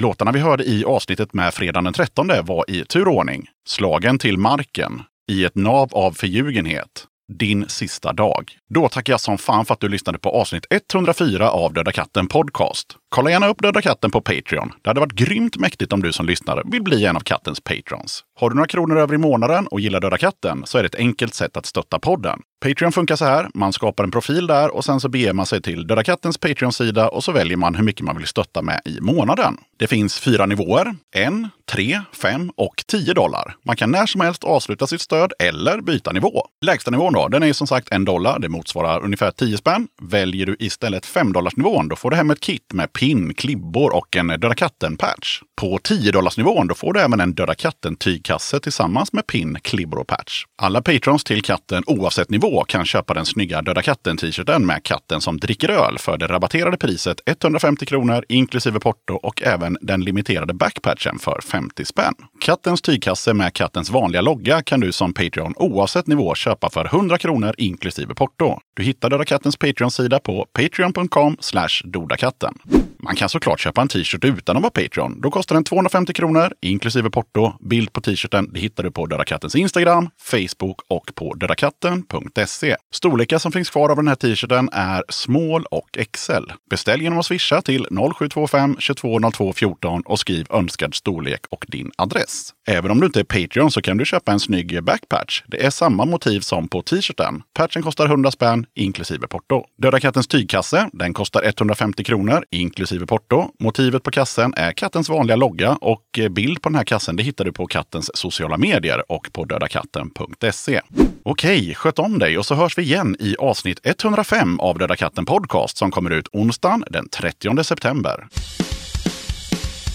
Låtarna 0.00 0.32
vi 0.32 0.40
hörde 0.40 0.64
i 0.64 0.84
avsnittet 0.84 1.34
med 1.34 1.54
fredagen 1.54 1.84
den 1.84 1.92
13 1.92 2.30
var 2.42 2.70
i 2.70 2.84
turordning 2.84 3.48
Slagen 3.68 4.18
till 4.18 4.38
marken, 4.38 5.02
I 5.32 5.44
ett 5.44 5.54
nav 5.54 5.94
av 5.94 6.12
förljugenhet, 6.12 7.06
Din 7.32 7.68
sista 7.68 8.12
dag. 8.12 8.52
Då 8.74 8.88
tackar 8.88 9.12
jag 9.12 9.20
som 9.20 9.38
fan 9.38 9.64
för 9.64 9.74
att 9.74 9.80
du 9.80 9.88
lyssnade 9.88 10.18
på 10.18 10.30
avsnitt 10.30 10.66
104 10.70 11.50
av 11.50 11.72
Döda 11.72 11.92
katten 11.92 12.26
Podcast. 12.26 12.96
Kolla 13.08 13.30
gärna 13.30 13.48
upp 13.48 13.62
Döda 13.62 13.82
katten 13.82 14.10
på 14.10 14.20
Patreon. 14.20 14.72
Det 14.82 14.90
hade 14.90 15.00
varit 15.00 15.12
grymt 15.12 15.56
mäktigt 15.56 15.92
om 15.92 16.02
du 16.02 16.12
som 16.12 16.26
lyssnare 16.26 16.62
vill 16.64 16.82
bli 16.82 17.04
en 17.04 17.16
av 17.16 17.20
kattens 17.20 17.60
patrons. 17.60 18.24
Har 18.38 18.50
du 18.50 18.56
några 18.56 18.68
kronor 18.68 18.98
över 18.98 19.14
i 19.14 19.18
månaden 19.18 19.66
och 19.66 19.80
gillar 19.80 20.00
Döda 20.00 20.18
katten 20.18 20.62
så 20.66 20.78
är 20.78 20.82
det 20.82 20.86
ett 20.86 20.94
enkelt 20.94 21.34
sätt 21.34 21.56
att 21.56 21.66
stötta 21.66 21.98
podden. 21.98 22.40
Patreon 22.64 22.92
funkar 22.92 23.16
så 23.16 23.24
här. 23.24 23.48
Man 23.54 23.72
skapar 23.72 24.04
en 24.04 24.10
profil 24.10 24.46
där 24.46 24.74
och 24.74 24.84
sen 24.84 25.00
så 25.00 25.08
beger 25.08 25.32
man 25.32 25.46
sig 25.46 25.62
till 25.62 25.86
Döda 25.86 26.04
kattens 26.04 26.38
Patreon-sida 26.38 27.08
och 27.08 27.24
så 27.24 27.32
väljer 27.32 27.56
man 27.56 27.74
hur 27.74 27.82
mycket 27.82 28.04
man 28.04 28.16
vill 28.16 28.26
stötta 28.26 28.62
med 28.62 28.80
i 28.84 29.00
månaden. 29.00 29.56
Det 29.78 29.86
finns 29.86 30.20
fyra 30.20 30.46
nivåer. 30.46 30.94
En, 31.14 31.48
tre, 31.70 32.00
fem 32.12 32.50
och 32.56 32.84
tio 32.86 33.14
dollar. 33.14 33.56
Man 33.64 33.76
kan 33.76 33.90
när 33.90 34.06
som 34.06 34.20
helst 34.20 34.44
avsluta 34.44 34.86
sitt 34.86 35.00
stöd 35.00 35.32
eller 35.38 35.80
byta 35.80 36.12
nivå. 36.12 36.46
Lägsta 36.64 36.90
nivån 36.90 37.12
då, 37.12 37.28
den 37.28 37.42
är 37.42 37.52
som 37.52 37.66
sagt 37.66 37.92
en 37.92 38.04
dollar. 38.04 38.38
Det 38.38 38.48
motsvarar 38.48 39.04
ungefär 39.04 39.30
10 39.30 39.56
spänn. 39.56 39.88
Väljer 40.02 40.46
du 40.46 40.56
istället 40.58 41.06
5 41.06 41.32
dollars 41.32 41.56
nivån, 41.56 41.88
då 41.88 41.96
får 41.96 42.10
du 42.10 42.16
hem 42.16 42.30
ett 42.30 42.40
kit 42.40 42.72
med 42.72 42.92
pin, 42.92 43.34
klibbor 43.34 43.94
och 43.94 44.16
en 44.16 44.26
Döda 44.26 44.54
katten-patch. 44.54 45.40
På 45.60 45.78
10 45.82 46.12
dollars 46.12 46.36
nivån, 46.36 46.66
då 46.66 46.74
får 46.74 46.92
du 46.92 47.00
även 47.00 47.20
en 47.20 47.34
Döda 47.34 47.54
katten-tyg 47.54 48.25
katten-tygkasse 48.26 48.60
tillsammans 48.60 49.12
med 49.12 49.26
pin, 49.26 49.58
klibbor 49.62 49.98
och 49.98 50.06
patch. 50.06 50.44
Alla 50.62 50.82
patrons 50.82 51.24
till 51.24 51.42
katten 51.42 51.82
oavsett 51.86 52.30
nivå 52.30 52.64
kan 52.64 52.84
köpa 52.84 53.14
den 53.14 53.26
snygga 53.26 53.62
Döda 53.62 53.82
katten-t-shirten 53.82 54.66
med 54.66 54.82
katten 54.82 55.20
som 55.20 55.36
dricker 55.36 55.68
öl 55.68 55.98
för 55.98 56.18
det 56.18 56.26
rabatterade 56.26 56.76
priset 56.76 57.20
150 57.26 57.86
kronor 57.86 58.24
inklusive 58.28 58.80
porto 58.80 59.14
och 59.14 59.42
även 59.42 59.78
den 59.80 60.00
limiterade 60.00 60.54
backpatchen 60.54 61.18
för 61.18 61.40
50 61.40 61.84
spänn. 61.84 62.14
Kattens 62.40 62.82
tygkasse 62.82 63.34
med 63.34 63.54
kattens 63.54 63.90
vanliga 63.90 64.22
logga 64.22 64.62
kan 64.62 64.80
du 64.80 64.92
som 64.92 65.12
Patreon 65.12 65.54
oavsett 65.56 66.06
nivå 66.06 66.34
köpa 66.34 66.70
för 66.70 66.84
100 66.84 67.18
kronor 67.18 67.54
inklusive 67.58 68.14
porto. 68.14 68.58
Du 68.76 68.82
hittar 68.82 69.10
Döda 69.10 69.24
kattens 69.24 69.56
Patreon-sida 69.56 70.18
på 70.18 70.46
patreon.com 70.52 71.36
dodakatten. 71.84 72.54
Man 72.98 73.16
kan 73.16 73.28
såklart 73.28 73.60
köpa 73.60 73.80
en 73.80 73.88
t-shirt 73.88 74.24
utan 74.24 74.56
att 74.56 74.62
vara 74.62 74.70
Patreon. 74.70 75.20
Då 75.20 75.30
kostar 75.30 75.54
den 75.54 75.64
250 75.64 76.12
kronor 76.12 76.52
inklusive 76.60 77.10
porto. 77.10 77.52
Bild 77.60 77.92
på 77.92 78.00
t-shirten 78.00 78.50
det 78.52 78.60
hittar 78.60 78.82
du 78.82 78.90
på 78.90 79.06
Döda 79.06 79.24
Kattens 79.24 79.54
Instagram, 79.54 80.08
Facebook 80.18 80.80
och 80.88 81.10
på 81.14 81.34
dödakatten.se. 81.34 82.76
Storlekar 82.92 83.38
som 83.38 83.52
finns 83.52 83.70
kvar 83.70 83.88
av 83.88 83.96
den 83.96 84.08
här 84.08 84.14
t-shirten 84.14 84.68
är 84.72 85.04
small 85.08 85.64
och 85.70 85.98
XL. 86.12 86.52
Beställ 86.70 87.02
genom 87.02 87.18
att 87.18 87.26
swisha 87.26 87.62
till 87.62 87.86
0725 88.16 88.74
2202 88.74 89.52
14 89.52 90.02
och 90.02 90.18
skriv 90.18 90.46
önskad 90.50 90.94
storlek 90.94 91.40
och 91.50 91.64
din 91.68 91.90
adress. 91.96 92.50
Även 92.68 92.90
om 92.90 93.00
du 93.00 93.06
inte 93.06 93.20
är 93.20 93.24
Patreon 93.24 93.70
så 93.70 93.82
kan 93.82 93.96
du 93.96 94.04
köpa 94.04 94.32
en 94.32 94.40
snygg 94.40 94.84
backpatch. 94.84 95.42
Det 95.46 95.66
är 95.66 95.70
samma 95.70 96.04
motiv 96.04 96.40
som 96.40 96.68
på 96.68 96.82
t-shirten. 96.82 97.42
Patchen 97.54 97.82
kostar 97.82 98.06
100 98.06 98.30
spänn 98.30 98.66
inklusive 98.74 99.26
porto. 99.26 99.64
Döda 99.78 100.00
kattens 100.00 100.28
tygkasse, 100.28 100.90
den 100.92 101.14
kostar 101.14 101.42
150 101.44 102.04
kronor 102.04 102.44
inklusive 102.50 102.85
inklusive 102.86 103.06
porto. 103.06 103.50
Motivet 103.58 104.02
på 104.02 104.10
kassen 104.10 104.54
är 104.56 104.72
kattens 104.72 105.08
vanliga 105.08 105.36
logga 105.36 105.72
och 105.80 106.18
eh, 106.18 106.28
bild 106.28 106.62
på 106.62 106.68
den 106.68 106.76
här 106.76 106.84
kassen 106.84 107.16
det 107.16 107.22
hittar 107.22 107.44
du 107.44 107.52
på 107.52 107.66
kattens 107.66 108.10
sociala 108.14 108.56
medier 108.56 109.12
och 109.12 109.28
på 109.32 109.44
dödakatten.se. 109.44 110.80
Okej, 111.22 111.74
sköt 111.74 111.98
om 111.98 112.18
dig 112.18 112.38
och 112.38 112.46
så 112.46 112.54
hörs 112.54 112.78
vi 112.78 112.82
igen 112.82 113.16
i 113.20 113.36
avsnitt 113.38 113.80
105 113.82 114.60
av 114.60 114.78
Döda 114.78 114.96
katten 114.96 115.24
Podcast 115.24 115.76
som 115.76 115.90
kommer 115.90 116.10
ut 116.10 116.28
onsdagen 116.32 116.84
den 116.90 117.08
30 117.08 117.64
september. 117.64 118.28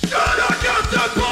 Döda 0.01 0.55
katten 0.63 1.30